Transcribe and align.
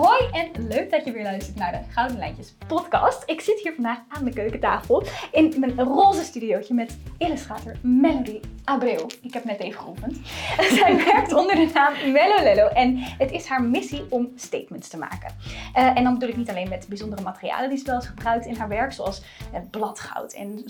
Hoi 0.00 0.28
en 0.32 0.68
leuk 0.68 0.90
dat 0.90 1.04
je 1.04 1.12
weer 1.12 1.22
luistert 1.22 1.56
naar 1.56 1.72
de 1.72 1.78
Gouden 1.88 2.18
Lijntjes 2.18 2.54
podcast. 2.66 3.22
Ik 3.26 3.40
zit 3.40 3.60
hier 3.60 3.74
vandaag 3.74 3.98
aan 4.08 4.24
de 4.24 4.32
keukentafel 4.32 5.02
in 5.32 5.54
mijn 5.58 5.80
roze 5.80 6.22
studiootje 6.22 6.74
met 6.74 6.98
illustrator 7.18 7.74
Melody 7.82 8.40
Abreu. 8.64 9.06
Ik 9.22 9.34
heb 9.34 9.44
net 9.44 9.60
even 9.60 9.80
geoefend. 9.80 10.18
Zij 10.78 10.96
werkt 11.04 11.32
onder 11.32 11.54
de 11.54 11.70
naam 11.74 12.12
Mello 12.12 12.42
Lello 12.42 12.66
en 12.66 12.96
het 12.96 13.30
is 13.30 13.46
haar 13.46 13.62
missie 13.62 14.06
om 14.08 14.32
statements 14.36 14.88
te 14.88 14.98
maken. 14.98 15.34
Uh, 15.76 15.96
en 15.96 16.04
dan 16.04 16.12
bedoel 16.12 16.28
ik 16.28 16.36
niet 16.36 16.50
alleen 16.50 16.68
met 16.68 16.86
bijzondere 16.88 17.22
materialen 17.22 17.68
die 17.68 17.78
ze 17.78 17.84
wel 17.84 17.94
eens 17.94 18.06
gebruikt 18.06 18.46
in 18.46 18.56
haar 18.56 18.68
werk, 18.68 18.92
zoals 18.92 19.22
uh, 19.54 19.60
bladgoud 19.70 20.32
en 20.32 20.64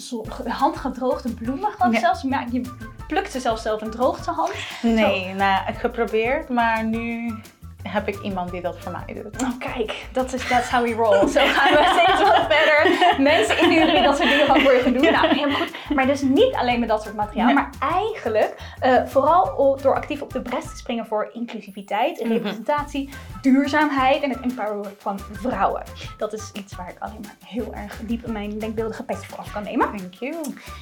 handgedroogde 0.46 1.34
bloemen, 1.34 1.70
geloof 1.70 1.98
zelfs. 1.98 2.22
Maar 2.22 2.46
je 2.52 2.74
plukt 3.06 3.32
ze 3.32 3.40
zelfs 3.40 3.62
zelf 3.62 3.80
en 3.80 3.90
droogt 3.90 4.24
ze 4.24 4.30
hand. 4.30 4.52
Nee, 4.82 5.28
Zo. 5.28 5.34
nou, 5.34 5.72
geprobeerd, 5.74 6.48
maar 6.48 6.84
nu 6.84 7.34
heb 7.82 8.08
ik 8.08 8.22
iemand 8.22 8.50
die 8.50 8.60
dat 8.60 8.78
voor 8.78 8.92
mij 8.92 9.14
doet. 9.14 9.42
Oh, 9.42 9.58
kijk, 9.58 10.06
dat 10.12 10.32
is 10.32 10.46
that's 10.48 10.70
how 10.70 10.84
we 10.84 10.92
roll. 10.94 11.28
Zo 11.34 11.40
gaan 11.44 11.72
we 11.72 12.02
steeds 12.02 12.22
wat 12.22 12.46
verder. 12.48 13.20
Mensen 13.22 13.58
inhuren 13.58 13.94
die 13.94 14.02
dat 14.02 14.16
soort 14.16 14.28
dingen 14.28 14.46
van 14.46 14.60
voor 14.60 14.72
je 14.72 14.80
gaan 14.80 14.92
doen. 14.92 15.02
Nou, 15.02 15.26
helemaal 15.26 15.58
goed. 15.58 15.94
Maar 15.94 16.06
dus 16.06 16.22
niet 16.22 16.54
alleen 16.54 16.80
met 16.80 16.88
dat 16.88 17.02
soort 17.02 17.14
materiaal, 17.14 17.46
nee. 17.46 17.54
maar 17.54 17.70
eigenlijk 17.80 18.54
uh, 18.84 19.06
vooral 19.06 19.78
door 19.82 19.94
actief 19.94 20.22
op 20.22 20.32
de 20.32 20.40
bres 20.40 20.64
te 20.64 20.76
springen 20.76 21.06
voor 21.06 21.30
inclusiviteit, 21.32 22.24
mm 22.24 22.28
representatie, 22.30 23.08
duurzaamheid 23.42 24.22
en 24.22 24.30
het 24.30 24.40
empoweren 24.40 24.94
van 24.98 25.18
vrouwen. 25.32 25.82
Dat 26.18 26.32
is 26.32 26.50
iets 26.52 26.76
waar 26.76 26.90
ik 26.90 26.96
alleen 26.98 27.20
maar 27.22 27.36
heel 27.46 27.74
erg 27.74 28.00
diep 28.06 28.26
in 28.26 28.32
mijn 28.32 28.58
denkbeeldige 28.58 29.04
petje 29.04 29.28
voor 29.28 29.38
af 29.38 29.52
kan 29.52 29.62
nemen. 29.62 29.96
Thank 29.96 30.14
you. 30.14 30.34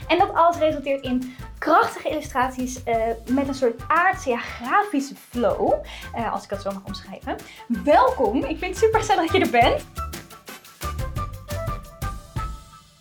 En 0.08 0.18
dat 0.18 0.34
alles 0.34 0.58
resulteert 0.58 1.02
in 1.02 1.34
krachtige 1.58 2.08
illustraties 2.08 2.80
uh, 2.86 2.94
met 3.26 3.48
een 3.48 3.54
soort 3.54 3.82
aardse, 3.88 4.30
ja, 4.30 4.38
grafische 4.38 5.14
flow. 5.14 5.72
Uh, 6.16 6.32
als 6.32 6.42
ik 6.42 6.48
dat 6.48 6.62
zo 6.62 6.70
mag 6.70 6.84
omschrijven. 6.88 7.36
Welkom, 7.84 8.36
ik 8.36 8.58
vind 8.58 8.60
het 8.60 8.76
super 8.76 9.00
gezellig 9.00 9.22
dat 9.22 9.32
je 9.32 9.40
er 9.40 9.50
bent. 9.50 9.86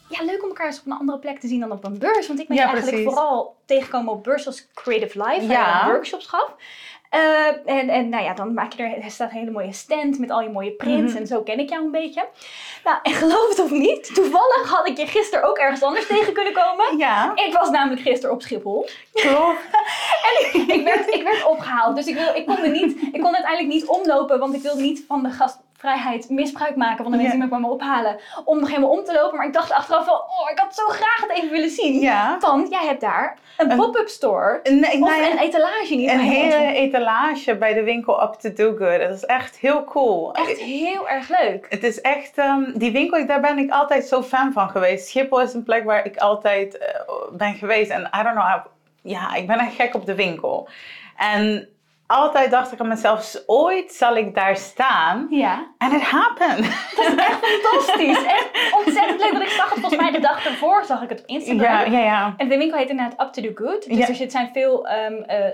Ja, 0.09 0.23
leuk 0.23 0.43
om 0.43 0.47
elkaar 0.47 0.65
eens 0.65 0.79
op 0.79 0.85
een 0.85 0.97
andere 0.97 1.19
plek 1.19 1.39
te 1.39 1.47
zien 1.47 1.59
dan 1.59 1.71
op 1.71 1.83
een 1.83 1.97
beurs. 1.97 2.27
Want 2.27 2.39
ik 2.39 2.47
ben 2.47 2.57
ja, 2.57 2.63
eigenlijk 2.63 2.91
precies. 2.91 3.13
vooral 3.13 3.55
tegengekomen 3.65 4.13
op 4.13 4.23
beurs 4.23 4.45
als 4.45 4.67
Creative 4.73 5.23
Life, 5.23 5.47
waar 5.47 5.57
ja. 5.57 5.85
workshops 5.85 6.27
gaf. 6.27 6.55
Uh, 7.11 7.47
en, 7.65 7.89
en 7.89 8.09
nou 8.09 8.23
ja, 8.23 8.33
dan 8.33 8.53
maak 8.53 8.73
je 8.73 8.83
er, 8.83 9.03
er 9.03 9.11
staat 9.11 9.31
een 9.31 9.37
hele 9.37 9.51
mooie 9.51 9.73
stand 9.73 10.19
met 10.19 10.31
al 10.31 10.41
je 10.41 10.49
mooie 10.49 10.71
prints. 10.71 11.01
Mm 11.01 11.07
-hmm. 11.07 11.17
En 11.17 11.27
zo 11.27 11.41
ken 11.41 11.59
ik 11.59 11.69
jou 11.69 11.85
een 11.85 11.91
beetje. 11.91 12.27
Nou, 12.83 12.97
en 13.03 13.13
geloof 13.13 13.49
het 13.49 13.59
of 13.59 13.71
niet, 13.71 14.13
toevallig 14.13 14.69
had 14.69 14.87
ik 14.87 14.97
je 14.97 15.07
gisteren 15.07 15.49
ook 15.49 15.57
ergens 15.57 15.83
anders 15.83 16.07
tegen 16.17 16.33
kunnen 16.33 16.53
komen. 16.53 16.97
Ja. 16.97 17.31
Ik 17.35 17.53
was 17.53 17.69
namelijk 17.69 18.01
gisteren 18.01 18.35
op 18.35 18.41
Schiphol. 18.41 18.89
Klopt. 19.13 19.59
en 20.27 20.45
ik, 20.45 20.67
ik, 20.67 20.83
werd, 20.83 21.13
ik 21.13 21.23
werd 21.23 21.45
opgehaald. 21.45 21.95
Dus 21.95 22.07
ik, 22.07 22.15
wil, 22.15 22.35
ik, 22.35 22.45
kon 22.45 22.57
er 22.57 22.71
niet, 22.71 22.97
ik 23.11 23.21
kon 23.21 23.35
uiteindelijk 23.35 23.73
niet 23.73 23.85
omlopen, 23.85 24.39
want 24.39 24.53
ik 24.53 24.61
wilde 24.61 24.81
niet 24.81 25.03
van 25.07 25.23
de 25.23 25.29
gast 25.29 25.59
vrijheid 25.77 26.29
misbruik 26.29 26.75
maken 26.75 27.03
van 27.03 27.11
de 27.11 27.17
mensen 27.17 27.35
die 27.35 27.43
me 27.43 27.49
kwamen 27.49 27.69
ophalen. 27.69 28.19
Om 28.45 28.59
nog 28.59 28.67
helemaal 28.69 28.89
om 28.89 29.03
te 29.03 29.13
lopen. 29.13 29.37
Maar 29.37 29.45
ik 29.45 29.53
dacht 29.53 29.71
achteraf 29.71 30.05
wel, 30.05 30.15
oh, 30.15 30.51
ik 30.51 30.59
had 30.59 30.75
zo 30.75 30.87
graag 30.87 31.21
het 31.21 31.31
even 31.31 31.49
willen 31.49 31.69
zien. 31.69 31.99
Ja. 32.01 32.37
Want 32.39 32.69
jij 32.69 32.85
hebt 32.85 33.01
daar 33.01 33.37
een, 33.57 33.71
een 33.71 33.77
pop-up 33.77 34.07
store. 34.07 34.59
Nee, 34.63 35.01
of 35.01 35.09
nee, 35.09 35.31
een 35.31 35.37
etalage 35.37 35.95
niet. 35.95 36.09
Een 36.09 36.19
hele 36.19 36.73
etalage 36.73 37.55
bij 37.55 37.73
de 37.73 37.83
winkel 37.83 38.23
Up 38.23 38.33
to 38.33 38.53
Do 38.53 38.75
Good. 38.75 38.99
Dat 38.99 39.15
is 39.15 39.25
echt 39.25 39.57
heel 39.57 39.83
cool. 39.83 40.33
Echt 40.33 40.59
heel 40.59 41.09
erg 41.09 41.29
leuk. 41.29 41.65
Het 41.69 41.83
is 41.83 42.01
echt, 42.01 42.37
um, 42.37 42.71
die 42.75 42.91
winkel, 42.91 43.25
daar 43.25 43.41
ben 43.41 43.57
ik 43.57 43.71
altijd 43.71 44.05
zo 44.05 44.21
fan 44.21 44.51
van 44.53 44.69
geweest. 44.69 45.07
Schiphol 45.07 45.41
is 45.41 45.53
een 45.53 45.63
plek 45.63 45.83
waar 45.83 46.05
ik 46.05 46.17
altijd 46.17 46.75
uh, 46.75 47.37
ben 47.37 47.53
geweest. 47.53 47.91
En 47.91 48.09
I 48.19 48.23
don't 48.23 48.35
know, 48.35 48.65
ja, 49.01 49.35
ik 49.35 49.47
ben 49.47 49.59
echt 49.59 49.75
gek 49.75 49.95
op 49.95 50.05
de 50.05 50.15
winkel. 50.15 50.69
En 51.17 51.69
altijd 52.07 52.51
dacht 52.51 52.71
ik 52.71 52.79
aan 52.79 52.87
mezelf, 52.87 53.43
ooit 53.45 53.93
zal 53.93 54.15
ik 54.15 54.35
daar 54.35 54.55
staan. 54.55 55.27
Ja. 55.29 55.67
En 55.77 55.91
het 55.91 56.01
happened. 56.01 56.65
Dat 56.95 57.05
is 57.05 57.15
echt 57.15 57.39
fantastisch. 57.45 58.25
Echt 58.37 58.49
ontzettend 58.85 59.19
leuk. 59.19 59.31
Want 59.31 59.43
ik 59.43 59.49
zag 59.49 59.69
het 59.69 59.79
volgens 59.79 60.01
mij 60.01 60.11
de 60.11 60.19
dag 60.19 60.45
ervoor, 60.45 60.83
zag 60.85 61.01
ik 61.01 61.09
het 61.09 61.19
op 61.19 61.25
Instagram. 61.25 61.91
Ja, 61.91 61.99
ja, 61.99 61.99
ja. 61.99 62.33
En 62.37 62.49
de 62.49 62.57
winkel 62.57 62.77
heet 62.77 62.89
inderdaad 62.89 63.27
Up 63.27 63.33
to 63.33 63.41
the 63.41 63.51
Good. 63.55 63.89
Dus 63.89 63.97
ja. 63.97 64.23
er 64.23 64.31
zijn 64.31 64.49
veel 64.53 64.87
um, 64.89 65.25
uh, 65.29 65.45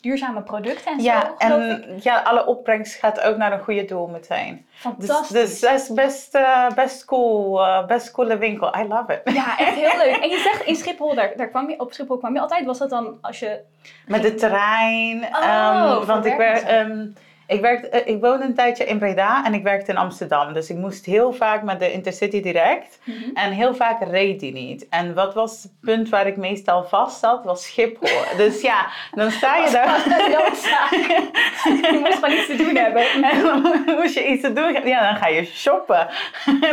duurzame 0.00 0.42
producten 0.42 0.92
en 0.92 1.02
ja, 1.02 1.34
zo, 1.38 1.46
en 1.46 1.98
ja, 2.00 2.20
alle 2.20 2.46
opbrengst 2.46 2.94
gaat 2.94 3.20
ook 3.20 3.36
naar 3.36 3.52
een 3.52 3.64
goede 3.64 3.84
doel 3.84 4.06
meteen. 4.06 4.66
Fantastisch. 4.70 5.28
Dus, 5.28 5.50
dus 5.50 5.60
dat 5.60 5.80
is 5.80 5.88
best, 5.88 6.34
uh, 6.34 6.70
best 6.74 7.04
cool. 7.04 7.60
Uh, 7.60 7.86
best 7.86 8.10
coole 8.10 8.38
winkel. 8.38 8.74
I 8.78 8.86
love 8.88 9.22
it. 9.24 9.34
Ja, 9.34 9.58
echt 9.58 9.74
heel 9.84 9.98
leuk. 9.98 10.16
En 10.16 10.28
je 10.28 10.38
zegt 10.38 10.62
in 10.62 10.76
Schiphol, 10.76 11.14
daar, 11.14 11.32
daar 11.36 11.48
kwam 11.48 11.70
je, 11.70 11.80
op 11.80 11.92
Schiphol 11.92 12.18
kwam 12.18 12.34
je 12.34 12.40
altijd. 12.40 12.64
Was 12.64 12.78
dat 12.78 12.90
dan 12.90 13.18
als 13.20 13.38
je... 13.38 13.60
Met 14.06 14.22
de 14.22 14.34
terrein. 14.34 15.24
Oh, 15.32 15.95
um, 15.95 15.95
want 16.04 16.24
ik 16.24 16.36
werd... 16.36 16.70
Um, 16.72 17.14
ik, 17.46 17.60
werkte, 17.60 18.04
ik 18.04 18.20
woonde 18.20 18.44
een 18.44 18.54
tijdje 18.54 18.84
in 18.84 18.98
Breda 18.98 19.44
en 19.44 19.54
ik 19.54 19.62
werkte 19.62 19.90
in 19.90 19.96
Amsterdam. 19.96 20.52
Dus 20.52 20.70
ik 20.70 20.76
moest 20.76 21.04
heel 21.04 21.32
vaak 21.32 21.62
met 21.62 21.78
de 21.78 21.92
Intercity 21.92 22.42
direct. 22.42 22.98
Mm 23.04 23.14
-hmm. 23.14 23.30
En 23.34 23.52
heel 23.52 23.74
vaak 23.74 24.02
reed 24.02 24.40
die 24.40 24.52
niet. 24.52 24.88
En 24.88 25.14
wat 25.14 25.34
was 25.34 25.62
het 25.62 25.72
punt 25.80 26.08
waar 26.08 26.26
ik 26.26 26.36
meestal 26.36 26.84
vast 26.84 27.18
zat? 27.18 27.44
Was 27.44 27.64
Schiphol. 27.64 28.08
dus 28.42 28.60
ja, 28.60 28.86
dan 29.14 29.30
sta 29.30 29.56
je 29.56 29.70
daar. 29.70 30.02
je 31.92 31.98
moest 32.00 32.14
gewoon 32.14 32.36
iets 32.36 32.46
te 32.46 32.56
doen 32.56 32.76
hebben. 32.76 33.04
En 33.30 33.42
dan 33.42 33.82
moest 33.96 34.14
je 34.14 34.26
iets 34.26 34.42
te 34.42 34.52
doen 34.52 34.86
Ja, 34.86 35.08
dan 35.08 35.16
ga 35.16 35.26
je 35.26 35.44
shoppen. 35.44 36.08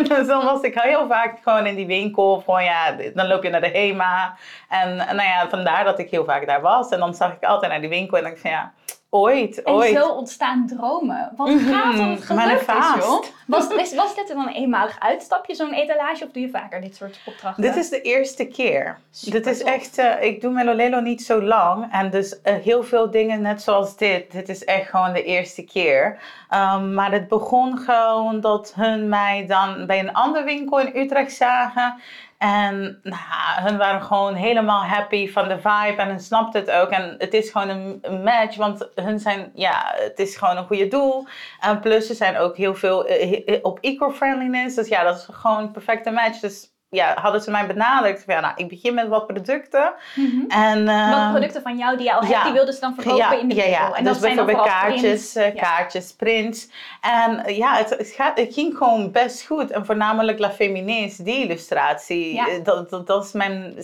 dus 0.07 0.27
dan 0.27 0.45
was 0.45 0.61
ik 0.61 0.79
heel 0.79 1.07
vaak 1.07 1.39
gewoon 1.43 1.65
in 1.65 1.75
die 1.75 1.87
winkel. 1.87 2.41
Gewoon 2.45 2.63
ja, 2.63 2.95
dan 3.13 3.27
loop 3.27 3.43
je 3.43 3.49
naar 3.49 3.61
de 3.61 3.67
HEMA. 3.67 4.37
En 4.69 4.95
nou 4.95 5.21
ja, 5.21 5.49
vandaar 5.49 5.83
dat 5.83 5.99
ik 5.99 6.09
heel 6.09 6.25
vaak 6.25 6.47
daar 6.47 6.61
was. 6.61 6.89
En 6.89 6.99
dan 6.99 7.13
zag 7.13 7.33
ik 7.33 7.43
altijd 7.43 7.71
naar 7.71 7.81
die 7.81 7.89
winkel 7.89 8.17
en 8.17 8.23
dacht 8.23 8.35
ik 8.35 8.41
van 8.41 8.51
ja... 8.51 8.73
Ooit, 9.15 9.61
en 9.61 9.73
ooit. 9.73 9.95
zo 9.97 10.07
ontstaan 10.07 10.67
dromen. 10.67 11.31
Wat 11.35 11.47
-hmm. 11.47 11.59
gaaf 11.59 11.95
dat 11.95 12.09
het 12.09 12.23
gelukt 12.23 12.61
is, 12.61 13.05
joh. 13.05 13.23
Was, 13.47 13.93
was, 13.95 14.15
dit 14.15 14.27
dan 14.27 14.47
een 14.47 14.53
eenmalig 14.53 14.99
uitstapje, 14.99 15.55
zo'n 15.55 15.73
etalage? 15.73 16.23
Of 16.23 16.31
doe 16.31 16.41
je 16.41 16.49
vaker 16.49 16.81
dit 16.81 16.95
soort 16.95 17.19
opdrachten? 17.25 17.63
Dit 17.63 17.75
is 17.75 17.89
de 17.89 18.01
eerste 18.01 18.45
keer. 18.45 18.99
Super 19.11 19.41
dit 19.43 19.53
is 19.53 19.63
echt... 19.63 19.99
Uh, 19.99 20.23
ik 20.23 20.41
doe 20.41 20.51
Melolelo 20.51 20.99
niet 20.99 21.23
zo 21.23 21.41
lang. 21.41 21.91
En 21.91 22.09
dus 22.09 22.39
uh, 22.43 22.53
heel 22.55 22.83
veel 22.83 23.11
dingen 23.11 23.41
net 23.41 23.61
zoals 23.61 23.97
dit. 23.97 24.31
Dit 24.31 24.49
is 24.49 24.63
echt 24.63 24.89
gewoon 24.89 25.13
de 25.13 25.23
eerste 25.23 25.63
keer. 25.63 26.19
Um, 26.53 26.93
maar 26.93 27.11
het 27.11 27.27
begon 27.27 27.77
gewoon 27.77 28.41
dat 28.41 28.73
hun 28.75 29.09
mij 29.09 29.45
dan 29.47 29.85
bij 29.85 29.99
een 29.99 30.13
andere 30.13 30.43
winkel 30.43 30.79
in 30.79 31.01
Utrecht 31.01 31.33
zagen. 31.33 31.95
En 32.43 32.99
nou, 33.03 33.61
hun 33.61 33.77
waren 33.77 34.01
gewoon 34.01 34.33
helemaal 34.33 34.83
happy 34.83 35.31
van 35.31 35.47
de 35.47 35.57
vibe 35.57 36.01
en 36.01 36.07
hun 36.07 36.19
snapte 36.19 36.57
het 36.57 36.71
ook. 36.71 36.89
En 36.89 37.15
het 37.17 37.33
is 37.33 37.49
gewoon 37.49 37.69
een, 37.69 38.23
match, 38.23 38.55
want 38.55 38.89
hun 38.95 39.19
zijn, 39.19 39.51
ja, 39.53 39.93
het 39.95 40.19
is 40.19 40.35
gewoon 40.35 40.57
een 40.57 40.65
goede 40.65 40.87
doel. 40.87 41.27
En 41.59 41.79
plus, 41.79 42.07
ze 42.07 42.13
zijn 42.13 42.37
ook 42.37 42.57
heel 42.57 42.75
veel 42.75 43.09
uh, 43.09 43.59
op 43.61 43.79
eco-friendliness. 43.81 44.75
Dus 44.75 44.87
ja, 44.87 45.03
dat 45.03 45.15
is 45.15 45.27
gewoon 45.31 45.59
een 45.59 45.71
perfecte 45.71 46.11
match. 46.11 46.39
Dus 46.39 46.72
ja, 46.93 47.13
hadden 47.21 47.41
ze 47.41 47.51
mij 47.51 47.67
benaderd. 47.67 48.23
Ja, 48.27 48.39
nou, 48.39 48.53
ik 48.55 48.67
begin 48.67 48.93
met 48.93 49.07
wat 49.07 49.27
producten. 49.27 49.93
Mm 50.15 50.29
-hmm. 50.29 50.45
en, 50.49 50.87
uh, 50.87 51.21
wat 51.21 51.31
producten 51.31 51.61
van 51.61 51.77
jou 51.77 51.97
die 51.97 52.05
je 52.05 52.13
al 52.13 52.23
ja, 52.23 52.29
hebt, 52.29 52.43
die 52.43 52.53
wilden 52.53 52.73
ze 52.73 52.79
dan 52.79 52.93
verkopen 52.93 53.17
ja, 53.17 53.31
in 53.31 53.49
de 53.49 53.55
winkel. 53.55 53.71
Ja. 53.71 53.93
En 53.93 54.03
dus 54.03 54.13
dat 54.13 54.21
zijn 54.21 54.35
bijvoorbeeld 54.35 54.67
kaartjes, 54.67 55.35
uh, 55.35 55.55
kaartjes, 55.55 56.13
prints. 56.13 56.69
En 57.01 57.55
ja, 57.55 57.75
het, 57.75 57.89
het, 57.89 58.07
gaat, 58.07 58.39
het 58.39 58.53
ging 58.53 58.77
gewoon 58.77 59.11
best 59.11 59.45
goed. 59.45 59.71
En 59.71 59.85
voornamelijk 59.85 60.39
La 60.39 60.51
Feministe, 60.51 61.23
die 61.23 61.43
illustratie. 61.43 62.61
Dat, 62.63 62.89
dat, 62.89 63.07
dat 63.07 63.25
is 63.25 63.31
mijn, 63.31 63.75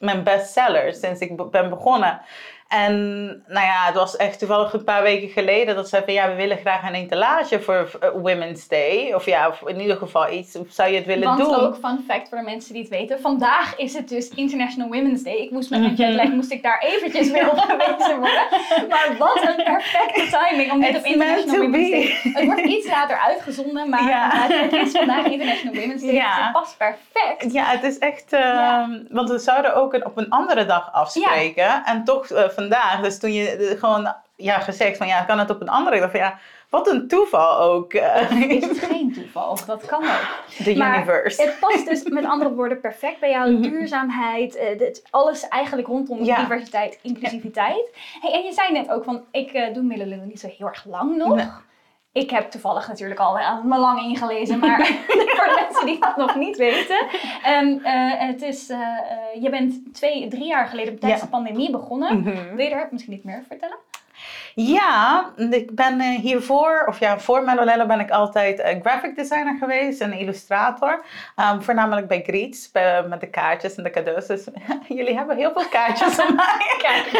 mijn 0.00 0.22
bestseller 0.22 0.94
sinds 0.94 1.20
ik 1.20 1.50
ben 1.50 1.68
begonnen. 1.68 2.20
En 2.68 3.26
nou 3.46 3.66
ja, 3.66 3.84
het 3.86 3.94
was 3.94 4.16
echt 4.16 4.38
toevallig 4.38 4.72
een 4.72 4.84
paar 4.84 5.02
weken 5.02 5.28
geleden 5.28 5.74
dat 5.74 5.88
ze 5.88 6.02
van 6.04 6.14
ja, 6.14 6.28
we 6.28 6.34
willen 6.34 6.56
graag 6.58 6.88
een 6.88 6.94
etalage 6.94 7.60
voor 7.60 7.90
Women's 8.22 8.68
Day. 8.68 9.12
Of 9.14 9.24
ja, 9.26 9.48
of 9.48 9.62
in 9.68 9.80
ieder 9.80 9.96
geval 9.96 10.30
iets. 10.32 10.56
Of 10.56 10.66
zou 10.68 10.90
je 10.90 10.96
het 10.96 11.06
willen 11.06 11.24
Want 11.28 11.38
doen? 11.38 11.54
ook, 11.54 11.76
fun 11.76 12.04
fact 12.08 12.28
voor 12.28 12.38
de 12.38 12.44
mensen 12.44 12.72
die 12.72 12.82
het 12.82 12.90
weten. 12.90 13.20
Vandaag 13.20 13.76
is 13.76 13.94
het 13.94 14.08
dus 14.08 14.28
International 14.28 14.88
Women's 14.90 15.22
Day. 15.22 15.34
Ik 15.36 15.50
moest 15.50 15.70
met 15.70 15.80
mijn 15.80 15.94
jetlag, 15.94 16.28
moest 16.28 16.50
ik 16.52 16.62
daar 16.62 16.78
eventjes 16.86 17.30
mee 17.30 17.50
op 17.50 17.58
gewezen 17.58 18.18
worden. 18.18 18.44
Maar 18.88 19.14
wat 19.18 19.42
een 19.42 19.64
perfecte 19.64 20.38
timing 20.48 20.72
om 20.72 20.80
dit 20.80 20.96
op 20.96 21.04
International 21.04 21.60
Women's. 21.70 21.90
Day. 21.90 22.32
Het 22.32 22.44
wordt 22.44 22.60
iets 22.60 22.88
later 22.88 23.18
uitgezonden, 23.18 23.88
maar 23.88 24.02
Ja. 24.08 24.30
het 24.48 24.72
is 24.72 24.90
vandaag 24.92 25.24
International 25.26 25.74
Women's 25.80 26.02
Day. 26.02 26.12
Ja. 26.14 26.34
Dus 26.34 26.44
het 26.44 26.52
past 26.52 26.76
perfect. 26.76 27.52
Ja, 27.52 27.64
het 27.64 27.82
is 27.82 27.98
echt. 27.98 28.32
Uh, 28.32 28.40
Ja. 28.40 28.88
Want 29.10 29.30
we 29.30 29.38
zouden 29.38 29.74
ook 29.74 29.94
een, 29.94 30.06
op 30.06 30.16
een 30.16 30.30
andere 30.30 30.64
dag 30.66 30.92
afspreken. 30.92 31.82
En 31.84 32.04
toch 32.04 32.30
uh, 32.30 32.48
vandaag. 32.56 33.00
Dus 33.00 33.18
toen 33.18 33.32
je 33.32 33.58
uh, 33.58 33.80
gewoon 33.80 34.14
ja, 34.36 34.58
gezegd 34.58 34.96
van 34.96 35.06
ja, 35.06 35.22
kan 35.22 35.38
het 35.38 35.50
op 35.50 35.60
een 35.60 35.68
andere 35.68 36.00
dag? 36.00 36.12
Ja, 36.12 36.38
wat 36.70 36.90
een 36.90 37.08
toeval 37.08 37.58
ook. 37.60 37.92
Is 38.48 38.64
het 38.68 38.78
geen 38.78 39.12
toeval? 39.12 39.58
Dat 39.66 39.86
kan 39.86 40.02
ook. 40.02 40.76
Maar 40.76 40.96
universe. 40.96 41.42
Het 41.42 41.56
past 41.60 41.88
dus 41.88 42.02
met 42.02 42.24
andere 42.24 42.52
woorden 42.52 42.80
perfect 42.80 43.20
bij 43.20 43.30
jou. 43.30 43.60
Duurzaamheid, 43.60 44.56
eh, 44.56 44.94
alles 45.10 45.48
eigenlijk 45.48 45.88
rondom 45.88 46.24
Ja. 46.24 46.40
diversiteit, 46.40 46.98
inclusiviteit. 47.02 47.90
Hey, 48.20 48.32
en 48.32 48.42
je 48.42 48.52
zei 48.52 48.72
net 48.72 48.90
ook 48.90 49.04
van, 49.04 49.24
ik 49.30 49.52
eh, 49.52 49.74
doe 49.74 49.82
Middelullen 49.82 50.26
niet 50.26 50.40
zo 50.40 50.48
heel 50.58 50.66
erg 50.66 50.84
lang 50.84 51.16
nog. 51.16 51.34
Nee. 51.34 51.46
Ik 52.16 52.30
heb 52.30 52.50
toevallig 52.50 52.88
natuurlijk 52.88 53.20
al 53.20 53.38
uh, 53.38 53.64
me 53.64 53.78
lang 53.78 54.00
ingelezen, 54.02 54.58
maar 54.58 54.86
voor 55.36 55.44
de 55.46 55.66
mensen 55.68 55.86
die 55.86 56.00
dat 56.00 56.16
nog 56.16 56.36
niet 56.36 56.56
weten. 56.56 57.06
Um, 57.48 57.68
uh, 57.68 58.12
het 58.18 58.42
is, 58.42 58.70
uh, 58.70 58.78
je 59.40 59.50
bent 59.50 59.94
twee, 59.94 60.28
drie 60.28 60.46
jaar 60.46 60.66
geleden 60.66 60.98
tijdens 60.98 61.20
Ja. 61.20 61.26
de 61.26 61.32
pandemie 61.32 61.70
begonnen. 61.70 62.18
Mhm. 62.20 62.54
Wil 62.54 62.64
je 62.64 62.70
daar 62.70 62.88
misschien 62.90 63.12
niet 63.12 63.24
meer 63.24 63.44
vertellen? 63.48 63.76
Ja, 64.58 65.30
ik 65.50 65.74
ben 65.74 66.00
eh, 66.00 66.18
hiervoor, 66.18 66.84
of 66.88 66.98
ja, 66.98 67.18
voor 67.18 67.42
Melolello 67.42 67.86
ben 67.86 68.00
ik 68.00 68.10
altijd 68.10 68.60
eh, 68.60 68.80
graphic 68.80 69.16
designer 69.16 69.56
geweest 69.58 70.00
en 70.00 70.12
illustrator. 70.12 71.04
Um, 71.52 71.62
voornamelijk 71.62 72.08
bij 72.08 72.22
Greets, 72.22 72.70
bij, 72.70 73.02
met 73.08 73.20
de 73.20 73.30
kaartjes 73.30 73.74
en 73.74 73.82
de 73.82 73.90
cadeaus. 73.90 74.26
Dus 74.26 74.46
jullie 74.88 75.16
hebben 75.16 75.36
heel 75.36 75.52
veel 75.52 75.68
kaartjes 75.68 76.14
van 76.20 76.34
mij. 76.34 76.76
Kijk. 76.78 77.12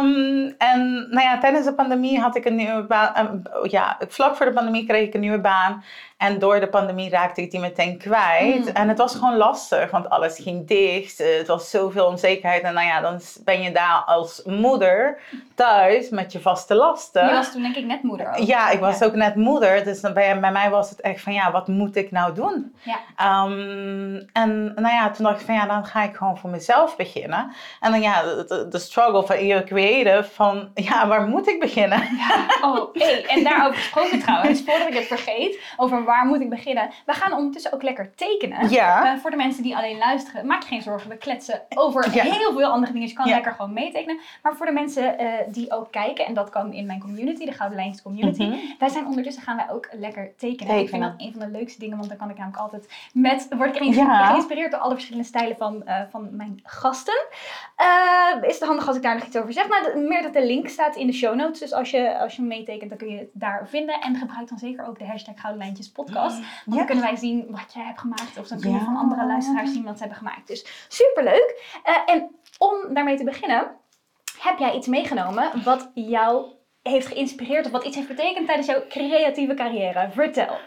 um, 0.00 0.54
en 0.58 1.06
nou 1.10 1.22
ja, 1.22 1.38
tijdens 1.38 1.64
de 1.64 1.74
pandemie 1.74 2.20
had 2.20 2.36
ik 2.36 2.44
een 2.44 2.56
nieuwe 2.56 2.82
baan. 2.82 3.26
Um, 3.26 3.68
ja, 3.70 3.98
vlak 4.08 4.36
voor 4.36 4.46
de 4.46 4.52
pandemie 4.52 4.86
kreeg 4.86 5.06
ik 5.06 5.14
een 5.14 5.20
nieuwe 5.20 5.40
baan. 5.40 5.84
En 6.16 6.38
door 6.38 6.60
de 6.60 6.68
pandemie 6.68 7.10
raakte 7.10 7.42
ik 7.42 7.50
die 7.50 7.60
meteen 7.60 7.98
kwijt. 7.98 8.72
En 8.72 8.88
het 8.88 8.98
was 8.98 9.14
gewoon 9.14 9.36
lastig, 9.36 9.90
want 9.90 10.10
alles 10.10 10.38
ging 10.38 10.66
dicht. 10.66 11.18
Het 11.18 11.46
was 11.46 11.70
zoveel 11.70 12.06
onzekerheid. 12.06 12.62
En 12.62 12.74
nou 12.74 12.86
ja, 12.86 13.00
dan 13.00 13.20
ben 13.44 13.62
je 13.62 13.72
daar 13.72 14.02
als 14.06 14.42
moeder 14.44 15.20
thuis 15.54 16.10
met 16.10 16.32
je 16.32 16.40
vaste 16.40 16.74
lasten. 16.74 17.26
Je 17.26 17.32
was 17.32 17.52
toen 17.52 17.62
denk 17.62 17.76
ik 17.76 17.84
net 17.84 18.02
moeder 18.02 18.28
ook. 18.28 18.36
Ja, 18.36 18.70
ik 18.70 18.80
was 18.80 19.02
ook 19.02 19.14
net 19.14 19.34
moeder. 19.34 19.84
Dus 19.84 20.00
dan 20.00 20.12
bij, 20.12 20.40
bij 20.40 20.52
mij 20.52 20.70
was 20.70 20.90
het 20.90 21.00
echt 21.00 21.20
van, 21.20 21.32
ja, 21.32 21.50
wat 21.50 21.68
moet 21.68 21.96
ik 21.96 22.10
nou 22.10 22.34
doen? 22.34 22.74
Ja. 22.82 23.44
Um, 23.44 24.28
en 24.32 24.72
nou 24.74 24.94
ja, 24.94 25.10
toen 25.10 25.24
dacht 25.24 25.40
ik 25.40 25.46
van, 25.46 25.54
ja, 25.54 25.66
dan 25.66 25.84
ga 25.84 26.02
ik 26.02 26.16
gewoon 26.16 26.38
voor 26.38 26.50
mezelf 26.50 26.96
beginnen. 26.96 27.52
En 27.80 27.90
dan 27.90 28.00
ja, 28.00 28.22
de, 28.22 28.66
de 28.70 28.78
struggle 28.78 29.26
van 29.26 29.46
je 29.46 29.64
creative, 29.64 30.28
van, 30.32 30.70
ja, 30.74 31.08
waar 31.08 31.26
moet 31.26 31.48
ik 31.48 31.60
beginnen? 31.60 31.98
Ja. 32.16 32.46
Oh, 32.62 32.94
hey, 32.94 33.24
en 33.26 33.44
daarover 33.44 33.74
gesproken 33.74 34.20
trouwens, 34.20 34.62
voordat 34.64 34.88
ik 34.88 34.94
het 34.94 35.06
vergeet, 35.06 35.58
over 35.76 36.03
waar 36.04 36.26
moet 36.26 36.40
ik 36.40 36.50
beginnen? 36.50 36.90
We 37.06 37.12
gaan 37.12 37.32
ondertussen 37.32 37.72
ook 37.72 37.82
lekker 37.82 38.14
tekenen. 38.14 38.70
Ja. 38.70 39.14
Uh, 39.14 39.20
voor 39.20 39.30
de 39.30 39.36
mensen 39.36 39.62
die 39.62 39.76
alleen 39.76 39.98
luisteren, 39.98 40.46
maak 40.46 40.62
je 40.62 40.68
geen 40.68 40.82
zorgen. 40.82 41.10
We 41.10 41.16
kletsen 41.16 41.62
over 41.68 42.10
heel 42.10 42.52
veel 42.52 42.66
andere 42.66 42.92
dingen. 42.92 43.08
Dus 43.08 43.10
je 43.10 43.22
kan 43.22 43.28
lekker 43.28 43.52
gewoon 43.52 43.72
meetekenen. 43.72 44.18
Maar 44.42 44.54
voor 44.56 44.66
de 44.66 44.72
mensen 44.72 45.20
uh, 45.20 45.32
die 45.48 45.72
ook 45.72 45.90
kijken, 45.90 46.26
en 46.26 46.34
dat 46.34 46.50
kan 46.50 46.72
in 46.72 46.86
mijn 46.86 47.00
community, 47.00 47.44
de 47.44 47.52
Gouden 47.52 47.78
Lijntjes 47.78 48.02
Community. 48.02 48.42
Mm 48.42 48.50
-hmm. 48.50 48.74
Wij 48.78 48.88
zijn 48.88 49.06
ondertussen 49.06 49.42
gaan 49.42 49.56
wij 49.56 49.70
ook 49.70 49.88
lekker 49.92 50.32
tekenen. 50.36 50.56
tekenen. 50.56 50.82
Ik 50.82 50.88
vind 50.88 51.02
dat 51.02 51.14
een 51.16 51.32
van 51.32 51.40
de 51.40 51.58
leukste 51.58 51.78
dingen, 51.78 51.96
want 51.96 52.08
dan 52.08 52.18
kan 52.18 52.30
ik 52.30 52.36
namelijk 52.36 52.62
altijd 52.62 52.92
met, 53.12 53.46
word 53.56 53.76
ik 53.76 53.82
geïnspireerd 53.82 54.70
door 54.70 54.80
alle 54.80 54.94
verschillende 54.94 55.28
stijlen 55.28 55.56
van, 55.56 55.82
uh, 55.86 56.00
van 56.10 56.28
mijn 56.30 56.60
gasten. 56.62 57.26
is 58.42 58.58
het 58.58 58.68
handig 58.68 58.86
als 58.86 58.96
ik 58.96 59.02
daar 59.02 59.14
nog 59.14 59.24
iets 59.24 59.36
over 59.36 59.52
zeg? 59.52 59.68
Nou, 59.68 59.98
meer 59.98 60.22
dat 60.22 60.32
de 60.32 60.46
link 60.46 60.68
staat 60.68 60.96
in 60.96 61.06
de 61.06 61.12
show 61.12 61.34
notes. 61.34 61.58
Dus 61.58 61.72
als 61.72 61.90
je, 61.90 62.18
als 62.18 62.36
je 62.36 62.42
meetekent, 62.42 62.88
dan 62.88 62.98
kun 62.98 63.08
je 63.08 63.18
het 63.18 63.30
daar 63.32 63.68
vinden. 63.68 64.00
En 64.00 64.16
gebruik 64.16 64.48
dan 64.48 64.58
zeker 64.58 64.86
ook 64.86 64.98
de 64.98 65.06
hashtag 65.06 65.40
Gouden 65.40 65.62
Lijntjes 65.62 65.92
podcast. 65.94 66.38
Want 66.64 66.76
dan 66.78 66.86
kunnen 66.86 67.04
wij 67.04 67.16
zien 67.16 67.46
wat 67.50 67.72
jij 67.72 67.84
hebt 67.84 68.00
gemaakt. 68.00 68.38
Of 68.38 68.48
dan 68.48 68.60
kun 68.60 68.70
je 68.70 68.76
ja. 68.76 68.84
van 68.84 68.96
andere 68.96 69.26
luisteraars 69.26 69.72
zien 69.72 69.84
wat 69.84 69.94
ze 69.94 70.00
hebben 70.00 70.18
gemaakt. 70.18 70.46
Dus 70.46 70.86
superleuk. 70.88 71.80
Uh, 71.88 72.14
en 72.14 72.30
om 72.58 72.94
daarmee 72.94 73.16
te 73.16 73.24
beginnen, 73.24 73.76
heb 74.38 74.58
jij 74.58 74.74
iets 74.74 74.86
meegenomen 74.86 75.64
wat 75.64 75.90
jou 75.94 76.46
heeft 76.82 77.06
geïnspireerd 77.06 77.66
of 77.66 77.72
wat 77.72 77.84
iets 77.84 77.96
heeft 77.96 78.08
betekend 78.08 78.46
tijdens 78.46 78.66
jouw 78.66 78.82
creatieve 78.88 79.54
carrière? 79.54 80.08
Vertel. 80.10 80.58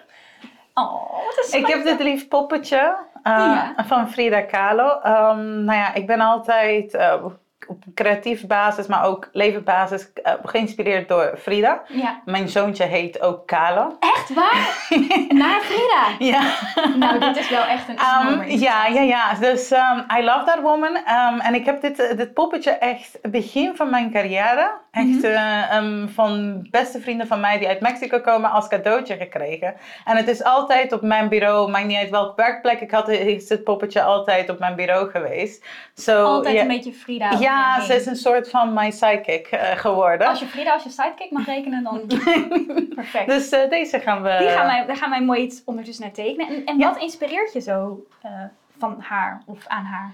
Oh, 0.74 1.26
wat 1.26 1.46
is 1.46 1.52
Ik 1.52 1.68
heb 1.68 1.84
dit 1.84 2.00
lief 2.00 2.28
poppetje 2.28 2.78
uh, 2.78 3.34
ja. 3.34 3.74
van 3.86 4.10
Frida 4.10 4.42
Kahlo. 4.42 4.88
Um, 4.88 5.64
nou 5.64 5.78
ja, 5.78 5.94
ik 5.94 6.08
ben 6.08 6.20
altijd 6.20 6.94
uh, 6.94 7.26
op 7.68 7.84
creatieve 7.94 8.48
basis, 8.48 8.88
maar 8.88 9.06
ook 9.06 9.30
levensbasis 9.32 10.10
uh, 10.24 10.34
geïnspireerd 10.44 11.08
door 11.08 11.34
Frida. 11.38 11.82
Ja. 11.88 12.22
Mijn 12.26 12.50
zoontje 12.50 12.84
heet 12.84 13.22
ook 13.22 13.48
Kahlo. 13.48 13.98
Echt 14.00 14.34
waar? 14.34 14.88
Naar 15.42 15.62
Frida? 15.62 16.06
Ja. 16.20 16.56
Nou, 16.98 17.20
dit 17.20 17.38
is 17.38 17.50
wel 17.50 17.64
echt 17.64 17.88
een 17.88 18.00
um, 18.32 18.50
Ja, 18.50 18.86
ja, 18.86 19.02
ja. 19.02 19.34
Dus 19.34 19.72
um, 19.72 20.06
I 20.20 20.24
love 20.24 20.46
that 20.46 20.62
woman. 20.62 20.96
Um, 20.96 21.40
en 21.40 21.54
ik 21.54 21.66
heb 21.66 21.82
dit, 21.82 22.18
dit 22.18 22.34
poppetje 22.34 22.72
echt 22.72 23.20
begin 23.22 23.76
van 23.76 23.90
mijn 23.90 24.12
carrière, 24.12 24.72
echt 24.92 25.22
-hmm. 25.22 26.04
uh, 26.04 26.08
van 26.14 26.62
beste 26.72 27.02
vrienden 27.02 27.28
van 27.28 27.40
mij 27.40 27.58
die 27.58 27.68
uit 27.68 27.82
Mexico 27.82 28.20
komen, 28.20 28.52
als 28.52 28.68
cadeautje 28.68 29.16
gekregen. 29.16 29.76
En 30.06 30.18
het 30.18 30.28
is 30.28 30.44
altijd 30.44 30.94
op 30.94 31.02
mijn 31.02 31.30
bureau, 31.30 31.70
maakt 31.70 31.86
niet 31.86 31.98
uit 31.98 32.10
welk 32.10 32.36
werkplek 32.36 32.82
ik 32.82 32.92
had, 32.92 33.10
is 33.10 33.48
dit 33.48 33.64
poppetje 33.64 34.02
altijd 34.02 34.50
op 34.50 34.60
mijn 34.60 34.76
bureau 34.76 35.10
geweest. 35.10 35.66
So, 35.94 36.24
altijd 36.24 36.54
yeah. 36.54 36.68
een 36.68 36.76
beetje 36.76 36.94
Frida. 36.94 37.32
Ja, 37.40 37.57
ze 37.82 37.96
is 37.96 38.06
een 38.06 38.16
soort 38.16 38.50
van 38.50 38.74
my 38.74 38.92
sidekick 38.92 39.50
uh, 39.52 39.60
geworden. 39.62 40.28
Als 40.28 40.40
je 40.40 40.46
Frida 40.46 40.74
als 40.74 40.84
je 40.84 40.90
sidekick 40.90 41.32
mag 41.32 41.46
rekenen, 41.46 41.84
dan 41.84 42.02
perfect. 42.96 43.28
Dus 43.28 43.52
uh, 43.52 43.70
deze 43.70 44.00
gaan 44.00 44.22
we... 44.22 44.36
Die 44.40 44.50
gaan 44.50 44.66
wij, 44.66 44.86
daar 44.86 44.96
gaan 44.96 45.10
wij 45.10 45.22
mooi 45.22 45.42
iets 45.42 45.62
ondertussen 45.66 46.04
naar 46.04 46.14
tekenen. 46.14 46.48
En, 46.48 46.66
en 46.66 46.78
ja. 46.78 46.88
wat 46.88 47.02
inspireert 47.02 47.54
je 47.54 47.60
zo 47.60 48.06
uh, 48.26 48.32
van 48.78 48.96
haar 49.00 49.42
of 49.46 49.68
aan 49.68 49.84
haar? 49.84 50.12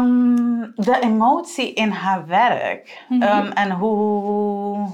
Um, 0.00 0.72
de 0.76 0.98
emotie 1.00 1.72
in 1.72 1.90
haar 1.90 2.26
werk. 2.26 3.04
Mm 3.08 3.22
-hmm. 3.22 3.46
um, 3.46 3.52
en 3.52 3.70
hoe... 3.70 4.88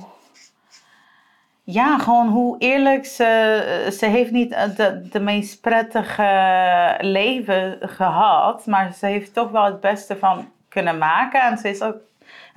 Ja, 1.63 1.99
gewoon 1.99 2.29
hoe 2.29 2.59
eerlijk 2.59 3.07
ze... 3.07 3.89
Ze 3.99 4.07
heeft 4.07 4.31
niet 4.31 4.51
de, 4.51 5.09
de 5.11 5.21
meest 5.21 5.61
prettige 5.61 6.95
leven 7.01 7.79
gehad. 7.81 8.67
Maar 8.67 8.93
ze 8.93 9.07
heeft 9.07 9.35
toch 9.35 9.51
wel 9.51 9.65
het 9.65 9.81
beste 9.81 10.17
van 10.17 10.55
kunnen 10.77 10.99
maken. 10.99 11.41
En 11.41 11.59
ze 11.59 11.69
is 11.69 11.83
ook, 11.83 11.97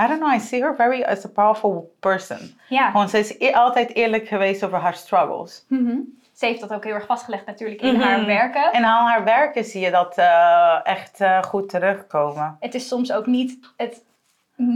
I 0.03 0.07
don't 0.07 0.19
know, 0.19 0.33
I 0.33 0.39
see 0.39 0.61
her 0.61 0.75
very 0.75 1.03
as 1.03 1.25
a 1.25 1.29
powerful 1.29 1.95
person. 1.99 2.37
Ja. 2.69 2.89
Gewoon, 2.91 3.09
ze 3.09 3.19
is 3.19 3.53
altijd 3.53 3.95
eerlijk 3.95 4.27
geweest 4.27 4.63
over 4.63 4.77
haar 4.77 4.93
struggles. 4.93 5.65
Mm 5.67 5.85
-hmm. 5.85 6.17
Ze 6.33 6.45
heeft 6.45 6.59
dat 6.59 6.73
ook 6.73 6.83
heel 6.83 6.93
erg 6.93 7.05
vastgelegd 7.05 7.45
natuurlijk 7.45 7.81
in 7.81 7.93
mm 7.93 7.99
-hmm. 7.99 8.09
haar 8.09 8.25
werken. 8.25 8.73
In 8.73 8.85
al 8.85 9.07
haar 9.07 9.23
werken 9.23 9.63
zie 9.63 9.81
je 9.81 9.91
dat 9.91 10.17
uh, 10.17 10.79
echt 10.83 11.21
uh, 11.21 11.43
goed 11.43 11.69
terugkomen. 11.69 12.57
Het 12.59 12.73
is 12.75 12.87
soms 12.87 13.11
ook 13.11 13.25
niet 13.25 13.59
het 13.77 14.03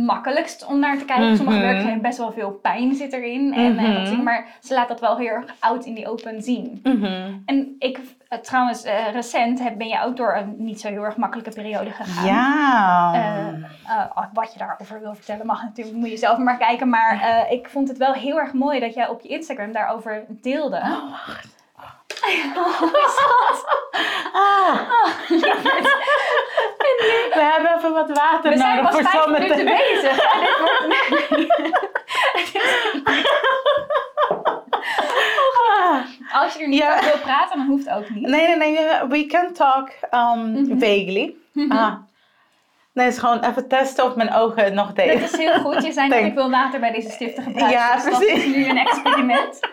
makkelijkst 0.06 0.66
om 0.66 0.80
naar 0.80 0.98
te 0.98 1.06
kijken. 1.06 1.24
Mm 1.24 1.30
-hmm. 1.30 1.38
Sommige 1.38 1.60
werken 1.60 1.82
zijn 1.82 2.02
best 2.02 2.18
wel 2.18 2.32
veel 2.32 2.52
pijn 2.52 2.96
zit 2.96 3.14
erin. 3.14 3.54
En, 3.54 3.72
mm 3.72 3.78
-hmm. 3.78 4.24
maar 4.24 4.48
ze 4.62 4.74
laat 4.74 4.88
dat 4.88 5.00
wel 5.00 5.18
heel 5.18 5.28
erg 5.28 5.54
oud 5.60 5.86
in 5.86 5.94
die 5.94 6.10
open 6.10 6.42
zien. 6.42 6.80
Mm 6.84 7.04
-hmm. 7.04 7.44
En 7.46 7.76
ik, 7.80 8.00
uh, 8.34 8.40
trouwens, 8.40 8.86
uh, 8.86 9.12
recent 9.12 9.60
heb, 9.60 9.78
ben 9.78 9.88
je 9.88 10.02
ook 10.02 10.18
door 10.18 10.36
een 10.36 10.56
niet 10.58 10.82
zo 10.82 10.88
heel 10.88 11.04
erg 11.04 11.18
makkelijke 11.18 11.52
periode 11.52 11.92
gegaan. 11.92 12.26
Ja. 12.26 13.14
Uh, 13.88 14.26
wat 14.34 14.54
je 14.54 14.60
daarover 14.60 15.00
wil 15.00 15.16
vertellen 15.16 15.46
mag 15.46 15.64
natuurlijk, 15.64 15.98
moet 15.98 16.10
je 16.10 16.18
zelf 16.18 16.38
maar 16.38 16.58
kijken. 16.58 16.90
Maar 16.90 17.46
ik 17.50 17.70
vond 17.70 17.88
het 17.88 17.98
wel 17.98 18.14
heel 18.14 18.40
erg 18.40 18.54
mooi 18.54 18.80
dat 18.80 18.94
jij 18.94 19.08
op 19.08 19.22
je 19.22 19.28
Instagram 19.28 19.72
daarover 19.72 20.26
deelde. 20.28 20.78
Oh, 20.78 21.12
wacht. 21.12 21.54
Oh? 22.56 22.94
Ah. 24.36 24.80
We 27.34 27.50
hebben 27.52 27.78
even 27.78 27.94
wat 27.94 28.18
water 28.18 28.52
We 28.52 28.58
zijn 28.58 28.76
nodig 28.76 28.92
pas 28.92 29.02
voor 29.02 29.10
vijf 29.10 29.24
zometeen. 29.24 29.50
minuten 29.50 29.66
bezig. 29.66 30.18
En 30.34 30.40
dit 30.40 30.60
wordt... 30.60 30.82
Als 36.34 36.54
je 36.54 36.60
er 36.62 36.68
niet 36.68 36.80
Ja. 36.80 36.92
over 36.94 37.06
wil 37.06 37.20
praten, 37.22 37.58
dan 37.58 37.68
hoeft 37.68 37.86
het 37.90 37.98
ook 37.98 38.10
niet. 38.10 38.28
Nee, 38.28 38.48
nee, 38.58 38.72
nee. 38.72 39.08
We 39.10 39.26
can 39.26 39.54
talk 39.54 39.90
um, 40.12 40.52
Mhm. 40.52 40.80
vaguely. 40.80 41.36
Ah. 41.70 41.94
Nee, 42.94 43.06
het 43.06 43.14
is 43.14 43.20
gewoon 43.20 43.40
even 43.44 43.68
testen 43.68 44.06
of 44.06 44.16
mijn 44.16 44.34
ogen 44.34 44.74
nog 44.74 44.86
Dat 44.88 44.96
deed. 44.96 45.22
is 45.22 45.38
heel 45.38 45.60
goed. 45.60 45.84
Je 45.84 45.92
zei 45.92 46.10
Thank- 46.10 46.26
ik 46.26 46.34
wil 46.34 46.50
water 46.50 46.80
bij 46.80 46.92
deze 46.92 47.10
stiften 47.10 47.44
gebruiken. 47.44 47.80
Ja, 47.80 47.96
dus 47.96 48.04
dat 48.04 48.22
is 48.22 48.32
precies. 48.32 48.56
nu 48.56 48.66
een 48.70 48.78
experiment. 48.78 49.60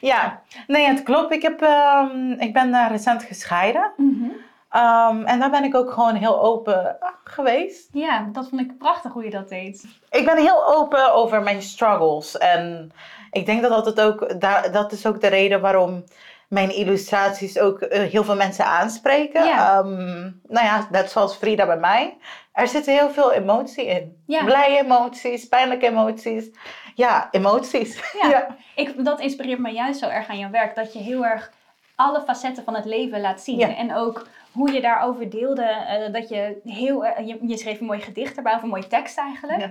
Ja, 0.00 0.40
nee, 0.66 0.86
het 0.86 1.02
klopt. 1.02 1.32
Ik, 1.32 1.42
heb, 1.42 1.62
ehm, 1.62 2.30
ik 2.32 2.52
ben 2.52 2.74
eh, 2.74 2.86
recent 2.90 3.22
gescheiden. 3.22 3.92
Mhm. 3.96 4.30
Ehm, 4.70 5.22
en 5.24 5.38
daar 5.38 5.50
ben 5.50 5.64
ik 5.64 5.74
ook 5.74 5.92
gewoon 5.92 6.14
heel 6.14 6.42
open 6.42 6.96
geweest. 7.24 7.88
Ja, 7.92 8.28
dat 8.32 8.48
vond 8.48 8.60
ik 8.60 8.78
prachtig 8.78 9.12
hoe 9.12 9.24
je 9.24 9.30
dat 9.30 9.48
deed. 9.48 9.84
Ik 10.10 10.24
ben 10.24 10.36
heel 10.36 10.66
open 10.76 11.12
over 11.14 11.42
mijn 11.42 11.62
struggles. 11.62 12.38
En 12.38 12.92
ik 13.34 13.46
denk 13.46 13.62
dat 13.62 13.84
dat, 13.84 14.00
ook, 14.00 14.40
daar, 14.40 14.72
dat 14.72 14.92
is 14.92 15.06
ook 15.06 15.20
de 15.20 15.26
reden 15.26 15.60
waarom 15.60 16.04
mijn 16.48 16.74
illustraties 16.74 17.58
ook 17.58 17.80
eh, 17.80 18.10
heel 18.10 18.24
veel 18.24 18.36
mensen 18.36 18.64
aanspreken. 18.66 19.44
Ja. 19.44 19.78
Ehm, 19.78 20.22
nou 20.48 20.66
ja, 20.66 20.88
net 20.90 21.10
zoals 21.10 21.36
Frida 21.36 21.66
bij 21.66 21.76
mij. 21.78 22.16
Er 22.52 22.68
zit 22.68 22.86
heel 22.86 23.10
veel 23.10 23.32
emotie 23.32 23.86
in. 23.86 24.22
Ja. 24.26 24.44
Blije 24.44 24.78
emoties, 24.78 25.48
pijnlijke 25.48 25.86
emoties. 25.86 26.50
Ja, 26.94 27.28
emoties. 27.30 28.00
Ja. 28.30 28.56
Ik, 28.74 29.04
dat 29.04 29.20
inspireert 29.20 29.58
me 29.58 29.70
juist 29.70 29.98
zo 30.00 30.08
erg 30.08 30.28
aan 30.28 30.38
jouw 30.38 30.50
werk. 30.50 30.74
Dat 30.74 30.92
je 30.92 30.98
heel 30.98 31.24
erg 31.24 31.52
alle 31.94 32.22
facetten 32.22 32.64
van 32.64 32.74
het 32.74 32.84
leven 32.84 33.20
laat 33.20 33.40
zien. 33.40 33.58
Ja. 33.58 33.76
En 33.76 33.94
ook 33.94 34.26
hoe 34.52 34.72
je 34.72 34.80
daarover 34.80 35.30
deelde. 35.30 35.62
eh, 35.62 36.12
dat 36.12 36.28
je 36.28 36.60
heel... 36.64 37.04
eh, 37.04 37.26
je, 37.26 37.38
je 37.46 37.56
schreef 37.56 37.80
een 37.80 37.86
mooi 37.86 38.00
gedicht 38.00 38.36
erbij, 38.36 38.54
of 38.54 38.62
een 38.62 38.68
mooie 38.68 38.86
tekst 38.86 39.18
eigenlijk. 39.18 39.70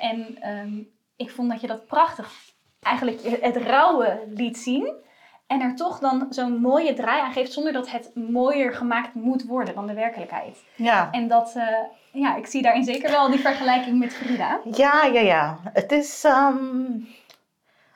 En 0.00 0.36
ehm, 0.40 0.72
ik 1.16 1.30
vond 1.30 1.50
dat 1.50 1.60
je 1.60 1.66
dat 1.66 1.86
prachtig 1.86 2.30
eigenlijk 2.80 3.40
het 3.40 3.56
rauwe 3.56 4.22
liet 4.34 4.58
zien. 4.58 4.92
En 5.46 5.60
er 5.60 5.74
toch 5.76 5.98
dan 5.98 6.26
zo'n 6.30 6.60
mooie 6.60 6.94
draai 6.94 7.20
aan 7.22 7.32
geeft 7.32 7.52
zonder 7.52 7.72
dat 7.72 7.90
het 7.90 8.10
mooier 8.14 8.74
gemaakt 8.74 9.14
moet 9.14 9.44
worden 9.44 9.74
dan 9.74 9.86
de 9.86 9.94
werkelijkheid. 9.94 10.64
ja. 10.74 11.08
En 11.10 11.28
dat, 11.28 11.52
eh, 11.56 11.66
ja, 12.12 12.36
ik 12.36 12.46
zie 12.46 12.62
daarin 12.62 12.84
zeker 12.84 13.10
wel 13.10 13.30
die 13.30 13.40
vergelijking 13.40 13.98
met 13.98 14.14
Frida. 14.14 14.60
Ja, 14.64 15.04
ja, 15.04 15.20
ja. 15.20 15.58
Het 15.72 15.92
is. 15.92 16.24
ehm, 16.24 17.00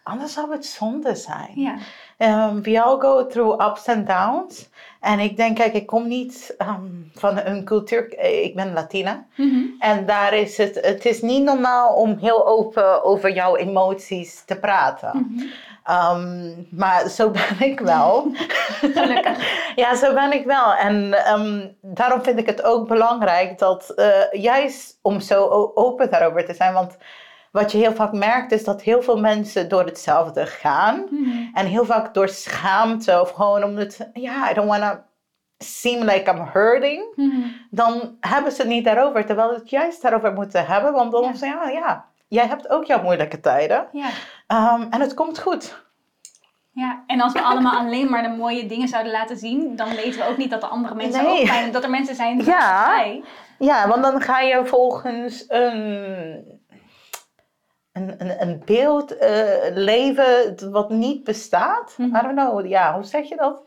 Anders 0.03 0.33
zou 0.33 0.53
het 0.53 0.67
zonde 0.67 1.15
zijn. 1.15 1.51
Ja. 1.55 1.75
Um, 2.23 2.63
we 2.63 2.83
all 2.83 2.99
go 3.01 3.27
through 3.27 3.61
ups 3.61 3.89
and 3.89 4.07
downs. 4.07 4.71
En 5.01 5.19
ik 5.19 5.37
denk, 5.37 5.57
kijk, 5.57 5.73
ik 5.73 5.87
kom 5.87 6.09
niet 6.09 6.55
ehm, 6.59 6.87
van 7.15 7.39
een 7.45 7.65
cultuur, 7.65 8.15
eh, 8.15 8.45
ik 8.45 8.55
ben 8.55 8.73
Latina. 8.73 9.27
Mhm. 9.37 9.61
En 9.79 10.07
daar 10.07 10.35
is 10.35 10.57
het, 10.57 10.79
het 10.81 11.05
is 11.05 11.23
niet 11.23 11.43
normaal 11.43 11.95
om 11.95 12.17
heel 12.21 12.47
open 12.47 13.05
over 13.05 13.33
jouw 13.33 13.57
emoties 13.57 14.43
te 14.45 14.59
praten. 14.59 15.11
Mhm. 15.15 15.47
Ehm, 15.85 16.51
maar 16.71 17.09
zo 17.09 17.31
ben 17.31 17.61
ik 17.61 17.81
wel. 17.81 18.31
Gelukkig. 18.95 19.39
ja, 19.83 19.95
zo 19.95 20.15
ben 20.15 20.33
ik 20.33 20.45
wel. 20.45 20.75
En 20.75 21.25
ehm, 21.25 21.69
daarom 21.81 22.23
vind 22.23 22.39
ik 22.39 22.47
het 22.47 22.63
ook 22.63 22.89
belangrijk 22.89 23.59
dat 23.59 23.91
eh, 23.91 24.33
juist 24.33 24.99
om 25.03 25.21
zo 25.21 25.73
open 25.75 26.11
daarover 26.11 26.45
te 26.45 26.55
zijn. 26.55 26.73
Want 26.73 26.97
wat 27.53 27.73
je 27.73 27.79
heel 27.79 27.93
vaak 27.95 28.13
merkt 28.13 28.53
is 28.53 28.65
dat 28.65 28.83
heel 28.83 29.03
veel 29.03 29.21
mensen 29.21 29.69
door 29.69 29.85
hetzelfde 29.85 30.47
gaan. 30.47 31.07
Mhm. 31.11 31.31
En 31.55 31.67
heel 31.67 31.85
vaak 31.85 32.15
door 32.15 32.29
schaamte 32.29 33.21
of 33.21 33.31
gewoon 33.31 33.65
omdat, 33.65 33.99
ja, 34.13 34.51
I 34.51 34.55
don't 34.55 34.69
want 34.69 34.83
to 34.83 34.99
seem 35.59 36.03
like 36.03 36.31
I'm 36.31 36.49
hurting. 36.53 37.13
Mhm. 37.17 37.41
Dan 37.71 38.17
hebben 38.21 38.53
ze 38.53 38.61
het 38.63 38.71
niet 38.71 38.85
daarover, 38.85 39.27
terwijl 39.27 39.49
we 39.49 39.55
het 39.55 39.71
juist 39.71 40.03
daarover 40.03 40.33
moeten 40.33 40.67
hebben. 40.67 40.93
Want 40.93 41.13
dan 41.13 41.23
Ja. 41.23 41.35
zeggen 41.35 41.73
ja, 41.73 41.79
ja, 41.79 42.05
jij 42.29 42.47
hebt 42.47 42.69
ook 42.69 42.85
jouw 42.85 43.03
moeilijke 43.03 43.41
tijden. 43.41 43.87
Ja. 43.93 44.09
Ehm, 44.47 44.83
en 44.91 45.01
het 45.01 45.15
komt 45.15 45.39
goed. 45.39 45.81
Ja, 46.75 47.03
en 47.07 47.21
als 47.21 47.33
we 47.33 47.41
allemaal 47.43 47.79
alleen 47.79 48.11
maar 48.11 48.23
de 48.23 48.29
mooie 48.29 48.67
dingen 48.67 48.89
zouden 48.89 49.13
laten 49.13 49.37
zien, 49.37 49.77
dan 49.77 49.89
weten 49.95 50.21
we 50.21 50.27
ook 50.29 50.37
niet 50.37 50.51
dat 50.51 50.61
de 50.61 50.67
andere 50.67 50.95
mensen 50.95 51.25
Nee. 51.25 51.41
ook 51.41 51.47
fijn, 51.47 51.73
dat 51.73 51.83
er 51.85 51.91
mensen 51.91 52.15
zijn 52.15 52.39
die 52.39 52.47
Ja. 52.47 53.03
Ja, 53.59 53.89
want 53.89 54.03
dan 54.03 54.21
ga 54.21 54.41
je 54.41 54.67
volgens 54.67 55.45
een, 55.49 56.61
een, 57.93 58.15
een, 58.19 58.43
een 58.43 58.63
beeld 58.65 59.17
eh, 59.17 59.75
leven 59.75 60.57
wat 60.71 60.91
niet 60.91 61.25
bestaat. 61.25 61.95
Mhm. 61.99 62.17
I 62.17 62.21
don't 62.21 62.35
know, 62.35 62.67
ja, 62.67 62.95
hoe 62.95 63.05
zeg 63.05 63.29
je 63.29 63.37
dat? 63.37 63.63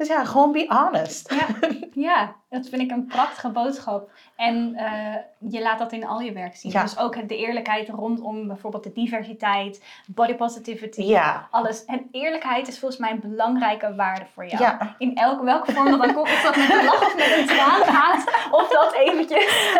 Dus 0.00 0.08
ja, 0.08 0.24
gewoon 0.24 0.52
be 0.52 0.64
honest. 0.68 1.34
Ja, 1.34 1.68
ja, 2.10 2.34
dat 2.48 2.68
vind 2.68 2.82
ik 2.82 2.90
een 2.90 3.06
prachtige 3.06 3.48
boodschap. 3.48 4.10
En 4.36 4.74
eh, 4.74 5.14
je 5.52 5.62
laat 5.62 5.78
dat 5.78 5.92
in 5.92 6.06
al 6.06 6.20
je 6.20 6.32
werk 6.32 6.56
zien. 6.56 6.72
Ja. 6.72 6.82
Dus 6.82 6.98
ook 6.98 7.28
de 7.28 7.36
eerlijkheid 7.36 7.88
rondom 7.88 8.46
bijvoorbeeld 8.46 8.84
de 8.84 8.92
diversiteit, 8.92 9.84
body 10.06 10.34
positivity, 10.34 11.02
Ja. 11.02 11.48
alles. 11.50 11.84
En 11.84 12.08
eerlijkheid 12.12 12.68
is 12.68 12.78
volgens 12.78 13.00
mij 13.00 13.10
een 13.10 13.20
belangrijke 13.20 13.94
waarde 13.94 14.24
voor 14.34 14.46
jou. 14.46 14.62
Ja. 14.62 14.94
In 14.98 15.16
elke, 15.16 15.44
welke 15.44 15.72
vorm 15.72 15.90
dat 15.90 16.02
dan 16.02 16.14
komt, 16.14 16.28
of 16.28 16.42
dat 16.42 16.56
met 16.56 16.70
een 16.70 16.84
lach 16.84 17.02
of 17.02 17.16
met 17.16 17.36
een 17.38 17.46
traan 17.46 17.82
gaat, 17.94 18.48
of 18.50 18.68
dat 18.68 18.92
eventjes. 18.94 19.44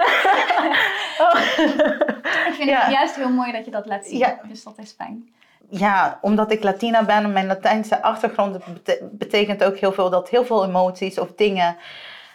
ik 2.49 2.55
vind 2.55 2.71
het 2.71 2.93
juist 2.93 3.15
heel 3.17 3.31
mooi 3.31 3.53
dat 3.53 3.65
je 3.65 3.71
dat 3.71 3.87
laat 3.87 4.07
zien. 4.07 4.19
Ja. 4.19 4.41
Dus 4.49 4.63
dat 4.63 4.79
is 4.79 4.93
fijn. 4.93 5.29
Ja, 5.71 6.19
omdat 6.21 6.53
ik 6.53 6.63
Latina 6.63 7.05
ben 7.05 7.17
en 7.25 7.33
mijn 7.33 7.47
Latijnse 7.47 8.03
achtergrond 8.03 8.59
betekent 9.13 9.65
ook 9.65 9.77
heel 9.77 9.93
veel 9.93 10.11
dat 10.11 10.29
heel 10.29 10.45
veel 10.45 10.65
emoties 10.65 11.19
of 11.19 11.33
dingen 11.37 11.77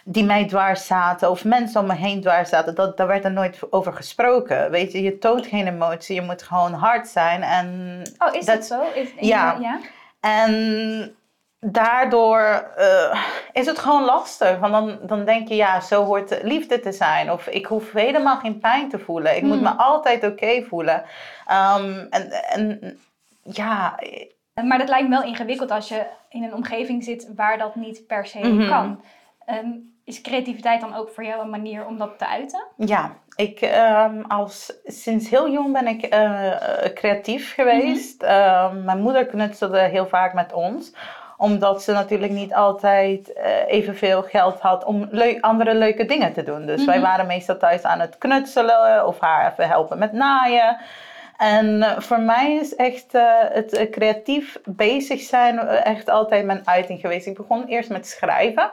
die 0.08 0.24
mij 0.24 0.44
dwars 0.46 0.86
zaten 0.86 1.30
of 1.30 1.44
mensen 1.44 1.80
om 1.80 1.86
me 1.86 1.94
heen 1.94 2.20
dwars 2.20 2.48
zaten, 2.48 2.74
dat, 2.74 2.96
daar 2.96 3.06
werd 3.06 3.24
er 3.24 3.32
nooit 3.32 3.58
over 3.70 3.92
gesproken. 3.92 4.70
Weet 4.70 4.92
je, 4.92 5.02
je 5.02 5.18
toont 5.18 5.46
geen 5.46 5.66
emotie, 5.66 6.14
je 6.14 6.22
moet 6.22 6.42
gewoon 6.42 6.72
hard 6.72 7.08
zijn 7.08 7.42
en 7.42 8.00
Oh, 8.18 8.34
is 8.34 8.44
dat- 8.44 8.56
dat 8.56 8.64
zo? 8.66 8.82
Is, 8.94 9.08
Ja. 9.20 9.56
ja? 9.60 9.78
En 10.20 11.16
daardoor 11.60 12.40
eh, 12.76 13.20
is 13.52 13.66
het 13.66 13.78
gewoon 13.78 14.04
lastig. 14.04 14.58
Want 14.58 14.72
dan, 14.72 14.98
dan 15.02 15.24
denk 15.24 15.48
je, 15.48 15.54
ja, 15.56 15.80
zo 15.80 16.04
hoort 16.04 16.38
liefde 16.42 16.80
te 16.80 16.92
zijn. 16.92 17.32
Of 17.32 17.46
ik 17.46 17.66
hoef 17.66 17.92
helemaal 17.92 18.36
geen 18.36 18.58
pijn 18.58 18.88
te 18.88 18.98
voelen. 18.98 19.36
Ik 19.36 19.42
moet 19.42 19.54
Hmm. 19.54 19.62
me 19.62 19.70
altijd 19.70 20.24
oké 20.24 20.62
voelen. 20.68 21.02
Ehm, 21.46 22.06
en, 22.10 22.30
en 22.30 22.98
ja, 23.52 23.98
Maar 24.64 24.78
dat 24.78 24.88
lijkt 24.88 25.08
me 25.08 25.18
wel 25.18 25.24
ingewikkeld 25.28 25.70
als 25.70 25.88
je 25.88 26.06
in 26.28 26.42
een 26.42 26.54
omgeving 26.54 27.04
zit 27.04 27.32
waar 27.36 27.58
dat 27.58 27.74
niet 27.74 28.06
per 28.06 28.26
se 28.26 28.38
Mhm. 28.38 28.68
kan. 28.68 29.04
Ehm, 29.44 29.68
is 30.04 30.20
creativiteit 30.20 30.80
dan 30.80 30.94
ook 30.94 31.10
voor 31.10 31.24
jou 31.24 31.40
een 31.40 31.50
manier 31.50 31.86
om 31.86 31.98
dat 31.98 32.18
te 32.18 32.26
uiten? 32.26 32.66
ja. 32.76 33.12
Ik, 33.36 33.60
ehm, 33.60 34.20
als, 34.28 34.72
sinds 34.84 35.30
heel 35.30 35.50
jong 35.50 35.72
ben 35.72 35.86
ik 35.86 36.02
eh, 36.02 36.50
creatief 36.94 37.54
geweest. 37.54 38.22
Ehm, 38.22 38.84
mijn 38.84 39.00
moeder 39.00 39.26
knutselde 39.26 39.78
heel 39.80 40.06
vaak 40.06 40.32
met 40.34 40.52
ons 40.52 40.92
omdat 41.38 41.82
ze 41.82 41.92
natuurlijk 41.92 42.32
niet 42.32 42.54
altijd 42.54 43.32
eh, 43.32 43.66
evenveel 43.66 44.22
geld 44.22 44.60
had 44.60 44.84
om 44.84 45.06
leu- 45.10 45.38
andere 45.40 45.74
leuke 45.74 46.04
dingen 46.04 46.32
te 46.32 46.42
doen. 46.42 46.66
Dus 46.66 46.84
wij 46.84 46.96
Mhm. 46.98 47.06
waren 47.06 47.26
meestal 47.26 47.56
thuis 47.56 47.82
aan 47.82 48.00
het 48.00 48.18
knutselen 48.18 49.06
of 49.06 49.20
haar 49.20 49.52
even 49.52 49.68
helpen 49.68 49.98
met 49.98 50.12
naaien. 50.12 50.76
En 51.36 51.82
eh, 51.82 52.00
voor 52.00 52.20
mij 52.20 52.54
is 52.54 52.74
echt 52.74 53.14
eh, 53.14 53.22
het 53.38 53.72
eh, 53.72 53.90
creatief 53.90 54.58
bezig 54.64 55.20
zijn 55.20 55.58
echt 55.68 56.08
altijd 56.08 56.44
mijn 56.44 56.68
uiting 56.68 57.00
geweest. 57.00 57.26
Ik 57.26 57.36
begon 57.36 57.66
eerst 57.66 57.90
met 57.90 58.06
schrijven. 58.06 58.70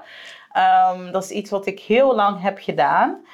Ehm, 0.51 1.11
dat 1.11 1.23
is 1.23 1.29
iets 1.29 1.49
wat 1.49 1.65
ik 1.65 1.79
heel 1.79 2.15
lang 2.15 2.41
heb 2.41 2.57
gedaan. 2.61 3.25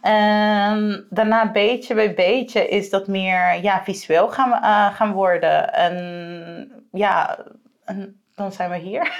En 0.00 1.06
daarna 1.10 1.50
beetje 1.50 1.94
bij 1.94 2.14
beetje 2.14 2.68
is 2.68 2.90
dat 2.90 3.06
meer 3.06 3.62
ja, 3.62 3.82
visueel 3.84 4.28
gaan, 4.28 4.62
gaan 4.94 5.12
worden. 5.12 5.72
En 5.74 6.86
ja, 6.92 7.38
en 7.84 8.20
dan 8.38 8.52
zijn 8.52 8.70
we 8.70 8.76
hier. 8.76 9.00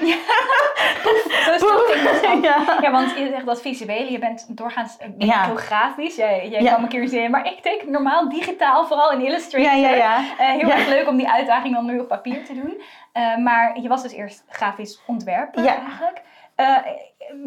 Af. 1.48 2.42
ja. 2.42 2.78
Ja, 2.80 2.90
want 2.90 3.10
je 3.18 3.28
zegt 3.30 3.46
dat 3.46 3.60
visuele, 3.60 4.12
je 4.12 4.18
bent 4.18 4.56
doorgaans 4.56 4.96
eh, 4.98 5.08
Ja. 5.18 5.44
heel 5.44 5.56
grafisch. 5.56 6.16
Jij, 6.16 6.48
jij 6.48 6.62
Ja. 6.62 6.68
kwam 6.72 6.82
een 6.82 6.88
keer 6.88 7.08
zeggen, 7.08 7.30
maar 7.30 7.46
ik 7.46 7.60
teken 7.62 7.90
normaal 7.90 8.28
digitaal, 8.28 8.87
vooral 8.87 9.12
in 9.12 9.25
Illustrator. 9.26 9.70
Ja, 9.78 9.88
ja, 9.88 9.94
ja. 9.96 10.16
Eh, 10.38 10.48
heel 10.50 10.68
Ja. 10.68 10.75
erg 10.75 10.88
leuk 10.88 11.08
om 11.08 11.16
die 11.16 11.28
uitdaging 11.28 11.75
dan 11.75 11.87
nu 11.87 11.98
op 11.98 12.08
papier 12.08 12.44
te 12.44 12.54
doen. 12.54 12.82
Eh, 13.12 13.37
maar 13.37 13.80
je 13.80 13.88
was 13.88 14.02
dus 14.02 14.12
eerst 14.12 14.44
grafisch 14.48 15.02
ontwerper 15.06 15.64
Ja. 15.64 15.76
eigenlijk. 15.76 16.20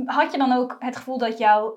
Had 0.06 0.32
je 0.32 0.38
dan 0.38 0.54
ook 0.58 0.76
het 0.80 0.96
gevoel 0.96 1.18
dat 1.18 1.38
jouw 1.38 1.74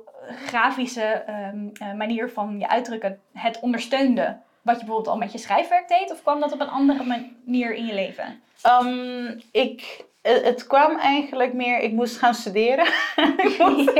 grafische 0.47 1.03
ehm, 1.03 1.69
eh, 1.73 1.93
manier 1.93 2.31
van 2.31 2.59
je 2.59 2.69
uitdrukken 2.69 3.21
het 3.33 3.61
ondersteunde? 3.61 4.37
Wat 4.65 4.81
je 4.81 4.85
bijvoorbeeld 4.85 5.15
al 5.15 5.17
met 5.17 5.33
je 5.33 5.39
schrijfwerk 5.39 5.89
deed? 5.89 6.13
Of 6.13 6.23
kwam 6.23 6.41
dat 6.41 6.53
op 6.53 6.61
een 6.61 6.69
andere 6.69 7.05
manier 7.05 7.75
in 7.75 7.87
je 7.87 7.95
leven? 7.95 8.43
Ehm, 8.63 9.39
ik, 9.51 10.05
het 10.23 10.45
het 10.45 10.67
kwam 10.67 10.99
eigenlijk 10.99 11.53
meer, 11.53 11.81
ik 11.81 11.93
moest 11.93 12.17
gaan 12.17 12.35
studeren. 12.35 12.87
ik, 13.47 13.55
moest, 13.59 13.95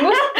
moest 0.00 0.30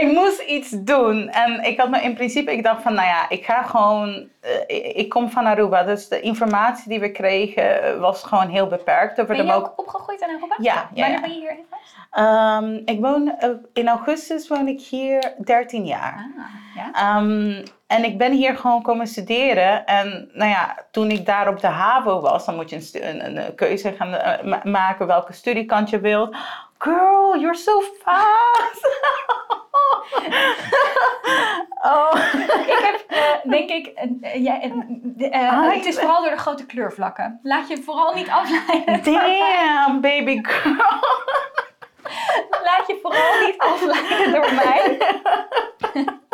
ik 0.00 0.12
moest 0.12 0.40
iets 0.40 0.70
doen. 0.70 1.28
En 1.28 1.64
ik 1.64 1.80
had 1.80 1.90
me 1.90 2.00
in 2.02 2.14
principe, 2.14 2.52
ik 2.52 2.62
dacht 2.62 2.82
van, 2.82 2.94
nou 2.94 3.06
ja, 3.06 3.28
ik 3.28 3.44
ga 3.44 3.62
gewoon, 3.62 4.28
eh, 4.40 4.96
ik, 4.96 5.08
kom 5.08 5.30
van 5.30 5.46
Aruba. 5.46 5.82
Dus 5.82 6.08
de 6.08 6.20
informatie 6.20 6.88
die 6.88 7.00
we 7.00 7.12
kregen 7.12 7.82
eh, 7.82 8.00
was 8.00 8.22
gewoon 8.22 8.48
heel 8.48 8.66
beperkt. 8.66 9.20
Over 9.20 9.36
Ben 9.36 9.46
je 9.46 9.52
ook 9.52 9.72
opgegroeid 9.76 10.20
in 10.20 10.28
Aruba? 10.28 10.56
Ja, 10.58 10.74
ja, 10.94 11.02
Wanneer 11.02 11.10
ja. 11.10 11.20
ben 11.20 11.34
je 11.34 11.40
geweest? 11.40 11.68
Ehm, 12.10 12.80
ik 12.84 13.00
woon, 13.00 13.38
eh, 13.38 13.50
in 13.72 13.88
augustus 13.88 14.48
woon 14.48 14.68
ik 14.68 14.80
hier 14.80 15.34
13 15.38 15.86
jaar. 15.86 16.30
Ah, 16.38 16.44
ja. 16.74 16.92
Ehm, 16.92 17.64
en 17.90 18.04
ik 18.04 18.18
ben 18.18 18.32
hier 18.32 18.56
gewoon 18.56 18.82
komen 18.82 19.06
studeren. 19.06 19.86
En 19.86 20.30
nou 20.32 20.50
ja, 20.50 20.76
toen 20.90 21.10
ik 21.10 21.26
daar 21.26 21.48
op 21.48 21.60
de 21.60 21.66
HAVO 21.66 22.20
was, 22.20 22.46
dan 22.46 22.54
moet 22.54 22.70
je 22.70 22.76
een, 22.76 23.24
een, 23.24 23.36
een, 23.36 23.54
keuze 23.54 23.92
gaan 23.92 24.14
eh, 24.14 24.44
ma- 24.44 24.60
maken 24.64 25.06
welke 25.06 25.32
studiekant 25.32 25.90
je 25.90 26.00
wilt. 26.00 26.36
Girl, 26.78 27.40
you're 27.40 27.54
so 27.56 27.80
fast! 28.02 28.86
oh. 31.92 32.14
Ik 32.66 32.78
heb, 32.82 33.04
eh, 33.08 33.50
denk 33.50 33.70
ik, 33.70 33.92
Ah, 35.32 35.72
het 35.72 35.86
is 35.86 35.98
vooral 35.98 36.22
door 36.22 36.30
de 36.30 36.38
grote 36.38 36.66
kleurvlakken. 36.66 37.40
Laat 37.42 37.68
je 37.68 37.82
vooral 37.82 38.14
niet 38.14 38.28
afleiden. 38.28 39.02
Damn, 39.02 40.00
baby 40.00 40.40
girl. 40.42 40.74
Laat 42.64 42.86
je 42.86 42.98
vooral 43.02 43.46
niet 43.46 43.58
afleiden 43.58 44.32
door 44.32 44.54
mij. 44.54 44.98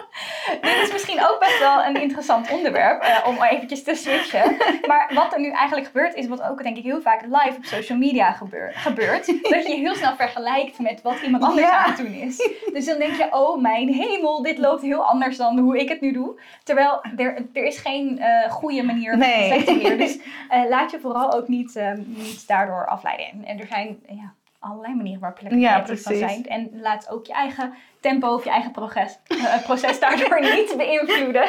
Dit 0.61 0.77
is 0.83 0.93
misschien 0.93 1.23
ook 1.25 1.37
best 1.41 1.59
wel 1.59 1.85
een 1.85 2.01
interessant 2.03 2.51
onderwerp 2.51 3.03
eh, 3.03 3.27
om 3.27 3.43
eventjes 3.43 3.83
te 3.83 3.95
switchen. 3.95 4.57
Maar 4.87 5.11
wat 5.15 5.33
er 5.33 5.41
nu 5.41 5.51
eigenlijk 5.51 5.87
gebeurt, 5.87 6.15
is 6.15 6.27
wat 6.27 6.43
ook 6.43 6.63
denk 6.63 6.77
ik 6.77 6.83
heel 6.85 7.01
vaak 7.01 7.23
live 7.23 7.57
op 7.57 7.65
social 7.65 7.99
media 7.99 8.33
gebeur- 8.33 8.73
gebeurt. 8.75 9.27
Dat 9.27 9.67
je 9.67 9.75
heel 9.75 9.95
snel 9.95 10.17
vergelijkt 10.17 10.79
met 10.79 11.03
wat 11.03 11.21
iemand 11.21 11.43
anders 11.43 11.67
Ja. 11.67 11.77
aan 11.79 11.89
het 11.91 11.97
doen 11.97 12.13
is. 12.15 12.51
Dus 12.73 12.85
dan 12.87 12.99
denk 12.99 13.15
je, 13.17 13.27
oh 13.31 13.61
mijn 13.61 13.89
hemel, 13.93 14.43
dit 14.43 14.59
loopt 14.59 14.83
heel 14.83 15.05
anders 15.05 15.37
dan 15.37 15.59
hoe 15.59 15.79
ik 15.81 15.89
het 15.89 16.01
nu 16.01 16.13
doe. 16.13 16.41
Terwijl 16.65 17.01
er, 17.17 17.47
er 17.53 17.65
is 17.65 17.79
geen 17.79 18.19
eh 18.19 18.51
goede 18.51 18.83
manier 18.83 19.11
van 19.11 19.19
Nee. 19.19 19.49
perfectie 19.49 19.77
meer. 19.83 19.99
Dus 19.99 20.19
eh, 20.49 20.69
laat 20.69 20.91
je 20.91 21.01
vooral 21.01 21.33
ook 21.33 21.49
niet, 21.49 21.77
eh, 21.77 21.93
niet 22.05 22.47
daardoor 22.49 22.87
afleiden. 22.87 23.27
En, 23.27 23.45
en 23.45 23.61
er 23.61 23.67
zijn 23.67 23.99
ja, 24.09 24.33
allerlei 24.67 24.95
manieren 24.95 25.21
waarop 25.21 25.39
je 25.39 25.45
lekker 25.45 25.63
Ja, 25.63 25.75
kan 25.75 25.85
precies. 25.85 26.19
zijn. 26.19 26.47
En 26.47 26.71
laat 26.73 27.09
ook 27.11 27.27
je 27.27 27.33
eigen 27.33 27.75
tempo 28.01 28.35
of 28.35 28.45
je 28.45 28.51
eigen 28.51 28.71
progress, 28.71 29.19
eh, 29.27 29.63
proces 29.69 30.01
daardoor 30.01 30.41
niet 30.41 30.75
beïnvloeden. 30.77 31.49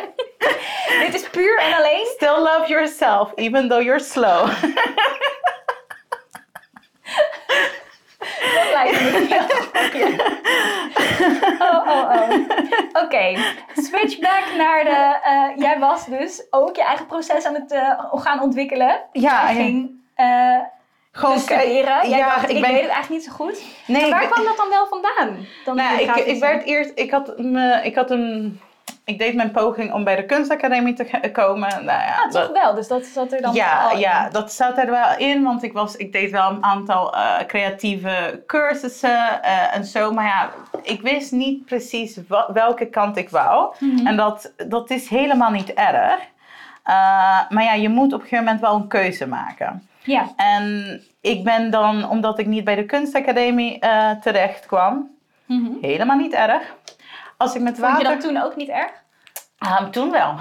Dit 1.06 1.14
is 1.14 1.30
puur 1.30 1.60
en 1.60 1.74
alleen. 1.74 2.06
Still 2.06 2.38
love 2.40 2.64
yourself, 2.68 3.32
even 3.36 3.68
though 3.68 3.84
you're 3.84 4.00
slow. 4.04 4.50
Dat 8.56 8.72
lijkt 8.74 9.02
me 9.02 9.26
heel. 9.30 9.46
Oh, 11.60 11.88
Oh, 11.88 12.12
oh. 12.12 13.04
Oké, 13.04 13.36
switch 13.76 14.20
back 14.20 14.44
naar 14.58 14.84
de... 14.84 15.20
eh, 15.24 15.58
jij 15.64 15.80
was 15.80 16.06
dus 16.06 16.48
ook 16.50 16.76
je 16.76 16.84
eigen 16.84 17.06
proces 17.06 17.46
aan 17.46 17.54
het 17.54 17.72
eh, 17.72 18.00
gaan 18.12 18.42
ontwikkelen. 18.42 19.00
Ja, 19.12 19.50
ja. 19.50 19.54
ging 19.54 19.92
eh 20.16 20.60
Gewoon 21.18 21.40
studeren. 21.40 22.10
Jij 22.10 22.18
ja, 22.18 22.26
dacht, 22.36 22.50
ik, 22.50 22.56
ik 22.56 22.62
ben- 22.62 22.72
weet 22.72 22.82
het 22.82 22.92
eigenlijk 22.92 23.10
niet 23.10 23.24
zo 23.24 23.32
goed. 23.32 23.62
Nee, 23.88 24.02
Maar 24.02 24.10
waar 24.10 24.24
ik- 24.24 24.30
kwam 24.30 24.46
dat 24.46 24.58
dan 24.58 24.70
wel 24.70 24.88
vandaan? 24.88 25.46
Dan 25.66 25.76
Nou, 25.76 26.00
ik, 26.02 26.16
ik 26.16 26.40
werd 26.40 26.64
eerst, 26.64 26.92
ik 26.96 27.12
had, 27.12 27.38
me, 27.38 27.80
ik 27.84 27.96
had 27.96 28.12
een, 28.12 28.60
ik 29.06 29.18
deed 29.18 29.36
mijn 29.36 29.52
poging 29.52 29.94
om 29.94 30.04
bij 30.04 30.16
de 30.16 30.26
kunstacademie 30.26 30.94
te 30.94 31.30
komen. 31.32 31.70
Nou 31.70 31.86
ja, 32.00 32.16
Ah, 32.24 32.30
toch 32.32 32.52
wel. 32.52 32.74
Dus 32.76 32.88
dat 32.88 33.06
zat 33.06 33.32
er 33.32 33.42
dan 33.42 33.54
ja, 33.54 33.92
in. 33.92 34.00
ja, 34.00 34.30
dat 34.30 34.52
zat 34.54 34.78
er 34.78 34.90
wel 34.90 35.18
in, 35.18 35.44
want 35.44 35.64
ik, 35.64 35.74
was, 35.74 35.96
ik 35.96 36.12
deed 36.12 36.32
wel 36.32 36.50
een 36.50 36.64
aantal 36.64 37.14
eh, 37.16 37.38
creatieve 37.48 38.44
cursussen 38.48 39.44
eh, 39.44 39.76
en 39.76 39.86
zo. 39.86 40.12
Maar 40.12 40.26
ja, 40.26 40.50
ik 40.82 41.02
wist 41.02 41.32
niet 41.32 41.66
precies 41.66 42.20
welke 42.54 42.86
kant 42.86 43.18
ik 43.18 43.30
wou. 43.30 43.76
Mhm. 43.80 44.08
En 44.08 44.16
dat, 44.18 44.52
dat 44.68 44.90
is 44.90 45.10
helemaal 45.10 45.52
niet 45.52 45.74
erg. 45.74 46.20
Eh, 46.84 46.94
maar 47.50 47.64
ja, 47.64 47.74
je 47.74 47.90
moet 47.90 48.14
op 48.14 48.20
een 48.22 48.28
gegeven 48.28 48.44
moment 48.44 48.62
wel 48.62 48.76
een 48.76 48.88
keuze 48.88 49.28
maken. 49.28 49.88
Ja. 50.08 50.28
En 50.36 51.02
ik 51.22 51.44
ben 51.44 51.70
dan, 51.72 52.10
omdat 52.10 52.40
ik 52.40 52.46
niet 52.46 52.64
bij 52.64 52.76
de 52.76 52.86
kunstacademie 52.86 53.80
eh, 53.80 54.12
terecht 54.12 54.66
kwam, 54.66 55.16
Mhm. 55.46 55.72
helemaal 55.82 56.18
niet 56.18 56.34
erg. 56.34 56.76
Als 57.38 57.56
ik 57.56 57.62
met 57.62 57.80
Vond 57.80 57.88
je 57.88 57.94
water... 58.04 58.10
dat 58.20 58.22
toen 58.22 58.42
ook 58.44 58.56
niet 58.56 58.70
erg? 58.70 58.92
Ah, 59.58 59.82
toen 59.90 60.12
wel. 60.12 60.34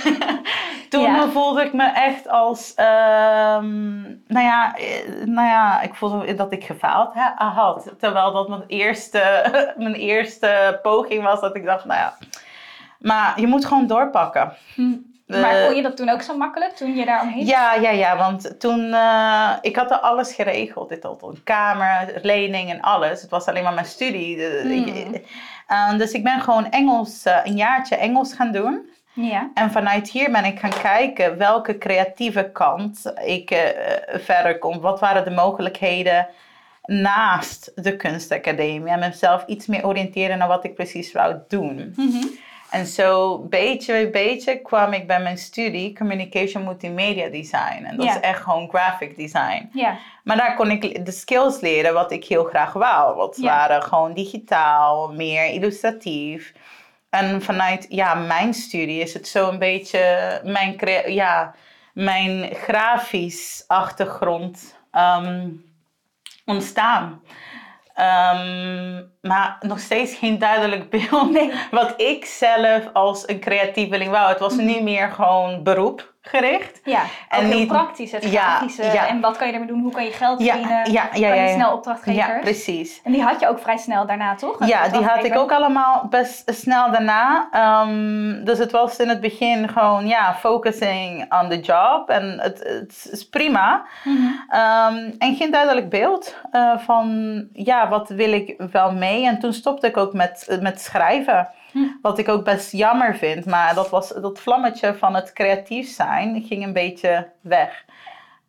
toen 0.90 1.02
Ja. 1.02 1.28
voelde 1.28 1.62
ik 1.64 1.72
me 1.72 1.84
echt 1.84 2.28
als, 2.28 2.74
ehm, 2.74 4.00
nou, 4.26 4.44
ja, 4.46 4.76
eh, 4.76 5.24
nou 5.24 5.48
ja, 5.48 5.80
ik 5.80 5.94
voelde 5.94 6.34
dat 6.34 6.52
ik 6.52 6.64
gefaald 6.64 7.12
had. 7.36 7.94
Terwijl 7.98 8.32
dat 8.32 8.48
mijn 8.48 8.62
eerste, 8.66 9.22
mijn 9.76 9.94
eerste 9.94 10.78
poging 10.82 11.22
was 11.22 11.40
dat 11.40 11.56
ik 11.56 11.64
dacht, 11.64 11.84
nou 11.84 12.00
ja. 12.00 12.14
Maar 12.98 13.40
je 13.40 13.46
moet 13.46 13.64
gewoon 13.64 13.86
doorpakken. 13.86 14.52
Maar 15.28 15.56
Eh, 15.56 15.66
kon 15.66 15.76
je 15.76 15.82
dat 15.82 15.96
toen 15.96 16.08
ook 16.08 16.22
zo 16.22 16.36
makkelijk, 16.36 16.76
toen 16.76 16.94
je 16.94 17.04
daar 17.04 17.22
omheen 17.22 17.46
ja, 17.46 17.74
ja, 17.74 17.90
ja, 17.90 18.16
want 18.16 18.60
toen, 18.60 18.92
eh, 18.92 19.52
ik 19.60 19.76
had 19.76 19.90
er 19.90 19.96
alles 19.98 20.34
geregeld. 20.34 20.88
Dit 20.88 21.02
had 21.02 21.22
een 21.22 21.42
kamer, 21.44 22.12
lening 22.22 22.70
en 22.70 22.80
alles. 22.80 23.20
Het 23.20 23.30
was 23.30 23.46
alleen 23.46 23.62
maar 23.62 23.74
mijn 23.74 23.86
studie. 23.86 24.46
Hmm. 24.62 25.14
Eh, 25.66 25.96
dus 25.98 26.12
ik 26.12 26.22
ben 26.22 26.40
gewoon 26.40 26.70
Engels, 26.70 27.24
een 27.44 27.56
jaartje 27.56 27.96
Engels 27.96 28.34
gaan 28.34 28.52
doen. 28.52 28.90
Ja. 29.12 29.50
En 29.54 29.70
vanuit 29.70 30.10
hier 30.10 30.30
ben 30.30 30.44
ik 30.44 30.58
gaan 30.58 30.80
kijken 30.82 31.38
welke 31.38 31.78
creatieve 31.78 32.50
kant 32.52 33.12
ik 33.24 33.74
verder 34.12 34.58
kom. 34.58 34.80
Wat 34.80 35.00
waren 35.00 35.24
de 35.24 35.30
mogelijkheden 35.30 36.28
naast 36.82 37.72
de 37.74 37.96
kunstacademie? 37.96 38.92
En 38.92 38.98
mezelf 38.98 39.44
iets 39.46 39.66
meer 39.66 39.86
oriënteren 39.86 40.38
naar 40.38 40.48
wat 40.48 40.64
ik 40.64 40.74
precies 40.74 41.12
wou 41.12 41.36
doen. 41.48 41.92
Mhm. 41.96 42.26
En 42.70 42.86
zo 42.86 43.38
beetje 43.38 43.92
bij 43.92 44.10
beetje 44.10 44.58
kwam 44.58 44.92
ik 44.92 45.06
bij 45.06 45.20
mijn 45.20 45.38
studie 45.38 45.94
Communication 45.94 46.64
Multimedia 46.64 47.28
Design. 47.28 47.84
En 47.84 47.96
dat 47.96 48.06
is 48.06 48.20
echt 48.20 48.42
gewoon 48.42 48.68
graphic 48.68 49.16
design. 49.16 49.70
Ja. 49.72 49.98
Maar 50.24 50.36
daar 50.36 50.54
kon 50.54 50.70
ik 50.70 51.06
de 51.06 51.12
skills 51.12 51.60
leren 51.60 51.94
wat 51.94 52.12
ik 52.12 52.24
heel 52.24 52.44
graag 52.44 52.72
wou. 52.72 53.16
Wat 53.16 53.36
waren 53.36 53.82
gewoon 53.82 54.14
digitaal, 54.14 55.12
meer 55.12 55.46
illustratief. 55.46 56.52
En 57.10 57.42
vanuit 57.42 57.86
ja, 57.88 58.14
mijn 58.14 58.54
studie 58.54 59.00
is 59.00 59.14
het 59.14 59.28
zo 59.28 59.48
een 59.48 59.58
beetje 59.58 60.40
mijn, 60.44 60.76
ja, 61.12 61.54
mijn 61.92 62.54
grafisch 62.54 63.64
achtergrond 63.66 64.76
ehm, 64.90 65.48
ontstaan. 66.44 67.22
Ehm, 67.98 69.02
maar 69.20 69.56
nog 69.60 69.78
steeds 69.78 70.14
geen 70.14 70.38
duidelijk 70.38 70.90
beeld 71.10 71.30
Nee. 71.30 71.52
wat 71.70 71.94
ik 72.00 72.24
zelf 72.24 72.88
als 72.92 73.28
een 73.28 73.40
creatieveling 73.40 74.10
wou. 74.10 74.28
Het 74.28 74.38
was 74.38 74.56
nu 74.56 74.80
meer 74.82 75.10
gewoon 75.10 75.62
beroep 75.62 76.14
gericht. 76.20 76.80
Ja, 76.84 77.02
En 77.28 77.44
heel 77.44 77.58
niet- 77.58 77.68
praktisch, 77.68 78.12
het 78.12 78.30
Ja, 78.30 78.42
grafische. 78.42 78.82
ja. 78.84 79.06
En 79.06 79.20
wat 79.20 79.36
kan 79.36 79.46
je 79.46 79.52
ermee 79.52 79.68
doen? 79.68 79.80
Hoe 79.80 79.92
kan 79.92 80.04
je 80.04 80.10
geld 80.12 80.42
verdienen? 80.42 80.90
ja, 80.92 81.08
ja, 81.14 81.28
kan 81.28 81.38
je 81.42 81.48
snel 81.54 81.72
opdrachtgevers? 81.72 82.26
Ja, 82.26 82.38
precies. 82.38 83.00
En 83.04 83.12
die 83.12 83.22
had 83.22 83.40
je 83.40 83.48
ook 83.48 83.58
vrij 83.58 83.76
snel 83.76 84.06
daarna, 84.06 84.34
toch? 84.34 84.60
Een 84.60 84.66
Ja, 84.66 84.88
die 84.88 85.02
had 85.04 85.24
ik 85.24 85.36
ook 85.36 85.52
allemaal 85.52 86.06
best 86.10 86.52
snel 86.54 86.90
daarna. 86.90 87.48
Ehm, 87.50 88.44
dus 88.44 88.58
het 88.58 88.72
was 88.72 88.96
in 88.96 89.08
het 89.08 89.20
begin 89.20 89.68
gewoon, 89.68 90.06
ja, 90.06 90.34
focusing 90.34 91.32
on 91.42 91.48
the 91.48 91.60
job. 91.60 92.08
En 92.10 92.38
het, 92.40 92.58
het 92.58 93.08
is 93.10 93.28
prima. 93.28 93.84
Mhm. 94.04 94.16
Ehm, 94.48 95.10
en 95.18 95.36
geen 95.36 95.50
duidelijk 95.50 95.88
beeld 95.90 96.36
eh, 96.50 96.78
van, 96.78 97.46
ja, 97.52 97.88
wat 97.88 98.08
wil 98.08 98.32
ik 98.32 98.54
wel 98.70 98.92
mee. 98.92 99.26
En 99.26 99.38
toen 99.38 99.52
stopte 99.52 99.86
ik 99.86 99.96
ook 99.96 100.12
met, 100.12 100.58
met 100.60 100.80
schrijven. 100.80 101.48
Wat 102.02 102.18
ik 102.18 102.28
ook 102.28 102.44
best 102.44 102.72
jammer 102.72 103.16
vind. 103.16 103.44
Maar 103.44 103.74
dat, 103.74 103.90
was, 103.90 104.08
dat 104.08 104.40
vlammetje 104.40 104.94
van 104.94 105.14
het 105.14 105.32
creatief 105.32 105.88
zijn 105.88 106.42
ging 106.42 106.64
een 106.64 106.72
beetje 106.72 107.30
weg. 107.40 107.84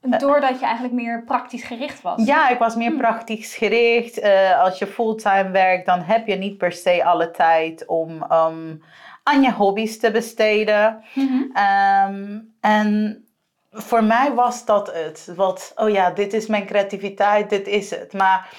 Doordat 0.01 0.59
je 0.59 0.65
eigenlijk 0.65 0.93
meer 0.93 1.23
praktisch 1.23 1.63
gericht 1.63 2.01
was. 2.01 2.25
Ja, 2.25 2.49
ik 2.49 2.59
was 2.59 2.75
meer 2.75 2.93
praktisch 2.93 3.55
gericht. 3.55 4.19
Eh, 4.19 4.61
als 4.61 4.79
je 4.79 4.87
fulltime 4.87 5.49
werkt, 5.49 5.85
dan 5.85 6.01
heb 6.01 6.27
je 6.27 6.35
niet 6.35 6.57
per 6.57 6.71
se 6.71 7.03
alle 7.03 7.31
tijd 7.31 7.85
om 7.85 8.23
ehm, 8.23 8.75
aan 9.23 9.41
je 9.41 9.51
hobby's 9.51 9.99
te 9.99 10.11
besteden. 10.11 11.03
Mhm. 11.13 11.43
Ehm, 11.53 12.39
en 12.61 13.23
voor 13.71 14.03
mij 14.03 14.33
was 14.33 14.65
dat 14.65 14.93
het. 14.93 15.31
Wat, 15.35 15.71
oh 15.75 15.89
ja, 15.89 16.11
dit 16.11 16.33
is 16.33 16.47
mijn 16.47 16.65
creativiteit, 16.65 17.49
dit 17.49 17.67
is 17.67 17.89
het. 17.89 18.13
Maar 18.13 18.49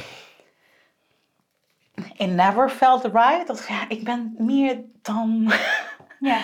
it 1.94 2.30
never 2.30 2.70
felt 2.70 3.04
right. 3.04 3.46
Dat, 3.46 3.66
ja, 3.68 3.84
ik 3.88 4.04
ben 4.04 4.34
meer 4.38 4.80
dan 5.02 5.52
Ja. 6.20 6.38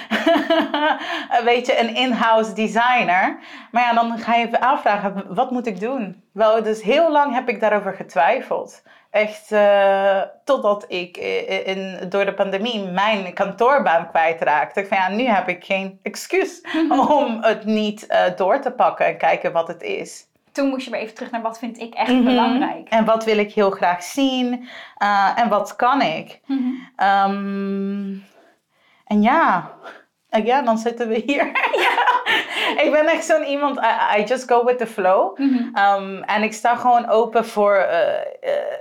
weet 1.44 1.66
je, 1.66 1.80
een 1.80 1.94
in-house 1.94 2.52
designer. 2.52 3.38
Maar 3.70 3.82
ja, 3.82 3.92
dan 3.92 4.18
ga 4.18 4.34
je 4.34 4.46
even 4.46 4.60
afvragen, 4.60 5.34
wat 5.34 5.50
moet 5.50 5.66
ik 5.66 5.80
doen? 5.80 6.22
Wel, 6.32 6.62
dus 6.62 6.82
heel 6.82 7.12
lang 7.12 7.34
heb 7.34 7.48
ik 7.48 7.60
daarover 7.60 7.92
getwijfeld. 7.92 8.82
Echt 9.10 9.52
eh, 9.52 10.22
totdat 10.44 10.84
ik 10.88 11.16
eh, 11.16 11.66
in, 11.66 12.08
door 12.08 12.24
de 12.24 12.34
pandemie 12.34 12.84
mijn 12.84 13.32
kantoorbaan 13.32 14.08
kwijtraakte. 14.08 14.80
Ik 14.80 14.86
van 14.86 14.96
ja, 14.96 15.08
nu 15.08 15.24
heb 15.24 15.48
ik 15.48 15.64
geen 15.64 15.98
excuus 16.02 16.60
om 17.08 17.42
het 17.42 17.64
niet 17.64 18.06
eh, 18.06 18.36
door 18.36 18.60
te 18.60 18.70
pakken 18.70 19.06
en 19.06 19.18
kijken 19.18 19.52
wat 19.52 19.68
het 19.68 19.82
is. 19.82 20.25
Toen 20.56 20.68
moest 20.68 20.84
je 20.84 20.90
weer 20.90 21.00
even 21.00 21.14
terug 21.14 21.30
naar 21.30 21.42
wat 21.42 21.58
vind 21.58 21.78
ik 21.78 21.94
echt 21.94 22.12
Mhm. 22.12 22.24
belangrijk. 22.24 22.88
En 22.88 23.04
wat 23.04 23.24
wil 23.24 23.38
ik 23.38 23.52
heel 23.52 23.70
graag 23.70 24.02
zien? 24.02 24.68
Eh, 24.96 25.30
en 25.36 25.48
wat 25.48 25.76
kan 25.76 26.02
ik? 26.02 26.40
Mhm. 26.46 26.68
Ehm, 26.96 28.10
en 29.06 29.22
ja, 29.22 29.70
en 30.28 30.44
ja, 30.44 30.62
dan 30.62 30.78
zitten 30.78 31.08
we 31.08 31.22
hier. 31.26 31.46
ik 32.84 32.88
ben 32.92 33.06
echt 33.06 33.24
zo'n 33.24 33.44
iemand, 33.44 33.78
I, 33.78 34.20
I 34.20 34.24
just 34.24 34.48
go 34.48 34.64
with 34.64 34.78
the 34.78 34.86
flow. 34.86 35.38
Mhm. 35.38 35.74
Ehm, 35.74 36.22
en 36.22 36.42
ik 36.42 36.52
sta 36.52 36.74
gewoon 36.76 37.08
open 37.08 37.44
voor 37.46 37.74
eh, 37.76 38.18
eh, 38.40 38.78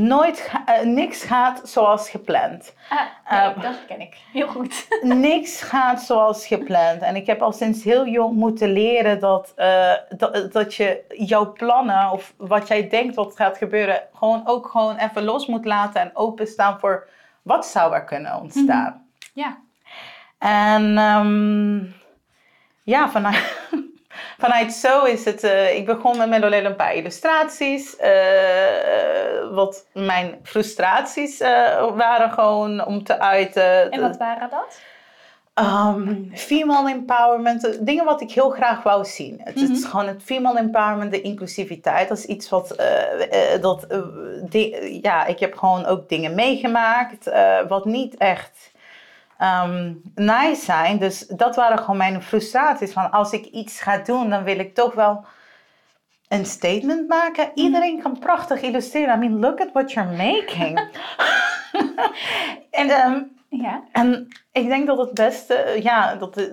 nooit, 0.00 0.50
eh, 0.66 0.80
niks 0.80 1.22
gaat 1.22 1.60
zoals 1.68 2.10
gepland. 2.10 2.74
Ah, 2.88 2.98
nee, 3.30 3.40
Eh, 3.40 3.62
dat 3.62 3.84
ken 3.86 4.00
ik. 4.00 4.16
Heel 4.32 4.48
goed. 4.48 4.86
niks 5.30 5.62
gaat 5.62 6.02
zoals 6.02 6.46
gepland. 6.46 7.02
En 7.02 7.16
ik 7.16 7.26
heb 7.26 7.42
al 7.42 7.52
sinds 7.52 7.84
heel 7.84 8.06
jong 8.06 8.36
moeten 8.36 8.72
leren 8.72 9.20
dat, 9.20 9.52
eh, 9.56 9.92
dat, 10.16 10.52
dat 10.52 10.74
je 10.74 11.04
jouw 11.08 11.52
plannen 11.52 12.10
of 12.10 12.34
wat 12.36 12.68
jij 12.68 12.88
denkt 12.88 13.14
wat 13.14 13.36
gaat 13.36 13.58
gebeuren, 13.58 14.02
gewoon 14.14 14.42
ook 14.44 14.66
gewoon 14.66 14.96
even 14.96 15.24
los 15.24 15.46
moet 15.46 15.64
laten 15.64 16.00
en 16.00 16.10
openstaan 16.14 16.78
voor 16.80 17.08
wat 17.42 17.66
zou 17.66 17.94
er 17.94 18.04
kunnen 18.04 18.40
ontstaan. 18.40 19.06
Ja. 19.34 19.58
En 20.38 20.98
ehm, 20.98 21.76
ja, 22.82 23.08
vanuit, 23.08 23.66
vanuit 24.38 24.72
zo 24.72 25.04
is 25.04 25.24
het. 25.24 25.42
eh, 25.44 25.76
ik 25.76 25.86
begon 25.86 26.16
met 26.16 26.28
Melolel 26.28 26.64
een 26.64 26.76
paar 26.76 26.94
illustraties. 26.94 27.96
eh, 27.96 29.50
wat 29.50 29.86
mijn 29.92 30.38
frustraties 30.42 31.40
eh, 31.40 31.94
waren 31.96 32.30
gewoon 32.32 32.84
om 32.86 33.04
te 33.04 33.18
uiten. 33.20 33.90
En 33.90 34.00
wat 34.00 34.16
waren 34.16 34.50
dat? 34.50 34.80
Ehm, 35.54 36.14
female 36.32 36.90
empowerment, 36.90 37.66
eh, 37.66 37.74
dingen 37.80 38.04
wat 38.04 38.20
ik 38.20 38.30
heel 38.32 38.50
graag 38.50 38.82
wou 38.82 39.04
zien. 39.04 39.40
Het, 39.44 39.56
is 39.56 39.68
Mhm. 39.80 39.88
gewoon 39.90 40.06
het 40.06 40.22
female 40.24 40.58
empowerment, 40.58 41.10
de 41.10 41.20
inclusiviteit. 41.20 42.08
Dat 42.08 42.18
is 42.18 42.24
iets 42.24 42.48
wat, 42.48 42.70
eh, 42.70 43.54
eh, 43.54 43.62
dat, 43.62 43.86
eh, 43.86 45.02
ja, 45.02 45.26
ik 45.26 45.38
heb 45.38 45.56
gewoon 45.58 45.86
ook 45.86 46.08
dingen 46.08 46.34
meegemaakt, 46.34 47.26
eh, 47.26 47.58
wat 47.68 47.84
niet 47.84 48.16
echt 48.16 48.72
ehm, 49.44 49.92
nice 50.14 50.64
zijn. 50.64 50.98
Dus 50.98 51.18
dat 51.26 51.56
waren 51.56 51.78
gewoon 51.78 51.96
mijn 51.96 52.22
frustraties. 52.22 52.92
Van 52.92 53.10
als 53.10 53.32
ik 53.32 53.44
iets 53.44 53.80
ga 53.80 53.98
doen, 53.98 54.30
dan 54.30 54.44
wil 54.44 54.58
ik 54.58 54.74
toch 54.74 54.94
wel 54.94 55.24
een 56.28 56.46
statement 56.46 57.08
maken. 57.08 57.50
Iedereen 57.54 58.02
kan 58.02 58.18
prachtig 58.18 58.60
illustreren. 58.62 59.14
I 59.14 59.18
mean, 59.18 59.40
look 59.40 59.60
at 59.60 59.72
what 59.72 59.92
you're 59.92 60.16
making. 60.16 60.78
en, 62.70 62.90
ehm, 62.90 63.22
Ja. 63.48 63.82
en 63.92 64.28
ik 64.54 64.68
denk 64.68 64.86
dat 64.86 64.98
het 64.98 65.14
beste, 65.14 65.78
ja, 65.82 66.14
dat, 66.14 66.48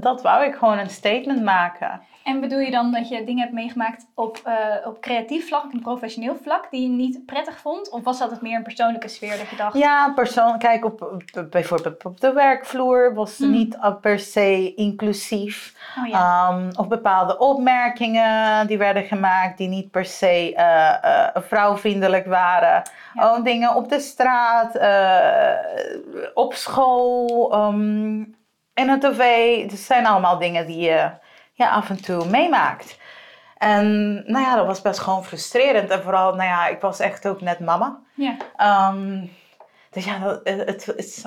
dat 0.00 0.22
wou 0.22 0.44
ik 0.44 0.54
gewoon 0.54 0.78
een 0.78 0.90
statement 0.90 1.42
maken. 1.42 2.00
En 2.24 2.40
bedoel 2.40 2.58
je 2.58 2.70
dan 2.70 2.92
dat 2.92 3.08
je 3.08 3.24
dingen 3.24 3.42
hebt 3.42 3.52
meegemaakt 3.52 4.06
op, 4.14 4.40
uh, 4.46 4.86
op 4.86 5.00
creatief 5.00 5.48
vlak 5.48 5.72
en 5.72 5.80
professioneel 5.80 6.36
vlak 6.42 6.70
die 6.70 6.82
je 6.82 6.88
niet 6.88 7.26
prettig 7.26 7.58
vond? 7.58 7.90
Of 7.90 8.04
was 8.04 8.18
dat 8.18 8.30
het 8.30 8.40
meer 8.40 8.56
een 8.56 8.62
persoonlijke 8.62 9.08
sfeer 9.08 9.38
dat 9.38 9.48
je 9.48 9.56
dacht? 9.56 9.76
Ja, 9.76 10.12
persoon, 10.14 10.58
kijk, 10.58 10.84
op, 10.84 11.22
bijvoorbeeld 11.50 12.04
op 12.04 12.20
de 12.20 12.32
werkvloer 12.32 13.14
was 13.14 13.38
het 13.38 13.48
mm. 13.48 13.54
niet 13.54 13.78
per 14.00 14.18
se 14.18 14.74
inclusief. 14.74 15.74
Oh, 15.98 16.06
ja. 16.06 16.50
um, 16.52 16.68
of 16.76 16.88
bepaalde 16.88 17.38
opmerkingen 17.38 18.66
die 18.66 18.78
werden 18.78 19.04
gemaakt 19.04 19.58
die 19.58 19.68
niet 19.68 19.90
per 19.90 20.04
se 20.04 20.52
uh, 20.52 20.94
uh, 21.04 21.26
vrouwvriendelijk 21.34 22.26
waren. 22.26 22.82
Ja. 23.14 23.36
Oh, 23.36 23.44
dingen 23.44 23.74
op 23.74 23.88
de 23.88 24.00
straat, 24.00 24.78
op 26.34 26.54
school, 26.54 27.43
um, 27.52 28.36
in 28.74 28.88
het 28.88 29.00
tv. 29.00 29.62
Het 29.62 29.78
zijn 29.78 30.06
allemaal 30.06 30.38
dingen 30.38 30.66
die 30.66 30.78
je 30.78 31.10
ja, 31.52 31.70
af 31.70 31.90
en 31.90 32.02
toe 32.02 32.26
meemaakt. 32.26 32.98
En 33.58 34.14
nou 34.26 34.44
ja, 34.44 34.56
dat 34.56 34.66
was 34.66 34.82
best 34.82 35.00
gewoon 35.00 35.24
frustrerend. 35.24 35.90
En 35.90 36.02
vooral, 36.02 36.34
nou 36.34 36.48
ja, 36.48 36.66
ik 36.66 36.80
was 36.80 37.00
echt 37.00 37.26
ook 37.28 37.40
net 37.40 37.60
mama. 37.60 38.00
Ja. 38.14 38.36
Um, 38.90 39.30
dus 39.90 40.04
ja, 40.04 40.40
het 40.44 40.92
is 40.96 41.24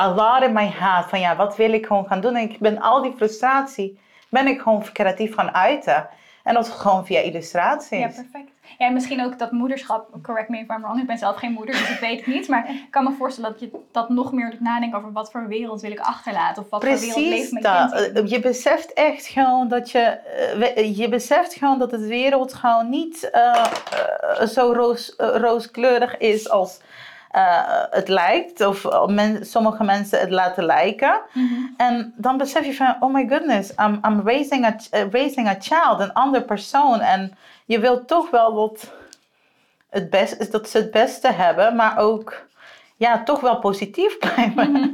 a 0.00 0.14
lot 0.14 0.42
in 0.42 0.52
my 0.52 0.70
head. 0.74 1.08
Van 1.08 1.20
ja, 1.20 1.36
wat 1.36 1.56
wil 1.56 1.72
ik 1.72 1.86
gewoon 1.86 2.06
gaan 2.06 2.20
doen? 2.20 2.36
En 2.36 2.50
ik 2.50 2.58
ben 2.58 2.80
al 2.80 3.02
die 3.02 3.14
frustratie, 3.16 4.00
ben 4.28 4.46
ik 4.46 4.60
gewoon 4.60 4.84
creatief 4.92 5.34
gaan 5.34 5.54
uiten. 5.54 6.08
En 6.42 6.54
dat 6.54 6.68
gewoon 6.68 7.06
via 7.06 7.20
illustraties. 7.20 7.98
Ja, 7.98 8.22
perfect. 8.22 8.50
Ja, 8.78 8.86
en 8.86 8.92
misschien 8.92 9.24
ook 9.24 9.38
dat 9.38 9.52
moederschap, 9.52 10.08
correct 10.22 10.48
me 10.48 10.58
if 10.58 10.68
I'm 10.68 10.82
wrong, 10.82 11.00
ik 11.00 11.06
ben 11.06 11.18
zelf 11.18 11.36
geen 11.36 11.52
moeder, 11.52 11.74
dus 11.74 11.90
ik 11.90 11.98
weet 11.98 12.24
het 12.24 12.34
niet. 12.34 12.48
Maar 12.48 12.70
ik 12.70 12.90
kan 12.90 13.04
me 13.04 13.12
voorstellen 13.12 13.50
dat 13.50 13.60
je 13.60 13.70
dat 13.92 14.08
nog 14.08 14.32
meer 14.32 14.50
doet 14.50 14.60
nadenken 14.60 14.98
over 14.98 15.12
wat 15.12 15.30
voor 15.30 15.48
wereld 15.48 15.80
wil 15.80 15.90
ik 15.90 15.98
achterlaten. 15.98 16.62
Of 16.62 16.70
wat 16.70 16.84
voor 16.84 16.98
wereld 16.98 17.16
leeft 17.16 17.52
mijn 17.52 17.64
dat. 17.64 17.92
kind 17.92 18.16
in. 18.16 18.28
Je 18.28 18.40
beseft 18.40 18.92
echt 18.92 19.26
gewoon 19.26 19.68
dat 19.68 19.90
je, 19.90 20.00
eh, 20.00 20.96
je 20.96 21.08
beseft 21.08 21.54
gewoon 21.54 21.78
dat 21.78 21.90
het 21.90 22.06
wereld 22.06 22.54
gewoon 22.54 22.90
niet 22.90 23.30
uh, 23.34 24.46
zo 24.46 24.72
roos, 24.72 25.14
rooskleurig 25.16 26.16
is 26.16 26.50
als 26.50 26.80
uh, 27.36 27.82
het 27.90 28.08
lijkt, 28.08 28.66
of 28.66 28.86
sommige 29.40 29.84
mensen 29.84 30.20
het 30.20 30.30
laten 30.30 30.64
lijken. 30.64 31.20
Mhm. 31.32 31.54
En 31.76 32.14
dan 32.16 32.36
besef 32.36 32.64
je 32.66 32.74
van, 32.74 32.96
oh 33.00 33.12
my 33.12 33.26
goodness, 33.28 33.70
I'm, 33.70 34.00
I'm 34.06 34.20
raising, 34.24 34.64
a, 34.64 34.76
raising 35.10 35.48
a 35.48 35.56
child, 35.58 36.00
een 36.00 36.12
ander 36.12 36.42
persoon. 36.42 37.00
En 37.00 37.36
je 37.66 37.78
wilt 37.80 38.08
toch 38.08 38.30
wel 38.30 38.54
dat, 38.54 38.92
het 39.90 40.10
best, 40.10 40.52
dat 40.52 40.68
ze 40.68 40.78
het 40.78 40.90
beste 40.90 41.32
hebben, 41.32 41.76
maar 41.76 41.98
ook 41.98 42.46
ja, 42.96 43.22
toch 43.22 43.40
wel 43.40 43.58
positief 43.58 44.18
blijven. 44.24 44.70
Mhm. 44.70 44.88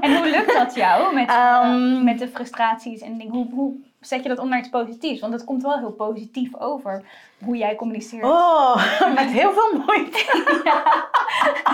En 0.00 0.16
hoe 0.16 0.30
lukt 0.30 0.54
dat 0.54 0.74
jou 0.74 1.14
met, 1.14 1.30
um, 1.30 2.04
met 2.04 2.18
de 2.18 2.28
frustraties 2.28 3.00
en? 3.00 3.22
Hoe, 3.28 3.46
hoe 3.50 3.74
zet 4.06 4.22
je 4.22 4.28
dat 4.28 4.38
om 4.38 4.48
naar 4.48 4.58
iets 4.58 4.68
positiefs? 4.68 5.20
Want 5.20 5.32
het 5.32 5.44
komt 5.44 5.62
wel 5.62 5.78
heel 5.78 5.92
positief 5.92 6.56
over 6.56 7.04
hoe 7.44 7.56
jij 7.56 7.74
communiceert. 7.74 8.24
Oh, 8.24 8.76
met 9.14 9.30
heel 9.30 9.52
veel 9.52 9.82
moeite. 9.86 10.18
ja, 10.64 10.82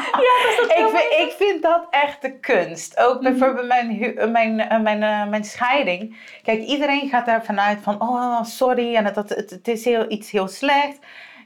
ja 0.00 0.56
dat 0.56 0.70
ik, 0.70 0.88
vind, 0.90 1.28
ik 1.28 1.34
vind 1.36 1.62
dat 1.62 1.86
echt 1.90 2.22
de 2.22 2.38
kunst. 2.38 2.98
Ook 2.98 3.14
mhm. 3.14 3.22
bijvoorbeeld 3.22 3.66
mijn, 3.66 4.14
mijn, 4.32 4.60
eh, 4.60 4.80
mijn, 4.80 5.02
uh, 5.02 5.28
mijn 5.28 5.44
scheiding. 5.44 6.16
Kijk, 6.42 6.62
iedereen 6.62 7.08
gaat 7.08 7.28
er 7.28 7.44
vanuit 7.44 7.78
van, 7.82 8.00
oh, 8.02 8.42
sorry, 8.42 8.94
en 8.94 9.04
het, 9.04 9.16
het, 9.16 9.50
het 9.50 9.68
is 9.68 9.84
heel, 9.84 10.10
iets 10.10 10.30
heel 10.30 10.48
slecht. 10.48 10.98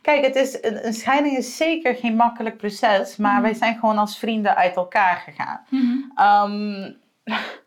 Kijk, 0.03 0.25
het 0.25 0.37
is, 0.37 0.59
een 0.63 0.95
scheiding 0.95 1.37
is 1.37 1.57
zeker 1.57 1.95
geen 1.95 2.17
makkelijk 2.17 2.57
proces, 2.57 3.17
maar 3.17 3.37
mm 3.37 3.43
wij 3.43 3.55
zijn 3.55 3.79
gewoon 3.79 3.99
als 3.99 4.19
vrienden 4.19 4.57
uit 4.57 4.77
elkaar 4.77 5.17
gegaan. 5.17 5.61
Mm 5.69 7.01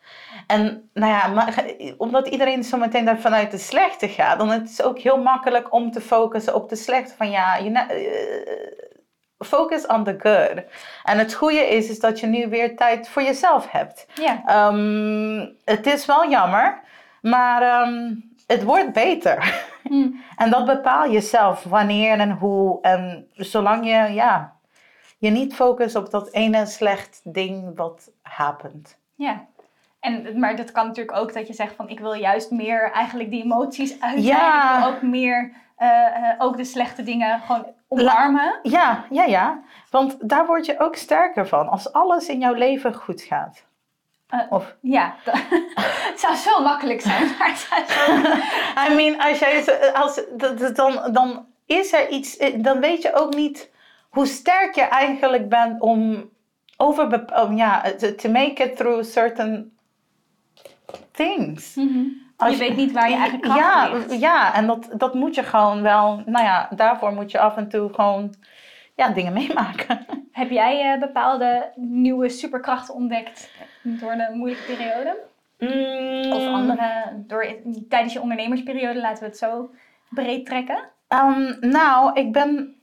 en 0.47 0.89
nou 0.93 1.11
ja, 1.11 1.27
maar, 1.27 1.65
omdat 1.97 2.27
iedereen 2.27 2.63
zo 2.63 2.77
meteen 2.77 3.05
daar 3.05 3.19
vanuit 3.19 3.51
de 3.51 3.57
slechte 3.57 4.07
gaat, 4.07 4.37
dan 4.37 4.53
is 4.53 4.77
het 4.77 4.83
ook 4.83 4.99
heel 4.99 5.21
makkelijk 5.21 5.73
om 5.73 5.91
te 5.91 6.01
focussen 6.01 6.55
op 6.55 6.69
de 6.69 6.75
slechte. 6.75 7.13
Van 7.17 7.29
ja, 7.29 7.55
je, 7.55 7.69
uh, 7.69 9.45
focus 9.45 9.85
on 9.85 10.03
the 10.03 10.15
good. 10.17 10.63
En 11.03 11.17
het 11.17 11.33
goede 11.33 11.67
is, 11.67 11.89
is 11.89 11.99
dat 11.99 12.19
je 12.19 12.27
nu 12.27 12.49
weer 12.49 12.75
tijd 12.75 13.09
voor 13.09 13.21
jezelf 13.23 13.71
hebt. 13.71 14.07
Ja. 14.13 14.67
Um, 14.67 15.55
het 15.63 15.85
is 15.85 16.05
wel 16.05 16.29
jammer, 16.29 16.81
maar 17.21 17.87
um, 17.87 18.33
het 18.47 18.63
wordt 18.63 18.93
beter. 18.93 19.63
Hmm. 19.83 20.23
en 20.37 20.49
dat 20.49 20.65
bepaal 20.65 21.09
je 21.09 21.21
zelf 21.21 21.63
wanneer 21.63 22.19
en 22.19 22.31
hoe. 22.31 22.81
En 22.81 23.27
zolang 23.33 23.85
je 23.85 24.13
ja, 24.13 24.55
je 25.17 25.29
niet 25.29 25.55
focust 25.55 25.95
op 25.95 26.09
dat 26.09 26.31
ene 26.31 26.65
slecht 26.65 27.21
ding 27.23 27.75
wat 27.75 28.11
hapent. 28.21 28.97
Ja. 29.15 29.45
En, 30.05 30.39
maar 30.39 30.55
dat 30.55 30.71
kan 30.71 30.87
natuurlijk 30.87 31.17
ook 31.17 31.33
dat 31.33 31.47
je 31.47 31.53
zegt 31.53 31.75
van 31.75 31.89
ik 31.89 31.99
wil 31.99 32.13
juist 32.13 32.51
meer 32.51 32.91
eigenlijk 32.91 33.29
die 33.29 33.43
emoties 33.43 34.01
uiten. 34.01 34.23
Ja. 34.23 34.87
ook 34.87 35.01
meer 35.01 35.51
uh, 35.79 36.29
ook 36.37 36.57
de 36.57 36.63
slechte 36.63 37.03
dingen 37.03 37.39
gewoon 37.39 37.65
omarmen. 37.87 38.59
ja, 38.63 39.05
ja, 39.09 39.23
ja. 39.23 39.61
Want 39.89 40.29
daar 40.29 40.45
word 40.45 40.65
je 40.65 40.79
ook 40.79 40.95
sterker 40.95 41.47
van 41.47 41.69
als 41.69 41.93
alles 41.93 42.27
in 42.27 42.39
jouw 42.39 42.53
leven 42.53 42.93
goed 42.93 43.21
gaat. 43.21 43.65
Uh, 44.33 44.41
of? 44.49 44.75
Ja, 44.81 45.15
het 46.09 46.19
zou 46.19 46.35
zo 46.35 46.61
makkelijk 46.61 47.01
zijn. 47.01 47.35
Maar 47.39 47.47
het 47.47 47.89
zo... 47.89 48.13
I 48.85 48.95
mean, 48.95 49.19
als 49.19 49.39
jij, 49.39 49.65
als, 49.93 50.21
dan, 50.73 51.11
dan 51.11 51.45
is 51.65 51.93
er 51.93 52.09
iets, 52.09 52.37
dan 52.55 52.79
weet 52.79 53.01
je 53.01 53.13
ook 53.13 53.35
niet 53.35 53.71
hoe 54.09 54.25
sterk 54.25 54.75
je 54.75 54.81
eigenlijk 54.81 55.49
bent 55.49 55.81
om 55.81 56.29
over, 56.77 57.25
om, 57.43 57.57
ja, 57.57 57.81
to 58.17 58.29
make 58.29 58.63
it 58.63 58.75
through 58.75 59.03
certain 59.03 59.74
things. 61.11 61.75
Mm 61.75 62.23
je 62.37 62.57
weet 62.57 62.75
niet 62.75 62.91
waar 62.91 63.09
je 63.09 63.15
eigenlijk 63.15 63.43
kracht 63.43 63.59
ja, 63.59 63.93
ligt. 63.93 64.19
Ja, 64.19 64.53
en 64.53 64.67
dat, 64.67 64.89
dat 64.97 65.13
moet 65.13 65.35
je 65.35 65.43
gewoon 65.43 65.81
wel, 65.81 66.21
nou 66.25 66.45
ja, 66.45 66.69
daarvoor 66.75 67.13
moet 67.13 67.31
je 67.31 67.39
af 67.39 67.57
en 67.57 67.69
toe 67.69 67.93
gewoon 67.93 68.33
ja, 68.95 69.09
dingen 69.09 69.33
meemaken. 69.43 70.05
Heb 70.31 70.49
jij 70.49 70.93
uh, 70.93 70.99
bepaalde 70.99 71.71
nieuwe 71.75 72.29
superkrachten 72.29 72.93
ontdekt 72.93 73.51
door 73.81 74.11
een 74.11 74.37
moeilijke 74.37 74.75
periode? 74.75 75.17
Mm. 75.59 76.31
Of 76.33 76.45
andere, 76.47 77.23
door, 77.27 77.47
tijdens 77.89 78.13
je 78.13 78.21
ondernemersperiode, 78.21 78.99
laten 78.99 79.23
we 79.23 79.29
het 79.29 79.37
zo 79.37 79.69
breed 80.09 80.45
trekken? 80.45 80.89
Um, 81.09 81.57
nou, 81.59 82.19
ik 82.19 82.31
ben 82.31 82.75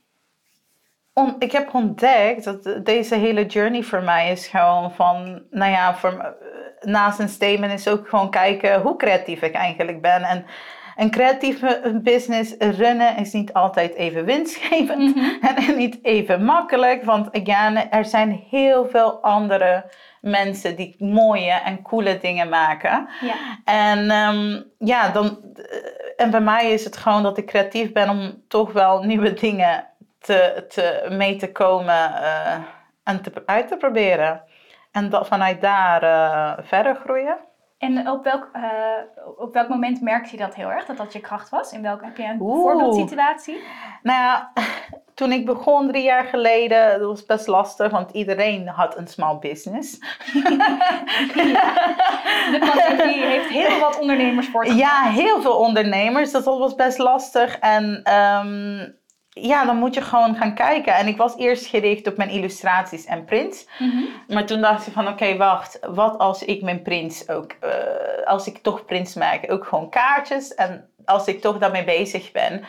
on, 1.13 1.35
ik 1.39 1.51
heb 1.51 1.73
ontdekt 1.73 2.43
dat 2.43 2.85
deze 2.85 3.15
hele 3.15 3.45
journey 3.45 3.83
voor 3.83 4.03
mij 4.03 4.31
is 4.31 4.47
gewoon 4.47 4.91
van, 4.91 5.43
nou 5.49 5.71
ja, 5.71 5.95
voor, 5.95 6.35
naast 6.83 7.19
een 7.19 7.29
statement 7.29 7.73
is 7.73 7.87
ook 7.87 8.07
gewoon 8.09 8.31
kijken 8.31 8.81
hoe 8.81 8.95
creatief 8.95 9.41
ik 9.41 9.53
eigenlijk 9.53 10.01
ben. 10.01 10.23
En 10.23 10.45
een 10.95 11.11
creatieve 11.11 11.99
business 12.03 12.55
runnen 12.57 13.17
is 13.17 13.33
niet 13.33 13.53
altijd 13.53 13.93
even 13.93 14.25
winstgevend 14.25 15.15
mhm. 15.15 15.45
en 15.67 15.77
niet 15.77 15.99
even 16.01 16.43
makkelijk. 16.43 17.03
Want 17.03 17.41
again, 17.41 17.91
er 17.91 18.05
zijn 18.05 18.43
heel 18.49 18.89
veel 18.89 19.21
andere 19.21 19.85
mensen 20.21 20.75
die 20.75 20.95
mooie 20.99 21.51
en 21.51 21.81
coole 21.81 22.17
dingen 22.17 22.49
maken. 22.49 23.07
Ja. 23.21 23.35
En 23.65 24.09
ehm, 24.09 24.61
ja, 24.77 25.09
dan, 25.09 25.37
en 26.17 26.31
bij 26.31 26.41
mij 26.41 26.71
is 26.71 26.83
het 26.83 26.97
gewoon 26.97 27.23
dat 27.23 27.37
ik 27.37 27.45
creatief 27.45 27.91
ben 27.91 28.09
om 28.09 28.43
toch 28.47 28.71
wel 28.71 29.03
nieuwe 29.03 29.33
dingen 29.33 29.87
te, 30.19 30.65
te, 30.69 31.05
mee 31.09 31.35
te 31.35 31.51
komen 31.51 32.11
uh, 32.11 32.53
en 33.03 33.21
te, 33.21 33.31
uit 33.45 33.67
te 33.67 33.77
proberen. 33.77 34.41
En 34.93 35.09
dat, 35.09 35.27
vanuit 35.27 35.61
daar 35.61 36.03
uh, 36.03 36.65
verder 36.65 36.95
groeien. 36.95 37.37
En 37.77 38.09
op 38.09 38.23
welk, 38.23 38.49
uh, 38.55 38.61
op 39.37 39.53
welk 39.53 39.69
moment 39.69 40.01
merkte 40.01 40.31
je 40.31 40.37
dat 40.37 40.55
heel 40.55 40.71
erg, 40.71 40.85
dat 40.85 40.97
dat 40.97 41.13
je 41.13 41.19
kracht 41.19 41.49
was? 41.49 41.71
In 41.71 41.81
welke, 41.81 42.05
heb 42.05 42.17
je 42.17 42.23
een 42.23 42.41
Oeh. 42.41 42.61
voorbeeldsituatie? 42.61 43.63
Nou 44.01 44.19
ja, 44.19 44.51
toen 45.15 45.31
ik 45.31 45.45
begon 45.45 45.87
drie 45.87 46.03
jaar 46.03 46.23
geleden, 46.23 46.99
dat 46.99 47.07
was 47.07 47.25
best 47.25 47.47
lastig, 47.47 47.91
want 47.91 48.11
iedereen 48.11 48.67
had 48.67 48.97
een 48.97 49.07
small 49.07 49.39
business. 49.39 49.99
De 52.51 52.71
pandemie 52.73 53.23
heeft 53.23 53.49
heel 53.49 53.79
wat 53.79 53.99
ondernemers 53.99 54.47
voor. 54.47 54.67
Ja, 54.67 55.01
heel 55.01 55.41
veel 55.41 55.57
ondernemers. 55.57 56.31
Dat 56.31 56.43
was 56.43 56.75
best 56.75 56.97
lastig. 56.97 57.59
En 57.59 58.13
um, 58.13 59.01
ja, 59.33 59.65
dan 59.65 59.77
moet 59.77 59.93
je 59.93 60.01
gewoon 60.01 60.35
gaan 60.35 60.55
kijken. 60.55 60.95
En 60.95 61.07
ik 61.07 61.17
was 61.17 61.37
eerst 61.37 61.65
gericht 61.65 62.07
op 62.07 62.17
mijn 62.17 62.29
illustraties 62.29 63.05
en 63.05 63.25
prints. 63.25 63.67
Mhm. 63.79 64.03
Maar 64.27 64.45
toen 64.45 64.61
dacht 64.61 64.87
ik 64.87 64.93
van, 64.93 65.07
oké, 65.07 65.37
wacht. 65.37 65.79
Wat 65.81 66.17
als 66.17 66.43
ik 66.43 66.61
mijn 66.61 66.81
prints 66.81 67.29
ook, 67.29 67.55
uh, 67.63 67.71
als 68.25 68.47
ik 68.47 68.57
toch 68.57 68.85
prints 68.85 69.13
maak, 69.13 69.51
ook 69.51 69.65
gewoon 69.65 69.89
kaartjes. 69.89 70.53
En 70.53 70.89
als 71.05 71.27
ik 71.27 71.41
toch 71.41 71.57
daarmee 71.57 71.83
bezig 71.83 72.31
ben, 72.31 72.63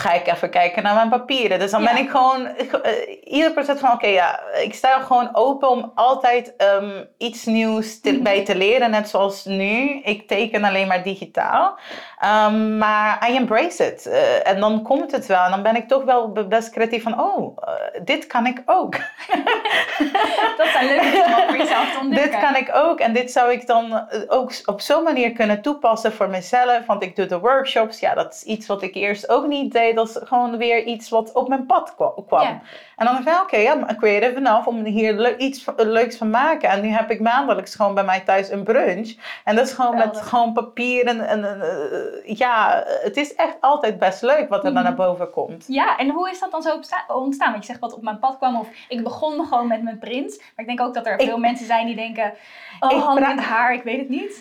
ga 0.00 0.12
ik 0.12 0.26
even 0.26 0.50
kijken 0.50 0.82
naar 0.82 0.94
mijn 0.94 1.08
papieren. 1.08 1.58
Dus 1.58 1.70
dan 1.70 1.82
Ja. 1.82 1.92
ben 1.92 2.02
ik 2.02 2.10
gewoon 2.10 2.42
uh, 2.46 2.92
ieder 3.24 3.52
proces 3.52 3.78
van, 3.80 3.92
oké, 3.92 4.06
ja, 4.06 4.40
ik 4.62 4.74
sta 4.74 5.00
gewoon 5.00 5.28
open 5.32 5.68
om 5.68 5.92
altijd 5.94 6.56
ehm, 6.56 7.04
iets 7.18 7.44
nieuws 7.44 8.00
te- 8.00 8.12
Mhm. 8.12 8.22
bij 8.22 8.44
te 8.44 8.56
leren. 8.56 8.90
Net 8.90 9.08
zoals 9.08 9.44
nu, 9.44 10.00
ik 10.04 10.28
teken 10.28 10.64
alleen 10.64 10.86
maar 10.86 11.02
digitaal. 11.02 11.78
Ehm, 12.18 12.78
maar 12.78 13.28
I 13.30 13.36
embrace 13.36 13.86
it. 13.86 14.06
Eh, 14.06 14.48
en 14.48 14.60
dan 14.60 14.82
komt 14.82 15.12
het 15.12 15.26
wel. 15.26 15.44
En 15.44 15.50
dan 15.50 15.62
ben 15.62 15.76
ik 15.76 15.88
toch 15.88 16.04
wel 16.04 16.32
be- 16.32 16.46
best 16.46 16.70
creatief 16.70 17.02
van, 17.02 17.20
oh, 17.20 17.56
eh, 17.64 18.00
dit 18.04 18.26
kan 18.26 18.46
ik 18.46 18.62
ook. 18.66 18.94
Dat 20.56 20.66
zijn 20.72 20.86
leuke 20.86 21.10
dingen 21.10 21.26
om 21.38 21.48
voor 21.48 21.56
jezelf 21.56 21.92
te 21.92 21.98
ontdekken. 22.00 22.30
Dit 22.30 22.40
kan 22.40 22.56
ik 22.56 22.70
ook 22.74 23.00
en 23.00 23.12
dit 23.12 23.30
zou 23.32 23.52
ik 23.52 23.66
dan 23.66 23.92
eh, 24.08 24.20
ook 24.26 24.52
op 24.64 24.80
zo'n 24.80 25.02
manier 25.02 25.32
kunnen 25.32 25.62
toepassen 25.62 26.12
voor 26.12 26.28
mezelf. 26.28 26.86
Want 26.86 27.02
ik 27.02 27.16
doe 27.16 27.26
de 27.26 27.38
workshops. 27.38 28.00
Ja, 28.00 28.14
dat 28.14 28.34
is 28.34 28.42
iets 28.42 28.66
wat 28.66 28.82
ik 28.82 28.94
eerst 28.94 29.28
ook 29.28 29.46
niet 29.46 29.72
deed. 29.72 29.87
Dat 29.94 30.08
is 30.08 30.20
gewoon 30.24 30.56
weer 30.56 30.84
iets 30.84 31.08
wat 31.08 31.32
op 31.32 31.48
mijn 31.48 31.66
pad 31.66 31.94
kwa- 31.94 32.12
kwam. 32.26 32.42
Ja. 32.42 32.60
En 32.96 33.06
dan 33.06 33.14
dacht 33.24 33.26
ik, 33.36 33.42
oké, 33.42 33.56
ja, 33.56 33.74
maar 33.74 33.96
creative 33.96 34.36
enough 34.36 34.66
om 34.68 34.84
hier 34.84 35.12
le- 35.12 35.36
iets 35.36 35.64
leuks 35.76 36.16
van 36.16 36.30
maken. 36.30 36.68
En 36.68 36.80
nu 36.80 36.88
heb 36.88 37.10
ik 37.10 37.20
maandelijks 37.20 37.74
gewoon 37.74 37.94
bij 37.94 38.04
mij 38.04 38.20
thuis 38.20 38.50
een 38.50 38.62
brunch. 38.64 39.14
En 39.44 39.56
dat 39.56 39.66
is 39.66 39.72
gewoon 39.72 39.96
met 39.96 40.20
gewoon 40.20 40.52
papier 40.52 41.06
en, 41.06 41.28
en 41.28 41.44
eh, 41.44 42.36
ja, 42.36 42.82
het 43.02 43.16
is 43.16 43.34
echt 43.34 43.56
altijd 43.60 43.98
best 43.98 44.22
leuk 44.22 44.48
wat 44.48 44.58
er 44.58 44.64
dan 44.64 44.72
Mhm. 44.72 44.82
naar 44.82 44.94
boven 45.06 45.30
komt. 45.30 45.64
Ja, 45.68 45.96
en 45.96 46.10
hoe 46.10 46.30
is 46.30 46.40
dat 46.40 46.50
dan 46.50 46.62
zo 46.62 46.72
ontstaan? 47.08 47.50
Want 47.50 47.58
je 47.58 47.62
zegt 47.66 47.78
wat 47.80 47.94
op 47.94 48.02
mijn 48.02 48.18
pad 48.18 48.36
kwam, 48.36 48.56
of 48.56 48.68
ik 48.88 49.02
begon 49.02 49.46
gewoon 49.46 49.68
met 49.68 49.82
mijn 49.82 49.98
print. 49.98 50.38
Maar 50.38 50.66
ik 50.66 50.66
denk 50.66 50.80
ook 50.80 50.94
dat 50.94 51.06
er 51.06 51.18
Ik- 51.20 51.28
veel 51.28 51.38
mensen 51.38 51.66
zijn 51.66 51.86
die 51.86 51.96
denken, 51.96 52.32
oh, 52.80 52.90
Ik 52.90 52.98
pra- 53.04 53.30
in 53.30 53.36
het 53.36 53.46
haar, 53.46 53.72
ik 53.74 53.82
weet 53.82 53.98
het 53.98 54.08
niet. 54.08 54.40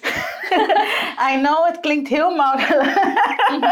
I 1.33 1.37
know, 1.39 1.65
het 1.65 1.79
klinkt 1.79 2.09
heel 2.09 2.35
makkelijk. 2.35 2.95
Mhm. 3.51 3.65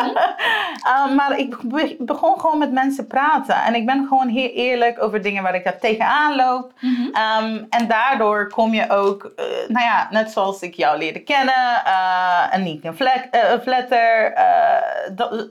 Uh, 0.88 1.12
maar 1.18 1.38
ik 1.38 1.56
be- 1.68 1.96
begon 2.00 2.40
gewoon 2.40 2.58
met 2.58 2.72
mensen 2.72 3.08
praten. 3.08 3.56
En 3.56 3.76
ik 3.76 3.86
ben 3.86 4.06
gewoon 4.08 4.28
heel 4.28 4.50
eerlijk 4.50 5.04
over 5.04 5.22
dingen 5.22 5.44
waar 5.44 5.56
ik 5.56 5.76
tegenaan 5.80 6.36
loop. 6.36 6.74
Mhm. 6.80 7.02
Um, 7.02 7.66
en 7.70 7.88
daardoor 7.88 8.48
kom 8.50 8.74
je 8.74 8.90
ook, 8.90 9.32
eh, 9.36 9.46
nou 9.68 9.86
ja, 9.86 10.08
net 10.10 10.32
zoals 10.32 10.62
ik 10.62 10.74
jou 10.74 10.98
leerde 10.98 11.20
kennen, 11.20 11.82
uh, 11.88 12.54
en 12.54 12.64
niet 12.64 12.86
een 12.86 12.96
vlek, 12.96 13.28
eh, 13.32 13.50
een 13.52 13.62
flatter. 13.62 14.34
eh, 14.34 15.16
dat- 15.16 15.46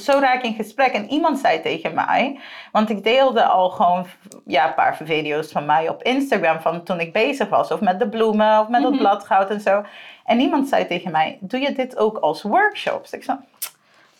zo 0.00 0.18
raak 0.20 0.34
ik 0.34 0.42
in 0.44 0.54
gesprek. 0.54 0.92
En 0.92 1.08
iemand 1.10 1.38
zei 1.38 1.60
tegen 1.60 1.94
mij, 1.94 2.40
want 2.72 2.90
ik 2.90 3.04
deelde 3.04 3.44
al 3.44 3.70
gewoon 3.70 4.06
ja, 4.46 4.66
een 4.66 4.74
paar 4.74 4.96
video's 4.96 5.52
van 5.52 5.66
mij 5.66 5.88
op 5.88 6.02
Instagram 6.02 6.60
van 6.60 6.82
toen 6.82 7.00
ik 7.00 7.12
bezig 7.12 7.48
was. 7.48 7.70
Of 7.70 7.80
met 7.80 7.98
de 7.98 8.08
bloemen, 8.08 8.60
of 8.60 8.68
met 8.68 8.82
dat 8.82 8.90
Mhm. 8.90 9.00
bladgoud 9.00 9.50
en 9.50 9.60
zo. 9.60 9.84
En 10.24 10.40
iemand 10.40 10.68
zei 10.68 10.86
tegen 10.86 11.10
mij, 11.10 11.38
doe 11.40 11.60
je 11.60 11.72
dit 11.72 11.96
ook 11.96 12.18
als 12.18 12.42
workshops? 12.42 13.12
Ik 13.12 13.24
zei, 13.24 13.38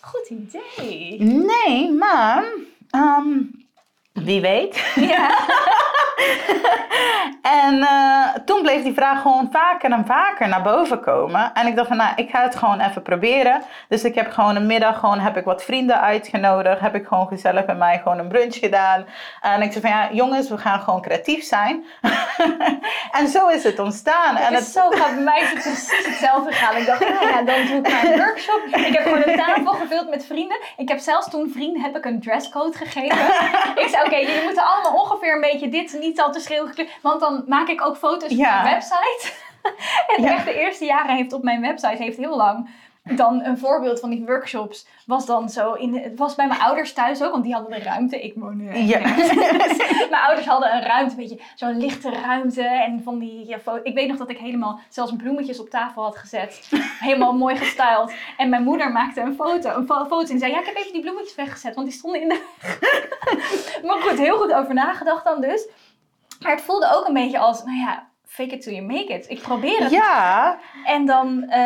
Goed 0.02 0.28
idee. 0.28 1.22
Nee, 1.22 1.90
maar 1.90 2.44
ehm, 2.90 3.38
wie 4.12 4.40
weet. 4.40 4.92
Ja. 4.94 5.30
Toen 8.62 8.70
bleef 8.70 8.82
die 8.82 8.94
vraag 8.94 9.22
gewoon 9.22 9.48
vaker 9.52 9.90
en 9.90 10.06
vaker 10.06 10.48
naar 10.48 10.62
boven 10.62 11.00
komen. 11.00 11.52
En 11.54 11.66
ik 11.66 11.76
dacht 11.76 11.88
van, 11.88 11.96
nou, 11.96 12.12
ik 12.16 12.30
ga 12.30 12.42
het 12.42 12.56
gewoon 12.56 12.80
even 12.80 13.02
proberen. 13.02 13.62
Dus 13.88 14.04
ik 14.04 14.14
heb 14.14 14.30
gewoon 14.30 14.56
een 14.56 14.66
middag, 14.66 14.98
gewoon 14.98 15.18
heb 15.18 15.36
ik 15.36 15.44
wat 15.44 15.64
vrienden 15.64 16.00
uitgenodigd. 16.00 16.80
Heb 16.80 16.94
ik 16.94 17.06
gewoon 17.06 17.26
gezellig 17.26 17.64
bij 17.64 17.74
mij 17.74 18.00
gewoon 18.02 18.18
een 18.18 18.28
brunch 18.28 18.54
gedaan. 18.54 19.06
En 19.40 19.62
ik 19.62 19.72
zei 19.72 19.84
van, 19.84 19.90
ja, 19.90 20.08
jongens, 20.12 20.48
we 20.48 20.58
gaan 20.58 20.80
gewoon 20.80 21.02
creatief 21.02 21.44
zijn. 21.44 21.84
en 23.18 23.28
zo 23.28 23.48
is 23.48 23.62
het 23.62 23.78
ontstaan. 23.78 24.36
En 24.36 24.54
het 24.54 24.64
zo 24.64 24.90
gaat 24.90 25.14
bij 25.14 25.24
mij 25.24 25.48
precies 25.52 26.06
hetzelfde 26.06 26.52
gegaan. 26.52 26.76
Ik 26.76 26.86
dacht, 26.86 27.00
nou 27.00 27.28
ja, 27.28 27.42
dan 27.42 27.66
doe 27.66 27.76
ik 27.76 27.86
een 28.02 28.18
workshop. 28.18 28.60
Ik 28.64 28.92
heb 28.92 29.02
gewoon 29.02 29.22
een 29.26 29.36
tafel 29.36 29.72
gevuld 29.72 30.08
met 30.10 30.26
vrienden. 30.26 30.56
Ik 30.76 30.88
heb 30.88 30.98
zelfs 30.98 31.30
toen 31.30 31.50
vrienden 31.54 31.82
heb 31.82 31.96
ik 31.96 32.04
een 32.04 32.20
dresscode 32.20 32.76
gegeven. 32.76 33.26
Ik 33.82 33.88
zei, 33.88 34.04
oké, 34.04 34.16
jullie 34.16 34.44
moeten 34.44 34.64
allemaal 34.64 35.00
ongeveer 35.00 35.34
een 35.34 35.40
beetje 35.40 35.68
dit, 35.68 35.96
niet 36.00 36.20
al 36.20 36.32
te 36.32 36.40
schreeuwen. 36.40 36.74
Want 37.02 37.20
dan 37.20 37.44
maak 37.46 37.68
ik 37.68 37.86
ook 37.86 37.96
foto's 37.96 38.30
Ja. 38.30 38.51
Website. 38.62 39.32
en 40.16 40.24
echt 40.24 40.44
de 40.44 40.58
eerste 40.60 40.84
jaren 40.84 41.16
heeft 41.16 41.32
op 41.32 41.42
mijn 41.42 41.60
website, 41.60 42.02
heeft 42.02 42.16
heel 42.16 42.36
lang... 42.36 42.68
Dan 43.04 43.44
een 43.44 43.58
voorbeeld 43.58 44.00
van 44.00 44.10
die 44.10 44.24
workshops 44.26 44.86
was 45.06 45.26
dan 45.26 45.48
zo 45.48 45.72
in. 45.72 45.94
Het 45.94 46.18
was 46.18 46.34
bij 46.34 46.46
mijn 46.46 46.60
ouders 46.60 46.92
thuis 46.92 47.22
ook, 47.22 47.30
want 47.30 47.44
die 47.44 47.52
hadden 47.52 47.72
een 47.72 47.82
ruimte. 47.82 48.22
Ik 48.22 48.32
woon 48.36 48.56
nu. 48.56 48.76
Ja. 48.76 49.00
mijn 50.10 50.22
ouders 50.26 50.46
hadden 50.46 50.74
een 50.74 50.82
ruimte, 50.82 51.10
een 51.10 51.16
beetje 51.28 51.40
zo'n 51.54 51.78
lichte 51.78 52.10
ruimte. 52.10 52.62
En 52.62 53.02
van 53.02 53.18
die 53.18 53.48
ja, 53.48 53.58
Ik 53.82 53.94
weet 53.94 54.08
nog 54.08 54.16
dat 54.16 54.30
ik 54.30 54.38
helemaal 54.38 54.80
zelfs 54.88 55.12
bloemetjes 55.16 55.60
op 55.60 55.70
tafel 55.70 56.02
had 56.02 56.16
gezet. 56.16 56.70
Helemaal 57.00 57.34
mooi 57.34 57.56
gestyled. 57.56 58.14
En 58.36 58.48
mijn 58.48 58.62
moeder 58.62 58.92
maakte 58.92 59.20
een 59.20 59.34
foto, 59.34 59.70
een 59.70 59.86
fo- 59.86 60.06
foto 60.06 60.32
en 60.32 60.38
zei: 60.38 60.52
Ja, 60.52 60.60
ik 60.60 60.66
heb 60.66 60.76
even 60.76 60.92
die 60.92 61.02
bloemetjes 61.02 61.34
weggezet, 61.34 61.74
want 61.74 61.86
die 61.86 61.96
stonden 61.96 62.20
in 62.20 62.28
de. 62.28 62.42
maar 63.86 64.00
goed, 64.00 64.18
heel 64.18 64.38
goed 64.38 64.52
over 64.52 64.74
nagedacht 64.74 65.24
dan 65.24 65.40
dus. 65.40 65.68
Maar 66.40 66.52
het 66.52 66.62
voelde 66.62 66.94
ook 66.94 67.06
een 67.06 67.14
beetje 67.14 67.38
als: 67.38 67.64
Nou 67.64 67.78
ja, 67.78 68.06
fake 68.32 68.54
it 68.54 68.62
till 68.62 68.72
you 68.74 68.86
make 68.86 69.12
it. 69.12 69.28
Ik 69.30 69.40
probeer 69.40 69.80
het. 69.82 69.90
ja, 69.90 70.58
En 70.84 71.06
dan. 71.06 71.44
eh, 71.48 71.60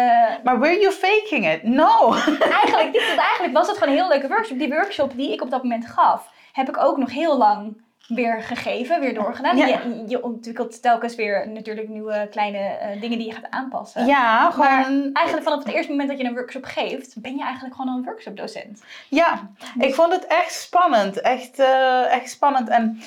maar 0.45 0.59
were 0.59 0.81
you 0.81 0.93
faking 0.93 1.53
it? 1.53 1.63
No. 1.63 2.13
eigenlijk, 2.63 3.17
eigenlijk 3.19 3.53
was 3.53 3.67
het 3.69 3.79
gewoon 3.79 3.95
een 3.95 4.01
heel 4.01 4.09
leuke 4.09 4.29
workshop. 4.29 4.59
Die 4.59 4.69
workshop 4.69 5.17
die 5.17 5.33
ik 5.33 5.43
op 5.43 5.51
dat 5.51 5.63
moment 5.63 5.87
gaf, 5.87 6.29
heb 6.53 6.69
ik 6.69 6.77
ook 6.79 6.97
nog 6.97 7.13
heel 7.13 7.37
lang 7.37 7.85
weer 8.09 8.43
gegeven, 8.43 9.01
weer 9.01 9.15
doorgedaan. 9.15 9.57
Ja. 9.57 9.67
Je, 9.67 10.05
je 10.07 10.23
ontwikkelt 10.23 10.83
telkens 10.83 11.15
weer 11.15 11.49
natuurlijk 11.49 11.89
nieuwe 11.89 12.29
kleine 12.31 12.59
eh, 12.59 13.01
dingen 13.01 13.19
die 13.19 13.27
je 13.27 13.33
gaat 13.33 13.51
aanpassen. 13.51 14.07
Ja, 14.07 14.43
Maar 14.43 14.53
gewoon... 14.53 15.11
eigenlijk 15.13 15.49
vanaf 15.49 15.65
het 15.65 15.75
eerste 15.75 15.91
moment 15.91 16.09
dat 16.09 16.19
je 16.19 16.25
een 16.25 16.35
workshop 16.35 16.65
geeft, 16.65 17.21
ben 17.21 17.37
je 17.37 17.43
eigenlijk 17.45 17.75
gewoon 17.75 17.97
een 17.97 18.05
workshopdocent. 18.05 18.83
Ja, 19.09 19.51
ik 19.79 19.95
vond 19.95 20.13
het 20.13 20.27
echt 20.27 20.53
spannend. 20.55 21.21
Echt, 21.21 21.59
eh, 21.59 22.13
echt 22.13 22.31
spannend. 22.31 22.69
En 22.69 23.01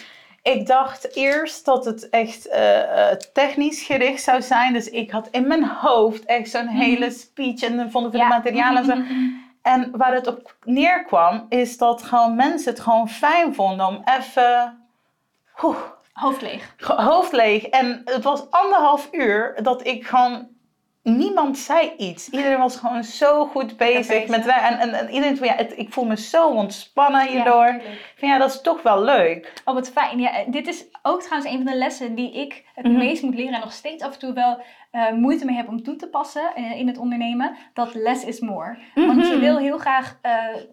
ik 0.44 0.68
dacht 0.68 1.16
eerst 1.16 1.66
dat 1.66 1.86
het 1.86 2.10
echt 2.10 2.48
eh, 2.48 3.10
eh, 3.12 3.18
technisch 3.34 3.82
gericht 3.82 4.24
zou 4.24 4.42
zijn. 4.42 4.74
Dus 4.74 4.90
ik 4.90 5.12
had 5.12 5.28
in 5.32 5.48
mijn 5.48 5.66
hoofd 5.68 6.26
echt 6.26 6.50
zo'n 6.50 6.68
hele 6.68 7.12
speech 7.12 7.62
en 7.62 7.78
dan 7.78 7.92
vond 7.92 8.06
ik 8.06 8.12
de 8.12 8.28
materialen 8.28 8.78
en 8.78 8.86
zo. 8.86 9.04
En 9.62 9.98
waar 9.98 10.14
het 10.14 10.28
op 10.28 10.56
neerkwam, 10.64 11.46
is 11.50 11.78
dat 11.78 12.04
gewoon 12.04 12.36
mensen 12.36 12.72
het 12.72 12.82
gewoon 12.82 13.10
fijn 13.10 13.54
vonden 13.56 13.88
om 13.88 14.02
even 14.18 14.78
oeh, 15.64 15.78
Hoofd 16.14 16.42
leeg. 16.42 16.74
hoofd 16.80 17.32
leeg. 17.32 17.64
En 17.64 18.02
het 18.06 18.24
was 18.24 18.52
anderhalf 18.52 19.08
uur 19.12 19.56
dat 19.62 19.88
ik 19.88 20.08
gewoon. 20.08 20.48
Niemand 21.04 21.58
zei 21.58 21.94
iets. 21.98 22.30
Iedereen 22.30 22.58
was 22.60 22.76
gewoon 22.76 23.04
zo 23.04 23.46
goed 23.46 23.78
bezig 23.78 24.08
bezig. 24.08 24.28
met 24.28 24.46
wij. 24.46 24.60
En, 24.62 24.80
en, 24.80 24.94
en 24.94 25.10
iedereen 25.10 25.38
van 25.38 25.48
ja, 25.48 25.56
het, 25.56 25.74
ik 25.78 25.94
voel 25.94 26.06
me 26.06 26.18
zo 26.18 26.50
ontspannen 26.50 27.28
hierdoor. 27.28 27.66
Ja. 27.66 27.82
Van 28.20 28.28
ja, 28.30 28.38
dat 28.38 28.50
is 28.50 28.62
toch 28.62 28.82
wel 28.82 29.04
leuk. 29.04 29.54
Oh, 29.66 29.74
wat 29.74 29.90
fijn. 29.90 30.20
Ja, 30.20 30.32
dit 30.48 30.68
is 30.68 30.86
ook 31.02 31.22
trouwens 31.22 31.52
een 31.52 31.58
van 31.64 31.72
de 31.72 31.78
lessen 31.78 32.16
die 32.16 32.32
ik 32.34 32.64
het 32.76 32.86
Mhm. 32.86 32.98
meest 32.98 33.24
moet 33.24 33.36
leren 33.36 33.54
en 33.54 33.60
nog 33.60 33.72
steeds 33.72 34.04
af 34.04 34.14
en 34.14 34.20
toe 34.20 34.34
wel 34.34 34.62
eh, 34.92 35.12
moeite 35.12 35.46
mee 35.46 35.56
heb 35.56 35.68
om 35.68 35.84
toe 35.84 35.96
te 35.96 36.08
passen 36.08 36.56
eh, 36.56 36.80
in 36.80 36.88
het 36.88 36.98
ondernemen. 36.98 37.56
Dat 37.74 37.94
less 37.94 38.24
is 38.26 38.40
more. 38.40 38.78
Want 38.96 39.28
je 39.28 39.34
Mhm. 39.34 39.40
wil 39.40 39.58
heel 39.58 39.78
graag, 39.78 40.18
eh, 40.22 40.32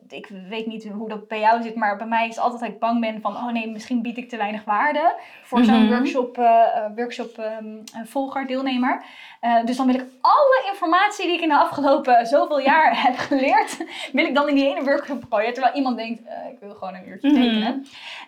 ik 0.08 0.28
weet 0.48 0.66
niet 0.66 0.88
hoe 0.88 1.08
dat 1.08 1.28
bij 1.28 1.40
jou 1.40 1.62
zit, 1.62 1.74
maar 1.74 1.96
bij 1.96 2.06
mij 2.06 2.28
is 2.28 2.38
altijd 2.38 2.60
dat 2.60 2.68
ik 2.70 2.78
bang 2.78 3.00
ben 3.00 3.20
van, 3.20 3.36
oh 3.36 3.52
nee, 3.52 3.70
misschien 3.70 4.02
bied 4.02 4.16
ik 4.16 4.28
te 4.28 4.36
weinig 4.36 4.64
waarde 4.64 5.14
voor 5.42 5.64
zo'n 5.64 5.82
Mhm. 5.84 5.94
workshop, 5.94 6.38
eh, 6.38 6.44
eh, 6.76 6.84
workshop 6.94 7.38
eh, 7.38 7.56
volger, 8.04 8.46
deelnemer. 8.46 9.04
Eh, 9.40 9.64
dus 9.64 9.76
dan 9.76 9.86
wil 9.86 9.94
ik 9.94 10.04
alle 10.20 10.64
informatie 10.72 11.26
die 11.26 11.34
ik 11.34 11.40
in 11.42 11.48
de 11.48 11.58
afgelopen 11.58 12.26
zoveel 12.26 12.60
jaar 12.60 13.00
heb 13.06 13.16
geleerd, 13.16 13.76
wil 14.12 14.24
ik 14.24 14.34
dan 14.34 14.48
in 14.48 14.54
die 14.54 14.68
ene 14.68 14.84
workshop 14.84 15.24
gooien. 15.30 15.52
Terwijl 15.52 15.74
iemand 15.74 15.96
denkt, 15.96 16.22
eh, 16.24 16.50
ik 16.52 16.58
wil 16.60 16.74
gewoon 16.74 16.94
een 16.94 17.08
uurtje 17.08 17.28
Mhm. 17.38 17.72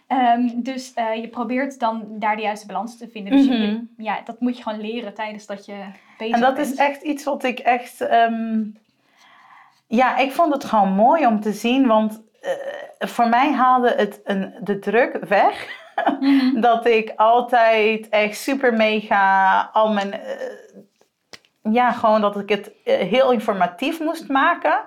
Ehm, 0.07 0.49
dus 0.55 0.93
eh, 0.95 1.15
je 1.15 1.29
probeert 1.29 1.79
dan 1.81 2.05
daar 2.09 2.37
de 2.37 2.43
juiste 2.43 2.67
balans 2.67 2.99
te 2.99 3.09
vinden. 3.09 3.33
Dus 3.33 3.45
je- 3.47 3.53
Mhm. 3.53 3.63
je- 3.63 3.87
ja, 3.97 4.21
dat 4.25 4.41
moet 4.41 4.57
je 4.57 4.63
gewoon 4.63 4.81
leren 4.81 5.15
tijdens 5.15 5.47
dat 5.47 5.67
je 5.67 5.75
bezig 6.19 6.35
En 6.35 6.41
dat 6.41 6.55
bent. 6.55 6.67
is 6.73 6.75
echt 6.75 7.03
iets 7.03 7.25
wat 7.25 7.43
ik 7.45 7.59
echt. 7.59 8.01
ehm, 8.01 8.63
ja, 9.87 10.17
ik 10.17 10.33
vond 10.33 10.53
het 10.53 10.65
gewoon 10.65 10.93
mooi 10.93 11.27
om 11.27 11.41
te 11.41 11.53
zien. 11.53 11.87
Want 11.87 12.23
eh, 12.41 12.51
voor 13.09 13.29
mij 13.29 13.53
haalde 13.53 13.95
het 13.97 14.21
een, 14.25 14.55
de 14.61 14.79
druk 14.79 15.19
weg. 15.29 15.67
Mhm. 16.21 16.61
dat 16.61 16.87
ik 16.87 17.13
altijd 17.17 18.09
echt 18.09 18.37
super 18.37 18.73
mega 18.75 19.61
al 19.73 19.93
mijn. 19.93 20.13
eh, 20.13 20.21
ja, 21.73 21.93
gewoon 21.93 22.21
dat 22.21 22.37
ik 22.41 22.49
het 22.49 22.71
heel 22.85 23.33
informatief 23.33 24.01
moest 24.01 24.29
maken. 24.29 24.81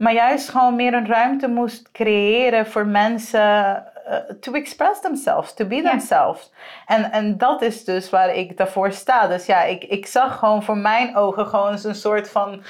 Maar 0.00 0.12
juist 0.12 0.48
gewoon 0.48 0.76
meer 0.76 0.94
een 0.94 1.06
ruimte 1.06 1.48
moest 1.48 1.90
creëren 1.92 2.66
voor 2.66 2.86
mensen 2.86 3.84
eh, 4.06 4.16
to 4.40 4.52
express 4.52 5.00
themselves, 5.00 5.54
to 5.54 5.64
be 5.66 5.74
Ja. 5.74 5.90
themselves. 5.90 6.50
En, 6.86 7.12
en 7.12 7.38
dat 7.38 7.62
is 7.62 7.84
dus 7.84 8.10
waar 8.10 8.34
ik 8.34 8.56
daarvoor 8.56 8.92
sta. 8.92 9.26
Dus 9.26 9.46
ja, 9.46 9.62
ik, 9.62 9.84
ik 9.84 10.06
zag 10.06 10.38
gewoon 10.38 10.62
voor 10.62 10.76
mijn 10.76 11.16
ogen 11.16 11.46
gewoon 11.46 11.78
zo'n 11.78 11.94
soort 11.94 12.30
van 12.30 12.62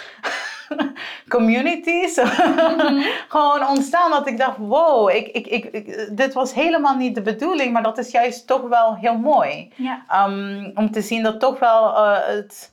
communities 1.28 2.16
Mhm. 2.22 3.02
gewoon 3.28 3.66
ontstaan. 3.68 4.10
Dat 4.10 4.26
ik 4.26 4.38
dacht, 4.38 4.56
wow, 4.58 5.10
ik, 5.10 5.26
ik, 5.28 5.46
ik, 5.46 5.64
ik- 5.64 6.08
dit 6.16 6.34
was 6.34 6.54
helemaal 6.54 6.96
niet 6.96 7.14
de 7.14 7.22
bedoeling, 7.22 7.72
maar 7.72 7.82
dat 7.82 7.98
is 7.98 8.10
juist 8.10 8.46
toch 8.46 8.68
wel 8.68 8.96
heel 8.96 9.16
mooi. 9.16 9.72
Ja. 9.76 10.26
Um, 10.26 10.70
om 10.74 10.90
te 10.90 11.00
zien 11.02 11.22
dat 11.22 11.40
toch 11.40 11.58
wel 11.58 11.96
eh, 11.96 12.26
het 12.26 12.72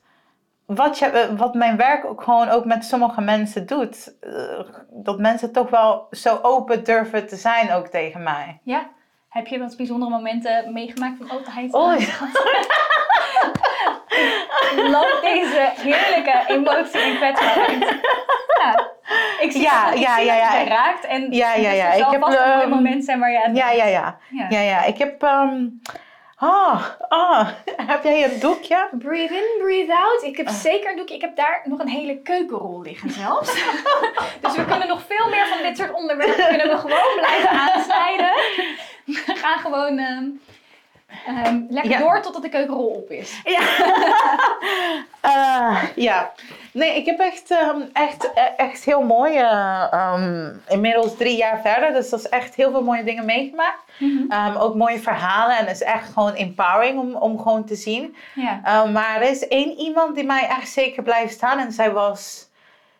wat, 0.67 0.99
je, 0.99 1.05
eh, 1.05 1.37
wat 1.37 1.53
mijn 1.53 1.77
werk 1.77 2.05
ook 2.05 2.21
gewoon 2.23 2.49
ook 2.49 2.65
met 2.65 2.85
sommige 2.85 3.21
mensen 3.21 3.65
doet. 3.65 4.15
eh, 4.21 4.59
dat 4.89 5.19
mensen 5.19 5.51
toch 5.51 5.69
wel 5.69 6.07
zo 6.11 6.39
open 6.41 6.83
durven 6.83 7.27
te 7.27 7.35
zijn 7.35 7.71
ook 7.71 7.87
tegen 7.87 8.23
mij. 8.23 8.59
Ja. 8.63 8.87
Heb 9.29 9.47
je 9.47 9.59
wat 9.59 9.77
bijzondere 9.77 10.11
momenten 10.11 10.73
meegemaakt 10.73 11.17
van 11.17 11.37
openheid? 11.37 11.73
Oh, 11.73 11.95
Love 14.75 15.19
deze 15.21 15.71
heerlijke 15.75 16.43
emotie 16.47 16.99
en 16.99 17.15
kwetsbaarheid. 17.15 17.99
Ja. 18.61 18.89
Ik 19.39 19.51
zie 19.51 19.61
Ja, 19.61 19.85
dat, 19.85 19.93
ik 19.93 19.99
ja, 19.99 20.17
ja, 20.19 20.35
ja. 20.35 20.59
je 20.59 20.65
raakt. 20.65 21.05
En 21.05 21.31
Ja, 21.31 21.53
ja, 21.53 21.71
ja. 21.71 21.91
Ik 21.93 22.05
heb, 22.05 22.13
een 22.13 22.19
mooi 22.19 22.35
ehm, 22.37 22.69
moment 22.69 23.05
zijn 23.05 23.19
waar 23.19 23.31
je 23.31 23.43
aan 23.43 23.55
Ja, 23.55 23.71
ja, 23.71 23.85
ja. 23.85 24.17
Ja. 24.29 24.45
Ja, 24.49 24.59
ja. 24.59 24.83
Ik 24.83 24.97
heb... 24.97 25.23
ehm, 25.23 25.65
ah, 26.37 26.83
ah, 27.09 27.49
heb 27.75 28.03
jij 28.03 28.23
een 28.23 28.39
doekje? 28.39 28.89
Breathe 28.91 29.35
in, 29.35 29.63
breathe 29.63 29.95
out. 29.95 30.23
Ik 30.23 30.37
heb 30.37 30.49
zeker 30.49 30.89
een 30.89 30.97
doekje. 30.97 31.15
Ik 31.15 31.21
heb 31.21 31.35
daar 31.35 31.61
nog 31.63 31.79
een 31.79 31.87
hele 31.87 32.17
keukenrol 32.21 32.81
liggen 32.81 33.09
zelfs. 33.09 33.53
dus 34.41 34.55
we 34.55 34.65
kunnen 34.65 34.87
nog 34.87 35.03
veel 35.07 35.29
meer 35.29 35.47
van 35.47 35.61
dit 35.61 35.77
soort 35.77 35.93
onderwerpen 35.93 36.47
kunnen 36.47 36.67
we 36.67 36.77
gewoon 36.77 37.15
blijven 37.15 37.49
aansnijden. 37.49 38.31
We 39.05 39.35
gaan 39.35 39.59
gewoon 39.59 39.97
ehm, 39.97 40.25
ehm, 41.25 41.61
lekker 41.69 41.91
Ja. 41.91 41.99
door 41.99 42.21
totdat 42.21 42.41
de 42.41 42.49
keukenrol 42.49 42.87
op 42.87 43.09
is. 43.09 43.41
Ja. 43.45 43.61
Eh, 45.21 45.83
ja. 45.95 46.31
Nee, 46.71 46.95
ik 46.95 47.05
heb 47.05 47.19
echt, 47.19 47.51
ehm, 47.51 47.81
echt, 47.93 48.33
eh, 48.33 48.43
echt 48.57 48.83
heel 48.83 49.01
mooie, 49.01 49.43
ehm, 49.91 50.49
inmiddels 50.67 51.15
drie 51.17 51.37
jaar 51.37 51.61
verder, 51.61 51.93
dus 51.93 52.09
dat 52.09 52.19
is 52.19 52.29
echt 52.29 52.55
heel 52.55 52.71
veel 52.71 52.83
mooie 52.83 53.03
dingen 53.03 53.25
meegemaakt. 53.25 53.79
Ehm, 54.29 54.55
ook 54.55 54.75
mooie 54.75 54.99
verhalen 54.99 55.57
en 55.57 55.65
het 55.65 55.75
is 55.75 55.81
echt 55.83 56.13
gewoon 56.13 56.33
empowering 56.33 56.99
om, 56.99 57.15
om 57.15 57.37
gewoon 57.41 57.65
te 57.65 57.75
zien. 57.75 58.15
Ja. 58.35 58.85
Maar 58.85 59.15
er 59.21 59.29
is 59.29 59.47
één 59.47 59.77
iemand 59.77 60.15
die 60.15 60.23
mij 60.25 60.47
echt 60.47 60.69
zeker 60.69 61.03
blijft 61.03 61.33
staan 61.33 61.59
en 61.59 61.71
zij 61.71 61.91
was, 61.91 62.49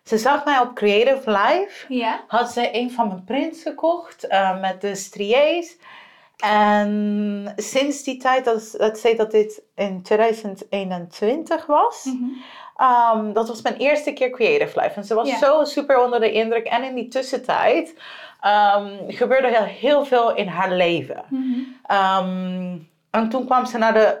ze 0.04 0.18
zag 0.18 0.44
mij 0.44 0.58
op 0.58 0.74
Creative 0.74 1.30
Life. 1.30 1.84
Ja. 1.94 2.20
Had 2.26 2.52
zij 2.52 2.68
een 2.74 2.90
van 2.92 3.06
mijn 3.08 3.24
prints 3.24 3.62
gekocht 3.62 4.26
eh, 4.26 4.60
met 4.60 4.80
de 4.80 4.94
striés. 4.94 5.76
En 6.44 7.52
sinds 7.56 8.02
die 8.02 8.16
tijd, 8.16 8.44
dat, 8.44 8.74
dat 8.76 8.98
zei 8.98 9.16
dat 9.16 9.30
dit 9.30 9.62
in 9.74 10.02
2021 10.02 11.66
was. 11.66 12.04
Mhm. 12.04 12.30
Ehm, 12.76 13.32
dat 13.32 13.48
was 13.48 13.62
mijn 13.62 13.76
eerste 13.76 14.12
keer 14.12 14.30
Creative 14.30 14.80
Life. 14.80 14.94
En 14.94 15.04
ze 15.04 15.14
was 15.14 15.38
zo 15.38 15.64
super 15.64 16.04
onder 16.04 16.20
de 16.20 16.32
indruk. 16.32 16.66
En 16.66 16.84
in 16.84 16.94
die 16.94 17.08
tussentijd 17.08 17.94
ehm, 18.40 18.90
gebeurde 19.08 19.48
heel, 19.48 19.64
heel 19.64 20.04
veel 20.04 20.34
in 20.34 20.46
haar 20.48 20.70
leven. 20.72 21.24
Mhm. 21.28 21.58
Ehm, 21.86 22.76
en 23.10 23.28
toen 23.28 23.44
kwam 23.44 23.66
ze 23.66 23.78
naar 23.78 23.94
de, 23.94 24.18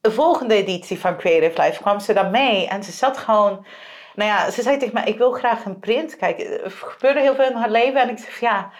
de 0.00 0.10
volgende 0.10 0.54
editie 0.54 1.00
van 1.00 1.16
Creative 1.16 1.62
Life. 1.62 1.80
Kwam 1.80 2.00
ze 2.00 2.12
daar 2.12 2.30
mee. 2.30 2.68
En 2.68 2.84
ze 2.84 2.92
zat 2.92 3.18
gewoon... 3.18 3.66
Nou 4.14 4.30
ja, 4.30 4.50
ze 4.50 4.62
zei 4.62 4.76
tegen 4.76 4.94
mij, 4.94 5.04
ik 5.04 5.18
wil 5.18 5.32
graag 5.32 5.64
een 5.64 5.78
print. 5.78 6.16
Kijk, 6.16 6.40
er 6.40 6.70
gebeurde 6.70 7.20
heel 7.20 7.34
veel 7.34 7.50
in 7.50 7.56
haar 7.56 7.70
leven. 7.70 8.00
En 8.00 8.08
ik 8.08 8.18
van, 8.18 8.48
ja... 8.48 8.70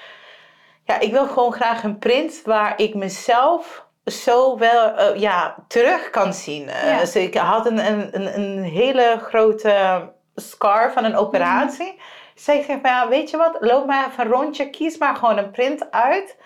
Ja, 0.85 0.99
ik 1.01 1.13
wil 1.13 1.27
gewoon 1.27 1.53
graag 1.53 1.83
een 1.85 1.99
print 1.99 2.43
waar 2.45 2.73
ik 2.77 2.95
mezelf 2.95 3.87
zo 4.05 4.59
wel 4.59 4.89
eh, 4.97 5.21
ja, 5.21 5.55
terug 5.69 6.11
kan 6.11 6.33
zien. 6.35 6.69
Eh, 6.69 6.91
Ja. 6.91 6.99
dus 6.99 7.17
ik 7.17 7.35
had 7.37 7.67
een, 7.67 7.87
een, 7.87 8.35
een, 8.39 8.63
hele 8.63 9.19
grote 9.23 10.03
scar 10.35 10.93
van 10.93 11.05
een 11.05 11.17
operatie. 11.17 12.01
Zei 12.35 12.59
ik 12.59 12.67
tegen 12.67 12.83
mij, 12.83 12.91
ja, 12.91 13.09
weet 13.09 13.31
je 13.31 13.37
wat, 13.37 13.57
loop 13.61 13.87
maar 13.87 14.07
even 14.09 14.25
een 14.25 14.31
rondje, 14.31 14.71
kies 14.71 14.99
maar 14.99 15.17
gewoon 15.17 15.39
een 15.39 15.51
print 15.51 15.91
uit. 15.91 16.37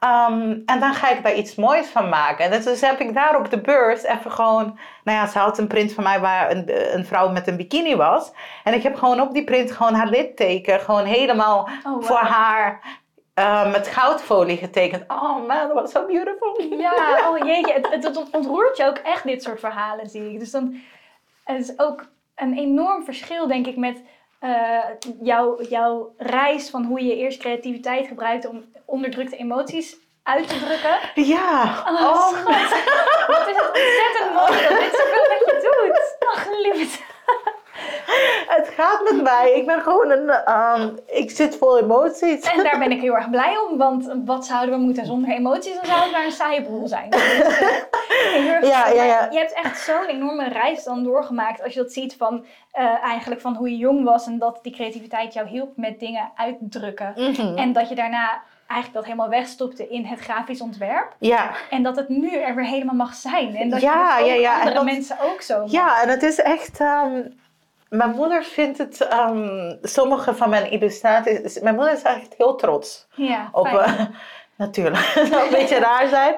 Ehm, 0.00 0.56
en 0.66 0.80
dan 0.80 0.94
ga 0.94 1.10
ik 1.10 1.22
daar 1.22 1.34
iets 1.34 1.54
moois 1.54 1.86
van 1.86 2.08
maken. 2.08 2.44
En 2.50 2.62
dus 2.62 2.80
heb 2.80 3.00
ik 3.00 3.14
daar 3.14 3.38
op 3.38 3.50
de 3.50 3.60
beurs 3.60 4.02
even 4.02 4.32
gewoon... 4.32 4.78
Nou 5.04 5.18
ja, 5.18 5.26
ze 5.26 5.38
had 5.38 5.58
een 5.58 5.66
print 5.66 5.92
van 5.92 6.04
mij 6.04 6.20
waar 6.20 6.50
een, 6.50 6.94
een 6.96 7.06
vrouw 7.06 7.28
met 7.28 7.46
een 7.46 7.56
bikini 7.56 7.96
was. 7.96 8.32
En 8.64 8.74
ik 8.74 8.82
heb 8.82 8.94
gewoon 8.94 9.20
op 9.20 9.32
die 9.32 9.44
print 9.44 9.72
gewoon 9.72 9.94
haar 9.94 10.08
litteken 10.08 10.80
gewoon 10.80 11.04
helemaal 11.04 11.68
Oh, 11.84 11.92
wow. 11.92 12.04
voor 12.04 12.16
haar 12.16 12.80
eh, 13.38 13.72
met 13.72 13.88
goudfolie 13.88 14.56
getekend. 14.56 15.04
Oh 15.08 15.46
man, 15.46 15.72
was 15.72 15.90
so 15.90 16.06
beautiful. 16.06 16.62
Ja, 16.78 17.18
oh 17.28 17.46
jeetje. 17.46 17.72
Het, 17.72 17.88
het, 17.90 18.04
het 18.04 18.30
ontroert 18.30 18.76
je 18.76 18.84
ook 18.84 18.98
echt, 18.98 19.24
dit 19.24 19.42
soort 19.42 19.60
verhalen, 19.60 20.08
zie 20.08 20.30
ik. 20.32 20.38
Dus 20.38 20.50
dan 20.50 20.80
het 21.44 21.60
is 21.60 21.78
ook 21.78 22.04
een 22.34 22.58
enorm 22.58 23.04
verschil, 23.04 23.46
denk 23.46 23.66
ik, 23.66 23.76
met 23.76 24.02
eh, 24.40 24.78
jouw, 25.22 25.62
jouw 25.62 26.14
reis 26.16 26.70
van 26.70 26.84
hoe 26.84 27.04
je 27.04 27.16
eerst 27.16 27.38
creativiteit 27.38 28.06
gebruikt 28.06 28.46
om 28.46 28.64
onderdrukte 28.84 29.36
emoties 29.36 29.96
uit 30.22 30.48
te 30.48 30.58
drukken. 30.58 31.24
Ja. 31.26 31.84
Oh, 31.88 32.02
Oh, 32.02 32.28
schat. 32.28 32.46
Wat 33.26 33.48
is 33.48 33.56
het 33.56 33.68
ontzettend 33.68 34.34
mooi 34.34 34.68
dat 34.68 34.78
dit 34.78 34.94
zoveel 35.00 35.26
met 35.28 35.42
je 35.46 35.58
doet. 35.60 36.16
Ach, 36.34 36.46
liefde. 36.62 37.07
het 38.56 38.68
gaat 38.76 39.00
met 39.12 39.22
mij. 39.22 39.52
Ik 39.56 39.66
ben 39.66 39.80
gewoon 39.80 40.10
een... 40.10 40.28
ehm, 40.30 40.88
ik 41.06 41.30
zit 41.30 41.56
vol 41.56 41.78
emoties. 41.78 42.40
En 42.52 42.62
daar 42.62 42.78
ben 42.78 42.90
ik 42.90 43.00
heel 43.00 43.14
erg 43.16 43.30
blij 43.30 43.56
om, 43.70 43.78
want 43.78 44.12
wat 44.24 44.46
zouden 44.46 44.74
we 44.78 44.84
moeten 44.84 45.06
zonder 45.06 45.30
emoties? 45.30 45.74
Dan 45.74 45.84
zou 45.86 46.00
het 46.02 46.12
maar 46.12 46.24
een 46.24 46.32
saaie 46.32 46.62
boel 46.62 46.88
zijn. 46.88 47.10
Dus, 47.10 47.22
eh, 47.22 48.62
Ja, 48.70 48.88
ja, 48.88 49.04
ja. 49.04 49.28
Je 49.30 49.38
hebt 49.38 49.52
echt 49.52 49.80
zo'n 49.80 50.06
enorme 50.06 50.48
reis 50.48 50.84
dan 50.84 51.04
doorgemaakt 51.04 51.62
als 51.62 51.72
je 51.74 51.80
dat 51.82 51.92
ziet 51.92 52.14
van 52.16 52.44
eh, 52.72 53.02
eigenlijk 53.04 53.40
van 53.40 53.54
hoe 53.56 53.70
je 53.70 53.76
jong 53.76 54.04
was 54.04 54.26
en 54.26 54.38
dat 54.38 54.58
die 54.62 54.72
creativiteit 54.72 55.32
jou 55.32 55.48
hielp 55.48 55.76
met 55.76 56.00
dingen 56.00 56.30
uitdrukken. 56.36 57.12
Mhm. 57.16 57.56
En 57.56 57.72
dat 57.72 57.88
je 57.88 57.94
daarna 57.94 58.42
eigenlijk 58.66 58.92
dat 58.92 59.04
helemaal 59.04 59.28
wegstopte 59.28 59.88
in 59.88 60.04
het 60.04 60.18
grafisch 60.20 60.60
ontwerp. 60.60 61.14
Ja. 61.18 61.50
En 61.70 61.82
dat 61.82 61.96
het 61.96 62.08
nu 62.08 62.36
er 62.36 62.54
weer 62.54 62.64
helemaal 62.64 62.94
mag 62.94 63.14
zijn. 63.14 63.56
En 63.56 63.70
dat 63.70 63.80
Ja, 63.80 64.18
je 64.18 64.24
ja, 64.26 64.34
ja. 64.34 64.54
Andere 64.54 64.74
dat- 64.74 64.84
mensen 64.84 65.16
ook 65.20 65.42
zo 65.42 65.60
mag. 65.60 65.70
Ja, 65.70 66.02
en 66.02 66.08
het 66.08 66.22
is 66.22 66.38
echt. 66.38 66.80
ehm, 66.80 67.20
mijn 67.88 68.10
moeder 68.10 68.44
vindt 68.44 68.78
het. 68.78 69.00
ehm, 69.00 69.74
sommige 69.82 70.34
van 70.34 70.50
mijn 70.50 70.70
illustraties. 70.70 71.60
Mijn 71.60 71.74
moeder 71.74 71.92
is 71.92 72.02
echt 72.02 72.34
heel 72.36 72.54
trots 72.54 73.06
Ja, 73.14 73.48
op. 73.52 73.66
eh, 73.66 74.00
natuurlijk, 74.56 75.04
het 75.14 75.26
zou 75.28 75.44
een 75.44 75.50
beetje 75.50 75.78
raar 75.78 76.08
zijn. 76.08 76.34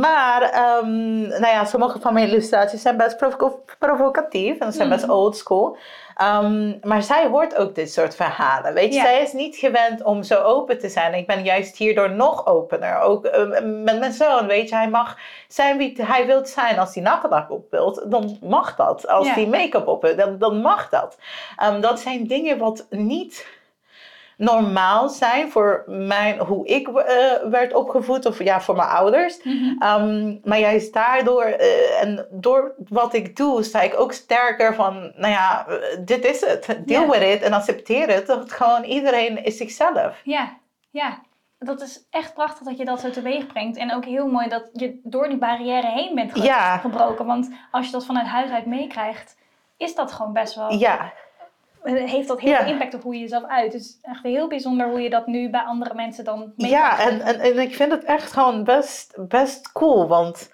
Maar, 0.00 0.42
ehm, 0.42 1.20
nou 1.28 1.46
ja, 1.46 1.64
sommige 1.64 2.00
van 2.00 2.12
mijn 2.14 2.28
illustraties 2.28 2.82
zijn 2.82 2.96
best 2.96 3.16
provo- 3.16 3.64
provocatief 3.78 4.58
en 4.58 4.72
zijn 4.72 4.88
best 4.88 5.02
Mhm. 5.06 5.12
old 5.12 5.36
school. 5.36 5.76
Ehm, 6.16 6.72
maar 6.82 7.02
zij 7.02 7.26
hoort 7.26 7.56
ook 7.56 7.74
dit 7.74 7.92
soort 7.92 8.14
verhalen. 8.14 8.74
Weet 8.74 8.92
je, 8.92 8.98
Ja. 8.98 9.04
zij 9.04 9.22
is 9.22 9.32
niet 9.32 9.56
gewend 9.56 10.02
om 10.02 10.22
zo 10.22 10.42
open 10.42 10.78
te 10.78 10.88
zijn. 10.88 11.14
Ik 11.14 11.26
ben 11.26 11.42
juist 11.44 11.76
hierdoor 11.76 12.10
nog 12.10 12.46
opener. 12.46 12.98
Ook 13.00 13.24
eh, 13.24 13.44
met 13.62 13.98
mijn 13.98 14.12
zoon, 14.12 14.46
weet 14.46 14.68
je, 14.68 14.74
hij 14.74 14.88
mag 14.88 15.16
zijn 15.48 15.76
wie 15.78 16.02
hij 16.02 16.26
wil 16.26 16.46
zijn. 16.46 16.78
Als 16.78 16.94
hij 16.94 17.02
nagedacht 17.02 17.50
op 17.50 17.70
wilt, 17.70 18.04
dan 18.10 18.38
mag 18.42 18.76
dat. 18.76 19.08
Als 19.08 19.26
Ja. 19.26 19.32
hij 19.32 19.46
make-up 19.46 19.86
op 19.86 20.02
wil, 20.02 20.16
dan, 20.16 20.38
dan 20.38 20.60
mag 20.60 20.88
dat. 20.88 21.18
Dat 21.80 22.00
zijn 22.00 22.26
dingen 22.26 22.58
wat 22.58 22.86
niet 22.90 23.46
normaal 24.36 25.08
zijn 25.08 25.50
voor 25.50 25.84
mijn, 25.86 26.38
hoe 26.38 26.66
ik 26.66 26.88
eh, 26.88 27.48
werd 27.50 27.74
opgevoed 27.74 28.26
of 28.26 28.42
ja, 28.42 28.60
voor 28.60 28.76
mijn 28.76 28.88
ouders. 28.88 29.42
Mhm. 29.44 29.82
Ehm, 29.82 30.36
maar 30.44 30.58
juist 30.58 30.92
daardoor 30.92 31.42
eh, 31.44 32.02
en 32.02 32.26
door 32.30 32.74
wat 32.88 33.14
ik 33.14 33.36
doe, 33.36 33.62
sta 33.62 33.80
ik 33.80 34.00
ook 34.00 34.12
sterker 34.12 34.74
van, 34.74 35.12
nou 35.16 35.32
ja, 35.32 35.66
dit 36.04 36.24
is 36.24 36.40
het. 36.40 36.78
Deal 36.86 37.02
Ja. 37.02 37.08
with 37.10 37.22
it 37.36 37.42
en 37.42 37.52
accepteer 37.52 38.08
het. 38.08 38.26
Dat 38.26 38.52
gewoon 38.52 38.82
iedereen 38.84 39.44
is 39.44 39.56
zichzelf. 39.56 40.20
Ja, 40.24 40.56
ja. 40.90 41.18
Dat 41.58 41.80
is 41.80 42.06
echt 42.10 42.34
prachtig 42.34 42.66
dat 42.66 42.76
je 42.78 42.84
dat 42.84 43.00
zo 43.00 43.10
teweeg 43.10 43.46
brengt. 43.46 43.76
En 43.76 43.94
ook 43.94 44.04
heel 44.04 44.26
mooi 44.26 44.48
dat 44.48 44.68
je 44.72 45.00
door 45.02 45.28
die 45.28 45.38
barrière 45.38 45.86
heen 45.90 46.14
bent 46.14 46.32
ge- 46.32 46.42
Ja. 46.42 46.76
gebroken. 46.78 47.26
Want 47.26 47.50
als 47.70 47.86
je 47.86 47.92
dat 47.92 48.06
vanuit 48.06 48.26
huis 48.26 48.50
uit 48.50 48.66
meekrijgt, 48.66 49.36
is 49.76 49.94
dat 49.94 50.12
gewoon 50.12 50.32
best 50.32 50.54
wel... 50.54 50.72
Ja, 50.72 51.12
Heeft 51.94 52.28
dat 52.28 52.40
heel 52.40 52.50
Ja. 52.50 52.62
veel 52.62 52.72
impact 52.72 52.94
op 52.94 53.02
hoe 53.02 53.14
je 53.14 53.20
jezelf 53.20 53.44
uit. 53.44 53.72
Dus 53.72 53.98
echt 54.02 54.22
heel 54.22 54.48
bijzonder 54.48 54.88
hoe 54.88 55.00
je 55.00 55.10
dat 55.10 55.26
nu 55.26 55.50
bij 55.50 55.60
andere 55.60 55.94
mensen 55.94 56.24
dan 56.24 56.52
mee 56.56 56.70
ja 56.70 56.96
kan 56.96 57.06
en, 57.06 57.20
en, 57.20 57.40
en 57.40 57.58
ik 57.58 57.74
vind 57.74 57.90
het 57.90 58.04
echt 58.04 58.32
gewoon 58.32 58.64
best, 58.64 59.14
best 59.28 59.72
cool, 59.72 60.08
want 60.08 60.50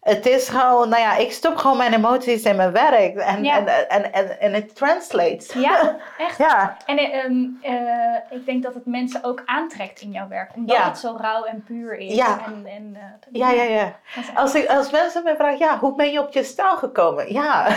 het 0.00 0.26
is 0.26 0.48
gewoon, 0.48 0.88
nou 0.88 1.02
ja, 1.02 1.16
ik 1.16 1.32
stop 1.32 1.56
gewoon 1.56 1.76
mijn 1.76 1.94
emoties 1.94 2.42
in 2.42 2.56
mijn 2.56 2.72
werk 2.72 3.14
en, 3.16 3.44
Ja. 3.44 3.66
en, 3.66 4.12
en, 4.12 4.40
en, 4.40 4.52
het 4.54 4.76
translates. 4.76 5.52
Ja, 5.52 5.96
echt. 6.26 6.38
Ja, 6.38 6.76
En 6.86 6.98
eh, 6.98 7.24
ehm, 7.24 7.44
eh, 7.60 8.16
ik 8.38 8.46
denk 8.46 8.62
dat 8.62 8.74
het 8.74 8.86
mensen 8.86 9.24
ook 9.24 9.42
aantrekt 9.44 10.00
in 10.00 10.10
jouw 10.10 10.28
werk. 10.28 10.50
Omdat 10.56 10.76
Ja. 10.76 10.84
het 10.88 10.98
zo 10.98 11.16
rauw 11.20 11.44
en 11.44 11.62
puur 11.66 11.98
is. 11.98 12.14
Ja. 12.14 12.38
En, 12.46 12.66
en, 12.66 12.96
eh, 12.96 13.40
ja, 13.40 13.50
ja, 13.50 13.62
ja. 13.62 13.92
Als, 14.34 14.54
ik, 14.54 14.68
als 14.68 14.90
mensen 14.90 15.22
me 15.22 15.34
vragen, 15.36 15.58
ja, 15.58 15.78
hoe 15.78 15.94
ben 15.94 16.10
je 16.12 16.20
op 16.20 16.32
je 16.32 16.44
stijl 16.44 16.76
gekomen? 16.76 17.32
Ja, 17.32 17.66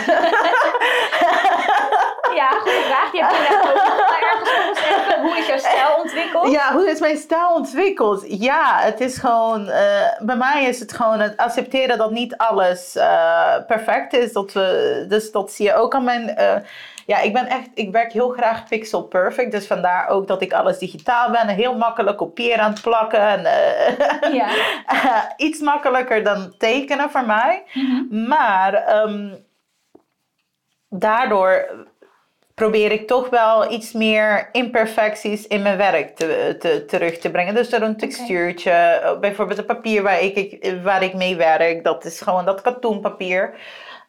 Ja, 2.34 2.48
goede 2.48 2.82
vraag. 2.86 3.12
Je 3.12 3.22
ook 3.22 3.30
nog 3.30 4.20
ergens. 4.22 5.20
Hoe 5.20 5.38
is 5.38 5.46
jouw 5.46 5.58
stijl 5.58 5.96
ontwikkeld? 6.02 6.50
ja, 6.52 6.72
hoe 6.72 6.90
is 6.90 7.00
mijn 7.00 7.16
stijl 7.16 7.54
ontwikkeld? 7.54 8.24
Ja, 8.26 8.78
het 8.80 9.00
is 9.00 9.18
gewoon, 9.18 9.68
eh, 9.68 10.08
bij 10.18 10.36
mij 10.36 10.64
is 10.64 10.80
het 10.80 10.92
gewoon 10.92 11.20
het 11.20 11.36
accepteren 11.36 11.98
dat 11.98 12.10
niet 12.10 12.23
alles 12.32 12.96
eh, 12.96 13.56
perfect 13.66 14.12
is. 14.12 14.32
Dat 14.32 14.52
we, 14.52 15.04
dus 15.08 15.30
dat 15.32 15.52
zie 15.52 15.66
je 15.66 15.74
ook 15.74 15.94
aan 15.94 16.04
mijn, 16.04 16.36
eh, 16.36 16.56
ja, 17.06 17.20
ik 17.20 17.32
ben 17.32 17.46
echt, 17.46 17.68
ik 17.74 17.92
werk 17.92 18.12
heel 18.12 18.28
graag 18.28 18.68
pixel 18.68 19.02
perfect. 19.02 19.52
Dus 19.52 19.66
vandaar 19.66 20.08
ook 20.08 20.26
dat 20.26 20.42
ik 20.42 20.52
alles 20.52 20.78
digitaal 20.78 21.30
ben 21.30 21.40
en 21.40 21.48
heel 21.54 21.76
makkelijk 21.76 22.16
kopiëren 22.16 22.64
aan 22.64 22.72
het 22.72 22.82
plakken. 22.82 23.20
En, 23.20 23.44
eh, 23.46 24.34
Ja. 24.34 24.48
iets 25.46 25.60
makkelijker 25.60 26.24
dan 26.24 26.54
tekenen 26.58 27.10
voor 27.10 27.26
mij. 27.26 27.62
Mhm. 27.72 28.26
Maar 28.28 28.74
ehm, 28.74 29.34
daardoor 30.88 31.66
probeer 32.54 32.92
ik 32.92 33.06
toch 33.06 33.28
wel 33.28 33.72
iets 33.72 33.92
meer 33.92 34.48
imperfecties 34.52 35.46
in 35.46 35.62
mijn 35.62 35.76
werk 35.76 36.16
te, 36.16 36.56
te, 36.58 36.84
terug 36.84 37.18
te 37.18 37.30
brengen. 37.30 37.54
Dus 37.54 37.70
door 37.70 37.80
een 37.80 37.96
textuurtje, 37.96 38.70
eh, 38.70 39.18
bijvoorbeeld 39.18 39.58
het 39.58 39.66
papier 39.66 40.02
waar 40.02 40.22
ik, 40.22 40.66
waar 40.82 41.02
ik 41.02 41.14
mee 41.14 41.36
werk, 41.36 41.84
dat 41.84 42.04
is 42.04 42.20
gewoon 42.20 42.44
dat 42.44 42.60
katoenpapier. 42.60 43.54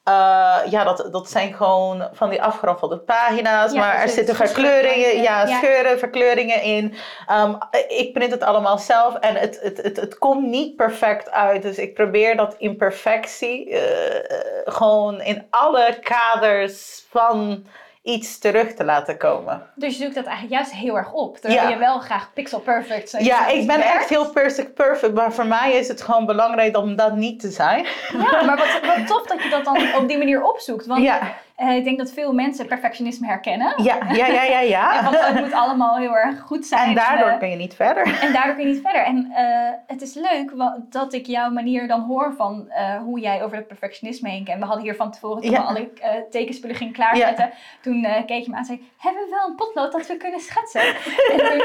Eh, 0.06 0.58
ja, 0.70 0.84
dat, 0.84 1.08
dat 1.12 1.30
zijn 1.30 1.54
gewoon 1.54 2.10
van 2.14 2.30
die 2.30 2.42
afgeraffelde 2.42 2.98
pagina's, 2.98 3.72
Ja, 3.72 3.80
maar 3.80 3.96
er 3.96 4.06
dus 4.06 4.14
zitten 4.14 4.36
verkleuringen, 4.36 5.22
ja, 5.22 5.46
scheuren, 5.46 6.00
verkleuringen 6.00 6.62
in. 6.62 6.94
Ehm, 7.28 7.56
ik 7.88 8.14
print 8.14 8.32
het 8.32 8.44
allemaal 8.44 8.78
zelf 8.78 9.16
en 9.16 9.36
het, 9.36 9.60
het, 9.62 9.78
het, 9.82 9.96
het 9.98 10.18
komt 10.18 10.48
niet 10.48 10.76
perfect 10.76 11.32
uit. 11.32 11.62
Dus 11.62 11.78
ik 11.78 11.94
probeer 11.94 12.36
dat 12.38 12.56
imperfectie 12.58 13.70
eh, 13.70 14.74
gewoon 14.74 15.22
in 15.22 15.46
alle 15.50 15.98
kaders 16.02 17.06
van 17.10 17.66
iets 18.06 18.38
terug 18.40 18.74
te 18.74 18.84
laten 18.84 19.18
komen. 19.18 19.62
Dus 19.76 19.98
je 19.98 20.04
zoekt 20.04 20.16
dat 20.16 20.26
eigenlijk 20.26 20.56
juist 20.56 20.72
heel 20.72 20.98
erg 20.98 21.12
op. 21.14 21.38
Terwijl 21.38 21.62
Ja. 21.62 21.70
je 21.70 21.78
wel 21.78 22.00
graag 22.00 22.34
pixel 22.34 22.60
perfect 22.60 23.16
Ja, 23.20 23.48
ik 23.48 23.68
ben 23.68 23.78
werkt. 23.78 23.94
echt 23.94 24.10
heel 24.10 24.30
perfect, 24.30 24.74
perfect, 24.74 25.14
maar 25.14 25.34
voor 25.34 25.46
mij 25.46 25.72
is 25.74 25.88
het 25.88 26.02
gewoon 26.02 26.26
belangrijk 26.26 26.78
om 26.78 26.96
dat 26.96 27.16
niet 27.16 27.40
te 27.40 27.50
zijn. 27.52 27.86
Ja, 28.12 28.44
maar 28.44 28.58
wat, 28.58 28.96
wat 28.96 29.08
tof 29.08 29.26
dat 29.28 29.44
je 29.44 29.50
dat 29.50 29.66
dan 29.66 29.96
op 29.96 30.08
die 30.08 30.18
manier 30.18 30.44
opzoekt. 30.44 30.86
Want 30.86 31.04
Ja, 31.04 31.34
eh, 31.56 31.76
ik 31.76 31.84
denk 31.84 31.98
dat 31.98 32.12
veel 32.12 32.34
mensen 32.34 32.66
perfectionisme 32.68 33.28
herkennen. 33.28 33.74
ja, 33.84 33.98
ja, 34.14 34.26
ja, 34.28 34.60
ja. 34.60 34.60
En 34.60 34.68
ja. 34.68 35.04
want 35.04 35.20
het 35.26 35.40
moet 35.40 35.54
allemaal 35.54 35.98
heel 35.98 36.18
erg 36.18 36.40
goed 36.40 36.66
zijn. 36.66 36.90
En 36.90 36.96
daardoor 36.96 37.28
eh, 37.28 37.38
kun 37.40 37.50
je 37.50 37.56
niet 37.56 37.74
verder. 37.76 38.20
En 38.22 38.34
daardoor 38.34 38.56
kun 38.56 38.68
je 38.68 38.74
niet 38.74 38.82
verder. 38.82 39.04
En 39.04 39.32
eh, 39.36 39.70
het 39.88 40.02
is 40.02 40.14
leuk 40.14 40.54
dat 40.90 41.14
ik 41.14 41.26
jouw 41.26 41.50
manier 41.50 41.88
dan 41.88 42.02
hoor 42.02 42.34
van 42.38 42.70
eh, 42.70 42.98
hoe 42.98 43.20
jij 43.20 43.44
over 43.44 43.58
het 43.58 43.68
perfectionisme 43.68 44.30
heen 44.30 44.44
kent. 44.44 44.60
We 44.60 44.66
hadden 44.66 44.84
hier 44.84 44.96
van 44.96 45.12
tevoren, 45.12 45.42
toen 45.42 45.52
Ja. 45.52 45.62
we 45.62 45.68
alle 45.68 45.90
tekenspullen 46.30 46.76
gingen 46.76 46.94
klaarzetten, 46.94 47.50
toen 47.82 48.08
keek 48.26 48.44
je 48.44 48.50
me 48.50 48.54
aan 48.56 48.60
en 48.60 48.66
zei, 48.66 48.90
hebben 48.98 49.24
we 49.24 49.30
wel 49.30 49.48
een 49.50 49.56
potlood 49.56 49.92
dat 49.92 50.08
we 50.08 50.18
kunnen 50.18 50.40
schetsen? 50.40 50.82
en 50.82 51.38
toen 51.38 51.58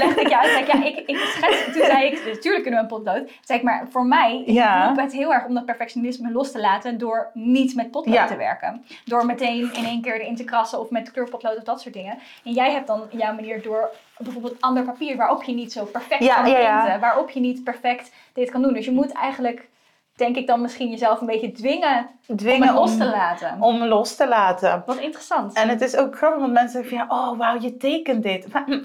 legde 0.00 0.20
ik 0.20 0.28
je 0.28 0.38
uit, 0.38 0.50
zei 0.50 0.62
ik, 0.64 0.72
ja, 0.72 0.84
ik, 0.84 0.98
ik 1.06 1.16
schets. 1.16 1.64
Toen 1.64 1.84
zei 1.86 2.04
ik, 2.06 2.24
natuurlijk 2.24 2.62
kunnen 2.62 2.80
we 2.86 2.86
een 2.94 3.02
potlood. 3.02 3.26
Toen 3.26 3.36
zei 3.40 3.58
ik, 3.58 3.64
maar 3.64 3.86
voor 3.90 4.06
mij 4.06 4.42
Ja. 4.46 4.92
het 4.96 5.12
heel 5.12 5.32
erg 5.34 5.46
om 5.46 5.54
dat 5.54 5.64
perfectionisme 5.64 6.30
los 6.32 6.52
te 6.52 6.60
laten 6.60 6.98
door 6.98 7.30
niet 7.32 7.74
met 7.74 7.90
potlood 7.90 8.14
Ja. 8.14 8.26
te 8.26 8.36
werken. 8.36 8.84
Door 9.04 9.26
meteen 9.38 9.74
in 9.74 9.84
één 9.84 10.02
keer 10.02 10.20
erin 10.20 10.36
te 10.36 10.44
krassen 10.44 10.80
of 10.80 10.90
met 10.90 11.10
kleurpotlood 11.10 11.56
of 11.56 11.62
dat 11.62 11.80
soort 11.80 11.94
dingen. 11.94 12.18
En 12.44 12.52
jij 12.52 12.72
hebt 12.72 12.86
dan 12.86 13.08
jouw 13.10 13.34
manier 13.34 13.62
door 13.62 13.90
bijvoorbeeld 14.18 14.60
ander 14.60 14.84
papier 14.84 15.16
waarop 15.16 15.42
je 15.42 15.52
niet 15.52 15.72
zo 15.72 15.84
perfect 15.84 16.24
Ja, 16.24 16.34
kan 16.34 16.50
ja, 16.50 16.58
ja. 16.58 16.80
printen, 16.80 17.00
waarop 17.00 17.30
je 17.30 17.40
niet 17.40 17.64
perfect 17.64 18.12
dit 18.32 18.50
kan 18.50 18.62
doen. 18.62 18.72
Dus 18.72 18.84
je 18.84 18.90
moet 18.90 19.12
eigenlijk, 19.12 19.68
denk 20.16 20.36
ik 20.36 20.46
dan 20.46 20.60
misschien 20.60 20.90
jezelf 20.90 21.20
een 21.20 21.26
beetje 21.26 21.52
dwingen, 21.52 22.08
om 22.26 22.36
Dwingen 22.36 22.66
het 22.68 22.76
los 22.76 22.90
om, 22.92 22.98
te 22.98 23.04
laten. 23.04 23.56
om 23.60 23.84
los 23.84 24.16
te 24.16 24.28
laten. 24.28 24.82
Wat 24.86 24.96
interessant. 24.96 25.52
En 25.54 25.68
het 25.68 25.80
is 25.80 25.96
ook 25.96 26.16
grappig, 26.16 26.40
want 26.40 26.52
mensen 26.52 26.82
zeggen 26.84 26.98
van 26.98 27.06
ja, 27.18 27.30
oh 27.30 27.38
wauw, 27.38 27.60
je 27.60 27.76
tekent 27.76 28.22
dit. 28.22 28.52
Maar, 28.52 28.64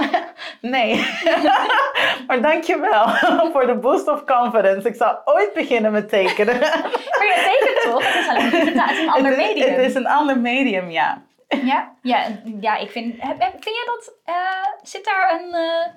nee. 0.61 0.95
maar 2.27 2.41
dankjewel 2.41 3.07
voor 3.53 3.65
de 3.65 3.75
boost 3.75 4.07
of 4.07 4.23
confidence. 4.25 4.87
Ik 4.87 4.95
zal 4.95 5.21
ooit 5.25 5.53
beginnen 5.53 5.91
met 5.91 6.09
tekenen. 6.09 6.59
Maar 6.59 7.27
je 7.27 7.57
tekent 7.59 7.93
toch? 7.93 8.13
Het 8.13 8.23
is 8.23 8.29
alleen 8.29 8.49
digitaal, 8.49 8.87
het 8.87 8.97
is 8.97 9.03
een 9.03 9.09
ander 9.09 9.31
het, 9.31 9.39
is, 9.39 9.47
medium. 9.47 9.73
het 9.73 9.85
is 9.85 9.95
een 9.95 10.07
ander 10.07 10.39
medium, 10.39 10.89
ja. 10.89 11.21
Ja, 11.63 11.91
ja, 12.01 12.23
ja, 12.59 12.77
ik 12.77 12.89
vind. 12.91 13.15
Vind 13.39 13.63
jij 13.63 13.83
dat. 13.85 14.13
eh, 14.25 14.35
zit 14.83 15.05
daar 15.05 15.39
een, 15.41 15.53
eh, 15.53 15.87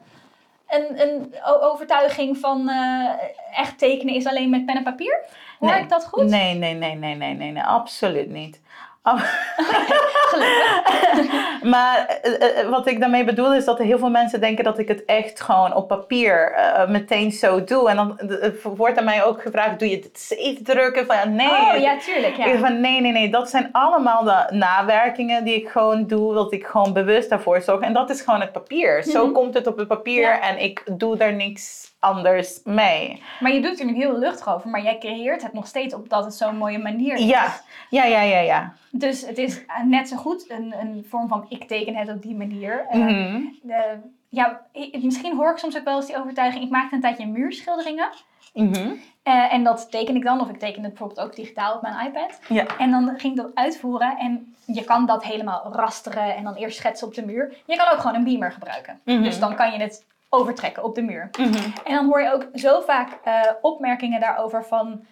een, 0.69 1.01
een 1.03 1.35
overtuiging 1.45 2.39
van. 2.39 2.69
eh, 2.69 3.11
echt 3.53 3.79
tekenen 3.79 4.15
is 4.15 4.27
alleen 4.27 4.51
met 4.51 4.67
pen 4.67 4.77
en 4.77 4.83
papier? 4.83 5.25
Hoor 5.59 5.71
Nee. 5.71 5.83
ik 5.83 5.89
dat 5.89 6.05
goed? 6.07 6.25
Nee, 6.25 6.55
nee, 6.55 6.75
nee, 6.75 6.95
nee, 6.95 7.15
nee, 7.15 7.35
nee, 7.35 7.51
nee, 7.51 7.63
absoluut 7.63 8.31
niet. 8.31 8.61
Gelukkig. 10.29 11.63
maar 11.63 12.07
eh, 12.23 12.61
eh, 12.61 12.69
wat 12.69 12.87
ik 12.87 13.01
daarmee 13.01 13.25
bedoel 13.25 13.55
is 13.55 13.65
dat 13.65 13.79
er 13.79 13.85
heel 13.85 13.99
veel 13.99 14.11
mensen 14.11 14.41
denken 14.41 14.65
dat 14.65 14.79
ik 14.79 14.89
het 14.89 15.05
echt 15.05 15.41
gewoon 15.41 15.75
op 15.75 15.89
papier 15.89 16.53
eh, 16.53 16.89
meteen 16.89 17.33
zo 17.33 17.65
doe. 17.65 17.91
En 17.91 17.97
dan 17.97 18.19
eh, 18.19 18.51
wordt 18.63 18.99
aan 18.99 19.05
mij 19.05 19.25
ook 19.25 19.43
gevraagd, 19.43 19.79
doe 19.79 19.91
je 19.91 19.97
het 19.97 20.19
safe 20.19 20.59
drukken? 20.63 21.07
Van 21.07 21.17
ja, 21.17 21.25
nee. 21.25 21.49
Oh 21.49 21.77
ja, 21.81 21.97
tuurlijk. 21.99 22.37
Ja. 22.37 22.59
van 22.59 22.81
nee, 22.81 23.01
nee, 23.01 23.13
nee, 23.13 23.31
dat 23.31 23.51
zijn 23.51 23.69
allemaal 23.73 24.25
de 24.25 24.47
nawerkingen 24.51 25.45
die 25.45 25.55
ik 25.55 25.69
gewoon 25.69 26.07
doe, 26.07 26.35
dat 26.35 26.53
ik 26.53 26.67
gewoon 26.67 26.93
bewust 26.93 27.31
daarvoor 27.31 27.61
zorg. 27.63 27.81
En 27.81 27.93
dat 27.93 28.11
is 28.11 28.21
gewoon 28.21 28.41
het 28.41 28.53
papier. 28.53 29.03
Zo 29.03 29.25
Mhm. 29.25 29.33
komt 29.33 29.55
het 29.55 29.67
op 29.67 29.77
het 29.77 29.89
papier 29.89 30.21
Ja. 30.21 30.41
en 30.41 30.59
ik 30.63 30.83
doe 30.91 31.17
daar 31.17 31.33
niks 31.35 31.93
anders 32.05 32.61
mee. 32.65 33.23
Maar 33.41 33.53
je 33.53 33.61
doet 33.61 33.81
er 33.81 33.87
nu 33.87 33.95
heel 33.95 34.19
luchtig 34.19 34.55
over, 34.55 34.71
maar 34.71 34.83
jij 34.83 34.99
creëert 34.99 35.43
het 35.43 35.53
nog 35.53 35.67
steeds 35.67 35.95
op 35.95 36.09
dat 36.09 36.25
het 36.25 36.35
zo'n 36.35 36.57
mooie 36.57 36.79
manier 36.79 37.15
is. 37.15 37.25
Ja, 37.25 37.55
ja, 37.91 38.05
ja, 38.05 38.21
ja, 38.23 38.39
ja. 38.39 38.73
Dus 38.91 39.27
het 39.27 39.39
is 39.39 39.65
eh, 39.67 39.83
net 39.85 40.09
zo 40.09 40.17
goed 40.17 40.51
een, 40.51 40.75
een 40.81 41.07
vorm 41.09 41.29
van 41.29 41.47
ik 41.49 41.65
teken 41.69 41.97
het 41.97 42.09
op 42.09 42.23
die 42.23 42.35
manier. 42.37 42.87
Eh, 42.91 42.99
Mhm. 43.01 43.41
de- 43.63 43.99
ja, 44.29 44.61
misschien 45.03 45.37
hoor 45.37 45.51
ik 45.51 45.59
soms 45.59 45.77
ook 45.77 45.85
wel 45.85 45.97
eens 45.97 46.07
die 46.07 46.19
overtuiging. 46.19 46.65
Ik 46.65 46.71
maakte 46.71 46.95
een 46.95 47.01
tijdje 47.01 47.27
muurschilderingen. 47.27 48.09
Mhm. 48.55 48.91
Eh, 49.23 49.53
en 49.53 49.65
dat 49.65 49.91
teken 49.91 50.17
ik 50.17 50.25
dan, 50.25 50.41
of 50.41 50.49
ik 50.49 50.59
teken 50.59 50.83
het 50.83 50.91
bijvoorbeeld 50.91 51.21
ook 51.27 51.37
digitaal 51.37 51.75
op 51.75 51.83
mijn 51.83 52.07
iPad. 52.07 52.39
Ja. 52.49 52.67
En 52.79 52.91
dan 52.91 53.09
ging 53.17 53.37
ik 53.37 53.43
dat 53.43 53.55
uitvoeren 53.55 54.17
en 54.19 54.55
je 54.67 54.85
kan 54.85 55.07
dat 55.07 55.25
helemaal 55.25 55.69
rasteren 55.73 56.35
en 56.37 56.45
dan 56.45 56.55
eerst 56.55 56.77
schetsen 56.77 57.07
op 57.07 57.15
de 57.15 57.25
muur. 57.27 57.55
Je 57.67 57.77
kan 57.77 57.89
ook 57.93 57.99
gewoon 58.01 58.17
een 58.17 58.25
beamer 58.25 58.53
gebruiken. 58.53 59.01
Mhm. 59.05 59.23
Dus 59.23 59.39
dan 59.39 59.55
kan 59.55 59.73
je 59.73 59.79
het 59.79 60.05
overtrekken 60.35 60.85
op 60.85 60.95
de 60.95 61.03
muur. 61.03 61.31
Mhm. 61.39 61.71
En 61.85 61.95
dan 61.95 62.07
hoor 62.07 62.23
je 62.23 62.33
ook 62.33 62.49
zo 62.55 62.81
vaak 62.81 63.19
eh, 63.25 63.41
opmerkingen 63.61 64.21
daarover 64.21 64.65
van... 64.65 65.07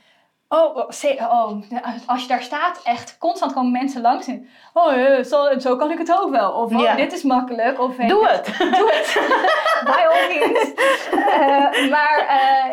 Oh, 0.49 0.77
oh, 0.77 0.89
oh, 1.21 1.63
als 2.07 2.23
je 2.23 2.29
daar 2.29 2.43
staat, 2.43 2.81
echt 2.85 3.19
constant 3.19 3.53
komen 3.53 3.73
mensen 3.73 4.01
langs 4.01 4.27
en... 4.27 4.49
Oh, 4.73 4.93
eh, 4.93 5.25
zo, 5.25 5.59
zo 5.59 5.77
kan 5.77 5.91
ik 5.91 5.99
het 5.99 6.13
ook 6.21 6.31
wel. 6.31 6.53
Of 6.53 6.75
oh, 6.75 6.97
dit 6.97 7.13
is 7.13 7.23
makkelijk. 7.23 7.81
Of, 7.81 7.99
eh, 7.99 8.09
Doe 8.09 8.29
het. 8.29 8.47
Doe 8.79 8.91
het. 8.93 9.19
By 9.85 9.91
all 9.91 10.29
means. 10.29 10.73
Maar 11.91 12.19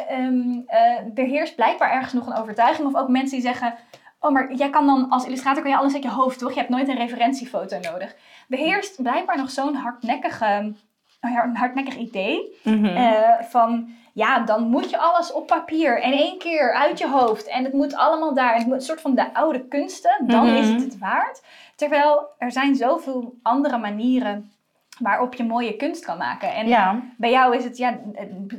eh, 0.07 0.97
er 1.15 1.25
heerst 1.25 1.55
blijkbaar 1.55 1.91
ergens 1.91 2.13
nog 2.13 2.27
een 2.27 2.37
overtuiging. 2.37 2.87
Of 2.87 3.01
ook 3.01 3.07
mensen 3.07 3.37
die 3.37 3.47
zeggen... 3.47 3.73
Oh, 4.19 4.31
maar 4.31 4.53
jij 4.53 4.69
kan 4.69 4.85
dan 4.85 5.09
als 5.09 5.25
illustrator 5.25 5.61
kan 5.61 5.71
je 5.71 5.77
alles 5.77 5.93
uit 5.93 6.03
je 6.03 6.09
hoofd, 6.09 6.39
toch? 6.39 6.51
Je 6.51 6.59
hebt 6.59 6.69
nooit 6.69 6.87
een 6.87 6.97
referentiefoto 6.97 7.79
nodig. 7.79 8.15
Er 8.49 8.57
heerst 8.57 9.01
blijkbaar 9.01 9.37
nog 9.37 9.49
zo'n 9.49 9.75
hardnekkige, 9.75 10.73
een 11.21 11.55
hardnekkig 11.55 11.95
idee 11.97 12.57
Mhm. 12.63 12.85
eh, 12.85 13.41
van... 13.41 13.89
Ja, 14.13 14.39
dan 14.39 14.63
moet 14.69 14.89
je 14.89 14.97
alles 14.97 15.31
op 15.31 15.47
papier 15.47 16.01
en 16.01 16.11
één 16.13 16.37
keer 16.37 16.73
uit 16.73 16.99
je 16.99 17.07
hoofd. 17.09 17.47
En 17.47 17.63
het 17.63 17.73
moet 17.73 17.95
allemaal 17.95 18.33
daar. 18.33 18.55
Het 18.55 18.65
moet 18.65 18.75
een 18.75 18.81
soort 18.81 19.01
van 19.01 19.15
de 19.15 19.33
oude 19.33 19.67
kunsten. 19.67 20.23
Dan 20.27 20.45
Mhm. 20.45 20.55
is 20.55 20.67
het 20.69 20.81
het 20.83 20.97
waard. 20.97 21.43
Terwijl 21.75 22.27
er 22.37 22.51
zijn 22.51 22.75
zoveel 22.75 23.33
andere 23.43 23.77
manieren 23.77 24.51
waarop 24.99 25.33
je 25.33 25.43
mooie 25.43 25.75
kunst 25.75 26.05
kan 26.05 26.17
maken. 26.17 26.53
En 26.53 26.67
ja. 26.67 27.03
bij 27.17 27.31
jou 27.31 27.55
is 27.55 27.63
het 27.63 27.77
ja, 27.77 27.99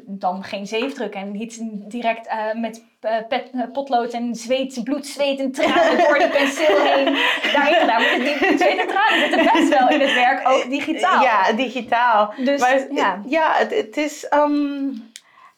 dan 0.07 0.45
geen 0.45 0.67
zeefdruk 0.67 1.15
en 1.15 1.33
niet 1.33 1.59
direct 1.91 2.27
eh, 2.27 2.55
met 2.55 2.85
eh, 3.01 3.17
pet, 3.29 3.51
eh, 3.53 3.61
potlood 3.73 4.13
en 4.13 4.35
zweet, 4.35 4.81
bloed, 4.85 5.07
zweet 5.07 5.39
en 5.39 5.53
tranen 5.53 5.99
door 5.99 6.19
die 6.19 6.29
penseel 6.29 6.79
heen 6.81 7.05
daarin 7.53 7.75
gedaan. 7.75 8.03
Maar 8.03 8.19
die 8.19 8.39
bloed, 8.39 8.61
zweet 8.61 8.79
en 8.79 8.89
tranen 8.89 9.21
zitten 9.21 9.53
best 9.53 9.79
wel 9.79 9.89
in 9.89 10.01
het 10.01 10.15
werk, 10.15 10.49
ook 10.49 10.71
digitaal. 10.71 11.23
Ja, 11.23 11.53
digitaal. 11.53 12.33
Dus 12.37 12.61
maar 12.61 12.93
ja. 12.93 13.23
ja, 13.27 13.53
het, 13.55 13.75
het 13.75 13.97
is. 13.97 14.29
ehm, 14.29 14.89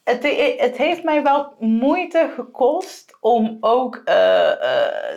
het, 0.03 0.23
het 0.57 0.77
heeft 0.77 1.03
mij 1.03 1.23
wel 1.23 1.55
moeite 1.59 2.31
gekost 2.35 3.17
om 3.19 3.57
ook 3.59 4.01
eh, 4.05 4.51
eh, 4.51 4.57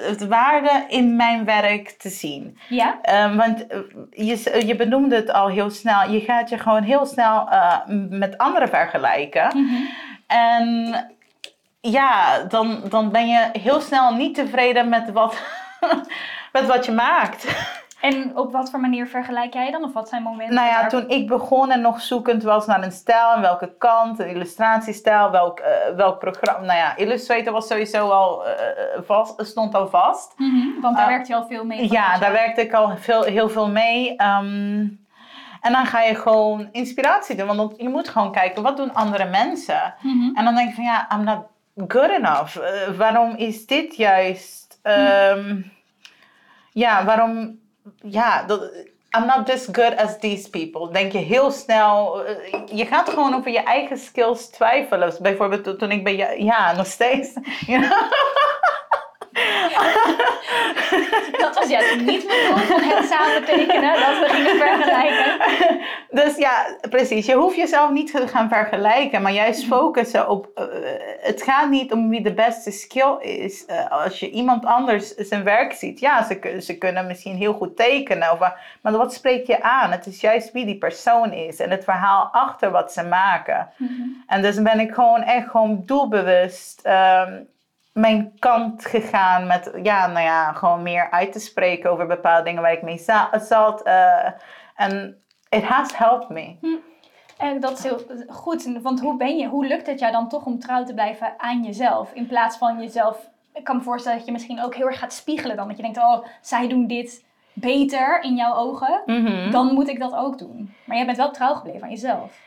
het 0.00 0.26
waarde 0.26 0.84
in 0.88 1.16
mijn 1.16 1.44
werk 1.44 1.90
te 1.90 2.08
zien. 2.08 2.58
Ja? 2.68 2.98
Ehm, 3.02 3.36
want 3.36 3.66
eh, 3.66 3.78
je, 4.10 4.66
je 4.66 4.76
benoemde 4.76 5.16
het 5.16 5.32
al 5.32 5.48
heel 5.48 5.70
snel. 5.70 6.10
Je 6.10 6.20
gaat 6.20 6.48
je 6.48 6.58
gewoon 6.58 6.82
heel 6.82 7.06
snel 7.06 7.48
met 8.08 8.38
anderen 8.38 8.68
vergelijken. 8.68 9.46
Mhm. 9.46 9.82
En 10.26 10.94
ja, 11.80 12.42
dan, 12.42 12.82
dan 12.88 13.10
ben 13.10 13.28
je 13.28 13.48
heel 13.52 13.80
snel 13.80 14.14
niet 14.14 14.34
tevreden 14.34 14.88
met 14.88 15.12
wat, 15.12 15.42
met 16.52 16.66
wat 16.66 16.84
je 16.84 16.92
maakt. 16.92 17.46
En 18.06 18.36
op 18.36 18.52
wat 18.52 18.70
voor 18.70 18.80
manier 18.80 19.06
vergelijk 19.06 19.52
jij 19.52 19.70
dan? 19.70 19.84
Of 19.84 19.92
wat 19.92 20.08
zijn 20.08 20.22
momenten? 20.22 20.54
Nou 20.54 20.66
ja, 20.68 20.80
waar- 20.80 20.88
toen 20.88 21.08
ik 21.08 21.26
begon 21.26 21.70
en 21.70 21.80
nog 21.80 22.00
zoekend 22.00 22.42
was 22.42 22.66
naar 22.66 22.82
een 22.82 22.92
stijl 22.92 23.32
en 23.34 23.40
welke 23.40 23.74
kant, 23.78 24.18
een 24.18 24.28
illustratiestijl, 24.28 25.30
welk, 25.30 25.58
eh, 25.58 25.94
welk 25.96 26.18
programma. 26.18 26.66
Nou 26.66 26.78
ja, 26.78 26.96
Illustrator 26.96 27.52
was 27.52 27.66
sowieso 27.66 28.08
al 28.08 28.46
eh, 28.46 28.52
vast, 29.06 29.46
stond 29.46 29.74
al 29.74 29.88
vast. 29.88 30.34
Mhm, 30.36 30.80
Want 30.80 30.96
daar 30.96 31.04
Ah, 31.04 31.10
werkt 31.10 31.26
je 31.26 31.34
al 31.34 31.46
veel 31.46 31.64
mee. 31.64 31.90
Ja, 31.92 32.18
daar 32.18 32.32
werkte 32.32 32.60
ik 32.60 32.72
al 32.72 32.96
veel, 32.96 33.22
heel 33.22 33.48
veel 33.48 33.68
mee. 33.70 34.16
Ehm, 34.16 34.86
en 35.60 35.72
dan 35.72 35.86
ga 35.86 36.02
je 36.02 36.14
gewoon 36.14 36.68
inspiratie 36.72 37.36
doen, 37.36 37.56
want 37.56 37.74
je 37.76 37.88
moet 37.88 38.08
gewoon 38.08 38.32
kijken, 38.32 38.62
wat 38.62 38.76
doen 38.76 38.94
andere 38.94 39.24
mensen? 39.24 39.94
Mhm. 40.02 40.36
En 40.36 40.44
dan 40.44 40.54
denk 40.54 40.68
ik 40.68 40.74
van 40.74 40.84
ja, 40.84 41.08
I'm 41.14 41.24
not 41.24 41.44
good 41.88 42.10
enough. 42.10 42.56
Eh, 42.56 42.88
waarom 42.96 43.34
is 43.36 43.66
dit 43.66 43.96
juist? 43.96 44.78
ehm, 44.82 45.60
Ja, 46.72 47.04
waarom? 47.04 47.58
Ja, 48.02 48.42
dat, 48.42 48.60
I'm 49.18 49.26
not 49.26 49.46
this 49.46 49.68
good 49.72 49.96
as 49.96 50.18
these 50.18 50.50
people. 50.50 50.92
Denk 50.92 51.12
je 51.12 51.18
heel 51.18 51.50
snel. 51.50 52.24
eh, 52.24 52.60
je 52.72 52.86
gaat 52.86 53.08
gewoon 53.08 53.34
over 53.34 53.50
je 53.50 53.62
eigen 53.62 53.98
skills 53.98 54.46
twijfelen. 54.50 55.14
Bijvoorbeeld 55.20 55.64
to- 55.64 55.76
toen 55.76 55.90
ik 55.90 56.04
bij 56.04 56.38
ja, 56.38 56.72
nog 56.72 56.86
steeds. 56.86 57.32
Ja. 57.66 58.08
Dat 61.38 61.54
was 61.54 61.68
juist 61.68 61.96
niet 61.96 62.26
mijn 62.26 62.46
doel 62.46 62.56
van 62.56 62.80
het 62.82 63.04
samen 63.08 63.44
tekenen, 63.44 64.00
dat 64.00 64.18
we 64.18 64.26
gingen 64.28 64.56
vergelijken. 64.56 65.80
Dus 66.10 66.36
ja, 66.36 66.66
precies. 66.90 67.26
Je 67.26 67.34
hoeft 67.34 67.56
jezelf 67.56 67.90
niet 67.90 68.10
te 68.12 68.28
gaan 68.28 68.48
vergelijken, 68.48 69.22
maar 69.22 69.32
juist 69.32 69.64
focussen 69.66 70.28
op. 70.28 70.48
eh, 70.54 70.64
het 71.20 71.42
gaat 71.42 71.70
niet 71.70 71.92
om 71.92 72.08
wie 72.08 72.22
de 72.22 72.34
beste 72.34 72.70
skill 72.70 73.16
is. 73.20 73.64
Eh, 73.66 73.90
als 73.90 74.20
je 74.20 74.30
iemand 74.30 74.64
anders 74.64 75.14
zijn 75.14 75.44
werk 75.44 75.72
ziet, 75.72 76.00
ja, 76.00 76.24
ze, 76.24 76.58
ze 76.60 76.78
kunnen 76.78 77.06
misschien 77.06 77.36
heel 77.36 77.52
goed 77.52 77.76
tekenen, 77.76 78.32
of, 78.32 78.38
maar 78.82 78.92
wat 78.92 79.12
spreekt 79.12 79.46
je 79.46 79.62
aan? 79.62 79.90
Het 79.90 80.06
is 80.06 80.20
juist 80.20 80.52
wie 80.52 80.64
die 80.66 80.78
persoon 80.78 81.32
is 81.32 81.60
en 81.60 81.70
het 81.70 81.84
verhaal 81.84 82.28
achter 82.32 82.70
wat 82.70 82.92
ze 82.92 83.02
maken. 83.02 83.68
En 84.26 84.42
dus 84.42 84.62
ben 84.62 84.80
ik 84.80 84.94
gewoon 84.94 85.22
echt 85.22 85.48
gewoon 85.48 85.82
doelbewust 85.86 86.80
ehm, 86.82 87.32
mijn 87.96 88.32
kant 88.38 88.84
gegaan 88.86 89.46
met, 89.46 89.70
ja, 89.82 90.06
nou 90.06 90.24
ja, 90.24 90.52
gewoon 90.52 90.82
meer 90.82 91.10
uit 91.10 91.32
te 91.32 91.38
spreken 91.40 91.90
over 91.90 92.06
bepaalde 92.06 92.42
dingen 92.44 92.62
waar 92.62 92.72
ik 92.72 92.82
mee 92.82 92.98
za- 92.98 93.38
zat. 93.38 93.82
eh, 93.82 94.26
En 94.74 95.22
it 95.48 95.62
has 95.64 95.96
helped 95.96 96.28
me. 96.28 96.56
En 97.38 97.60
dat 97.60 97.72
is 97.78 97.82
heel 97.84 98.00
goed, 98.28 98.78
want 98.82 99.00
hoe 99.00 99.16
ben 99.16 99.36
je, 99.36 99.46
hoe 99.48 99.66
lukt 99.66 99.86
het 99.86 99.98
jou 99.98 100.12
dan 100.12 100.28
toch 100.28 100.44
om 100.44 100.58
trouw 100.58 100.84
te 100.84 100.94
blijven 100.94 101.34
aan 101.36 101.62
jezelf? 101.62 102.12
In 102.12 102.26
plaats 102.26 102.56
van 102.56 102.80
jezelf, 102.80 103.28
ik 103.54 103.64
kan 103.64 103.76
me 103.76 103.82
voorstellen 103.82 104.16
dat 104.18 104.26
je 104.26 104.32
misschien 104.32 104.62
ook 104.62 104.74
heel 104.74 104.86
erg 104.86 104.98
gaat 104.98 105.12
spiegelen 105.12 105.56
dan. 105.56 105.68
Dat 105.68 105.76
je 105.76 105.82
denkt, 105.82 105.98
oh, 105.98 106.24
zij 106.40 106.68
doen 106.68 106.86
dit 106.86 107.24
beter 107.52 108.22
in 108.22 108.34
jouw 108.34 108.54
ogen, 108.54 109.02
Mhm. 109.06 109.50
dan 109.50 109.74
moet 109.74 109.88
ik 109.88 109.98
dat 109.98 110.14
ook 110.14 110.38
doen. 110.38 110.74
Maar 110.84 110.96
jij 110.96 111.06
bent 111.06 111.16
wel 111.18 111.30
trouw 111.30 111.54
gebleven 111.54 111.82
aan 111.82 111.90
jezelf. 111.90 112.40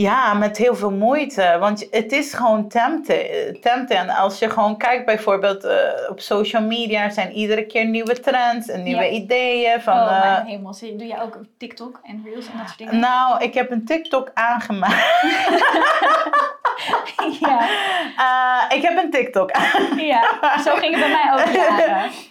Ja, 0.00 0.34
met 0.34 0.56
heel 0.56 0.74
veel 0.74 0.90
moeite. 0.90 1.56
Want 1.60 1.86
het 1.90 2.12
is 2.12 2.34
gewoon 2.34 2.68
tempting. 2.68 3.88
En 3.88 4.08
als 4.10 4.38
je 4.38 4.50
gewoon 4.50 4.76
kijkt 4.76 5.06
bijvoorbeeld 5.06 5.64
eh, 5.64 5.76
op 6.08 6.20
social 6.20 6.62
media, 6.62 7.10
zijn 7.10 7.32
iedere 7.32 7.66
keer 7.66 7.84
nieuwe 7.86 8.20
trends 8.20 8.68
en 8.68 8.82
nieuwe 8.82 9.02
Ja. 9.04 9.10
ideeën. 9.10 9.80
Van, 9.80 9.94
oh 9.96 10.12
eh, 10.16 10.20
mijn 10.34 10.46
hemel, 10.46 10.74
zie- 10.74 10.96
doe 10.96 11.06
jij 11.06 11.22
ook 11.22 11.38
TikTok 11.58 12.00
en 12.02 12.22
Reels 12.24 12.46
en 12.46 12.52
dat 12.58 12.66
soort 12.66 12.78
dingen? 12.78 12.98
nou, 12.98 13.42
ik 13.44 13.54
heb 13.54 13.70
een 13.70 13.84
TikTok 13.84 14.30
aangemaakt. 14.34 15.06
ja, 17.40 17.68
Eh, 18.16 18.76
ik 18.76 18.82
heb 18.82 18.96
een 18.96 19.10
TikTok 19.10 19.50
ja, 19.96 20.22
zo 20.64 20.74
ging 20.74 20.94
het 20.96 21.00
bij 21.04 21.10
mij 21.10 21.32
ook 21.32 21.54
jaren. 21.54 22.10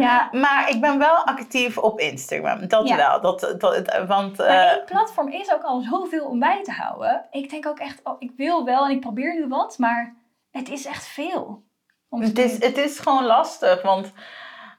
Ja, 0.00 0.28
Maar 0.32 0.68
ik 0.70 0.80
ben 0.80 0.98
wel 0.98 1.16
actief 1.16 1.78
op 1.78 2.00
Instagram. 2.00 2.68
Dat 2.68 2.88
Ja. 2.88 2.96
wel. 2.96 3.20
Dat, 3.20 3.54
dat, 3.58 4.04
want, 4.06 4.36
maar 4.38 4.46
eh, 4.46 4.72
één 4.72 4.84
platform 4.84 5.28
is 5.28 5.52
ook 5.52 5.62
al 5.62 5.80
zoveel 5.80 6.24
om 6.26 6.38
bij 6.38 6.62
te 6.62 6.72
houden. 6.72 7.26
Ik 7.30 7.50
denk 7.50 7.66
ook 7.66 7.78
echt, 7.78 8.00
oh, 8.04 8.16
ik 8.18 8.30
wil 8.36 8.64
wel 8.64 8.84
en 8.84 8.90
ik 8.90 9.00
probeer 9.00 9.34
nu 9.34 9.48
wat, 9.48 9.78
maar 9.78 10.14
het 10.50 10.68
is 10.68 10.86
echt 10.86 11.06
veel. 11.06 11.62
Het, 12.10 12.38
is, 12.38 12.52
het 12.64 12.76
is 12.78 12.98
gewoon 12.98 13.24
lastig. 13.24 13.82
Want 13.82 14.12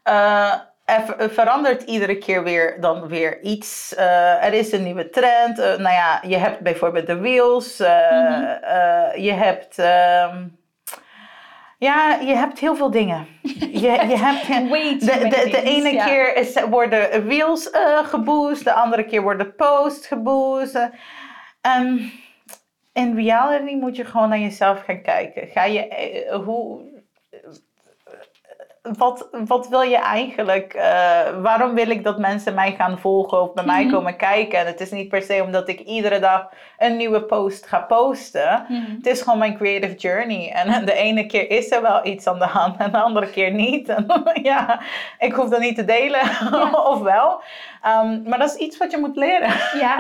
eh, 0.04 0.54
er 0.90 1.02
ver- 1.06 1.30
verandert 1.30 1.84
iedere 1.84 2.18
keer 2.18 2.44
weer, 2.44 2.78
dan 2.82 3.08
weer 3.08 3.42
iets. 3.42 3.96
Eh, 3.96 4.46
er 4.46 4.54
is 4.54 4.72
een 4.72 4.84
nieuwe 4.84 5.10
trend. 5.10 5.60
Eh, 5.60 5.66
nou 5.66 5.94
ja, 5.96 6.22
je 6.28 6.38
hebt 6.38 6.60
bijvoorbeeld 6.60 7.08
de 7.08 7.20
reels. 7.20 7.80
eh, 7.80 8.12
Mhm. 8.12 9.22
je 9.22 9.32
hebt... 9.32 9.80
ehm, 9.80 10.44
ja, 11.78 12.18
je 12.22 12.36
hebt 12.36 12.60
heel 12.60 12.76
veel 12.76 12.92
dingen. 12.92 13.28
Je, 13.72 13.92
je 14.08 14.18
hebt... 14.18 14.48
De, 15.06 15.28
de, 15.28 15.50
de 15.52 15.62
ene 15.64 16.04
keer 16.06 16.36
is, 16.36 16.62
worden 16.70 17.28
eh 17.72 17.98
geboost, 18.06 18.64
de 18.64 18.74
andere 18.74 19.04
keer 19.06 19.22
worden 19.22 19.56
posts 19.56 20.08
geboost. 20.08 20.90
En 21.62 22.12
in 22.94 23.16
reality 23.16 23.76
moet 23.76 23.96
je 23.96 24.06
gewoon 24.06 24.30
naar 24.30 24.40
jezelf 24.40 24.84
gaan 24.86 25.02
kijken. 25.02 25.48
Ga 25.48 25.64
je, 25.64 26.42
hoe, 26.46 26.82
wat, 28.98 29.30
wat 29.46 29.68
wil 29.68 29.82
je 29.82 29.98
eigenlijk? 29.98 30.74
eh, 30.74 31.20
waarom 31.42 31.74
wil 31.74 31.90
ik 31.90 32.04
dat 32.04 32.18
mensen 32.20 32.54
mij 32.54 32.72
gaan 32.78 33.00
volgen 33.00 33.42
of 33.42 33.54
bij 33.54 33.64
mij 33.66 33.84
Mhm. 33.84 33.94
komen 33.94 34.16
kijken? 34.16 34.60
En 34.60 34.66
het 34.66 34.82
is 34.82 34.92
niet 34.92 35.10
per 35.10 35.22
se 35.22 35.42
omdat 35.44 35.68
ik 35.68 35.80
iedere 35.80 36.20
dag 36.20 36.50
een 36.78 36.98
nieuwe 36.98 37.22
post 37.24 37.66
ga 37.68 37.80
posten. 37.80 38.66
Mhm. 38.68 38.96
Het 38.96 39.06
is 39.08 39.22
gewoon 39.22 39.40
mijn 39.40 39.58
creative 39.58 39.96
journey. 39.96 40.52
En 40.52 40.86
de 40.86 40.94
ene 40.94 41.26
keer 41.26 41.50
is 41.52 41.72
er 41.72 41.82
wel 41.82 42.06
iets 42.06 42.28
aan 42.28 42.40
de 42.40 42.46
hand 42.46 42.78
en 42.80 42.92
de 42.92 43.00
andere 43.02 43.30
keer 43.30 43.52
niet. 43.52 43.88
En 43.98 44.06
ja, 44.44 44.80
ik 45.20 45.34
hoef 45.34 45.50
dat 45.50 45.60
niet 45.60 45.76
te 45.76 45.86
delen. 45.86 46.20
Ja. 46.52 46.70
of 46.94 47.00
wel. 47.02 47.42
Ehm, 47.82 48.22
maar 48.30 48.40
dat 48.40 48.50
is 48.50 48.56
iets 48.56 48.78
wat 48.78 48.92
je 48.92 48.98
moet 48.98 49.16
leren. 49.16 49.50
Ja, 49.80 49.96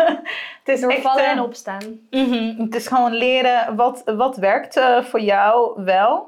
Het 0.63 0.75
is 0.75 0.81
door 0.81 0.91
echt, 0.91 1.01
vallen 1.01 1.23
eh, 1.23 1.29
en 1.31 1.39
opstaan. 1.41 1.99
mhm, 2.09 2.61
Het 2.61 2.75
is 2.75 2.87
gewoon 2.87 3.13
leren 3.13 3.75
wat, 3.75 4.01
wat 4.05 4.37
werkt 4.37 4.77
eh, 4.77 5.01
voor 5.03 5.19
jou 5.21 5.83
wel. 5.83 6.27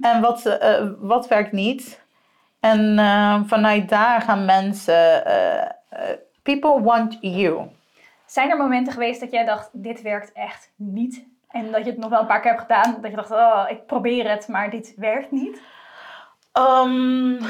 En 0.00 0.20
wat, 0.20 0.58
wat 1.00 1.28
werkt 1.28 1.52
niet. 1.52 1.99
En 2.60 2.98
eh, 2.98 3.40
vanuit 3.46 3.88
daar 3.88 4.20
gaan 4.20 4.44
mensen... 4.44 5.24
eh, 5.24 5.62
eh, 5.62 6.16
people 6.42 6.82
want 6.82 7.18
you. 7.20 7.68
Zijn 8.26 8.50
er 8.50 8.56
momenten 8.56 8.92
geweest 8.92 9.20
dat 9.20 9.30
jij 9.30 9.44
dacht, 9.44 9.70
dit 9.72 10.02
werkt 10.02 10.32
echt 10.32 10.72
niet? 10.76 11.24
En 11.48 11.72
dat 11.72 11.84
je 11.84 11.90
het 11.90 12.00
nog 12.00 12.10
wel 12.10 12.20
een 12.20 12.26
paar 12.26 12.40
keer 12.40 12.50
hebt 12.50 12.62
gedaan, 12.62 12.98
dat 13.00 13.10
je 13.10 13.16
dacht, 13.16 13.30
oh, 13.30 13.64
ik 13.68 13.86
probeer 13.86 14.30
het, 14.30 14.48
maar 14.48 14.70
dit 14.70 14.94
werkt 14.96 15.30
niet? 15.30 15.62
Ehm, 16.52 17.40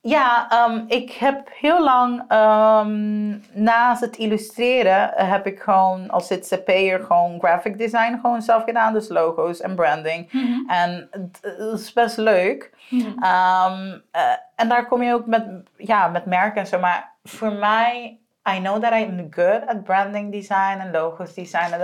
ja, 0.00 0.48
ehm, 0.50 0.84
ik 0.86 1.10
heb 1.12 1.48
heel 1.60 1.82
lang 1.84 2.24
ehm, 2.28 3.28
naast 3.52 4.00
het 4.00 4.16
illustreren 4.16 5.16
eh, 5.16 5.30
heb 5.30 5.46
ik 5.46 5.60
gewoon 5.60 6.10
als 6.10 6.26
ZZP'er 6.26 7.00
gewoon 7.04 7.38
graphic 7.38 7.78
design 7.78 8.18
gewoon 8.20 8.42
zelf 8.42 8.64
gedaan. 8.64 8.92
Dus 8.92 9.08
logo's 9.08 9.60
en 9.60 9.74
branding. 9.74 10.30
En 10.66 11.08
het 11.10 11.38
het 11.42 11.80
is 11.80 11.92
best 11.92 12.16
leuk. 12.16 12.70
Mhm. 12.90 13.22
Ehm, 13.22 13.98
eh, 14.10 14.22
en 14.56 14.68
daar 14.68 14.86
kom 14.86 15.02
je 15.02 15.12
ook 15.14 15.26
met, 15.26 15.46
ja, 15.76 16.08
met 16.08 16.24
merken 16.26 16.60
en 16.60 16.66
zo. 16.66 16.78
Maar 16.78 17.12
voor 17.24 17.52
mij, 17.52 18.18
I 18.56 18.58
know 18.60 18.82
that 18.82 18.92
I'm 18.92 19.26
good 19.30 19.66
at 19.66 19.84
branding 19.84 20.32
design 20.32 20.78
en 20.80 20.90
logos 20.90 21.34
design. 21.34 21.72
En 21.72 21.78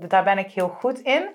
dat- 0.00 0.10
daar 0.10 0.24
ben 0.24 0.38
ik 0.38 0.50
heel 0.50 0.68
goed 0.68 0.98
in. 0.98 1.28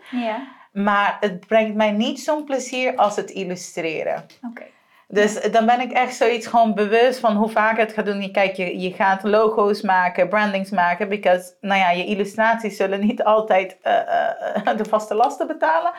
Maar 0.71 1.17
het 1.19 1.47
brengt 1.47 1.75
mij 1.75 1.91
niet 1.91 2.19
zo'n 2.19 2.43
plezier 2.43 2.95
als 2.95 3.15
het 3.15 3.29
illustreren. 3.29 4.25
oké. 4.49 4.63
Dus 5.11 5.41
dan 5.51 5.65
ben 5.65 5.79
ik 5.79 5.91
echt 5.91 6.15
zoiets 6.15 6.47
gewoon 6.47 6.73
bewust 6.73 7.19
van 7.19 7.35
hoe 7.35 7.49
vaak 7.49 7.77
het 7.77 7.93
ga 7.93 8.01
doen. 8.01 8.21
Je, 8.21 8.31
kijk, 8.31 8.55
je, 8.55 8.79
je 8.79 8.91
gaat 8.91 9.23
logo's 9.23 9.81
maken, 9.81 10.29
brandings 10.29 10.69
maken. 10.69 11.09
Because, 11.09 11.53
nou 11.61 11.79
ja, 11.79 11.91
je 11.91 12.05
illustraties 12.05 12.77
zullen 12.77 12.99
niet 13.05 13.23
altijd 13.23 13.77
eh, 13.81 13.93
eh, 13.97 14.77
de 14.77 14.85
vaste 14.85 15.13
lasten 15.13 15.47
betalen. 15.47 15.91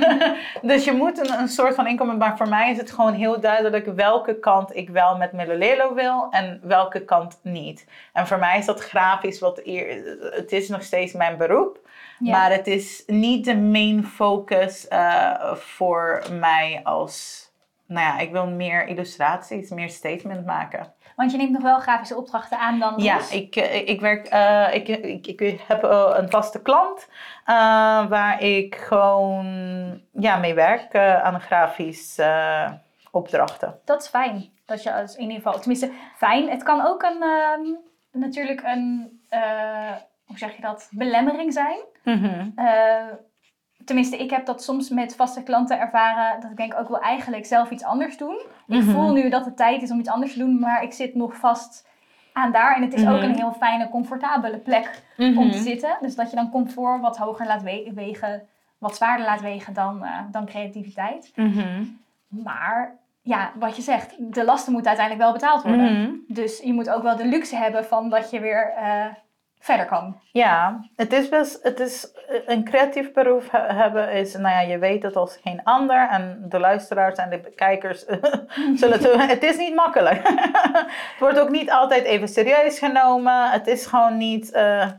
dus 0.72 0.84
je 0.84 0.92
moet 0.92 1.18
een, 1.18 1.38
een 1.38 1.48
soort 1.48 1.74
van 1.74 1.86
inkomen. 1.86 2.16
Maar 2.16 2.36
voor 2.36 2.48
mij 2.48 2.70
is 2.70 2.76
het 2.76 2.90
gewoon 2.90 3.14
heel 3.14 3.40
duidelijk 3.40 3.86
welke 3.86 4.38
kant 4.38 4.76
ik 4.76 4.90
wel 4.90 5.16
met 5.16 5.32
Melolelo 5.32 5.94
wil 5.94 6.26
en 6.30 6.60
welke 6.62 7.04
kant 7.04 7.38
niet. 7.42 7.86
En 8.12 8.26
voor 8.26 8.38
mij 8.38 8.58
is 8.58 8.66
dat 8.66 8.80
grafisch 8.80 9.40
wat 9.40 9.60
eer, 9.64 10.18
het 10.34 10.52
is 10.52 10.68
nog 10.68 10.82
steeds 10.82 11.12
mijn 11.12 11.36
beroep. 11.36 11.80
Maar 12.18 12.50
het 12.50 12.66
is 12.66 13.02
niet 13.06 13.44
de 13.44 13.56
main 13.56 14.04
focus 14.04 14.88
eh, 14.88 15.54
voor 15.54 16.22
mij 16.38 16.80
als... 16.84 17.41
Nou 17.92 18.06
ja, 18.06 18.18
ik 18.18 18.30
wil 18.30 18.46
meer 18.46 18.86
illustraties, 18.86 19.70
meer 19.70 19.88
statement 19.88 20.46
maken. 20.46 20.92
Want 21.16 21.30
je 21.30 21.36
neemt 21.36 21.50
nog 21.50 21.62
wel 21.62 21.78
grafische 21.80 22.16
opdrachten 22.16 22.58
aan 22.58 22.78
dan 22.78 22.94
Ja, 22.96 23.16
los? 23.16 23.30
ik, 23.32 23.56
eh, 23.56 23.88
ik 23.88 24.00
werk, 24.00 24.26
eh, 24.26 24.74
ik, 24.74 24.88
ik, 24.88 25.26
ik 25.26 25.60
heb 25.66 25.84
eh, 25.84 26.14
een 26.16 26.30
vaste 26.30 26.62
klant 26.62 27.08
waar 28.08 28.42
ik 28.42 28.74
gewoon 28.74 29.46
ja, 30.12 30.36
mee 30.36 30.54
werk 30.54 30.96
aan 30.96 31.40
grafisch 31.40 32.18
eh, 32.18 32.72
opdrachten. 33.10 33.80
Dat 33.84 34.02
is 34.02 34.08
fijn. 34.08 34.50
Dat 34.66 34.82
je 34.82 34.94
als 34.94 35.14
in 35.14 35.22
ieder 35.22 35.36
geval, 35.36 35.58
tenminste 35.58 35.90
fijn. 36.16 36.48
Het 36.50 36.62
kan 36.62 36.86
ook 36.86 37.02
een, 37.02 37.22
ehm, 37.22 37.74
natuurlijk 38.12 38.62
een, 38.64 39.20
hoe 40.24 40.38
zeg 40.38 40.56
je 40.56 40.62
dat, 40.62 40.88
belemmering 40.90 41.52
zijn. 41.52 41.78
Mhm. 42.04 42.50
Tenminste, 43.84 44.16
ik 44.16 44.30
heb 44.30 44.46
dat 44.46 44.62
soms 44.62 44.88
met 44.88 45.16
vaste 45.16 45.42
klanten 45.42 45.78
ervaren. 45.80 46.40
Dat 46.40 46.50
ik 46.50 46.56
denk, 46.56 46.74
ook 46.78 46.88
wil 46.88 47.00
eigenlijk 47.00 47.46
zelf 47.46 47.70
iets 47.70 47.84
anders 47.84 48.16
doen. 48.16 48.40
Ik 48.68 48.82
Mhm. 48.82 48.90
voel 48.90 49.12
nu 49.12 49.28
dat 49.28 49.44
het 49.44 49.56
tijd 49.56 49.82
is 49.82 49.90
om 49.90 49.98
iets 49.98 50.08
anders 50.08 50.32
te 50.32 50.38
doen, 50.38 50.58
maar 50.58 50.82
ik 50.82 50.92
zit 50.92 51.14
nog 51.14 51.36
vast 51.36 51.88
aan 52.32 52.52
daar. 52.52 52.76
En 52.76 52.82
het 52.82 52.94
is 52.94 53.06
ook 53.06 53.16
Mhm. 53.16 53.24
een 53.24 53.34
heel 53.34 53.52
fijne, 53.52 53.88
comfortabele 53.88 54.58
plek 54.58 55.02
om 55.16 55.34
te 55.34 55.56
Mhm. 55.56 55.62
zitten. 55.62 55.96
Dus 56.00 56.14
dat 56.14 56.30
je 56.30 56.36
dan 56.36 56.50
comfort 56.50 57.00
wat 57.00 57.16
hoger 57.16 57.46
laat 57.46 57.62
we- 57.62 57.90
wegen, 57.94 58.42
wat 58.78 58.96
zwaarder 58.96 59.26
laat 59.26 59.40
wegen 59.40 59.72
dan, 59.74 60.04
eh, 60.04 60.18
dan 60.30 60.46
creativiteit. 60.46 61.32
Maar 62.28 62.96
ja, 63.22 63.52
wat 63.58 63.76
je 63.76 63.82
zegt, 63.82 64.14
de 64.34 64.44
lasten 64.44 64.72
moeten 64.72 64.90
uiteindelijk 64.90 65.26
wel 65.28 65.38
betaald 65.40 65.62
worden. 65.62 66.24
Dus 66.28 66.60
je 66.60 66.72
moet 66.72 66.90
ook 66.90 67.02
wel 67.02 67.16
de 67.16 67.26
luxe 67.26 67.56
hebben 67.56 67.84
van 67.84 68.08
dat 68.10 68.30
je 68.30 68.40
weer 68.40 68.72
eh, 68.76 69.04
verder 69.62 69.86
kan. 69.86 70.20
Ja, 70.32 70.80
het 70.96 71.12
is 71.12 71.28
best, 71.28 71.62
het 71.62 71.80
is 71.80 72.12
eh, 72.28 72.36
een 72.46 72.64
creatief 72.64 73.12
beroep 73.12 73.50
he- 73.50 73.74
hebben 73.74 74.12
is, 74.12 74.32
nou 74.34 74.48
ja, 74.54 74.60
je 74.60 74.78
weet 74.78 75.02
het 75.02 75.16
als 75.16 75.38
geen 75.42 75.60
ander 75.64 76.08
en 76.10 76.44
de 76.48 76.58
luisteraars 76.58 77.18
en 77.18 77.30
de 77.30 77.40
kijkers 77.56 78.04
zullen 78.80 78.98
het, 78.98 79.12
het 79.36 79.42
is 79.42 79.56
niet 79.56 79.74
makkelijk. 79.74 80.28
het 80.78 81.16
wordt 81.18 81.38
ook 81.38 81.50
niet 81.50 81.70
altijd 81.70 82.04
even 82.04 82.28
serieus 82.28 82.78
genomen. 82.78 83.50
Het 83.50 83.66
is 83.66 83.86
gewoon 83.86 84.16
niet, 84.16 84.52
eh, 84.52 84.90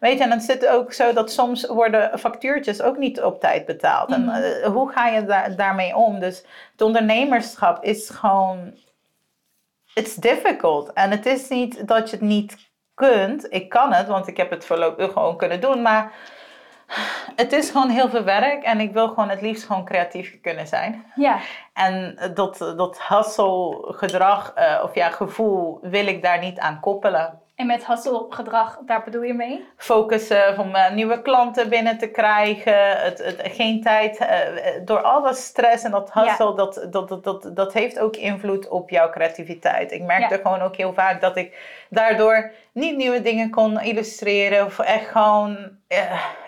Weet 0.00 0.16
je, 0.18 0.22
en 0.24 0.30
dan 0.30 0.40
zit 0.40 0.60
het 0.60 0.70
ook 0.70 0.92
zo 0.92 1.12
dat 1.12 1.32
soms 1.32 1.66
worden 1.66 2.18
factuurtjes 2.18 2.82
ook 2.82 2.96
niet 2.96 3.22
op 3.22 3.40
tijd 3.40 3.66
betaald. 3.66 4.10
En 4.12 4.24
Mhm. 4.24 4.34
eh, 4.36 4.66
hoe 4.66 4.90
ga 4.92 5.06
je 5.08 5.24
daar, 5.24 5.56
daarmee 5.56 5.96
om? 5.96 6.18
Dus 6.20 6.44
het 6.72 6.82
ondernemerschap 6.82 7.84
is 7.84 8.10
gewoon, 8.10 8.74
it's 9.94 10.14
difficult. 10.14 10.92
En 10.92 11.10
het 11.10 11.26
is 11.26 11.48
niet 11.48 11.86
dat 11.88 12.10
je 12.10 12.16
het 12.16 12.24
niet 12.24 12.56
kunt. 13.00 13.46
Ik 13.52 13.68
kan 13.68 13.92
het, 13.92 14.06
want 14.06 14.26
ik 14.26 14.36
heb 14.36 14.50
het 14.50 14.64
voorlopig 14.64 15.12
gewoon 15.12 15.36
kunnen 15.36 15.60
doen. 15.60 15.82
Maar 15.82 16.12
het 17.36 17.52
is 17.52 17.70
gewoon 17.70 17.88
heel 17.88 18.08
veel 18.08 18.24
werk 18.24 18.62
en 18.62 18.80
ik 18.80 18.92
wil 18.92 19.08
gewoon 19.08 19.28
het 19.28 19.40
liefst 19.40 19.64
gewoon 19.66 19.84
creatief 19.84 20.40
kunnen 20.40 20.66
zijn. 20.66 21.04
Ja, 21.14 21.38
En 21.72 22.18
dat, 22.34 22.58
dat 22.58 23.02
hustle 23.08 23.92
gedrag 23.92 24.52
eh, 24.54 24.80
of 24.82 24.94
ja, 24.94 25.10
gevoel 25.10 25.78
wil 25.82 26.06
ik 26.06 26.22
daar 26.22 26.38
niet 26.38 26.58
aan 26.58 26.80
koppelen. 26.80 27.40
En 27.60 27.66
met 27.66 27.84
hasselgedrag, 27.84 28.78
daar 28.86 29.02
bedoel 29.04 29.22
je 29.22 29.34
mee? 29.34 29.64
Focussen 29.76 30.58
om 30.58 30.74
eh, 30.74 30.92
nieuwe 30.92 31.22
klanten 31.22 31.68
binnen 31.68 31.98
te 31.98 32.06
krijgen. 32.10 32.90
Het, 33.00 33.18
het, 33.24 33.40
geen 33.42 33.82
tijd. 33.82 34.18
eh, 34.18 34.40
eh, 34.76 34.82
door 34.84 35.02
al 35.02 35.22
dat 35.22 35.36
stress 35.36 35.84
en 35.84 35.90
dat 35.90 36.12
hustle, 36.12 36.54
dat, 36.54 36.86
dat, 36.90 37.08
dat, 37.08 37.24
dat, 37.24 37.50
dat 37.54 37.72
heeft 37.72 37.98
ook 37.98 38.16
invloed 38.16 38.68
op 38.68 38.90
jouw 38.90 39.10
creativiteit. 39.10 39.92
Ik 39.92 40.02
merkte 40.02 40.34
Ja. 40.34 40.40
gewoon 40.40 40.60
ook 40.60 40.76
heel 40.76 40.92
vaak 40.94 41.20
dat 41.20 41.36
ik 41.36 41.58
daardoor 41.90 42.50
niet 42.72 42.96
nieuwe 42.96 43.22
dingen 43.22 43.50
kon 43.50 43.80
illustreren. 43.80 44.64
Of 44.66 44.78
echt 44.78 45.06
gewoon, 45.10 45.58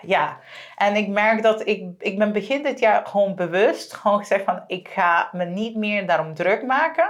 ja. 0.01 0.37
En 0.77 0.95
ik 0.95 1.07
merk 1.07 1.41
dat 1.43 1.67
ik, 1.67 1.83
ik 1.99 2.17
ben 2.17 2.31
begin 2.31 2.63
dit 2.63 2.79
jaar 2.79 3.05
gewoon 3.05 3.35
bewust 3.35 3.93
gewoon 3.93 4.19
gezegd 4.19 4.43
van 4.43 4.63
ik 4.67 4.87
ga 4.87 5.29
me 5.31 5.45
niet 5.45 5.75
meer 5.75 6.07
daarom 6.07 6.33
druk 6.33 6.63
maken. 6.65 7.09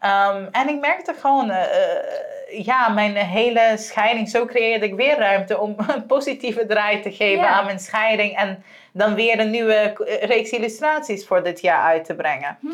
Ehm, 0.00 0.46
en 0.50 0.68
ik 0.68 0.80
merkte 0.80 1.14
gewoon, 1.14 1.50
eh, 1.50 1.62
eh, 1.62 2.64
ja, 2.64 2.88
mijn 2.88 3.16
hele 3.16 3.74
scheiding, 3.76 4.28
zo 4.28 4.44
creëerde 4.44 4.86
ik 4.86 4.94
weer 4.94 5.18
ruimte 5.18 5.58
om 5.58 5.74
een 5.94 6.06
positieve 6.06 6.66
draai 6.66 7.00
te 7.00 7.12
geven 7.12 7.48
aan 7.48 7.64
mijn 7.64 7.78
scheiding. 7.78 8.36
En 8.36 8.64
dan 8.92 9.14
weer 9.14 9.40
een 9.40 9.50
nieuwe 9.50 9.74
eh, 9.74 10.28
reeks 10.28 10.50
illustraties 10.50 11.26
voor 11.26 11.42
dit 11.42 11.60
jaar 11.60 11.82
uit 11.82 12.04
te 12.04 12.14
brengen. 12.14 12.58
Hm. 12.60 12.66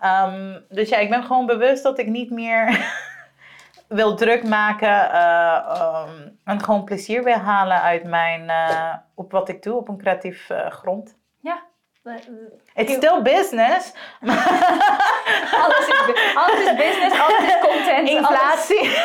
Ehm, 0.00 0.58
dus 0.68 0.88
ja, 0.88 0.96
ik 0.96 1.10
ben 1.10 1.22
gewoon 1.22 1.46
bewust 1.46 1.82
dat 1.82 1.98
ik 1.98 2.06
niet 2.06 2.30
meer 2.30 2.92
wil 3.88 4.16
druk 4.16 4.44
maken 4.44 5.10
eh, 5.12 5.56
ehm, 5.68 6.28
en 6.44 6.62
gewoon 6.62 6.84
plezier 6.84 7.24
wil 7.24 7.38
halen 7.38 7.82
uit 7.82 8.04
mijn, 8.04 8.50
op 9.14 9.30
wat 9.32 9.48
ik 9.48 9.62
doe 9.62 9.76
op 9.76 9.88
een 9.88 9.98
creatief 9.98 10.50
grond. 10.68 11.16
Ja. 11.40 11.62
Eh, 12.02 12.14
eh, 12.14 12.20
It's 12.74 12.92
still 12.94 13.22
business. 13.22 13.92
Alles 15.62 15.86
is, 15.88 16.34
alles 16.34 16.60
is 16.60 16.76
business, 16.76 17.18
alles 17.20 17.44
is 17.44 17.58
content. 17.60 18.08
Inflatie. 18.08 18.90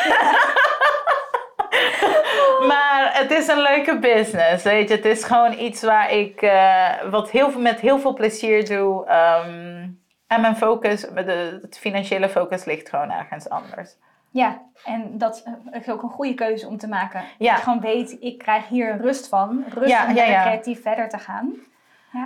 maar 2.70 3.10
het 3.12 3.30
is 3.30 3.48
een 3.48 3.60
leuke 3.60 3.98
business, 3.98 4.64
weet 4.64 4.88
je. 4.88 4.94
Het 4.94 5.04
is 5.04 5.24
gewoon 5.24 5.52
iets 5.58 5.82
waar 5.82 6.12
ik 6.12 6.42
eh, 6.42 6.90
wat 7.10 7.30
heel, 7.30 7.58
met 7.58 7.80
heel 7.80 7.98
veel 7.98 8.14
plezier 8.14 8.68
doe. 8.68 9.06
ehm, 9.06 9.88
en 10.26 10.40
mijn 10.40 10.56
focus, 10.56 11.00
de, 11.00 11.58
het 11.62 11.78
financiële 11.78 12.28
focus 12.28 12.64
ligt 12.64 12.88
gewoon 12.88 13.10
ergens 13.10 13.48
anders. 13.48 13.96
Ja, 14.30 14.62
en 14.84 15.18
dat 15.18 15.44
is 15.72 15.88
ook 15.88 16.02
een 16.02 16.08
goede 16.08 16.34
keuze 16.34 16.66
om 16.66 16.78
te 16.78 16.88
maken. 16.88 17.24
Ja. 17.38 17.48
Dat 17.50 17.56
je 17.58 17.62
gewoon 17.64 17.80
weet, 17.80 18.16
ik 18.20 18.38
krijg 18.38 18.68
hier 18.68 18.96
rust 19.00 19.28
van. 19.28 19.64
Rust 19.74 19.90
Ja, 19.90 20.06
om 20.08 20.14
ja. 20.14 20.42
creatief 20.42 20.82
verder 20.82 21.08
te 21.08 21.18
gaan. 21.18 21.54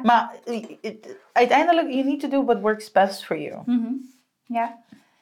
Maar 0.02 0.34
eh, 0.44 0.64
het- 0.80 1.16
uiteindelijk, 1.32 1.88
you 1.90 2.04
need 2.04 2.20
to 2.20 2.28
do 2.28 2.44
what 2.44 2.60
works 2.60 2.90
best 2.92 3.24
for 3.24 3.38
you. 3.38 3.62
Mhm. 3.66 3.92
Ja, 4.44 4.78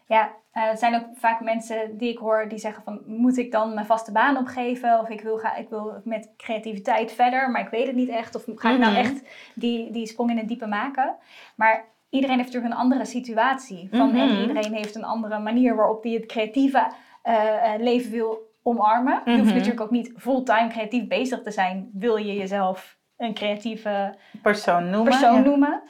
ja 0.06 0.30
eh, 0.52 0.62
er 0.62 0.76
zijn 0.76 0.94
ook 0.94 1.04
vaak 1.14 1.40
mensen 1.40 1.98
die 1.98 2.10
ik 2.12 2.18
hoor 2.18 2.48
die 2.48 2.58
zeggen 2.58 2.82
van... 2.82 3.00
moet 3.06 3.36
ik 3.36 3.52
dan 3.52 3.74
mijn 3.74 3.86
vaste 3.86 4.12
baan 4.12 4.36
opgeven? 4.36 4.98
Of 5.00 5.08
ik 5.08 5.20
wil, 5.20 5.36
ga, 5.38 5.54
ik 5.56 5.68
wil 5.68 6.00
met 6.04 6.30
creativiteit 6.36 7.12
verder, 7.12 7.50
maar 7.50 7.60
ik 7.60 7.68
weet 7.68 7.86
het 7.86 7.96
niet 7.96 8.08
echt. 8.08 8.34
Of 8.34 8.44
ga 8.54 8.70
ik 8.72 8.78
nou 8.78 8.92
Mhm. 8.92 9.00
echt 9.00 9.22
die, 9.54 9.90
die 9.90 10.06
sprong 10.06 10.30
in 10.30 10.36
het 10.38 10.48
diepe 10.48 10.66
maken? 10.66 11.16
Maar 11.54 11.84
iedereen 12.10 12.36
heeft 12.36 12.48
natuurlijk 12.48 12.74
een 12.74 12.80
andere 12.80 13.04
situatie. 13.04 13.88
Van, 13.92 14.14
En 14.14 14.28
Mhm. 14.32 14.40
iedereen 14.40 14.72
heeft 14.72 14.94
een 14.94 15.04
andere 15.04 15.38
manier 15.38 15.76
waarop 15.76 16.02
hij 16.02 16.12
het 16.12 16.26
creatieve 16.26 16.86
eh, 17.22 17.74
eh, 17.74 17.80
leven 17.80 18.10
wil 18.10 18.46
omarmen. 18.62 19.20
Je 19.24 19.30
hoeft 19.30 19.44
Mhm. 19.44 19.54
natuurlijk 19.54 19.80
ook 19.80 19.90
niet 19.90 20.12
fulltime 20.16 20.68
creatief 20.68 21.06
bezig 21.08 21.42
te 21.42 21.50
zijn. 21.50 21.90
Wil 21.92 22.16
je 22.16 22.34
jezelf 22.34 22.97
een 23.18 23.34
creatieve 23.34 24.14
Persoon 24.42 24.90
noemen. 24.90 25.10
persoon 25.10 25.34
ja. 25.34 25.40
noemen? 25.40 25.82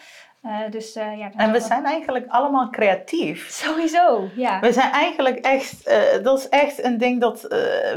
Eh, 0.43 0.71
dus, 0.71 0.95
eh, 0.95 1.19
ja, 1.19 1.31
En 1.37 1.53
we 1.53 1.61
zijn 1.61 1.85
eigenlijk 1.85 2.27
allemaal 2.29 2.71
creatief. 2.71 3.49
Sowieso, 3.51 4.29
ja. 4.35 4.61
We 4.61 4.73
zijn 4.73 4.93
eigenlijk 4.93 5.39
echt, 5.39 5.87
eh, 5.87 6.23
dat 6.23 6.39
is 6.39 6.49
echt 6.49 6.85
een 6.85 6.99
ding 6.99 7.21
dat, 7.21 7.43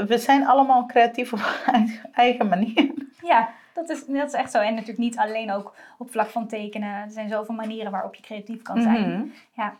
we 0.06 0.18
zijn 0.18 0.46
allemaal 0.46 0.86
creatief 0.86 1.32
op 1.32 1.40
eigen 2.12 2.48
manier. 2.48 2.92
Ja, 3.22 3.48
dat 3.74 3.90
is, 3.90 4.04
dat 4.06 4.26
is 4.26 4.32
echt 4.32 4.50
zo. 4.50 4.58
En 4.58 4.72
natuurlijk 4.72 4.98
niet 4.98 5.18
alleen 5.18 5.52
ook 5.52 5.74
op 5.98 6.10
vlak 6.10 6.28
van 6.28 6.46
tekenen. 6.46 7.02
Er 7.02 7.10
zijn 7.10 7.28
zoveel 7.28 7.54
manieren 7.54 7.92
waarop 7.92 8.14
je 8.14 8.22
creatief 8.22 8.62
kan 8.62 8.82
zijn. 8.82 9.10
Mhm. 9.10 9.26
Ja. 9.56 9.74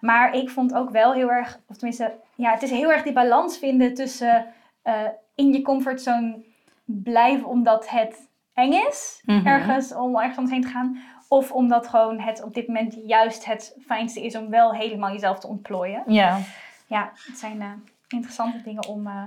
Maar 0.00 0.34
ik 0.34 0.50
vond 0.50 0.74
ook 0.74 0.90
wel 0.90 1.12
heel 1.12 1.30
erg, 1.30 1.58
of 1.68 1.76
tenminste, 1.76 2.14
ja, 2.34 2.50
het 2.50 2.62
is 2.62 2.70
heel 2.70 2.92
erg 2.92 3.02
die 3.02 3.12
balans 3.12 3.58
vinden 3.58 3.94
tussen 3.94 4.46
in 5.34 5.52
je 5.52 5.62
comfortzone 5.62 6.44
blijven 6.84 7.46
omdat 7.46 7.88
het 7.88 8.30
eng 8.54 8.72
is, 8.72 9.22
Mhm. 9.24 9.46
ergens 9.46 9.94
om 9.94 10.16
ergens 10.16 10.36
anders 10.36 10.54
heen 10.54 10.62
te 10.64 10.68
gaan. 10.68 11.02
Of 11.28 11.52
omdat 11.52 11.88
gewoon 11.88 12.20
het 12.20 12.42
op 12.42 12.54
dit 12.54 12.66
moment 12.66 12.96
juist 13.06 13.44
het 13.44 13.76
fijnste 13.86 14.22
is 14.24 14.36
om 14.36 14.50
wel 14.50 14.74
helemaal 14.74 15.12
jezelf 15.12 15.38
te 15.38 15.46
ontplooien. 15.46 16.02
Ja. 16.06 16.38
Ja, 16.86 17.10
het 17.26 17.38
zijn 17.38 17.60
eh, 17.62 17.70
interessante 18.08 18.62
dingen 18.62 18.86
om. 18.88 19.06
eh, 19.06 19.22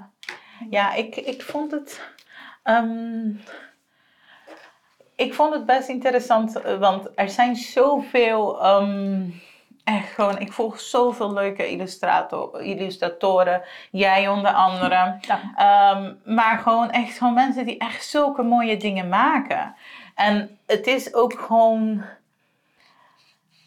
Ja, 0.70 0.94
ik, 0.94 1.16
ik 1.16 1.42
vond 1.42 1.72
het. 1.72 2.02
ehm, 2.64 3.30
ik 5.16 5.34
vond 5.34 5.54
het 5.54 5.66
best 5.66 5.90
interessant, 5.90 6.62
eh, 6.62 6.78
want 6.80 7.08
er 7.16 7.30
zijn 7.30 7.56
zoveel. 7.56 8.64
ehm, 8.64 9.22
echt 9.86 10.10
gewoon, 10.14 10.40
ik 10.40 10.54
volg 10.54 10.80
zoveel 10.80 11.34
leuke 11.34 11.70
illustrator, 11.70 12.62
illustratoren. 12.62 13.62
Jij 13.92 14.28
onder 14.28 14.52
andere. 14.52 14.90
dank. 15.28 15.42
Ehm, 15.56 16.14
maar 16.36 16.58
gewoon 16.58 16.92
echt 16.92 17.18
gewoon 17.18 17.34
mensen 17.34 17.66
die 17.66 17.78
echt 17.78 18.06
zulke 18.06 18.42
mooie 18.44 18.78
dingen 18.78 19.10
maken. 19.10 19.76
En 20.16 20.58
het 20.66 20.88
is 20.88 21.14
ook 21.14 21.34
gewoon 21.40 22.04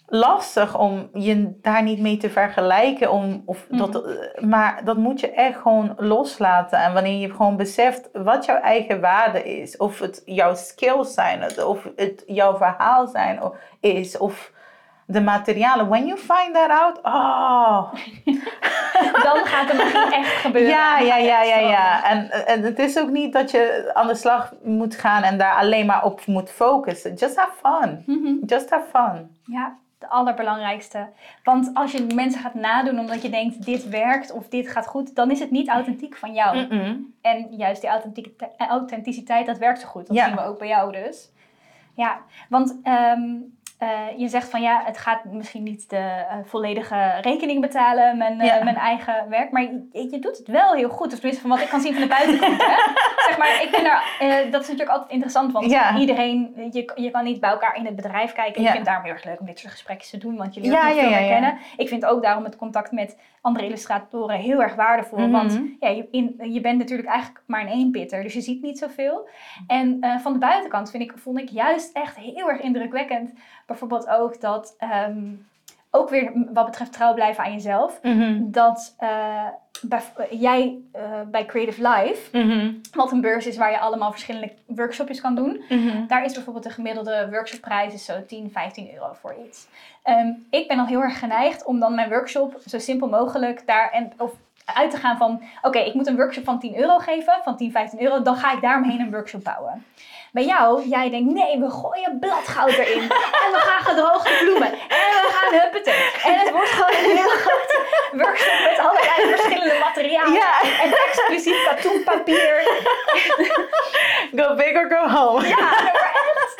lastig 0.06 0.78
om 0.78 1.08
je 1.14 1.58
daar 1.62 1.82
niet 1.82 1.98
mee 2.00 2.16
te 2.16 2.30
vergelijken. 2.30 3.10
Om, 3.12 3.42
of 3.44 3.66
dat, 3.70 4.04
eh, 4.06 4.42
maar 4.44 4.84
dat 4.84 4.96
moet 4.96 5.20
je 5.20 5.30
echt 5.30 5.58
gewoon 5.60 5.94
loslaten. 5.96 6.78
En 6.78 6.92
wanneer 6.92 7.20
je 7.20 7.30
gewoon 7.34 7.56
beseft 7.56 8.08
wat 8.12 8.44
jouw 8.44 8.60
eigen 8.60 9.00
waarde 9.00 9.58
is. 9.60 9.76
Of 9.76 9.98
het 9.98 10.22
jouw 10.24 10.54
skills 10.54 11.14
zijn. 11.14 11.64
Of 11.66 11.88
het 11.96 12.22
jouw 12.26 12.56
verhaal 12.56 13.06
zijn 13.06 13.40
o- 13.40 13.54
is. 13.80 14.18
Of 14.18 14.52
de 15.11 15.20
materialen. 15.20 15.88
When 15.88 16.06
you 16.06 16.18
find 16.18 16.54
that 16.54 16.70
out. 16.70 16.98
Oh, 17.02 17.92
Dan 19.24 19.46
gaat 19.46 19.68
de 19.70 19.74
magie 19.76 20.14
echt 20.16 20.32
gebeuren. 20.32 20.70
ja, 20.70 20.98
ja, 20.98 21.16
ja, 21.16 21.42
ja, 21.42 21.56
ja. 21.59 22.04
En, 22.04 22.46
en 22.46 22.62
het 22.62 22.78
is 22.78 22.98
ook 22.98 23.09
niet 23.11 23.32
dat 23.32 23.50
je 23.50 23.90
aan 23.94 24.06
de 24.06 24.14
slag 24.14 24.52
moet 24.62 24.94
gaan 24.96 25.22
en 25.22 25.38
daar 25.38 25.54
alleen 25.54 25.86
maar 25.86 26.04
op 26.04 26.26
moet 26.26 26.50
focussen. 26.50 27.14
Just 27.14 27.36
have 27.36 27.52
fun. 27.62 28.02
Mhm. 28.06 28.34
Just 28.46 28.70
have 28.70 28.84
fun. 28.92 29.36
Ja, 29.44 29.76
de 29.98 30.09
allerbelangrijkste. 30.09 31.06
Want 31.44 31.70
als 31.74 31.92
je 31.92 32.06
mensen 32.14 32.40
gaat 32.40 32.54
nadoen 32.54 32.98
omdat 32.98 33.22
je 33.22 33.30
denkt 33.30 33.64
dit 33.64 33.88
werkt 33.88 34.32
of 34.32 34.48
dit 34.48 34.68
gaat 34.68 34.86
goed, 34.86 35.14
dan 35.14 35.30
is 35.30 35.40
het 35.40 35.50
niet 35.50 35.68
authentiek 35.68 36.16
van 36.16 36.32
jou. 36.32 36.56
En 37.20 37.46
juist 37.50 37.80
die 37.80 37.90
authentieke- 37.90 38.50
authenticiteit, 38.59 39.46
dat 39.46 39.59
werkt 39.59 39.80
zo 39.80 39.86
goed. 39.86 40.06
Dat 40.06 40.16
Ja. 40.16 40.24
zien 40.26 40.34
we 40.36 40.44
ook 40.44 40.59
bij 40.59 40.68
jou 40.68 40.92
dus. 40.92 41.30
Ja, 41.94 42.18
want 42.48 42.76
ehm, 42.82 43.22
eh, 43.79 43.89
je 44.16 44.29
zegt 44.29 44.51
van 44.51 44.61
ja, 44.62 44.83
het 44.85 44.99
gaat 44.99 45.24
misschien 45.24 45.62
niet 45.62 45.91
de 45.91 45.97
eh, 45.97 46.37
volledige 46.45 47.18
rekening 47.20 47.61
betalen, 47.61 48.16
mijn, 48.18 48.41
eh, 48.41 48.47
Ja. 48.47 48.64
mijn 48.64 48.76
eigen 48.76 49.29
werk. 49.29 49.51
Maar 49.51 49.62
je, 49.62 49.89
je 50.11 50.18
doet 50.18 50.39
het 50.39 50.47
wel 50.49 50.72
heel 50.74 50.89
goed. 50.89 51.07
Of 51.12 51.18
tenminste 51.18 51.41
van 51.41 51.51
wat 51.51 51.61
ik 51.61 51.68
kan 51.68 51.81
zien 51.81 51.93
van 51.93 52.03
de 52.03 52.09
buitenkant. 52.09 52.62
hè? 52.62 52.74
zeg 53.29 53.39
maar, 53.39 53.62
ik 53.62 53.68
ben 53.70 53.85
daar, 53.85 54.05
dat 54.51 54.61
is 54.62 54.66
natuurlijk 54.68 54.91
altijd 54.91 55.11
interessant. 55.11 55.53
Want 55.53 55.70
Ja. 55.70 55.97
iedereen, 55.99 56.53
je, 56.72 56.93
je 56.95 57.11
kan 57.11 57.24
niet 57.24 57.41
bij 57.41 57.51
elkaar 57.51 57.76
in 57.76 57.85
het 57.87 57.97
bedrijf 57.97 58.33
kijken. 58.33 58.61
Ik 58.61 58.66
vind 58.66 58.76
het 58.76 58.85
daarom 58.87 59.05
heel 59.05 59.12
erg 59.12 59.24
leuk 59.24 59.41
om 59.41 59.47
dit 59.47 59.59
soort 59.59 59.72
gesprekjes 59.72 60.11
te 60.11 60.18
doen. 60.18 60.37
Want 60.37 60.55
je 60.55 60.61
leert 60.61 60.72
Ja, 60.74 60.89
ja. 60.89 61.29
kennen. 61.29 61.59
Ik 61.76 61.89
vind 61.89 62.05
ook 62.05 62.22
daarom 62.22 62.45
het 62.45 62.57
contact 62.57 62.93
met 62.93 63.16
andere 63.49 63.66
illustratoren 63.66 64.38
heel 64.38 64.62
erg 64.62 64.74
waardevol. 64.74 65.18
Mhm. 65.18 65.30
Want 65.30 65.61
ja, 65.80 65.88
je, 65.88 66.09
in, 66.11 66.53
je 66.53 66.61
bent 66.61 66.78
natuurlijk 66.78 67.09
eigenlijk 67.09 67.42
maar 67.46 67.61
een 67.61 67.72
eenpitter, 67.72 68.22
dus 68.22 68.34
je 68.34 68.40
ziet 68.40 68.62
niet 68.62 68.78
zoveel. 68.78 69.28
En 69.66 69.96
eh, 70.01 70.18
van 70.18 70.32
de 70.32 70.38
buitenkant 70.38 70.90
vind 70.90 71.03
ik, 71.03 71.12
vond 71.18 71.38
ik 71.38 71.49
juist 71.49 71.92
echt 71.92 72.16
heel 72.16 72.49
erg 72.51 72.61
indrukwekkend. 72.61 73.32
Bijvoorbeeld 73.66 74.09
ook 74.09 74.40
dat, 74.40 74.74
ehm, 74.78 75.34
ook 75.91 76.09
weer 76.11 76.32
wat 76.53 76.64
betreft 76.66 76.93
trouw 76.93 77.14
blijven 77.14 77.45
aan 77.45 77.53
jezelf, 77.53 77.99
Mhm. 78.03 78.51
dat 78.51 78.95
eh, 78.99 79.47
bij, 79.82 80.01
jij 80.30 80.78
eh, 80.93 81.03
bij 81.30 81.45
Creative 81.47 81.89
Life, 81.89 82.39
Mhm. 82.39 82.72
wat 82.93 83.12
een 83.12 83.20
beurs 83.20 83.47
is 83.47 83.57
waar 83.57 83.70
je 83.70 83.78
allemaal 83.78 84.11
verschillende 84.11 84.53
workshopjes 84.66 85.20
kan 85.20 85.34
doen, 85.34 85.62
Mhm. 85.68 86.07
daar 86.07 86.24
is 86.24 86.32
bijvoorbeeld 86.32 86.64
de 86.64 86.70
gemiddelde 86.70 87.28
workshopprijs 87.30 87.95
is 87.95 88.05
zo 88.05 88.24
10, 88.26 88.51
15 88.51 88.93
euro 88.95 89.12
voor 89.20 89.34
iets. 89.47 89.66
Ehm, 90.03 90.28
ik 90.51 90.68
ben 90.68 90.78
al 90.78 90.86
heel 90.86 91.03
erg 91.03 91.18
geneigd 91.18 91.64
om 91.64 91.80
dan 91.80 91.95
mijn 91.95 92.09
workshop 92.09 92.57
zo 92.66 92.78
simpel 92.78 93.09
mogelijk 93.09 93.66
daar 93.66 93.91
en 93.91 94.12
of 94.18 94.32
uit 94.74 94.91
te 94.91 94.97
gaan 94.97 95.16
van, 95.16 95.43
oké, 95.62 95.78
ik 95.78 95.95
moet 95.95 96.07
een 96.07 96.16
workshop 96.16 96.45
van 96.45 96.59
10 96.59 96.76
euro 96.78 96.99
geven, 96.99 97.34
van 97.45 97.57
10, 97.57 97.70
15 97.70 98.03
euro, 98.03 98.22
dan 98.22 98.36
ga 98.36 98.53
ik 98.53 98.61
daaromheen 98.61 99.01
een 99.01 99.11
workshop 99.11 99.45
bouwen. 99.45 99.84
Bij 100.39 100.47
jou, 100.47 100.89
jij 100.89 101.11
denkt, 101.11 101.32
nee, 101.32 101.59
we 101.59 101.70
gooien 101.70 102.18
bladgoud 102.18 102.70
erin. 102.70 103.01
En 103.45 103.51
we 103.53 103.59
gaan 103.59 103.80
gedroogde 103.84 104.30
bloemen. 104.41 104.72
En 104.72 105.11
we 105.26 105.28
gaan 105.32 105.61
huppeten. 105.61 105.93
En 106.24 106.39
het 106.39 106.51
wordt 106.51 106.68
gewoon 106.70 106.91
een 106.91 107.16
hele 107.16 107.36
grote 107.45 107.78
workshop 108.12 108.59
met 108.70 108.78
allerlei 108.78 109.36
verschillende 109.36 109.78
materialen. 109.78 110.32
Ja. 110.32 110.62
En 110.62 110.93
exclusief 111.09 111.64
katoenpapier. 111.68 112.62
Go 114.36 114.55
big 114.55 114.74
or 114.76 114.91
go 114.91 115.09
home. 115.09 115.49
Ja, 115.49 115.57
maar 115.57 116.12
echt. 116.14 116.57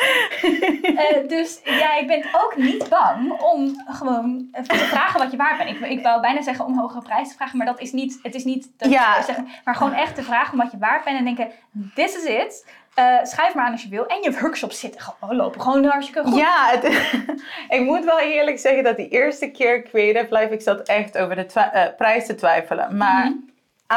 Eh, 0.99 1.29
dus 1.29 1.61
jij 1.65 2.05
bent 2.07 2.27
ook 2.33 2.57
niet 2.57 2.89
bang 2.89 3.41
om 3.41 3.83
gewoon 3.87 4.49
eh, 4.53 4.63
te 4.63 4.77
vragen 4.77 5.21
wat 5.21 5.31
je 5.31 5.37
waard 5.37 5.57
bent. 5.59 5.71
Ik, 5.71 5.81
ik 5.81 6.03
wou 6.03 6.21
bijna 6.21 6.43
zeggen 6.43 6.65
om 6.65 6.79
hogere 6.79 7.03
prijs 7.03 7.29
te 7.29 7.35
vragen, 7.35 7.59
maar 7.59 7.67
dat 7.67 7.81
is 7.81 7.93
niet, 7.93 8.19
het 8.23 8.35
is 8.35 8.45
niet 8.45 8.69
dat 8.77 8.91
Ja. 8.91 9.23
zeggen, 9.23 9.49
maar 9.65 9.75
gewoon 9.75 9.93
echt 9.95 10.15
te 10.15 10.23
vragen 10.23 10.53
om 10.53 10.59
wat 10.59 10.71
je 10.71 10.79
waard 10.79 11.05
bent 11.05 11.19
en 11.19 11.25
denken, 11.25 11.53
this 11.95 12.17
is 12.17 12.25
it. 12.25 12.67
Eh, 12.99 13.25
schrijf 13.25 13.55
maar 13.55 13.65
aan 13.65 13.73
als 13.73 13.83
je 13.83 13.89
wil. 13.89 14.07
En 14.07 14.23
je 14.23 14.39
workshops 14.41 14.81
zitten 14.81 15.01
gewoon, 15.01 15.37
lopen 15.37 15.61
gewoon 15.61 15.85
hartstikke 15.85 16.29
goed. 16.29 16.39
Ja, 16.39 16.69
het, 16.71 16.85
ik 17.79 17.81
moet 17.81 18.05
wel 18.05 18.21
eerlijk 18.21 18.59
zeggen 18.59 18.85
dat 18.85 18.97
die 18.97 19.09
eerste 19.09 19.51
keer 19.51 19.83
Creative 19.83 20.35
Life, 20.39 20.53
ik 20.53 20.61
zat 20.61 20.89
echt 20.89 21.19
over 21.19 21.37
de 21.37 21.47
eh, 21.55 21.83
prijs 21.97 22.27
te 22.27 22.35
twijfelen. 22.35 22.97
Maar 22.97 23.25
Mhm. 23.25 23.35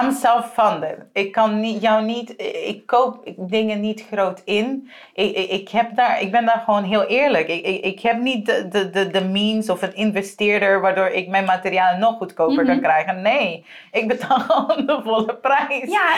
I'm 0.03 0.11
self-funded. 0.11 0.97
Ik 1.13 1.31
kan 1.31 1.59
niet, 1.59 1.81
jou 1.81 2.03
niet, 2.03 2.33
ik 2.65 2.85
koop 2.85 3.23
dingen 3.37 3.79
niet 3.81 4.05
groot 4.11 4.41
in. 4.45 4.89
Ik, 5.13 5.35
ik, 5.35 5.49
ik, 5.49 5.69
heb 5.69 5.95
daar, 5.95 6.21
ik 6.21 6.31
ben 6.31 6.45
daar 6.45 6.61
gewoon 6.65 6.83
heel 6.83 7.05
eerlijk. 7.05 7.47
Ik, 7.47 7.65
ik, 7.65 7.83
ik 7.83 7.99
heb 7.99 8.19
niet 8.19 8.45
de, 8.45 8.67
de, 8.67 8.89
de, 8.89 9.09
de 9.09 9.23
means 9.23 9.69
of 9.69 9.81
een 9.81 9.95
investeerder 9.95 10.81
waardoor 10.81 11.07
ik 11.07 11.27
mijn 11.27 11.45
materialen 11.45 11.99
nog 11.99 12.17
goedkoper 12.17 12.65
kan 12.65 12.75
Mhm. 12.75 12.83
krijgen. 12.83 13.21
Nee, 13.21 13.65
ik 13.91 14.07
betaal 14.07 14.39
gewoon 14.49 14.85
de 14.85 14.99
volle 15.03 15.35
prijs. 15.35 15.91
Ja, 15.91 16.13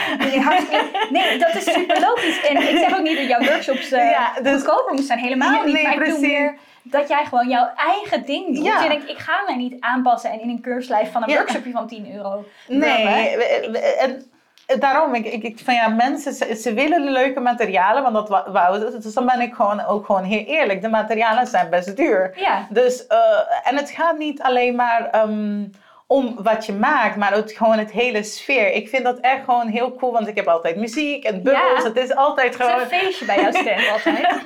nee, 1.10 1.38
dat 1.38 1.54
is 1.54 1.64
super 1.72 2.00
logisch. 2.00 2.46
En 2.48 2.56
ik 2.56 2.78
zeg 2.78 2.94
ook 2.98 3.02
niet 3.02 3.16
dat 3.16 3.28
jouw 3.28 3.40
workshops 3.40 3.92
eh 3.92 4.10
Ja, 4.10 4.32
dus- 4.42 4.52
goedkoper 4.52 4.86
moeten 4.88 5.04
zijn. 5.06 5.18
Helemaal 5.18 5.64
niet. 5.64 5.74
nee, 5.74 5.82
maar 5.82 5.92
ik 5.92 5.98
bedoel 5.98 6.14
precies. 6.18 6.36
meer 6.36 6.56
dat 6.84 7.08
jij 7.08 7.24
gewoon 7.24 7.48
jouw 7.48 7.70
eigen 7.76 8.24
ding 8.24 8.54
doet. 8.54 8.64
Ja. 8.64 8.82
Je 8.82 8.88
denkt, 8.88 9.08
ik 9.08 9.18
ga 9.18 9.42
mij 9.46 9.56
niet 9.56 9.80
aanpassen 9.80 10.30
en 10.30 10.40
in 10.40 10.48
een 10.48 10.60
keurslijf 10.60 11.12
van 11.12 11.22
een 11.22 11.28
Ja. 11.28 11.36
workshopje 11.36 11.70
van 11.72 11.86
10 11.86 12.14
euro. 12.14 12.44
Nee, 12.68 13.36
en 13.96 14.30
daarom, 14.78 15.14
ik, 15.14 15.26
ik, 15.26 15.42
ik 15.42 15.58
van 15.64 15.74
ja, 15.74 15.88
mensen, 15.88 16.32
ze, 16.32 16.54
ze 16.54 16.74
willen 16.74 17.10
leuke 17.12 17.40
materialen, 17.40 18.02
want 18.02 18.14
dat 18.28 18.46
wou 18.48 18.90
ze. 18.90 18.98
Dus 18.98 19.14
dan 19.14 19.26
ben 19.26 19.40
ik 19.40 19.54
gewoon 19.54 19.84
ook 19.84 20.06
gewoon 20.06 20.24
heel 20.24 20.44
eerlijk. 20.44 20.82
De 20.82 20.88
materialen 20.88 21.46
zijn 21.46 21.70
best 21.70 21.96
duur. 21.96 22.32
Ja. 22.36 22.66
Dus, 22.70 23.06
eh, 23.06 23.18
en 23.64 23.76
het 23.76 23.90
gaat 23.90 24.18
niet 24.18 24.42
alleen 24.42 24.74
maar 24.74 25.10
ehm, 25.10 25.64
om 26.06 26.34
wat 26.42 26.66
je 26.66 26.72
maakt, 26.72 27.16
maar 27.16 27.32
het, 27.32 27.52
gewoon 27.52 27.78
het 27.78 27.90
hele 27.90 28.22
sfeer. 28.22 28.72
Ik 28.72 28.88
vind 28.88 29.04
dat 29.04 29.18
echt 29.18 29.44
gewoon 29.44 29.66
heel 29.68 29.94
cool, 29.94 30.12
want 30.12 30.28
ik 30.28 30.36
heb 30.36 30.48
altijd 30.48 30.76
muziek 30.76 31.24
en 31.24 31.42
bubbels. 31.42 31.82
Ja. 31.82 31.88
Het 31.88 31.96
is 31.96 32.14
altijd 32.14 32.52
Het 32.52 32.60
is 32.60 32.66
gewoon... 32.66 32.80
een 32.80 32.98
feestje 32.98 33.24
bij 33.24 33.40
jouw 33.40 33.50
stand 33.50 33.88
altijd. 33.94 34.42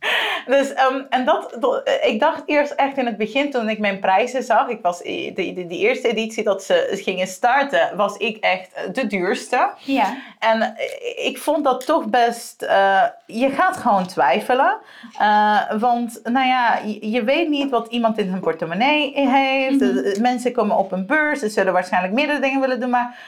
Dus, 0.46 0.72
ehm, 0.74 1.00
en 1.10 1.24
dat, 1.24 1.56
dat- 1.60 1.90
ik 2.02 2.20
dacht 2.20 2.42
eerst 2.46 2.72
echt 2.72 2.96
in 2.96 3.06
het 3.06 3.16
begin 3.16 3.50
toen 3.50 3.68
ik 3.68 3.78
mijn 3.78 3.98
prijzen 4.00 4.42
zag, 4.42 4.68
ik 4.68 4.78
was, 4.82 4.98
de, 4.98 5.32
de, 5.34 5.66
die 5.66 5.78
eerste 5.78 6.08
editie 6.08 6.44
dat 6.44 6.62
ze 6.62 6.88
gingen 6.92 7.26
starten, 7.26 7.96
was 7.96 8.16
ik 8.16 8.36
echt 8.36 8.70
de 8.94 9.06
duurste. 9.06 9.70
Ja. 9.78 10.14
En 10.38 10.62
eh, 10.62 11.26
ik 11.26 11.38
vond 11.38 11.64
dat 11.64 11.86
toch 11.86 12.04
best, 12.06 12.62
eh, 12.62 13.02
je 13.26 13.50
gaat 13.50 13.76
gewoon 13.76 14.06
twijfelen. 14.06 14.76
Eh, 15.18 15.60
want 15.78 16.20
nou 16.24 16.46
ja, 16.46 16.78
je, 16.84 17.10
je 17.10 17.24
weet 17.24 17.48
niet 17.48 17.70
wat 17.70 17.86
iemand 17.88 18.18
in 18.18 18.28
zijn 18.28 18.40
portemonnee 18.40 19.12
heeft. 19.28 19.80
Mhm. 19.80 19.98
Eh, 19.98 20.20
Mensen 20.20 20.52
komen 20.52 20.76
op 20.76 20.92
een 20.92 21.06
beurs, 21.06 21.38
ze 21.40 21.48
zullen 21.48 21.72
waarschijnlijk 21.72 22.14
meerdere 22.14 22.40
dingen 22.40 22.60
willen 22.60 22.80
doen, 22.80 22.90
maar 22.90 23.18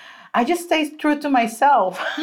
I 0.40 0.44
just 0.44 0.60
stay 0.62 0.94
true 0.96 1.18
to 1.18 1.28
myself. 1.30 2.00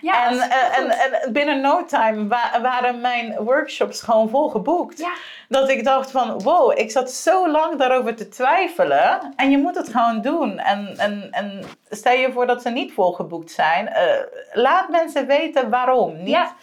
Ja, 0.00 0.26
en, 0.26 0.36
dat 0.36 0.44
is 0.44 0.48
eh, 0.48 0.78
en, 0.78 0.90
en 0.90 1.32
binnen 1.32 1.60
no 1.60 1.84
time 1.84 2.28
wa- 2.28 2.60
waren 2.62 3.00
mijn 3.00 3.36
workshops 3.38 4.00
gewoon 4.02 4.28
vol 4.28 4.48
geboekt. 4.48 4.98
Ja. 4.98 5.12
Dat 5.48 5.68
ik 5.68 5.84
dacht 5.84 6.10
van, 6.10 6.42
wow, 6.42 6.78
ik 6.78 6.90
zat 6.90 7.10
zo 7.10 7.50
lang 7.50 7.76
daarover 7.76 8.14
te 8.16 8.28
twijfelen. 8.28 9.32
En 9.36 9.50
je 9.50 9.58
moet 9.58 9.76
het 9.76 9.88
gewoon 9.88 10.20
doen. 10.20 10.58
En, 10.58 10.94
en, 10.96 11.28
en 11.30 11.62
stel 11.90 12.12
je 12.12 12.32
voor 12.32 12.46
dat 12.46 12.62
ze 12.62 12.70
niet 12.70 12.92
volgeboekt 12.92 13.50
zijn. 13.50 13.88
eh, 13.88 14.04
laat 14.52 14.88
mensen 14.88 15.26
weten 15.26 15.70
waarom. 15.70 16.16
Niet, 16.16 16.28
Ja. 16.28 16.54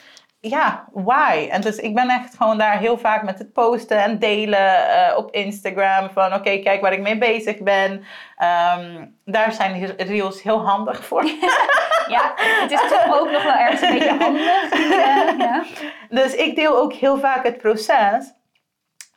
Ja, 0.50 0.86
why? 0.92 1.48
En 1.52 1.62
dus 1.62 1.78
ik 1.78 1.96
ben 1.96 2.10
echt 2.10 2.36
gewoon 2.38 2.58
daar 2.58 2.78
heel 2.78 2.98
vaak 2.98 3.24
met 3.24 3.40
het 3.40 3.54
posten 3.54 4.04
en 4.04 4.20
delen 4.20 4.90
eh, 4.90 5.18
op 5.18 5.32
Instagram. 5.32 6.10
Van 6.10 6.34
oké, 6.34 6.58
kijk 6.58 6.82
waar 6.82 6.94
ik 6.94 7.02
mee 7.02 7.18
bezig 7.18 7.58
ben. 7.58 8.04
Ehm, 8.38 9.06
daar 9.26 9.52
zijn 9.52 9.96
reels 9.98 10.42
heel 10.42 10.66
handig 10.66 11.06
voor. 11.06 11.24
ja, 12.16 12.32
het 12.36 12.72
is 12.72 12.90
toch 12.90 13.20
ook 13.20 13.32
nog 13.32 13.44
wel 13.44 13.54
ergens 13.54 13.82
een 13.82 13.94
beetje 13.94 14.18
handig. 14.24 14.72
eh, 14.72 15.38
ja. 15.38 15.64
Dus 16.10 16.36
ik 16.36 16.56
deel 16.56 16.78
ook 16.78 16.94
heel 16.94 17.18
vaak 17.18 17.44
het 17.44 17.58
proces. 17.58 18.34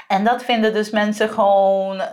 En 0.09 0.25
dat 0.25 0.45
vinden 0.45 0.73
dus 0.73 0.91
mensen 0.91 1.29
gewoon 1.29 2.01
eh, 2.01 2.11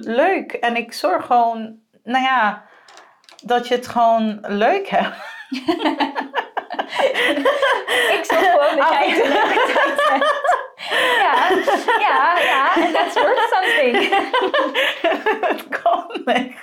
leuk. 0.00 0.52
En 0.52 0.76
ik 0.76 0.92
zorg 0.92 1.26
gewoon, 1.26 1.78
nou 2.04 2.24
ja, 2.24 2.64
dat 3.44 3.68
je 3.68 3.74
het 3.74 3.86
gewoon 3.86 4.38
leuk 4.42 4.88
hebt. 4.88 5.16
Ik 8.16 8.20
zag 8.22 8.50
gewoon 8.50 8.76
dat 8.76 8.88
jij. 8.88 9.08
Ja, 11.18 11.48
ja, 11.98 12.38
ja. 12.38 12.74
En 12.76 12.92
that's 12.92 13.14
worth 13.14 13.48
something. 13.50 14.08
het 15.46 15.68
kan, 15.68 16.20
nee. 16.24 16.54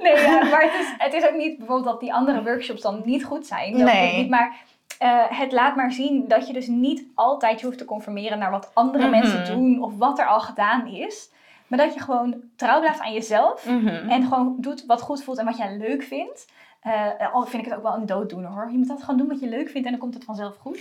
Nee, 0.00 0.16
ja, 0.22 0.44
maar 0.44 0.62
het 0.62 0.74
is, 0.80 0.86
het 0.98 1.12
is 1.12 1.24
ook 1.26 1.34
niet 1.36 1.58
bijvoorbeeld 1.58 1.88
dat 1.90 2.00
die 2.00 2.14
andere 2.14 2.42
workshops 2.42 2.80
dan 2.82 3.02
niet 3.04 3.24
goed 3.24 3.46
zijn. 3.46 3.72
Dat 3.72 3.92
Nee. 3.92 4.16
niet, 4.16 4.28
maar 4.30 4.56
eh, 4.98 5.22
het 5.28 5.52
laat 5.52 5.76
maar 5.76 5.92
zien 5.92 6.24
dat 6.28 6.46
je 6.46 6.52
dus 6.52 6.66
niet 6.66 7.04
altijd 7.14 7.60
je 7.60 7.66
hoeft 7.66 7.78
te 7.78 7.84
conformeren 7.84 8.38
naar 8.38 8.50
wat 8.50 8.70
andere 8.74 9.08
Mhm. 9.08 9.18
mensen 9.18 9.44
doen 9.44 9.82
of 9.82 9.92
wat 9.98 10.18
er 10.18 10.26
al 10.26 10.40
gedaan 10.40 10.86
is. 10.86 11.30
Maar 11.66 11.78
dat 11.78 11.94
je 11.94 12.00
gewoon 12.00 12.42
trouw 12.56 12.80
blijft 12.80 13.00
aan 13.00 13.12
jezelf 13.12 13.66
Mhm. 13.66 13.86
en 14.10 14.22
gewoon 14.22 14.56
doet 14.58 14.86
wat 14.86 15.00
goed 15.00 15.22
voelt 15.24 15.38
en 15.38 15.44
wat 15.44 15.56
jij 15.56 15.76
leuk 15.76 16.02
vindt. 16.02 16.46
Eh, 16.84 17.34
al 17.34 17.42
vind 17.46 17.62
ik 17.64 17.68
het 17.68 17.78
ook 17.78 17.84
wel 17.84 17.94
een 17.94 18.06
dooddoener 18.06 18.50
hoor. 18.50 18.68
Je 18.70 18.78
moet 18.78 18.88
dat 18.88 19.00
gewoon 19.00 19.16
doen 19.16 19.28
wat 19.28 19.40
je 19.40 19.48
leuk 19.48 19.68
vindt 19.68 19.86
en 19.86 19.92
dan 19.92 20.00
komt 20.00 20.14
het 20.14 20.24
vanzelf 20.24 20.56
goed. 20.56 20.80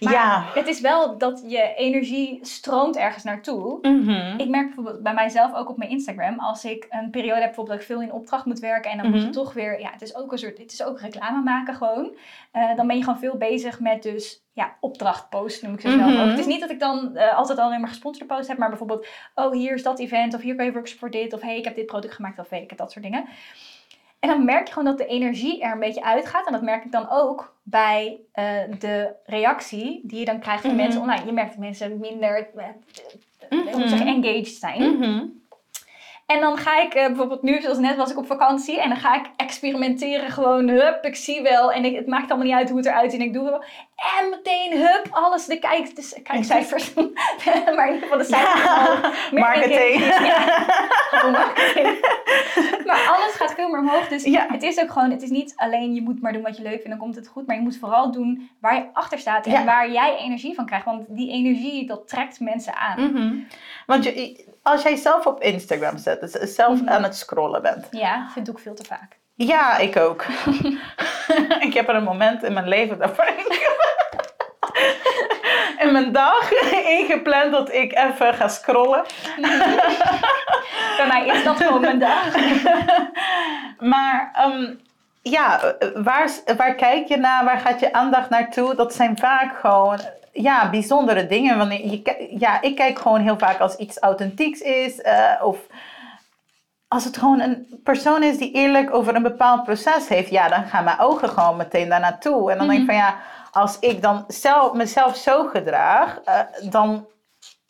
Maar 0.00 0.12
ja. 0.12 0.44
het 0.54 0.66
is 0.66 0.80
wel 0.80 1.18
dat 1.18 1.42
je 1.46 1.74
energie 1.76 2.38
stroomt 2.42 2.96
ergens 2.96 3.24
naartoe. 3.24 3.78
Mhm. 3.82 4.38
Ik 4.38 4.48
merk 4.48 4.66
bijvoorbeeld 4.66 5.02
bij 5.02 5.14
mijzelf 5.14 5.54
ook 5.54 5.68
op 5.68 5.76
mijn 5.76 5.90
Instagram, 5.90 6.38
als 6.38 6.64
ik 6.64 6.86
een 6.90 7.10
periode 7.10 7.34
heb 7.40 7.44
bijvoorbeeld 7.46 7.78
dat 7.78 7.88
ik 7.88 7.94
veel 7.94 8.02
in 8.02 8.12
opdracht 8.12 8.44
moet 8.44 8.58
werken 8.58 8.90
en 8.90 8.96
dan 8.98 9.06
moet 9.10 9.18
je 9.18 9.24
Mhm. 9.24 9.32
toch 9.32 9.52
weer, 9.52 9.80
ja, 9.80 9.90
het 9.90 10.02
is 10.02 10.16
ook 10.16 10.32
een 10.32 10.38
soort, 10.38 10.58
het 10.58 10.72
is 10.72 10.82
ook 10.82 11.00
reclame 11.00 11.42
maken 11.42 11.74
gewoon. 11.74 12.16
Eh, 12.52 12.76
dan 12.76 12.86
ben 12.86 12.96
je 12.96 13.02
gewoon 13.04 13.18
veel 13.18 13.36
bezig 13.36 13.80
met 13.80 14.02
dus, 14.02 14.42
ja, 14.52 14.76
opdracht 14.80 15.28
posten 15.28 15.66
noem 15.66 15.74
ik 15.74 15.80
ze 15.80 15.90
zelf 15.90 16.10
Mhm. 16.12 16.20
ook. 16.20 16.28
Het 16.30 16.38
is 16.38 16.46
niet 16.46 16.60
dat 16.60 16.70
ik 16.70 16.80
dan 16.80 17.16
altijd 17.36 17.58
alleen 17.58 17.80
maar 17.80 17.88
gesponsorde 17.88 18.34
posts 18.34 18.48
heb, 18.48 18.58
maar 18.58 18.68
bijvoorbeeld, 18.68 19.06
oh 19.34 19.52
hier 19.52 19.74
is 19.74 19.82
dat 19.82 19.98
event 19.98 20.34
of 20.34 20.40
hier 20.40 20.54
kan 20.56 20.64
je 20.64 20.72
workshop 20.72 20.98
voor 20.98 21.10
dit 21.10 21.32
of 21.32 21.40
hey 21.40 21.56
ik 21.58 21.64
heb 21.64 21.74
dit 21.74 21.86
product 21.86 22.14
gemaakt 22.14 22.38
of 22.38 22.48
hey 22.50 22.62
ik 22.62 22.68
heb 22.70 22.78
dat 22.78 22.92
soort 22.92 23.04
dingen. 23.04 23.24
En 24.20 24.28
dan 24.28 24.44
merk 24.44 24.66
je 24.66 24.72
gewoon 24.72 24.88
dat 24.88 24.98
de 24.98 25.06
energie 25.06 25.62
er 25.62 25.72
een 25.72 25.78
beetje 25.78 26.04
uitgaat. 26.04 26.46
En 26.46 26.52
dat 26.52 26.62
merk 26.62 26.84
ik 26.84 26.92
dan 26.92 27.08
ook 27.10 27.56
bij 27.62 28.18
eh, 28.32 28.58
de 28.78 29.14
reactie 29.24 30.00
die 30.04 30.18
je 30.18 30.24
dan 30.24 30.40
krijgt 30.40 30.60
van 30.62 30.70
Mhm. 30.70 30.80
mensen 30.80 31.00
online. 31.00 31.26
Je 31.26 31.32
merkt 31.32 31.50
dat 31.50 31.58
mensen 31.60 31.98
minder 31.98 32.48
eh, 32.56 32.64
ik 33.48 33.74
Mhm. 33.98 34.06
engaged 34.06 34.46
zijn. 34.46 34.96
Mhm. 34.98 35.24
En 36.30 36.40
dan 36.40 36.56
ga 36.58 36.80
ik 36.80 36.94
eh, 36.94 37.06
bijvoorbeeld 37.06 37.42
nu, 37.42 37.60
zoals 37.60 37.78
net 37.78 37.96
was 37.96 38.10
ik 38.10 38.18
op 38.18 38.26
vakantie. 38.26 38.80
En 38.80 38.88
dan 38.88 38.98
ga 38.98 39.14
ik 39.14 39.30
experimenteren 39.36 40.30
gewoon. 40.30 40.68
Hup, 40.68 41.04
ik 41.04 41.16
zie 41.16 41.42
wel. 41.42 41.72
En 41.72 41.84
ik, 41.84 41.94
het 41.96 42.06
maakt 42.06 42.28
allemaal 42.30 42.46
niet 42.46 42.56
uit 42.56 42.68
hoe 42.68 42.78
het 42.78 42.86
eruit 42.86 43.10
ziet. 43.10 43.20
En 43.20 43.26
ik 43.26 43.32
doe 43.32 43.42
het 43.42 43.50
wel. 43.52 43.62
En 44.20 44.30
meteen, 44.30 44.78
hup, 44.78 45.08
alles. 45.10 45.46
De, 45.46 45.58
kijk, 45.58 45.96
de 45.96 46.20
kijkcijfers. 46.22 46.94
maar 47.76 47.88
in 47.88 47.94
ieder 47.94 48.00
geval 48.02 48.18
de 48.18 48.24
cijfers. 48.24 48.62
meer 49.32 49.40
Marketing. 49.40 50.04
Ja, 50.04 51.30
marketing. 51.30 52.06
maar 52.86 53.06
alles 53.16 53.34
gaat 53.34 53.54
veel 53.54 53.68
meer 53.68 53.78
omhoog. 53.80 54.08
Dus 54.08 54.24
Ja. 54.24 54.46
het 54.48 54.62
is 54.62 54.80
ook 54.80 54.90
gewoon, 54.90 55.10
het 55.10 55.22
is 55.22 55.30
niet 55.30 55.52
alleen 55.56 55.94
je 55.94 56.02
moet 56.02 56.22
maar 56.22 56.32
doen 56.32 56.42
wat 56.42 56.56
je 56.56 56.62
leuk 56.62 56.72
vindt. 56.72 56.88
Dan 56.88 56.98
komt 56.98 57.14
het 57.16 57.28
goed. 57.28 57.46
Maar 57.46 57.56
je 57.56 57.62
moet 57.62 57.78
vooral 57.78 58.12
doen 58.12 58.50
waar 58.60 58.74
je 58.74 58.84
achter 58.92 59.18
staat. 59.18 59.46
En 59.46 59.52
Ja. 59.52 59.64
waar 59.64 59.90
jij 59.90 60.16
energie 60.18 60.54
van 60.54 60.66
krijgt. 60.66 60.84
Want 60.84 61.04
die 61.08 61.30
energie, 61.30 61.86
dat 61.86 62.08
trekt 62.08 62.40
mensen 62.40 62.74
aan. 62.76 63.00
Mhm. 63.12 63.34
Want 63.86 64.04
je, 64.04 64.44
als 64.62 64.82
jij 64.82 64.96
zelf 64.96 65.26
op 65.26 65.42
Instagram 65.42 65.98
zet, 65.98 66.20
dus 66.20 66.32
zelf 66.54 66.80
Mhm. 66.80 66.88
aan 66.88 67.02
het 67.02 67.16
scrollen 67.16 67.62
bent. 67.62 67.86
Ja, 67.90 68.28
vind 68.32 68.48
ik 68.48 68.58
veel 68.58 68.74
te 68.74 68.84
vaak. 68.84 69.18
Ja, 69.34 69.76
ik 69.78 69.96
ook. 69.96 70.24
ik 71.66 71.74
heb 71.74 71.88
er 71.88 71.94
een 71.94 72.02
moment 72.04 72.42
in 72.42 72.52
mijn 72.52 72.68
leven 72.68 72.98
daarvoor 72.98 73.28
in 75.78 75.92
mijn 75.92 76.12
dag 76.12 76.52
ingepland 76.98 77.52
dat 77.52 77.72
ik 77.72 77.92
even 77.98 78.34
ga 78.34 78.48
scrollen. 78.48 79.04
Bij 80.96 81.06
mij 81.08 81.26
is 81.26 81.44
dat 81.44 81.56
gewoon 81.56 81.80
mijn 81.80 81.98
dag. 81.98 82.24
Maar 83.78 84.30
ehm, 84.34 84.74
ja, 85.22 85.74
waar, 85.94 86.30
waar 86.56 86.74
kijk 86.74 87.08
je 87.08 87.16
naar? 87.16 87.44
Waar 87.44 87.58
gaat 87.58 87.80
je 87.80 87.92
aandacht 87.92 88.30
naartoe? 88.30 88.74
Dat 88.74 88.94
zijn 88.94 89.18
vaak 89.18 89.58
gewoon 89.60 89.98
ja, 90.32 90.70
bijzondere 90.70 91.26
dingen. 91.26 91.58
Wanneer 91.58 91.90
je, 91.90 92.28
ja, 92.38 92.60
ik 92.60 92.76
kijk 92.76 92.98
gewoon 92.98 93.20
heel 93.20 93.38
vaak 93.38 93.58
als 93.58 93.76
iets 93.76 93.98
authentieks 93.98 94.60
is. 94.60 95.00
eh, 95.00 95.40
of 95.42 95.58
als 96.88 97.04
het 97.04 97.16
gewoon 97.16 97.40
een 97.40 97.80
persoon 97.84 98.22
is 98.22 98.38
die 98.38 98.52
eerlijk 98.52 98.94
over 98.94 99.14
een 99.14 99.22
bepaald 99.22 99.64
proces 99.64 100.08
heeft. 100.08 100.30
Ja, 100.30 100.48
dan 100.48 100.64
gaan 100.64 100.84
mijn 100.84 100.98
ogen 100.98 101.28
gewoon 101.28 101.56
meteen 101.56 101.88
daar 101.88 102.00
naartoe. 102.00 102.50
En 102.52 102.58
dan 102.58 102.68
denk 102.68 102.80
ik 102.80 102.86
van 102.86 102.94
ja, 102.94 103.16
als 103.52 103.78
ik 103.78 104.02
dan 104.02 104.24
zelf, 104.28 104.72
mezelf 104.72 105.16
zo 105.16 105.44
gedraag, 105.46 106.20
eh, 106.24 106.38
dan 106.70 107.06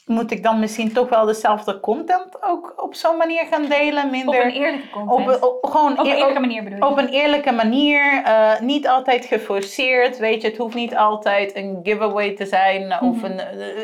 moet 0.07 0.31
ik 0.31 0.43
dan 0.43 0.59
misschien 0.61 0.93
toch 0.93 1.09
wel 1.09 1.25
dezelfde 1.27 1.81
content 1.81 2.43
ook 2.43 2.73
op 2.77 2.95
zo'n 2.95 3.17
manier 3.17 3.47
gaan 3.47 3.67
delen. 3.67 4.05
Op 4.05 4.11
Minder 4.11 4.45
een 4.45 4.51
eerlijke 4.53 4.89
content. 4.91 5.43
op, 5.43 5.43
op- 5.63 5.71
gewoon 5.71 5.93
Op 5.93 5.99
een 5.99 6.07
eer- 6.07 6.17
eerlijke 6.17 6.41
manier 6.41 6.63
bedoel 6.65 6.79
je? 6.79 6.85
op 6.87 6.99
een 6.99 7.09
eerlijke 7.09 7.53
manier, 7.53 8.23
eh, 8.25 8.61
niet 8.61 8.89
altijd 8.89 9.25
geforceerd. 9.25 10.19
Weet 10.19 10.43
je, 10.43 10.49
het 10.49 10.57
hoeft 10.57 10.75
niet 10.75 10.97
altijd 10.97 11.57
een 11.57 11.81
giveaway 11.83 12.31
te 12.37 12.47
zijn 12.47 12.93
of 13.01 13.17
Mhm. 13.17 13.25
een. 13.25 13.39
eh, 13.41 13.71
eh, 13.71 13.79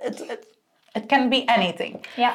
Het 0.00 0.26
het 0.92 1.06
can 1.06 1.28
be 1.28 1.42
anything. 1.46 2.06
Ja. 2.16 2.32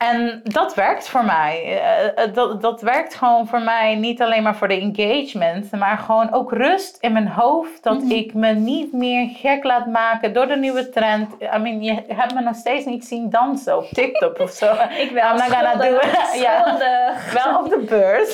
En 0.00 0.40
dat 0.44 0.74
werkt 0.74 1.08
voor 1.08 1.24
mij. 1.24 1.62
Eh, 1.64 2.24
eh, 2.24 2.34
dat, 2.34 2.62
dat 2.62 2.80
werkt 2.80 3.14
gewoon 3.14 3.46
voor 3.46 3.60
mij 3.60 3.94
niet 3.94 4.22
alleen 4.22 4.42
maar 4.42 4.56
voor 4.56 4.68
de 4.68 4.80
engagement, 4.80 5.70
maar 5.72 5.98
gewoon 5.98 6.32
ook 6.32 6.52
rust 6.52 6.96
in 7.00 7.12
mijn 7.12 7.28
hoofd. 7.28 7.82
Dat 7.82 8.02
Mhm. 8.02 8.10
ik 8.10 8.34
me 8.34 8.48
niet 8.52 8.92
meer 8.92 9.28
gek 9.28 9.64
laat 9.64 9.86
maken 9.86 10.32
door 10.32 10.46
de 10.46 10.56
nieuwe 10.56 10.88
trend. 10.88 11.32
I 11.54 11.58
mean, 11.58 11.82
je 11.82 12.02
hebt 12.08 12.34
me 12.34 12.40
nog 12.40 12.54
steeds 12.54 12.84
niet 12.84 13.04
zien 13.04 13.30
dansen 13.30 13.76
op 13.76 13.88
TikTok 13.88 14.38
of 14.38 14.50
zo. 14.50 14.72
Ik 15.04 15.10
wel. 15.12 15.30
I'm 15.30 15.36
not 15.36 15.50
gonna 15.52 15.74
do 15.74 15.94
it. 15.96 16.18
Ja. 16.42 16.76
Wel 17.32 17.58
op 17.58 17.68
de 17.68 17.78
beurs. 17.88 18.32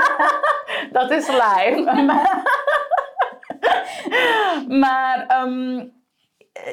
dat 0.98 1.10
is 1.10 1.28
live. 1.28 2.02
maar 2.06 2.42
maar 4.68 5.24
ehm, 5.28 5.84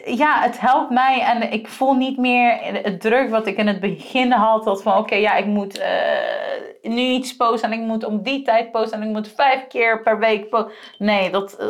ja, 0.05 0.41
het 0.41 0.59
helpt 0.59 0.89
mij 0.89 1.21
en 1.21 1.51
ik 1.51 1.67
voel 1.67 1.93
niet 1.93 2.17
meer 2.17 2.57
het 2.83 3.01
druk 3.01 3.29
wat 3.29 3.47
ik 3.47 3.57
in 3.57 3.67
het 3.67 3.79
begin 3.79 4.31
had. 4.31 4.63
Dat 4.63 4.81
van 4.81 4.97
oké, 4.97 5.15
ja, 5.15 5.35
ik 5.35 5.45
moet 5.45 5.77
eh, 5.79 5.89
nu 6.81 7.01
iets 7.01 7.35
posten 7.35 7.71
en 7.71 7.79
ik 7.79 7.85
moet 7.85 8.03
om 8.05 8.21
die 8.21 8.41
tijd 8.41 8.71
posten 8.71 9.01
en 9.01 9.07
ik 9.07 9.13
moet 9.13 9.27
vijf 9.33 9.67
keer 9.67 10.01
per 10.01 10.19
week 10.19 10.49
posten. 10.49 10.71
Nee, 10.97 11.29
dat, 11.31 11.57
eh, 11.57 11.67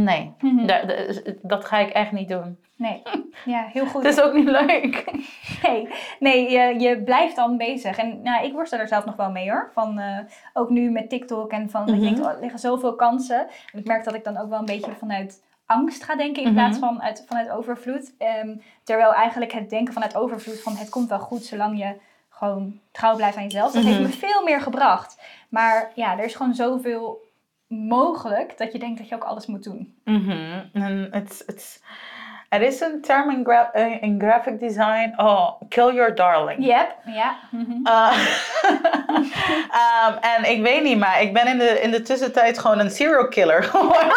nee. 0.00 0.32
Mhm. 0.40 0.66
Da- 0.66 0.82
da- 0.84 0.94
dat 1.42 1.64
ga 1.64 1.78
ik 1.78 1.90
echt 1.90 2.12
niet 2.12 2.28
doen. 2.28 2.58
Nee. 2.76 3.02
Ja, 3.44 3.66
heel 3.72 3.86
goed. 3.86 4.02
Het 4.02 4.12
is 4.18 4.22
ook 4.22 4.34
niet 4.34 4.48
leuk. 4.48 5.04
Nee, 5.62 5.88
nee 6.18 6.50
je, 6.50 6.80
je 6.80 7.02
blijft 7.02 7.36
dan 7.36 7.56
bezig. 7.56 7.96
En 7.98 8.22
nou, 8.22 8.44
ik 8.44 8.52
worstel 8.52 8.78
er 8.78 8.88
zelf 8.88 9.04
nog 9.04 9.16
wel 9.16 9.30
mee 9.30 9.50
hoor. 9.50 9.70
Van, 9.74 9.98
eh, 9.98 10.18
ook 10.52 10.70
nu 10.70 10.90
met 10.90 11.08
TikTok 11.08 11.50
en 11.50 11.70
van, 11.70 11.86
dat 11.86 11.96
Mhm. 11.96 12.20
oh, 12.20 12.28
er 12.30 12.36
liggen 12.40 12.58
zoveel 12.58 12.94
kansen. 12.94 13.46
En 13.72 13.78
ik 13.78 13.86
merk 13.86 14.04
dat 14.04 14.14
ik 14.14 14.24
dan 14.24 14.38
ook 14.38 14.48
wel 14.48 14.58
een 14.58 14.64
beetje 14.64 14.92
vanuit 14.98 15.42
angst 15.72 16.04
ga 16.04 16.16
denken 16.16 16.42
in 16.42 16.48
Mhm. 16.52 16.58
plaats 16.58 16.78
van 16.78 17.02
uit, 17.02 17.24
vanuit 17.28 17.50
overvloed. 17.50 18.12
Ehm, 18.18 18.54
terwijl 18.84 19.12
eigenlijk 19.14 19.52
het 19.52 19.70
denken 19.70 19.92
vanuit 19.94 20.16
overvloed 20.16 20.60
van 20.62 20.76
het 20.76 20.88
komt 20.88 21.08
wel 21.08 21.18
goed 21.18 21.44
zolang 21.44 21.78
je 21.78 21.94
gewoon 22.30 22.80
trouw 22.92 23.16
blijft 23.16 23.36
aan 23.36 23.42
jezelf. 23.42 23.72
Dat 23.72 23.82
heeft 23.82 23.98
Mhm. 24.00 24.06
me 24.08 24.12
veel 24.16 24.42
meer 24.44 24.60
gebracht. 24.60 25.20
Maar 25.48 25.90
ja, 25.94 26.18
er 26.18 26.24
is 26.24 26.34
gewoon 26.34 26.54
zoveel 26.54 27.30
mogelijk 27.66 28.58
dat 28.58 28.72
je 28.72 28.78
denkt 28.78 28.98
dat 28.98 29.08
je 29.08 29.14
ook 29.14 29.24
alles 29.24 29.46
moet 29.46 29.62
doen. 29.64 29.94
Mhm. 30.04 30.60
En 30.72 31.08
het, 31.10 31.42
het, 31.46 31.82
er 32.48 32.62
is 32.62 32.80
een 32.80 33.00
term 33.02 33.30
in, 33.30 33.44
gra- 33.44 33.70
eh, 33.72 34.02
in 34.02 34.20
graphic 34.20 34.60
design. 34.60 35.12
Oh, 35.16 35.50
kill 35.68 35.94
your 35.94 36.14
darling. 36.14 36.64
Yep, 36.64 36.94
ja. 37.06 37.36
mhm. 37.50 37.70
Uh, 37.86 38.18
um, 40.08 40.14
en 40.20 40.50
ik 40.50 40.62
weet 40.62 40.82
niet, 40.82 40.98
maar 40.98 41.22
ik 41.22 41.32
ben 41.32 41.46
in 41.46 41.58
de, 41.58 41.80
in 41.80 41.90
de 41.90 42.02
tussentijd 42.02 42.58
gewoon 42.58 42.78
een 42.78 42.90
serial 42.90 43.28
killer 43.28 43.62
geworden. 43.72 44.12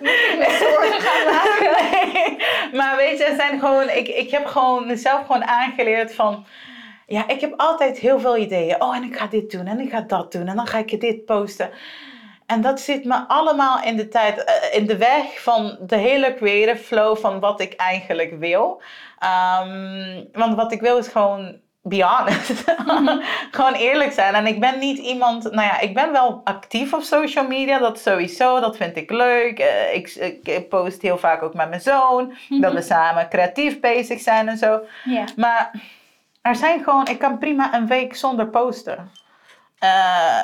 Ik 0.00 0.34
me 0.38 0.56
zorgen 0.58 1.00
gaan 1.00 1.34
maken. 1.34 1.72
Nee, 1.90 2.38
zijn 3.34 3.58
gewoon, 3.58 3.88
ik, 3.88 4.08
ik 4.08 4.30
heb 4.30 4.46
gewoon 4.46 4.86
mezelf 4.86 5.26
gewoon 5.26 5.44
aangeleerd 5.44 6.14
van. 6.14 6.46
Ja, 7.06 7.28
ik 7.28 7.40
heb 7.40 7.54
altijd 7.56 7.98
heel 7.98 8.20
veel 8.20 8.36
ideeën. 8.36 8.82
Oh, 8.82 8.96
en 8.96 9.02
ik 9.02 9.16
ga 9.16 9.26
dit 9.26 9.50
doen 9.50 9.66
en 9.66 9.80
ik 9.80 9.90
ga 9.90 10.00
dat 10.00 10.32
doen 10.32 10.46
en 10.46 10.56
dan 10.56 10.66
ga 10.66 10.78
ik 10.78 11.00
dit 11.00 11.24
posten. 11.24 11.70
En 12.46 12.60
dat 12.60 12.80
zit 12.80 13.04
me 13.04 13.28
allemaal 13.28 13.82
in 13.82 13.96
de 13.96 14.08
tijd, 14.08 14.44
eh, 14.44 14.78
in 14.78 14.86
de 14.86 14.96
weg 14.96 15.42
van 15.42 15.78
de 15.80 15.96
hele 15.96 16.34
creative 16.34 16.84
flow 16.84 17.16
van 17.16 17.40
wat 17.40 17.60
ik 17.60 17.74
eigenlijk 17.74 18.38
wil. 18.38 18.82
Ehm, 19.18 20.24
want 20.32 20.54
wat 20.54 20.72
ik 20.72 20.80
wil 20.80 20.98
is 20.98 21.08
gewoon 21.08 21.60
be 21.86 22.02
honest. 22.02 22.64
gewoon 23.56 23.72
eerlijk 23.72 24.12
zijn. 24.12 24.34
En 24.34 24.46
ik 24.46 24.60
ben 24.60 24.78
niet 24.78 24.98
iemand, 24.98 25.42
nou 25.42 25.66
ja, 25.66 25.80
ik 25.80 25.94
ben 25.94 26.12
wel 26.12 26.40
actief 26.44 26.92
op 26.92 27.02
social 27.02 27.46
media, 27.46 27.78
dat 27.78 27.98
sowieso, 27.98 28.60
dat 28.60 28.76
vind 28.76 28.96
ik 28.96 29.10
leuk. 29.10 29.58
Eh, 29.58 29.94
ik, 29.94 30.14
ik 30.42 30.68
post 30.68 31.02
heel 31.02 31.18
vaak 31.18 31.42
ook 31.42 31.54
met 31.54 31.68
mijn 31.68 31.80
zoon, 31.80 32.34
dat 32.48 32.72
we 32.72 32.82
samen 32.82 33.28
creatief 33.28 33.80
bezig 33.80 34.20
zijn 34.20 34.48
en 34.48 34.58
zo. 34.58 34.80
Ja. 35.04 35.24
Maar 35.36 35.70
er 36.42 36.56
zijn 36.56 36.82
gewoon, 36.82 37.06
ik 37.06 37.18
kan 37.18 37.38
prima 37.38 37.74
een 37.74 37.86
week 37.86 38.16
zonder 38.16 38.46
posten. 38.46 39.10
Eh, 39.84 40.38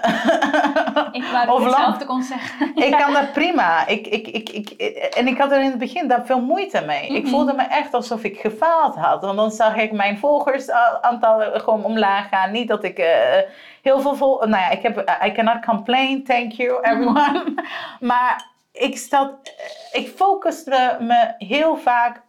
Ik 1.12 1.24
wou 1.46 1.64
hetzelfde 1.64 2.04
kon 2.04 2.22
zeggen. 2.22 2.74
ik 2.86 2.90
kan 2.96 3.12
dat 3.12 3.32
prima. 3.32 3.86
Ik, 3.86 4.06
ik, 4.06 4.26
ik, 4.26 4.48
ik, 4.50 4.68
en 5.14 5.26
ik 5.26 5.38
had 5.38 5.52
er 5.52 5.60
in 5.60 5.70
het 5.70 5.78
begin 5.78 6.08
daar 6.08 6.26
veel 6.26 6.40
moeite 6.40 6.80
mee. 6.86 7.06
Ik 7.08 7.22
Mhm. 7.22 7.30
voelde 7.30 7.52
me 7.52 7.62
echt 7.62 7.94
alsof 7.94 8.22
ik 8.24 8.40
gefaald 8.40 8.96
had. 8.96 9.22
Want 9.22 9.36
dan 9.36 9.50
zag 9.50 9.76
ik 9.76 9.92
mijn 9.92 10.18
volgersaantal 10.18 11.40
gewoon 11.52 11.84
omlaag 11.84 12.28
gaan. 12.28 12.50
Niet 12.52 12.68
dat 12.68 12.84
ik 12.84 12.98
eh, 12.98 13.38
heel 13.82 14.00
veel 14.00 14.14
vol... 14.14 14.38
Nou 14.38 14.50
ja, 14.62 14.70
ik 14.70 14.82
heb... 14.82 15.18
I 15.26 15.32
cannot 15.32 15.64
complain, 15.64 16.24
thank 16.24 16.52
you 16.52 16.78
everyone. 16.82 17.54
maar 18.00 18.46
ik, 18.72 18.96
stel, 18.98 19.38
ik 19.92 20.08
focuste 20.16 20.96
me 21.00 21.34
heel 21.38 21.76
vaak 21.76 22.22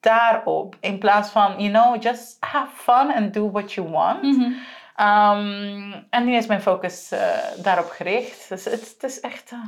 daarop. 0.00 0.76
In 0.80 0.98
plaats 0.98 1.30
van, 1.30 1.54
you 1.56 1.70
know, 1.70 2.02
just 2.02 2.36
have 2.40 2.68
fun 2.74 3.14
and 3.14 3.34
do 3.34 3.50
what 3.50 3.72
you 3.72 3.88
want. 3.90 4.22
Mhm. 4.22 4.52
Ehm, 5.00 5.92
en 6.10 6.24
nu 6.24 6.34
is 6.36 6.46
mijn 6.46 6.62
focus 6.62 7.10
eh, 7.10 7.20
daarop 7.56 7.90
gericht. 7.90 8.48
Dus 8.48 8.64
het, 8.64 8.72
het 9.00 9.02
is 9.02 9.20
echt... 9.20 9.50
eh, 9.52 9.58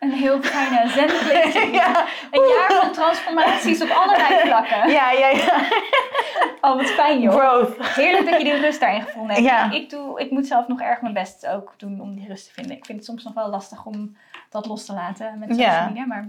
Een 0.00 0.12
heel 0.12 0.42
fijne 0.42 0.88
zendeling. 0.88 1.74
ja. 1.82 2.04
Een 2.30 2.48
jaar 2.48 2.72
van 2.80 2.92
transformaties 2.92 3.82
op 3.82 3.90
allerlei 3.90 4.40
vlakken. 4.48 4.90
Ja, 4.90 5.10
ja, 5.10 5.28
ja. 5.28 5.64
Oh, 6.60 6.76
wat 6.76 6.86
fijn 6.90 7.20
joh. 7.20 7.34
Growth. 7.34 7.94
Heerlijk 7.94 8.30
dat 8.30 8.38
je 8.38 8.44
die 8.44 8.60
rust 8.60 8.80
daarin 8.80 9.02
gevonden 9.02 9.34
hebt. 9.36 9.46
Ja. 9.48 9.70
Ik, 9.70 9.90
doe, 9.90 10.20
ik 10.20 10.30
moet 10.30 10.46
zelf 10.46 10.68
nog 10.68 10.80
erg 10.80 11.00
mijn 11.00 11.14
best 11.14 11.46
ook 11.46 11.74
doen 11.76 12.00
om 12.00 12.14
die 12.14 12.28
rust 12.28 12.46
te 12.46 12.52
vinden. 12.52 12.76
Ik 12.76 12.84
vind 12.84 12.98
het 12.98 13.06
soms 13.06 13.24
nog 13.24 13.34
wel 13.34 13.48
lastig 13.48 13.84
om 13.84 14.16
dat 14.50 14.66
los 14.66 14.84
te 14.86 14.92
laten 14.92 15.38
met 15.38 15.48
social 15.48 15.68
Ja. 15.70 15.86
media, 15.86 16.06
maar 16.06 16.28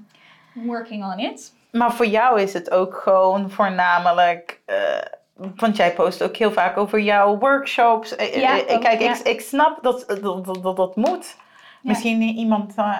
working 0.54 1.04
on 1.04 1.20
it. 1.20 1.54
Maar 1.72 1.94
voor 1.94 2.06
jou 2.06 2.42
is 2.42 2.54
het 2.54 2.72
ook 2.72 2.96
gewoon 3.04 3.50
voornamelijk. 3.50 4.60
eh, 4.66 4.76
want 5.36 5.76
jij 5.76 5.94
post 5.94 6.24
ook 6.24 6.36
heel 6.36 6.52
vaak 6.52 6.78
over 6.78 7.00
jouw 7.00 7.38
workshops. 7.38 8.16
Eh, 8.16 8.36
Ja, 8.36 8.66
eh, 8.66 8.76
ook, 8.76 8.82
Kijk, 8.82 9.02
ja. 9.02 9.14
ik, 9.14 9.20
ik 9.20 9.42
snap 9.42 9.84
dat 9.84 10.04
dat, 10.08 10.22
dat, 10.46 10.64
dat, 10.64 10.78
dat 10.78 10.96
moet. 10.96 11.36
Misschien 11.82 12.22
iemand 12.22 12.74
eh, 12.76 12.86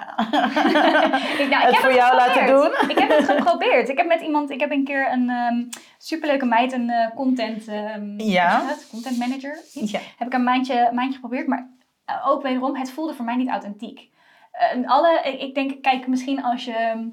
Ik, 1.38 1.48
nou, 1.50 1.68
ik 1.68 1.74
het 1.74 1.76
voor 1.76 1.94
jou 1.94 2.16
laten 2.16 2.46
doen. 2.46 2.90
Ik 2.90 2.98
heb 2.98 3.08
het 3.18 3.28
geprobeerd. 3.30 3.88
Ik 3.88 3.96
heb 3.98 4.06
met 4.06 4.20
iemand, 4.20 4.50
ik 4.50 4.60
heb 4.60 4.70
een 4.70 4.84
keer 4.84 5.12
een 5.12 5.30
ehm, 5.30 5.62
superleuke 5.98 6.44
meid, 6.46 6.72
een 6.72 6.90
eh, 6.90 7.14
content, 7.14 7.68
ehm, 7.68 8.20
Ja. 8.20 8.62
content 8.90 9.18
manager. 9.18 9.58
Ja. 9.72 9.98
Heb 10.16 10.26
ik 10.26 10.34
een 10.34 10.44
maandje, 10.44 10.90
maandje 10.92 11.14
geprobeerd, 11.14 11.46
maar 11.46 11.70
eh, 12.04 12.28
ook 12.28 12.42
wederom, 12.42 12.76
het 12.76 12.90
voelde 12.90 13.14
voor 13.14 13.24
mij 13.24 13.36
niet 13.36 13.48
authentiek. 13.48 14.08
Eh, 14.52 14.72
en 14.72 14.86
alle, 14.86 15.20
ik, 15.24 15.40
ik 15.40 15.54
denk, 15.54 15.82
kijk, 15.82 16.06
misschien 16.06 16.42
als 16.42 16.64
je. 16.64 17.08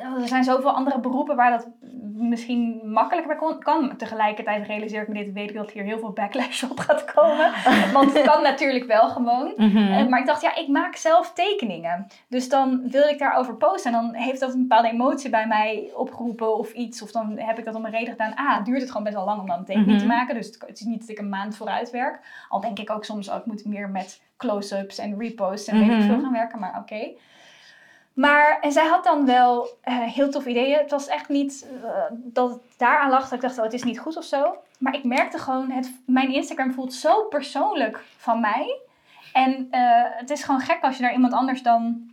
Eh, 0.00 0.22
Er 0.22 0.28
zijn 0.28 0.44
zoveel 0.44 0.70
andere 0.70 1.00
beroepen 1.00 1.36
waar 1.36 1.50
dat 1.50 1.68
misschien 2.14 2.80
makkelijker 2.84 3.36
bij 3.38 3.56
kan. 3.58 3.96
Tegelijkertijd 3.96 4.66
realiseer 4.66 5.02
ik 5.02 5.08
me 5.08 5.14
dit, 5.14 5.32
weet 5.32 5.48
ik 5.50 5.56
dat 5.56 5.70
hier 5.70 5.82
heel 5.82 5.98
veel 5.98 6.10
backlash 6.12 6.62
op 6.62 6.78
gaat 6.78 7.04
komen. 7.14 7.50
Want 7.92 8.12
het 8.14 8.22
kan 8.22 8.42
natuurlijk 8.42 8.84
wel 8.86 9.08
gewoon. 9.08 9.52
Mhm. 9.56 9.76
Eh, 9.76 10.06
maar 10.06 10.20
ik 10.20 10.26
dacht, 10.26 10.42
ja, 10.42 10.56
ik 10.56 10.68
maak 10.68 10.96
zelf 10.96 11.32
tekeningen. 11.32 12.06
Dus 12.28 12.48
dan 12.48 12.88
wil 12.90 13.08
ik 13.08 13.18
daarover 13.18 13.54
posten. 13.56 13.92
En 13.94 14.00
dan 14.02 14.14
heeft 14.14 14.40
dat 14.40 14.54
een 14.54 14.60
bepaalde 14.60 14.88
emotie 14.90 15.30
bij 15.30 15.46
mij 15.46 15.90
opgeroepen 15.94 16.58
of 16.58 16.72
iets. 16.72 17.02
Of 17.02 17.10
dan 17.10 17.38
heb 17.38 17.58
ik 17.58 17.64
dat 17.64 17.74
om 17.74 17.84
een 17.84 17.90
reden 17.90 18.10
gedaan. 18.12 18.34
Ah, 18.34 18.64
duurt 18.64 18.80
het 18.80 18.88
gewoon 18.88 19.02
best 19.04 19.16
wel 19.16 19.24
lang 19.24 19.40
om 19.40 19.46
dan 19.46 19.58
een 19.58 19.64
tekening 19.64 19.90
Mhm. 19.90 19.98
te 20.00 20.06
maken. 20.06 20.34
Dus 20.34 20.46
het, 20.46 20.62
het 20.66 20.80
is 20.80 20.86
niet 20.86 21.00
dat 21.00 21.08
ik 21.08 21.18
een 21.18 21.28
maand 21.28 21.56
vooruit 21.56 21.90
werk. 21.90 22.20
Al 22.48 22.60
denk 22.60 22.78
ik 22.78 22.90
ook 22.90 23.04
soms, 23.04 23.28
oh, 23.28 23.36
ik 23.36 23.46
moet 23.46 23.64
meer 23.64 23.88
met 23.90 24.22
close-ups 24.36 24.98
en 24.98 25.18
reposts 25.18 25.68
en 25.68 25.78
weet 25.78 25.88
ik 25.90 25.96
Mhm. 25.96 26.06
veel 26.06 26.20
gaan 26.20 26.32
werken. 26.32 26.58
Maar 26.58 26.78
oké. 26.78 27.08
Maar 28.14 28.58
en 28.60 28.72
zij 28.72 28.86
had 28.86 29.04
dan 29.04 29.26
wel 29.26 29.68
eh, 29.80 29.98
heel 29.98 30.30
tof 30.30 30.46
ideeën. 30.46 30.78
Het 30.78 30.90
was 30.90 31.06
echt 31.06 31.28
niet 31.28 31.66
eh, 31.84 31.90
dat 32.10 32.50
het 32.50 32.60
daaraan 32.76 33.10
lag 33.10 33.22
dat 33.22 33.32
ik 33.32 33.40
dacht, 33.40 33.58
oh, 33.58 33.64
het 33.64 33.72
is 33.72 33.82
niet 33.82 33.98
goed 33.98 34.16
of 34.16 34.24
zo. 34.24 34.56
Maar 34.78 34.94
ik 34.94 35.04
merkte 35.04 35.38
gewoon, 35.38 35.70
het, 35.70 35.92
mijn 36.06 36.34
Instagram 36.34 36.72
voelt 36.72 36.94
zo 36.94 37.24
persoonlijk 37.24 38.04
van 38.16 38.40
mij. 38.40 38.80
En 39.32 39.68
eh, 39.70 40.02
het 40.04 40.30
is 40.30 40.44
gewoon 40.44 40.60
gek 40.60 40.82
als 40.82 40.96
je 40.96 41.02
daar 41.02 41.12
iemand 41.12 41.32
anders 41.32 41.62
dan 41.62 42.10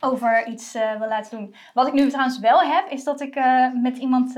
over 0.00 0.46
iets 0.46 0.72
wil 0.72 1.08
laten 1.08 1.38
doen. 1.38 1.54
Wat 1.74 1.86
ik 1.86 1.92
nu 1.92 2.08
trouwens 2.08 2.38
wel 2.38 2.60
heb, 2.60 2.88
is 2.88 3.04
dat 3.04 3.20
ik 3.20 3.40
met 3.82 3.96
iemand 3.96 4.32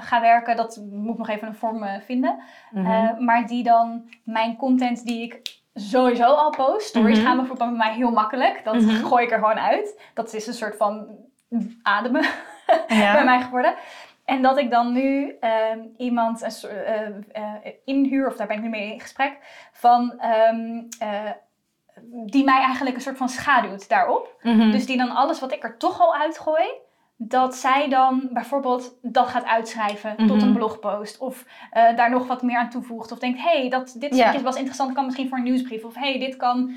ga 0.00 0.20
werken. 0.20 0.56
Dat 0.56 0.80
moet 0.90 1.12
ik 1.12 1.18
nog 1.18 1.28
even 1.28 1.48
een 1.48 1.54
vorm 1.54 1.84
vinden. 2.00 2.38
Mhm. 2.70 3.24
Maar 3.24 3.46
die 3.46 3.62
dan 3.62 4.08
mijn 4.22 4.56
content 4.56 5.04
die 5.04 5.22
ik 5.22 5.62
sowieso 5.74 6.24
al 6.24 6.50
post. 6.50 6.86
Stories 6.86 7.18
Mhm. 7.18 7.26
gaan 7.26 7.36
bijvoorbeeld 7.36 7.68
bij 7.70 7.78
mij 7.78 7.94
heel 7.94 8.10
makkelijk. 8.10 8.64
Dat 8.64 8.74
Mhm. 8.74 9.04
gooi 9.04 9.24
ik 9.24 9.30
er 9.30 9.38
gewoon 9.38 9.58
uit. 9.58 10.00
Dat 10.14 10.32
is 10.34 10.46
een 10.46 10.54
soort 10.54 10.76
van 10.76 11.06
ademen 11.82 12.22
Ja. 12.88 13.12
bij 13.12 13.24
mij 13.24 13.40
geworden. 13.40 13.74
En 14.24 14.42
dat 14.42 14.58
ik 14.58 14.70
dan 14.70 14.92
nu 14.92 15.36
ehm, 15.40 15.78
iemand 15.96 16.42
een 16.62 16.70
eh, 16.70 17.06
eh, 17.32 17.72
inhuur, 17.84 18.26
of 18.26 18.36
daar 18.36 18.46
ben 18.46 18.56
ik 18.56 18.62
nu 18.62 18.68
mee 18.68 18.92
in 18.92 19.00
gesprek, 19.00 19.38
van, 19.72 20.14
ehm, 20.18 20.82
eh, 20.98 21.30
die 22.26 22.44
mij 22.44 22.60
eigenlijk 22.62 22.96
een 22.96 23.02
soort 23.02 23.16
van 23.16 23.28
schaduwt 23.28 23.88
daarop. 23.88 24.36
Mhm. 24.42 24.70
Dus 24.70 24.86
die 24.86 24.96
dan 24.96 25.10
alles 25.10 25.40
wat 25.40 25.52
ik 25.52 25.62
er 25.62 25.76
toch 25.78 26.00
al 26.00 26.14
uitgooi, 26.14 26.64
dat 27.16 27.54
zij 27.54 27.88
dan 27.88 28.28
bijvoorbeeld 28.32 28.94
dat 29.02 29.26
gaat 29.28 29.44
uitschrijven 29.44 30.16
tot 30.16 30.36
Mhm. 30.36 30.46
een 30.46 30.52
blogpost. 30.52 31.18
Of 31.18 31.44
eh, 31.70 31.96
daar 31.96 32.10
nog 32.10 32.26
wat 32.26 32.42
meer 32.42 32.56
aan 32.58 32.70
toevoegt. 32.70 33.12
Of 33.12 33.18
denkt, 33.18 33.38
hé, 33.40 33.58
hey, 33.60 33.68
dat 33.68 33.94
dit 33.98 34.16
Ja. 34.16 34.22
stukje 34.28 34.44
was 34.44 34.56
interessant, 34.56 34.92
kan 34.94 35.04
misschien 35.04 35.28
voor 35.28 35.38
een 35.38 35.44
nieuwsbrief. 35.44 35.84
Of 35.84 35.94
hé, 35.94 36.10
hey, 36.10 36.18
dit 36.18 36.36
kan 36.36 36.76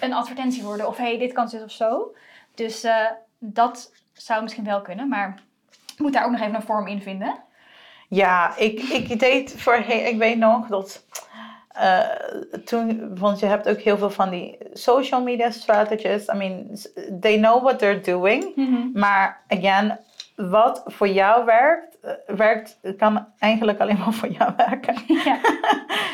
een 0.00 0.12
advertentie 0.12 0.62
worden. 0.62 0.88
Of 0.88 0.96
hé, 0.96 1.04
hey, 1.04 1.18
dit 1.18 1.32
kan 1.32 1.48
zus 1.48 1.62
of 1.62 1.70
zo. 1.70 2.14
Dus 2.54 2.84
eh, 2.84 3.06
dat 3.38 3.92
zou 4.12 4.42
misschien 4.42 4.64
wel 4.64 4.82
kunnen, 4.82 5.08
maar 5.08 5.38
ik 5.92 5.98
moet 5.98 6.12
daar 6.12 6.24
ook 6.24 6.30
nog 6.30 6.40
even 6.40 6.54
een 6.54 6.62
vorm 6.62 6.86
in 6.86 7.02
vinden. 7.02 7.42
Ja, 8.08 8.56
ik, 8.56 8.80
ik 8.80 9.18
deed 9.18 9.54
voorheen, 9.60 10.06
ik 10.06 10.18
weet 10.18 10.38
nog 10.38 10.66
dat 10.66 11.04
eh, 11.74 11.98
toen, 12.64 13.16
want 13.18 13.38
je 13.40 13.46
hebt 13.46 13.68
ook 13.68 13.78
heel 13.80 13.98
veel 13.98 14.10
van 14.10 14.30
die 14.30 14.58
social 14.72 15.22
media 15.22 15.50
strategists. 15.50 16.28
I 16.34 16.36
mean, 16.36 16.78
they 17.20 17.36
know 17.38 17.62
what 17.62 17.78
they're 17.78 18.00
doing. 18.00 18.52
Maar 18.94 19.40
again, 19.48 19.98
wat 20.36 20.82
voor 20.86 21.08
jou 21.08 21.44
werkt, 21.44 21.98
eh, 22.02 22.36
werkt, 22.36 22.78
kan 22.98 23.26
eigenlijk 23.38 23.80
alleen 23.80 23.98
maar 23.98 24.12
voor 24.12 24.28
jou 24.28 24.52
werken. 24.66 24.94
ja, 25.06 25.38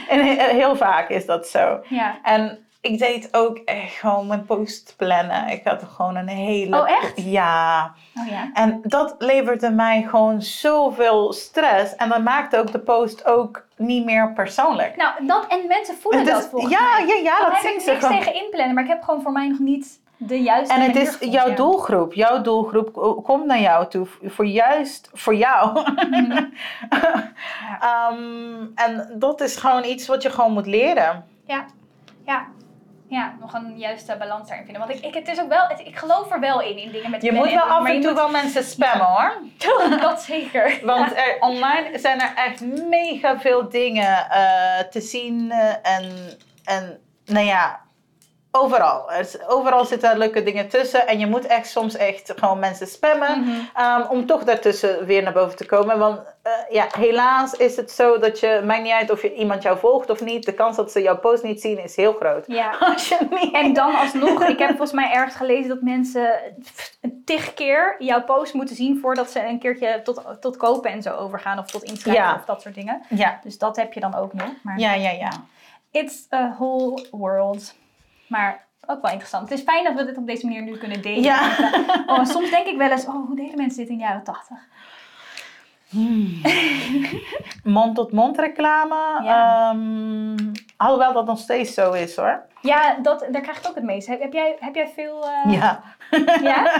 En 0.08 0.24
he- 0.26 0.54
heel 0.54 0.76
vaak 0.76 1.08
is 1.08 1.26
dat 1.26 1.46
zo. 1.48 1.80
ja. 1.88 2.18
En 2.22 2.58
ik 2.80 2.98
deed 2.98 3.28
ook 3.36 3.56
echt 3.56 3.92
gewoon 3.94 4.26
mijn 4.26 4.44
post 4.44 4.94
plannen. 4.96 5.48
Ik 5.48 5.64
had 5.64 5.82
gewoon 5.82 6.16
een 6.16 6.28
hele. 6.28 6.80
Oh, 6.80 6.90
echt? 6.90 7.12
Ja. 7.22 7.94
Oh 8.20 8.28
ja. 8.28 8.50
En 8.52 8.80
dat 8.82 9.14
leverde 9.18 9.70
mij 9.70 10.02
gewoon 10.02 10.42
zoveel 10.42 11.32
stress. 11.32 11.94
En 11.96 12.08
dat 12.08 12.22
maakte 12.22 12.58
ook 12.58 12.72
de 12.72 12.78
post 12.78 13.26
ook 13.26 13.66
niet 13.76 14.04
meer 14.04 14.32
persoonlijk. 14.32 14.96
Nou, 14.96 15.26
dat 15.26 15.46
en 15.46 15.66
mensen 15.66 15.94
voelen 15.94 16.24
dat 16.24 16.48
volgens 16.48 16.72
ja, 16.72 16.80
mij. 16.96 17.06
ja, 17.06 17.14
ja, 17.14 17.38
Dan 17.38 17.50
dat 17.50 17.62
heb 17.62 17.72
ik 17.72 17.86
niks 17.86 18.06
tegen 18.06 18.34
inplannen, 18.34 18.74
maar 18.74 18.82
ik 18.84 18.90
heb 18.90 19.02
gewoon 19.02 19.22
voor 19.22 19.32
mij 19.32 19.48
nog 19.48 19.58
niet 19.58 20.00
de 20.16 20.42
juiste 20.42 20.74
En 20.74 20.80
het 20.80 20.96
is 20.96 21.16
jouw 21.20 21.48
ja. 21.48 21.54
doelgroep. 21.54 22.12
Jouw 22.12 22.40
doelgroep 22.42 22.92
ko- 22.92 23.14
komt 23.20 23.44
naar 23.46 23.60
jou 23.60 23.88
toe. 23.88 24.06
Voor 24.24 24.46
juist 24.46 25.10
voor 25.12 25.34
jou. 25.34 25.80
Mhm. 26.10 26.44
Ehm, 27.80 28.66
en 28.74 29.10
dat 29.14 29.40
is 29.40 29.56
gewoon 29.56 29.84
iets 29.84 30.06
wat 30.06 30.22
je 30.22 30.30
gewoon 30.30 30.52
moet 30.52 30.66
leren. 30.66 31.24
Ja, 31.46 31.64
ja. 32.26 32.46
Ja, 33.10 33.34
nog 33.40 33.54
een 33.54 33.78
juiste 33.78 34.16
balans 34.18 34.48
daarin 34.48 34.64
vinden. 34.66 34.86
Want 34.86 34.98
ik, 34.98 35.04
ik, 35.04 35.14
het 35.14 35.28
is 35.28 35.40
ook 35.40 35.48
wel, 35.48 35.66
het- 35.68 35.80
ik 35.86 35.96
geloof 35.98 36.32
er 36.32 36.40
wel 36.40 36.60
in, 36.62 36.76
in 36.78 36.90
dingen 36.92 37.10
met 37.10 37.22
Je 37.22 37.32
moet 37.32 37.52
wel 37.52 37.62
af 37.62 37.86
en 37.88 38.00
toe 38.00 38.10
moet- 38.10 38.20
wel 38.20 38.30
mensen 38.30 38.64
spammen 38.64 39.06
hoor. 39.06 39.32
Dat 40.00 40.22
zeker. 40.22 40.78
Want 40.84 41.16
er, 41.16 41.36
online 41.40 41.98
zijn 41.98 42.20
er 42.20 42.32
echt 42.34 42.60
mega 42.88 43.38
veel 43.40 43.68
dingen 43.68 44.30
eh, 44.30 44.78
te 44.90 45.00
zien. 45.00 45.50
eh, 45.50 45.94
en, 45.96 46.12
en 46.64 47.00
nou 47.24 47.46
ja, 47.46 47.80
overal. 48.52 49.10
Er 49.12 49.28
overal 49.46 49.84
zitten 49.84 50.18
leuke 50.18 50.42
dingen 50.42 50.68
tussen. 50.68 51.06
En 51.06 51.18
je 51.18 51.26
moet 51.26 51.46
echt 51.46 51.68
soms 51.68 51.96
echt 51.96 52.32
gewoon 52.36 52.58
mensen 52.58 52.86
spammen. 52.86 53.40
Mhm. 53.40 53.50
ehm, 53.74 54.02
om 54.10 54.26
toch 54.26 54.44
daartussen 54.44 55.04
weer 55.06 55.22
naar 55.22 55.32
boven 55.32 55.56
te 55.56 55.66
komen. 55.66 55.98
Want 55.98 56.20
eh, 56.42 56.52
ja, 56.70 56.86
helaas 56.98 57.52
is 57.54 57.76
het 57.76 57.90
zo 57.90 58.18
dat 58.18 58.40
je, 58.40 58.62
maakt 58.64 58.82
niet 58.82 58.92
uit 58.92 59.10
of 59.10 59.22
je 59.22 59.34
iemand 59.34 59.62
jou 59.62 59.78
volgt 59.78 60.10
of 60.10 60.20
niet. 60.20 60.44
De 60.44 60.52
kans 60.54 60.76
dat 60.76 60.92
ze 60.92 61.02
jouw 61.02 61.18
post 61.18 61.42
niet 61.42 61.60
zien 61.60 61.82
is 61.82 61.96
heel 61.96 62.12
groot. 62.12 62.44
Ja. 62.46 62.76
Als 62.92 63.08
je 63.08 63.16
niet... 63.30 63.54
En 63.54 63.72
dan 63.72 63.94
alsnog, 63.94 64.44
ik 64.44 64.58
heb 64.58 64.68
volgens 64.78 64.92
mij 64.92 65.10
ergens 65.12 65.36
gelezen 65.36 65.68
dat 65.68 65.80
mensen 65.82 66.38
een 67.00 67.22
tig 67.24 67.54
keer 67.54 67.96
jouw 67.98 68.24
post 68.24 68.54
moeten 68.54 68.76
zien 68.76 68.98
voordat 69.00 69.30
ze 69.30 69.44
een 69.46 69.58
keertje 69.58 70.00
tot, 70.02 70.22
tot 70.40 70.56
kopen 70.56 70.90
en 70.90 71.02
zo 71.02 71.14
overgaan. 71.16 71.58
Of 71.58 71.66
tot 71.66 71.82
inschrijven 71.82 72.22
Ja. 72.24 72.34
of 72.34 72.44
dat 72.44 72.62
soort 72.62 72.74
dingen. 72.74 73.02
Ja, 73.08 73.40
Dus 73.42 73.58
dat 73.58 73.76
heb 73.76 73.92
je 73.92 74.00
dan 74.00 74.14
ook 74.14 74.32
nog. 74.32 74.48
Maar 74.62 74.78
ja, 74.78 74.94
ja, 74.94 75.10
ja. 75.10 75.30
it's 75.90 76.26
a 76.32 76.54
whole 76.58 77.06
world. 77.10 77.74
Maar 78.30 78.66
ook 78.86 79.02
wel 79.02 79.10
interessant. 79.10 79.48
Het 79.48 79.58
is 79.58 79.64
fijn 79.64 79.84
dat 79.84 79.94
we 79.94 80.04
dit 80.04 80.16
op 80.16 80.26
deze 80.26 80.46
manier 80.46 80.62
nu 80.62 80.76
kunnen 80.78 81.02
delen. 81.02 81.22
Ja. 81.22 81.50
Oh, 82.06 82.24
soms 82.24 82.50
denk 82.50 82.66
ik 82.66 82.76
wel 82.76 82.90
eens, 82.90 83.06
oh, 83.06 83.26
hoe 83.26 83.36
deden 83.36 83.56
mensen 83.56 83.78
dit 83.78 83.88
in 83.88 83.96
de 83.96 84.02
jaren 84.02 84.22
tachtig? 84.24 84.56
Mond-tot-mond 87.64 88.38
reclame. 88.38 89.20
Ja. 89.22 89.70
ehm, 89.70 90.36
alhoewel 90.76 91.12
dat 91.12 91.26
nog 91.26 91.38
steeds 91.38 91.74
zo 91.74 91.92
is 91.92 92.16
hoor. 92.16 92.42
Ja, 92.60 92.96
dat, 93.02 93.26
daar 93.30 93.40
krijg 93.42 93.58
ik 93.58 93.68
ook 93.68 93.74
het 93.74 93.84
meest. 93.84 94.06
Heb, 94.06 94.20
heb, 94.20 94.32
jij, 94.32 94.56
heb 94.60 94.74
jij 94.74 94.88
veel... 94.94 95.24
eh, 95.44 95.52
Ja. 95.52 95.80
Ja? 96.42 96.72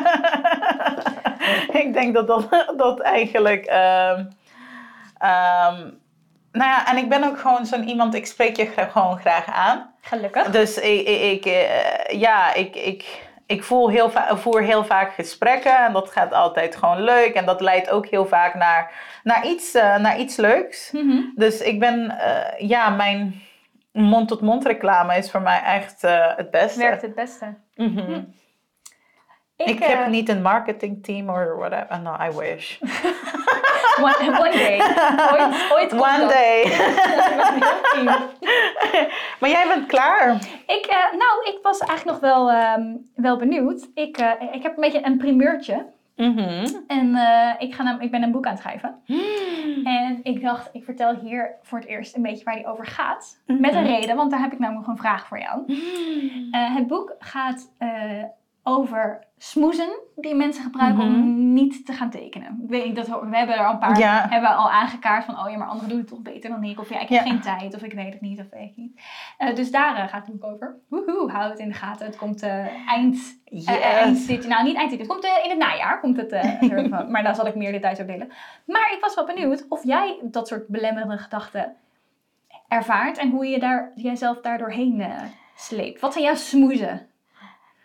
ik 1.83 1.93
denk 1.93 2.15
dat 2.15 2.27
dat, 2.27 2.49
dat 2.77 3.01
eigenlijk. 3.01 3.65
ehm, 3.65 4.25
ehm, 5.19 5.91
nou 6.53 6.71
ja, 6.71 6.87
en 6.91 6.97
ik 6.97 7.09
ben 7.09 7.25
ook 7.25 7.39
gewoon 7.39 7.67
zo'n 7.67 7.89
iemand, 7.89 8.15
ik 8.15 8.27
spreek 8.27 8.57
je 8.57 8.67
gewoon 8.67 9.19
graag 9.19 9.47
aan. 9.47 9.90
Gelukkig. 10.01 10.51
Dus 10.51 10.79
ik, 10.79 11.07
ik, 11.09 11.21
ik, 11.21 11.45
eh, 11.45 12.21
ja, 12.21 12.55
ik, 12.55 12.77
ik, 12.77 13.29
ik 13.47 13.65
voel 13.65 13.91
heel 13.91 14.11
voer 14.37 14.63
heel 14.63 14.85
vaak 14.85 15.13
gesprekken 15.15 15.85
en 15.87 15.93
dat 15.93 16.11
gaat 16.11 16.33
altijd 16.33 16.77
gewoon 16.77 17.03
leuk. 17.03 17.35
En 17.35 17.45
dat 17.45 17.61
leidt 17.61 17.91
ook 17.91 18.07
heel 18.07 18.27
vaak 18.27 18.55
naar, 18.55 18.93
naar, 19.23 19.47
iets, 19.47 19.75
eh, 19.75 19.97
naar 19.97 20.19
iets 20.19 20.37
leuks. 20.37 20.91
Mhm. 20.93 21.23
Dus 21.35 21.61
ik 21.61 21.79
ben, 21.79 22.19
eh, 22.19 22.69
ja, 22.69 22.89
mijn 22.89 23.43
mond-tot-mond 23.93 24.67
reclame 24.67 25.17
is 25.17 25.31
voor 25.31 25.43
mij 25.43 25.63
echt 25.63 26.03
het 26.37 26.51
beste. 26.51 26.79
Werkt 26.79 27.03
het 27.03 27.15
beste. 27.15 27.55
Mhm. 27.75 28.21
Ik, 29.61 29.67
Ik, 29.69 29.81
eh, 29.81 29.89
heb 29.89 30.07
niet 30.07 30.29
een 30.29 30.43
marketingteam 30.43 31.29
or 31.29 31.57
whatever. 31.59 32.01
No, 32.03 32.15
I 32.21 32.37
wish. 32.39 32.81
One, 34.01 34.39
one 34.39 34.51
day. 34.51 34.81
Ooit, 35.33 35.73
ooit 35.73 35.93
One 35.93 36.27
day. 36.27 36.63
Team. 37.93 38.05
maar 39.41 39.51
jij 39.51 39.65
bent 39.69 39.87
klaar. 39.87 40.35
Ik, 40.67 40.87
eh, 40.87 41.19
nou, 41.19 41.45
ik 41.55 41.59
was 41.63 41.79
eigenlijk 41.79 42.21
nog 42.21 42.31
wel, 42.31 42.51
ehm, 42.51 42.97
wel 43.15 43.37
benieuwd. 43.37 43.89
Ik, 43.95 44.17
eh, 44.17 44.31
ik 44.53 44.63
heb 44.63 44.75
een 44.75 44.81
beetje 44.81 45.07
een 45.07 45.17
primeurtje. 45.17 45.87
Mhm. 46.17 46.67
En 46.87 47.17
ik, 47.59 47.75
ga 47.75 47.83
nam- 47.83 48.01
ik 48.01 48.11
ben 48.11 48.23
een 48.23 48.31
boek 48.33 48.47
aan 48.47 48.53
het 48.53 48.61
schrijven. 48.61 48.95
En 49.85 50.21
ik 50.23 50.43
dacht, 50.43 50.69
ik 50.73 50.85
vertel 50.85 51.15
hier 51.15 51.55
voor 51.63 51.79
het 51.79 51.89
eerst 51.89 52.17
een 52.17 52.23
beetje 52.23 52.45
waar 52.45 52.55
die 52.55 52.67
over 52.67 52.87
gaat. 52.87 53.41
Met 53.47 53.75
een 53.75 53.87
reden, 53.87 54.17
want 54.17 54.31
daar 54.31 54.41
heb 54.41 54.53
ik 54.53 54.59
namelijk 54.59 54.87
nog 54.87 54.97
een 54.97 55.03
vraag 55.03 55.27
voor 55.27 55.39
jou. 55.39 55.65
Eh, 56.51 56.75
het 56.77 56.87
boek 56.87 57.15
gaat 57.19 57.69
over 58.63 59.25
smoezen 59.39 59.89
die 60.17 60.35
mensen 60.35 60.63
gebruiken 60.63 61.03
om 61.05 61.53
niet 61.53 61.87
te 61.87 61.93
gaan 61.93 62.11
tekenen. 62.11 62.61
Ik 62.65 62.71
weet 62.71 62.85
niet, 62.87 62.97
dat, 62.97 63.07
we 63.07 63.37
hebben 63.37 63.57
er 63.57 63.65
al 63.67 63.73
een 63.73 63.79
paar 63.79 63.99
Ja. 63.99 64.27
hebben 64.29 64.57
al 64.57 64.71
aangekaart 64.71 65.25
van, 65.25 65.39
oh 65.39 65.51
ja, 65.51 65.57
maar 65.59 65.67
anderen 65.69 65.89
doen 65.89 65.99
het 65.99 66.09
toch 66.09 66.21
beter 66.21 66.51
dan 66.51 66.65
ik. 66.65 66.81
Of 66.81 66.89
ja, 66.91 67.01
ik 67.01 67.09
heb 67.09 67.25
Ja. 67.25 67.31
geen 67.31 67.41
tijd, 67.41 67.75
of 67.75 67.83
ik 67.83 67.93
weet 67.93 68.13
het 68.13 68.21
niet, 68.21 68.41
of 68.41 68.47
weet 68.51 68.71
ik 68.71 68.77
niet. 68.77 69.01
Eh, 69.39 69.55
dus 69.55 69.71
daar 69.71 69.97
eh, 69.97 70.09
gaat 70.09 70.27
het 70.27 70.41
boek 70.41 70.51
over. 70.53 70.77
Woehoe, 70.89 71.31
hou 71.31 71.51
het 71.51 71.59
in 71.59 71.69
de 71.69 71.75
gaten. 71.75 72.07
Het 72.07 72.17
komt 72.17 72.43
eh, 72.43 72.89
eind, 72.89 73.39
Yes. 73.45 73.65
eind 73.65 74.27
dit, 74.27 74.47
nou 74.49 74.65
niet 74.65 74.77
eind 74.77 74.91
dit, 74.91 74.99
het 74.99 75.09
komt 75.09 75.25
in 75.45 75.51
het 75.51 75.59
najaar. 75.59 76.01
Komt 76.01 76.17
het, 76.17 76.33
ervan. 76.73 77.11
maar 77.11 77.23
daar 77.23 77.35
zal 77.35 77.47
ik 77.47 77.55
meer 77.55 77.73
details 77.73 78.01
over 78.01 78.13
delen. 78.13 78.33
Maar 78.67 78.93
ik 78.93 78.99
was 79.01 79.15
wel 79.15 79.27
benieuwd 79.27 79.67
of 79.69 79.85
jij 79.85 80.19
dat 80.23 80.49
soort 80.49 80.69
belemmerende 80.69 81.19
gedachten 81.19 81.75
ervaart 82.69 83.19
en 83.19 83.31
hoe 83.31 83.47
je 83.47 83.59
daar, 83.59 83.93
jijzelf 83.95 84.41
daardoorheen 84.41 85.01
eh 85.01 85.23
sleept. 85.57 86.01
Wat 86.01 86.13
zijn 86.13 86.25
jouw 86.25 86.35
smoezen? 86.35 87.07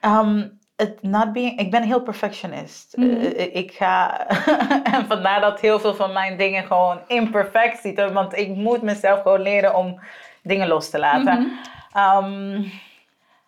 Um, 0.01 0.59
het 0.75 1.03
not 1.03 1.33
being, 1.33 1.59
ik 1.59 1.71
ben 1.71 1.83
heel 1.83 2.01
perfectionist. 2.01 2.97
Mhm. 2.97 3.09
Eh, 3.09 3.55
ik 3.55 3.71
ga, 3.71 4.27
en 4.93 5.05
vandaar 5.05 5.41
dat 5.41 5.59
heel 5.59 5.79
veel 5.79 5.95
van 5.95 6.13
mijn 6.13 6.37
dingen 6.37 6.63
gewoon 6.63 6.99
imperfect 7.07 7.81
zitten. 7.81 8.13
Want 8.13 8.37
ik 8.37 8.55
moet 8.55 8.81
mezelf 8.81 9.21
gewoon 9.21 9.41
leren 9.41 9.75
om 9.75 9.99
dingen 10.43 10.67
los 10.67 10.89
te 10.89 10.99
laten. 10.99 11.59
Mhm. 11.93 12.23
Um, 12.23 12.71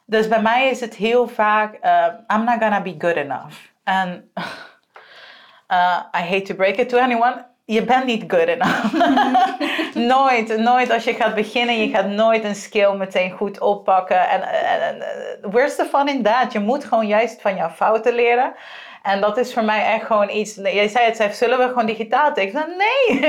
dus 0.05 0.27
bij 0.27 0.41
mij 0.41 0.69
is 0.69 0.79
het 0.79 0.95
heel 0.95 1.27
vaak, 1.27 1.77
uh, 1.83 2.37
I'm 2.37 2.43
not 2.43 2.59
gonna 2.59 2.81
be 2.81 2.95
good 2.97 3.15
enough. 3.15 3.55
En 3.83 4.31
uh, 4.35 5.99
I 6.19 6.21
hate 6.21 6.41
to 6.41 6.55
break 6.55 6.75
it 6.75 6.89
to 6.89 6.97
anyone, 6.97 7.45
je 7.67 7.83
bent 7.83 8.05
niet 8.05 8.23
good 8.27 8.47
enough. 8.47 8.93
nooit, 10.15 10.57
nooit 10.57 10.91
als 10.91 11.03
je 11.03 11.13
gaat 11.13 11.35
beginnen, 11.35 11.77
je 11.77 11.89
gaat 11.89 12.07
nooit 12.07 12.43
een 12.43 12.55
skill 12.55 12.93
meteen 12.95 13.31
goed 13.31 13.59
oppakken. 13.59 14.29
En, 14.29 14.41
en, 14.41 14.81
en 14.81 14.95
uh, 14.97 15.51
where's 15.51 15.75
the 15.75 15.85
fun 15.85 16.07
in 16.07 16.23
that? 16.23 16.51
Je 16.51 16.59
moet 16.59 16.85
gewoon 16.85 17.07
juist 17.07 17.41
van 17.41 17.55
jouw 17.55 17.69
fouten 17.69 18.13
leren. 18.13 18.53
En 19.03 19.21
dat 19.21 19.37
is 19.37 19.53
voor 19.53 19.63
mij 19.63 19.85
echt 19.93 20.05
gewoon 20.05 20.29
iets. 20.29 20.55
Jij 20.55 20.87
zei 20.87 21.05
het 21.05 21.15
zelf, 21.17 21.33
zullen 21.33 21.57
we 21.57 21.67
gewoon 21.67 21.85
digitaal 21.85 22.33
tekenen? 22.33 22.67
Nee! 22.67 23.19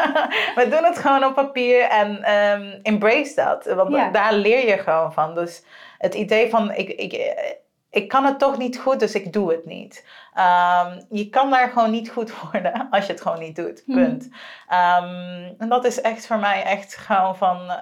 we 0.58 0.66
doen 0.70 0.84
het 0.84 0.98
gewoon 0.98 1.24
op 1.24 1.34
papier 1.34 1.80
en 1.80 2.32
um, 2.34 2.80
embrace 2.82 3.34
dat. 3.34 3.64
Want 3.64 3.94
Ja. 3.94 4.10
daar 4.10 4.32
leer 4.32 4.68
je 4.68 4.78
gewoon 4.78 5.12
van. 5.12 5.34
Dus 5.34 5.64
het 5.98 6.14
idee 6.14 6.50
van 6.50 6.72
ik, 6.72 6.88
ik, 6.88 7.34
ik 7.90 8.08
kan 8.08 8.24
het 8.24 8.38
toch 8.38 8.58
niet 8.58 8.78
goed, 8.78 9.00
dus 9.00 9.14
ik 9.14 9.32
doe 9.32 9.50
het 9.50 9.66
niet. 9.66 10.04
Um, 10.38 11.04
je 11.10 11.28
kan 11.30 11.50
daar 11.50 11.68
gewoon 11.68 11.90
niet 11.90 12.10
goed 12.10 12.40
worden 12.40 12.86
als 12.90 13.06
je 13.06 13.12
het 13.12 13.20
gewoon 13.22 13.38
niet 13.38 13.56
doet. 13.56 13.82
Punt. 13.86 14.24
Um, 14.70 15.54
en 15.58 15.68
dat 15.68 15.84
is 15.84 16.00
echt 16.00 16.26
voor 16.26 16.38
mij 16.38 16.62
echt 16.62 16.96
gewoon 16.96 17.36
van. 17.36 17.56
Uh, 17.66 17.76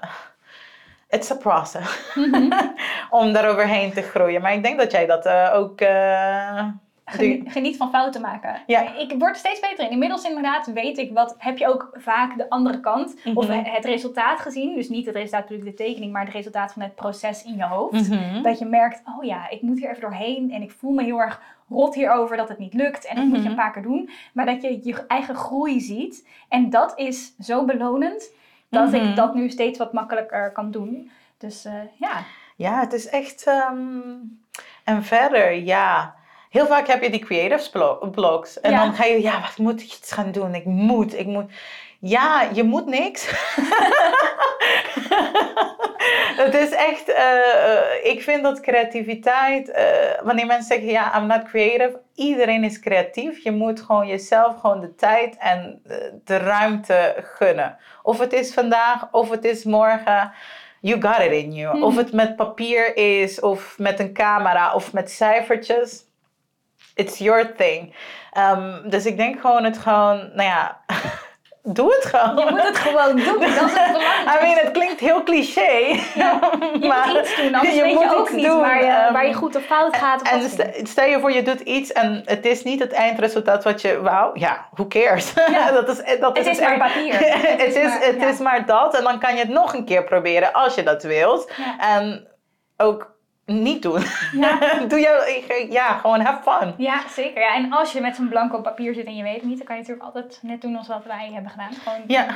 it's 1.19 1.31
a 1.31 1.35
process. 1.37 2.15
Om 3.11 3.33
daar 3.33 3.49
overheen 3.51 3.93
te 3.93 4.03
groeien. 4.03 4.41
Maar 4.43 4.53
ik 4.55 4.63
denk 4.63 4.79
dat 4.79 4.91
jij 4.93 5.07
dat 5.07 5.27
eh, 5.27 5.51
ook... 5.55 5.81
eh, 5.81 6.67
Geniet, 7.07 7.53
geniet 7.53 7.77
van 7.77 7.91
fouten 7.91 8.21
maken. 8.21 8.63
Ja. 8.67 8.97
Ik 8.97 9.15
word 9.19 9.31
er 9.31 9.37
steeds 9.37 9.61
beter 9.61 9.85
in. 9.85 9.91
Inmiddels 9.91 10.25
inderdaad 10.25 10.67
weet 10.67 10.99
ik 10.99 11.13
wat. 11.13 11.35
Heb 11.39 11.59
je 11.59 11.69
ook 11.69 11.91
vaak 11.95 12.37
de 12.37 12.51
andere 12.51 12.81
kant 12.81 13.15
of 13.35 13.47
Mhm. 13.49 13.63
het 13.65 13.85
resultaat 13.85 14.41
gezien? 14.41 14.75
Dus 14.75 14.89
niet 14.89 15.07
het 15.07 15.15
resultaat 15.15 15.41
natuurlijk 15.49 15.77
de 15.77 15.85
tekening, 15.85 16.13
maar 16.13 16.25
het 16.25 16.35
resultaat 16.35 16.73
van 16.73 16.83
het 16.83 16.95
proces 16.95 17.45
in 17.45 17.57
je 17.57 17.65
hoofd. 17.65 18.09
mhm. 18.11 18.43
Dat 18.43 18.59
je 18.59 18.65
merkt, 18.65 19.03
oh 19.19 19.25
ja, 19.25 19.51
ik 19.51 19.63
moet 19.63 19.79
hier 19.79 19.89
even 19.89 20.01
doorheen 20.01 20.51
en 20.53 20.63
ik 20.63 20.71
voel 20.71 20.93
me 20.93 21.03
heel 21.05 21.19
erg 21.21 21.41
rot 21.69 21.95
hierover 21.95 22.37
dat 22.37 22.49
het 22.49 22.59
niet 22.59 22.75
lukt 22.75 23.05
en 23.07 23.17
dat 23.17 23.25
moet 23.25 23.35
je 23.37 23.41
Mhm. 23.41 23.51
een 23.51 23.57
paar 23.57 23.73
keer 23.73 23.83
doen. 23.83 24.11
Maar 24.33 24.47
dat 24.47 24.63
je 24.63 24.81
je 24.83 25.05
eigen 25.07 25.35
groei 25.35 25.81
ziet 25.81 26.27
en 26.49 26.71
dat 26.71 26.93
is 26.99 27.33
zo 27.41 27.65
belonend 27.65 28.31
dat 28.69 28.87
Mhm. 28.93 28.95
ik 29.09 29.17
dat 29.17 29.35
nu 29.35 29.51
steeds 29.51 29.79
wat 29.79 29.93
makkelijker 29.93 30.53
kan 30.53 30.71
doen. 30.71 31.11
Dus 31.39 31.65
eh, 31.65 31.73
ja, 31.99 32.25
Ja, 32.57 32.81
het 32.81 32.93
is 32.93 33.09
echt. 33.09 33.45
ehm, 33.47 33.99
En 34.85 35.05
verder, 35.05 35.53
ja. 35.53 36.15
Heel 36.51 36.67
vaak 36.67 36.87
heb 36.87 37.03
je 37.03 37.11
die 37.11 37.25
creatives 37.25 37.71
blo- 37.71 38.09
blogs. 38.11 38.61
En 38.61 38.71
Ja. 38.71 38.85
dan 38.85 38.95
ga 38.95 39.05
je, 39.05 39.23
ja, 39.23 39.41
wat 39.41 39.59
moet 39.59 39.81
ik 39.81 39.87
iets 39.97 40.13
gaan 40.13 40.33
doen? 40.33 40.55
Ik 40.55 40.65
moet, 40.65 41.15
ik 41.19 41.27
moet. 41.27 41.53
Ja, 41.99 42.49
je 42.53 42.63
moet 42.65 42.87
niks. 42.87 43.29
het 46.45 46.55
is 46.55 46.71
echt, 46.71 47.09
eh, 47.09 47.23
eh, 47.23 48.05
ik 48.05 48.23
vind 48.23 48.43
dat 48.43 48.61
creativiteit, 48.61 49.71
eh, 49.71 49.85
wanneer 50.23 50.47
mensen 50.47 50.67
zeggen, 50.67 50.89
ja, 50.89 51.19
I'm 51.19 51.27
not 51.27 51.43
creative, 51.43 52.01
iedereen 52.15 52.65
is 52.65 52.81
creatief. 52.81 53.45
Je 53.45 53.51
moet 53.51 53.81
gewoon 53.81 54.07
jezelf 54.07 54.61
gewoon 54.61 54.81
de 54.81 54.95
tijd 54.95 55.37
en 55.39 55.83
de 56.25 56.37
ruimte 56.37 57.15
gunnen. 57.19 57.77
Of 58.03 58.19
het 58.19 58.33
is 58.33 58.55
vandaag, 58.55 59.09
of 59.11 59.31
het 59.31 59.45
is 59.45 59.65
morgen. 59.65 60.33
You 60.81 61.03
got 61.03 61.19
it 61.19 61.33
in 61.33 61.53
you. 61.53 61.83
Of 61.83 61.97
het 61.97 62.13
met 62.13 62.37
papier 62.37 62.97
is, 62.97 63.41
of 63.41 63.79
met 63.79 64.01
een 64.01 64.13
camera, 64.13 64.75
of 64.75 64.93
met 64.93 65.11
cijfertjes. 65.11 66.05
It's 66.95 67.19
your 67.19 67.55
thing. 67.55 67.95
Ehm, 68.33 68.89
dus 68.89 69.07
ik 69.07 69.17
denk 69.17 69.41
gewoon 69.41 69.65
het 69.65 69.79
gewoon, 69.79 70.17
nou 70.17 70.43
ja, 70.43 70.81
doe 71.67 71.95
het 71.95 72.05
gewoon. 72.05 72.37
je 72.45 72.51
moet 72.51 72.63
het 72.63 72.79
gewoon 72.79 73.17
doen. 73.17 73.39
Dat 73.41 73.49
is 73.49 73.55
het 73.55 73.93
belangrijkste. 73.93 74.39
I 74.39 74.43
mean, 74.43 74.59
het 74.59 74.71
klinkt 74.71 75.01
heel 75.01 75.23
cliché. 75.23 75.63
Je 75.71 75.99
moet 76.81 77.19
iets 77.21 77.37
doen, 77.37 77.55
anders 77.55 77.81
weet 77.81 77.99
je 78.01 78.17
ook 78.17 78.31
niet 78.33 78.47
doen, 78.47 78.61
waar, 78.61 78.85
je, 78.85 78.91
ehm, 78.91 79.13
waar 79.13 79.27
je 79.27 79.35
goed 79.35 79.57
of 79.57 79.63
fout 79.65 79.97
gaat. 79.97 80.23
Of 80.23 80.59
En 80.59 80.87
stel 80.87 81.05
je 81.07 81.21
voor, 81.21 81.33
je 81.33 81.43
doet 81.43 81.61
iets 81.61 81.93
en 81.93 82.23
het 82.25 82.47
is 82.47 82.63
niet 82.63 82.81
het 82.81 82.93
eindresultaat 82.93 83.65
wat 83.65 83.81
je 83.81 84.01
wou. 84.01 84.39
Ja, 84.39 84.69
who 84.73 84.87
cares? 84.87 85.33
Ja. 85.51 85.71
dat 85.81 85.89
is, 85.89 86.19
dat 86.21 86.37
Het 86.37 86.47
is 86.47 86.61
maar 86.61 86.71
echt- 86.71 86.79
papier. 86.79 87.15
het 87.65 87.75
is, 87.75 87.83
maar- 87.83 88.01
het 88.03 88.21
ja. 88.21 88.27
is 88.29 88.39
maar 88.39 88.67
dat. 88.67 88.97
En 88.97 89.03
dan 89.05 89.19
kan 89.19 89.33
je 89.35 89.39
het 89.41 89.49
nog 89.49 89.75
een 89.75 89.85
keer 89.85 90.05
proberen 90.05 90.53
als 90.53 90.75
je 90.75 90.83
dat 90.83 91.03
wilt. 91.03 91.53
Ja. 91.57 91.97
En 91.99 92.29
ook 92.77 93.14
niet 93.47 93.83
doen. 93.83 94.03
Ja. 94.33 94.59
Doe 94.89 94.99
je, 94.99 95.67
ja, 95.71 95.99
gewoon 95.99 96.21
have 96.21 96.51
fun. 96.51 96.75
Ja, 96.77 97.09
zeker. 97.09 97.41
Ja, 97.43 97.55
en 97.55 97.73
als 97.73 97.93
je 97.93 98.01
met 98.01 98.17
zo'n 98.17 98.29
blanco 98.29 98.61
papier 98.61 98.95
zit 98.95 99.07
en 99.07 99.17
je 99.17 99.23
weet 99.23 99.35
het 99.35 99.45
niet, 99.45 99.57
dan 99.57 99.67
kan 99.67 99.77
je 99.77 99.81
natuurlijk 99.83 100.07
altijd 100.07 100.39
net 100.43 100.61
doen 100.61 100.77
als 100.77 100.89
wat 100.89 101.05
wij 101.05 101.31
hebben 101.33 101.51
gedaan. 101.51 101.73
Gewoon 101.73 102.03
Ja, 102.07 102.27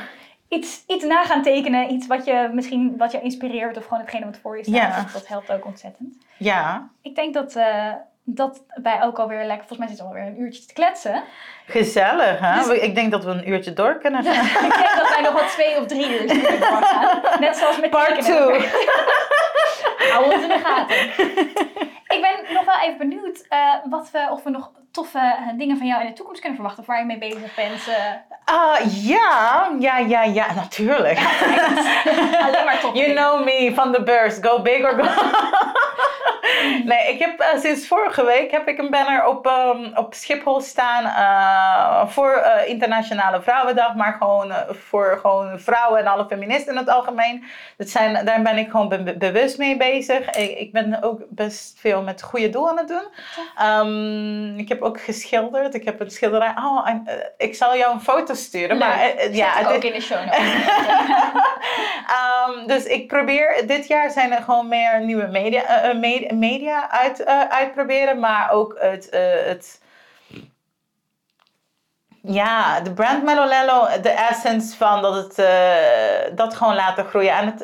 iets, 0.47 0.83
iets 0.87 1.05
na 1.05 1.23
gaan 1.23 1.41
tekenen, 1.41 1.91
iets 1.91 2.07
wat 2.07 2.25
je 2.25 2.49
misschien 2.53 2.97
wat 2.97 3.11
je 3.11 3.21
inspireert 3.21 3.77
of 3.77 3.83
gewoon 3.83 3.99
hetgene 3.99 4.25
wat 4.25 4.39
voor 4.41 4.57
je 4.57 4.63
staat. 4.63 4.75
Ja. 4.75 4.95
Dat, 5.03 5.13
dat 5.13 5.27
helpt 5.27 5.51
ook 5.51 5.65
ontzettend. 5.65 6.17
ja. 6.37 6.89
Ik 7.01 7.15
denk 7.15 7.33
dat, 7.33 7.55
eh, 7.55 7.93
dat 8.35 8.63
wij 8.83 9.01
ook 9.03 9.19
alweer 9.19 9.45
lekker, 9.45 9.67
volgens 9.67 9.77
mij 9.79 9.87
zitten 9.87 10.05
we 10.05 10.11
alweer 10.11 10.27
een 10.31 10.41
uurtje 10.41 10.65
te 10.65 10.73
kletsen. 10.73 11.23
Gezellig, 11.65 12.39
hè? 12.39 12.55
Dus- 12.67 12.77
Ik 12.77 12.95
denk 12.95 13.11
dat 13.11 13.23
we 13.23 13.31
een 13.31 13.49
uurtje 13.49 13.73
door 13.73 13.97
kunnen 13.97 14.23
gaan. 14.25 14.65
Ik 14.65 14.73
denk 14.77 14.95
dat 14.95 15.09
wij 15.09 15.21
nog 15.21 15.33
wel 15.33 15.47
twee 15.47 15.77
of 15.77 15.85
drie 15.85 16.09
uur 16.21 16.25
kunnen 16.25 16.59
doorgaan. 16.59 17.21
Net 17.39 17.57
zoals 17.57 17.79
met 17.79 17.89
Part 17.89 18.15
tekenen. 18.15 18.47
2. 18.59 18.69
Hou 20.11 20.25
ons 20.33 20.43
in 20.43 20.47
de 20.49 20.59
gaten. 20.63 20.97
Ik 22.15 22.21
ben 22.21 22.53
nog 22.53 22.65
wel 22.65 22.79
even 22.83 22.97
benieuwd 22.97 23.45
eh, 23.49 23.73
wat 23.89 24.11
we, 24.11 24.27
of 24.31 24.43
we 24.43 24.49
nog 24.49 24.71
toffe 24.91 25.19
eh, 25.19 25.57
dingen 25.57 25.77
van 25.77 25.87
jou 25.87 26.01
in 26.01 26.07
de 26.07 26.13
toekomst 26.13 26.39
kunnen 26.39 26.57
verwachten. 26.59 26.83
Of 26.83 26.89
waar 26.89 26.99
je 26.99 27.05
mee 27.05 27.17
bezig 27.17 27.55
bent. 27.55 27.89
Ah, 28.45 28.79
ja, 29.03 29.69
ja, 29.79 29.97
ja, 29.97 30.23
ja, 30.23 30.53
natuurlijk. 30.53 31.17
alleen 32.45 32.65
maar 32.65 32.79
top. 32.81 32.95
You 32.95 33.13
know 33.13 33.43
me 33.43 33.71
van 33.75 33.91
de 33.91 34.03
beurs. 34.03 34.37
Go 34.41 34.61
big 34.61 34.83
or 34.83 35.03
go. 35.03 35.07
nee, 36.85 37.13
ik 37.13 37.19
heb 37.19 37.39
eh, 37.39 37.59
sinds 37.59 37.87
vorige 37.87 38.25
week 38.25 38.51
heb 38.51 38.67
ik 38.67 38.77
een 38.77 38.89
banner 38.89 39.25
op, 39.25 39.47
ehm, 39.47 39.97
op 39.97 40.13
Schiphol 40.13 40.61
staan 40.61 41.03
voor 42.09 42.31
eh, 42.31 42.69
Internationale 42.69 43.41
Vrouwendag, 43.41 43.95
maar 43.95 44.15
gewoon 44.19 44.53
voor 44.69 45.17
gewoon 45.21 45.59
vrouwen 45.59 45.99
en 45.99 46.07
alle 46.07 46.25
feministen 46.27 46.71
in 46.73 46.79
het 46.79 46.89
algemeen. 46.89 47.43
Dat 47.77 47.89
zijn, 47.89 48.25
daar 48.25 48.41
ben 48.41 48.57
ik 48.57 48.69
gewoon 48.69 48.89
be- 48.89 49.17
bewust 49.17 49.57
mee 49.57 49.77
bezig. 49.77 50.29
Ik, 50.29 50.57
ik 50.57 50.71
ben 50.71 51.03
ook 51.03 51.21
best 51.29 51.79
veel 51.79 52.01
met 52.01 52.21
goede 52.21 52.49
doel 52.49 52.69
aan 52.69 52.77
het 52.77 52.87
doen. 52.87 53.07
Ehm, 53.57 54.57
ik 54.59 54.69
heb 54.69 54.78
ook 54.81 55.01
geschilderd. 55.01 55.73
Ik 55.73 55.85
heb 55.85 55.99
een 55.99 56.11
schilderij. 56.11 56.53
Oh, 56.55 56.89
en, 56.89 57.01
eh, 57.05 57.15
ik 57.37 57.55
zal 57.55 57.77
jou 57.77 57.93
een 57.93 58.01
foto 58.01 58.33
sturen. 58.33 58.77
Maar 58.77 58.97
Leuk. 58.97 59.19
Zet 59.21 59.35
ja, 59.35 59.51
het 59.51 59.67
ook 59.67 59.83
in 59.83 59.93
de 59.93 60.01
show 60.01 60.25
notes. 60.25 60.39
Ehm, 62.19 62.67
dus 62.67 62.83
ik 62.85 63.07
probeer, 63.07 63.67
dit 63.67 63.87
jaar 63.87 64.11
zijn 64.11 64.31
er 64.31 64.41
gewoon 64.41 64.67
meer 64.67 65.01
nieuwe 65.05 65.27
media, 65.27 65.93
me- 65.93 66.29
media 66.33 66.89
uit, 66.89 67.25
uitproberen, 67.49 68.19
maar 68.19 68.51
ook 68.51 68.75
het, 68.79 69.07
het 69.45 69.81
ja, 72.21 72.79
de 72.79 72.93
brand 72.93 73.23
Melolello, 73.23 73.87
de 74.01 74.09
essence 74.09 74.77
van 74.77 75.01
dat 75.01 75.15
het, 75.15 75.35
dat 76.37 76.55
gewoon 76.55 76.75
laten 76.75 77.05
groeien. 77.05 77.31
En 77.31 77.45
het, 77.45 77.63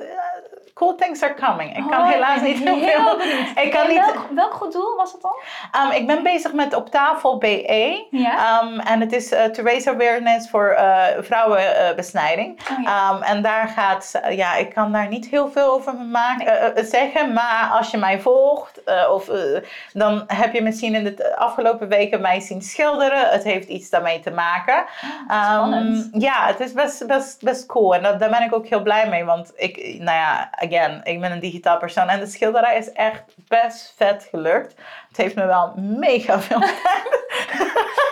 cool 0.76 0.96
things 0.96 1.22
are 1.24 1.34
coming. 1.34 1.78
Ik 1.78 1.84
kan 1.90 2.02
Oh, 2.02 2.10
helaas 2.10 2.42
niet 2.42 2.64
heel 2.64 2.80
veel. 2.80 3.22
Ik 3.64 3.72
kan 3.72 3.82
En 3.82 3.88
niet, 3.88 4.06
welk, 4.06 4.28
welk 4.36 4.54
goed 4.54 4.72
doel 4.74 4.96
was 4.96 5.12
het 5.12 5.22
dan? 5.22 5.36
Ehm, 5.72 5.92
ik 5.92 6.08
ben 6.08 6.24
bezig 6.24 6.54
met 6.54 6.76
op 6.76 6.90
tafel 6.90 7.38
BE. 7.38 8.08
Ja. 8.10 8.60
Ehm, 8.62 8.80
en 8.80 9.00
het 9.00 9.12
is 9.14 9.32
eh, 9.32 9.44
to 9.44 9.64
raise 9.64 9.90
awareness 9.90 10.50
voor 10.50 10.68
eh, 10.68 11.04
vrouwenbesnijding. 11.20 12.60
Oh 12.72 12.84
ja. 12.84 13.12
Ehm, 13.12 13.22
en 13.22 13.42
daar 13.42 13.68
gaat, 13.68 14.22
ja, 14.30 14.56
ik 14.56 14.74
kan 14.74 14.92
daar 14.92 15.08
niet 15.08 15.28
heel 15.28 15.50
veel 15.52 15.72
over 15.72 15.96
me 15.96 16.04
maken, 16.04 16.48
eh, 16.48 16.78
eh, 16.78 16.86
zeggen. 16.86 17.34
Maar 17.34 17.70
als 17.72 17.92
je 17.92 17.98
mij 17.98 18.20
volgt, 18.20 18.84
eh, 18.84 19.10
of, 19.12 19.30
eh, 19.30 19.62
dan 19.94 20.24
heb 20.28 20.54
je 20.54 20.62
misschien 20.62 20.96
in 20.96 21.04
de 21.04 21.36
afgelopen 21.36 21.88
weken 21.88 22.22
mij 22.22 22.40
zien 22.40 22.62
schilderen. 22.62 23.30
Het 23.30 23.44
heeft 23.44 23.68
iets 23.68 23.90
daarmee 23.90 24.20
te 24.20 24.32
maken. 24.32 24.86
Ehm, 25.28 26.04
ja, 26.12 26.46
het 26.48 26.60
is 26.60 26.74
best, 26.74 27.08
best, 27.08 27.44
best 27.44 27.66
cool. 27.66 27.96
En 27.96 28.04
dat, 28.04 28.20
daar 28.20 28.30
ben 28.30 28.44
ik 28.44 28.56
ook 28.56 28.68
heel 28.68 28.82
blij 28.82 29.10
mee. 29.10 29.26
Want 29.26 29.52
ik, 29.56 29.78
nou 29.78 30.18
ja, 30.18 30.50
again, 30.66 31.02
ik 31.04 31.20
ben 31.20 31.32
een 31.32 31.40
digitaal 31.40 31.78
persoon. 31.78 32.10
En 32.10 32.20
de 32.20 32.26
schilderij 32.26 32.78
is 32.78 32.92
echt 32.92 33.24
best 33.48 33.94
vet 33.98 34.28
gelukt. 34.30 34.76
Het 35.16 35.24
heeft 35.24 35.36
me 35.36 35.46
wel 35.46 35.74
mega 35.76 36.40
veel 36.40 36.60
tijd. 36.84 37.14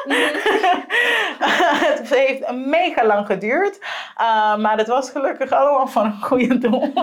het 1.99 2.09
heeft 2.09 2.51
mega 2.51 3.05
lang 3.05 3.25
geduurd. 3.25 3.77
Uh, 4.21 4.55
maar 4.55 4.77
het 4.77 4.87
was 4.87 5.09
gelukkig 5.09 5.51
allemaal 5.51 5.87
van 5.87 6.05
een 6.05 6.21
goede 6.21 6.57
doel. 6.57 6.81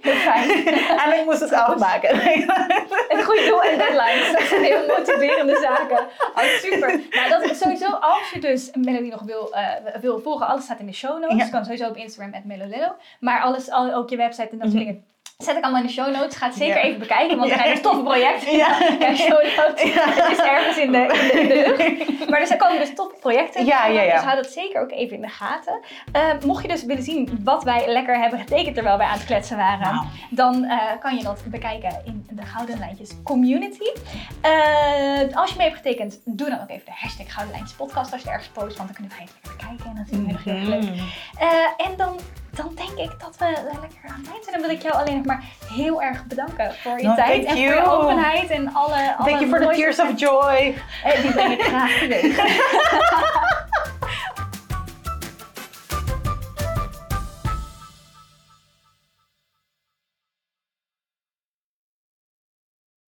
Heel 0.00 0.14
fijn. 0.14 0.66
en 0.98 1.18
ik 1.18 1.24
moest 1.24 1.40
het 1.40 1.52
afmaken. 1.52 2.14
Een 3.08 3.24
goed 3.24 3.44
doel 3.48 3.62
en 3.62 3.78
deadlines. 3.78 4.32
Dat 4.32 4.42
zijn 4.42 4.62
heel 4.62 4.86
motiverende 4.86 5.58
zaken. 5.62 5.98
Oh, 6.34 6.44
super. 6.44 7.00
Nou, 7.10 7.28
dat 7.28 7.42
is 7.42 7.58
sowieso, 7.58 7.86
als 7.90 8.30
je 8.32 8.40
dus 8.40 8.70
Melody 8.74 9.08
nog 9.08 9.22
wil, 9.22 9.52
eh, 9.54 9.66
wil 10.00 10.20
volgen, 10.20 10.46
alles 10.46 10.64
staat 10.64 10.78
in 10.78 10.86
de 10.86 10.92
show 10.92 11.20
notes. 11.20 11.38
Ja. 11.38 11.44
Je 11.44 11.50
kan 11.50 11.64
sowieso 11.64 11.88
op 11.88 11.96
Instagram. 11.96 12.32
Maar 13.20 13.40
alles, 13.40 13.70
al, 13.70 13.94
ook 13.94 14.10
je 14.10 14.16
website 14.16 14.48
en 14.50 14.58
dat 14.58 14.70
soort 14.70 14.72
Mhm. 14.82 14.84
dingen. 14.92 15.04
Zet 15.42 15.56
ik 15.56 15.62
allemaal 15.62 15.80
in 15.80 15.86
de 15.86 15.92
show 15.92 16.14
notes. 16.14 16.36
Ga 16.36 16.46
het 16.46 16.54
zeker 16.54 16.76
Ja. 16.76 16.82
even 16.82 16.98
bekijken, 16.98 17.36
want 17.38 17.50
Ja. 17.50 17.56
zijn 17.56 17.70
dus 17.70 17.80
toffe 17.82 18.02
projecten. 18.02 18.56
Ja. 18.56 18.78
Ja, 18.98 19.14
show 19.16 19.42
notes. 19.56 19.82
Het 19.94 20.30
is 20.38 20.38
ergens 20.38 20.76
in 20.76 20.92
de, 20.92 20.98
in 20.98 21.08
de, 21.08 21.40
in 21.40 21.48
de 21.48 21.74
lucht. 21.76 22.10
Maar 22.30 22.40
er 22.40 22.56
komen 22.56 22.78
dus 22.78 22.94
toffe 22.94 23.16
projecten. 23.20 23.64
Ja, 23.64 23.86
ja, 23.86 24.02
ja. 24.02 24.14
Dus 24.14 24.22
hou 24.24 24.36
dat 24.36 24.46
zeker 24.52 24.80
ook 24.82 24.90
even 24.90 25.16
in 25.16 25.22
de 25.22 25.28
gaten. 25.28 25.80
Eh, 26.12 26.22
mocht 26.46 26.62
je 26.62 26.68
dus 26.68 26.84
willen 26.84 27.02
zien 27.02 27.40
wat 27.44 27.64
wij 27.64 27.82
lekker 27.86 28.18
hebben 28.18 28.38
getekend 28.38 28.74
terwijl 28.74 28.98
wij 28.98 29.06
aan 29.06 29.16
het 29.18 29.24
kletsen 29.24 29.56
waren, 29.56 30.06
dan 30.30 30.64
eh, 30.64 30.78
kan 31.00 31.16
je 31.16 31.22
dat 31.22 31.42
bekijken 31.46 32.00
in 32.04 32.26
de 32.30 32.42
Gouden 32.46 32.78
Lijntjes 32.78 33.10
Community. 33.24 33.90
Eh, 34.40 35.36
als 35.36 35.50
je 35.50 35.56
mee 35.56 35.66
hebt 35.68 35.76
getekend, 35.82 36.20
doe 36.24 36.50
dan 36.50 36.60
ook 36.60 36.70
even 36.70 36.84
de 36.84 36.92
hashtag 36.94 37.32
Gouden 37.32 37.54
Lijntjes 37.54 37.76
Podcast 37.76 38.12
als 38.12 38.22
je 38.22 38.28
het 38.28 38.36
ergens 38.36 38.52
post, 38.52 38.76
want 38.76 38.88
dan 38.88 38.96
kunnen 38.96 39.12
wij 39.18 39.26
het 39.26 39.32
lekker 39.42 39.56
bekijken 39.56 39.86
en 39.90 39.96
dat 39.96 40.06
we 40.10 40.50
heel 40.50 40.62
erg 40.62 40.68
leuk. 40.68 40.82
Mhm. 40.94 41.04
Eh, 41.38 41.86
en 41.86 41.96
dan, 41.96 42.16
dan 42.54 42.72
denk 42.74 42.98
ik 43.10 43.20
dat 43.20 43.36
we 43.38 43.46
lekker 43.80 44.08
aan 44.08 44.20
het 44.20 44.30
eind 44.32 44.44
zijn. 44.44 44.56
En 44.56 44.60
wil 44.60 44.70
ik 44.70 44.82
jou 44.82 44.94
alleen 44.94 45.16
nog 45.16 45.24
maar 45.24 45.42
heel 45.72 46.02
erg 46.02 46.24
bedanken 46.26 46.74
voor 46.74 46.98
je 47.00 47.06
No, 47.06 47.14
tijd 47.14 47.44
en 47.44 47.56
voor 47.56 47.64
je 47.64 47.84
openheid 47.86 48.50
en 48.50 48.74
alle. 48.74 49.16
alle 49.16 49.28
Thank 49.30 49.40
you 49.40 49.48
for 49.48 49.60
the 49.60 49.68
tears 49.74 50.00
of 50.00 50.20
joy. 50.20 50.74
Eh, 51.04 51.22
Die 51.22 51.32
breng 51.32 51.52
ik 51.52 51.62
graag. 51.62 52.00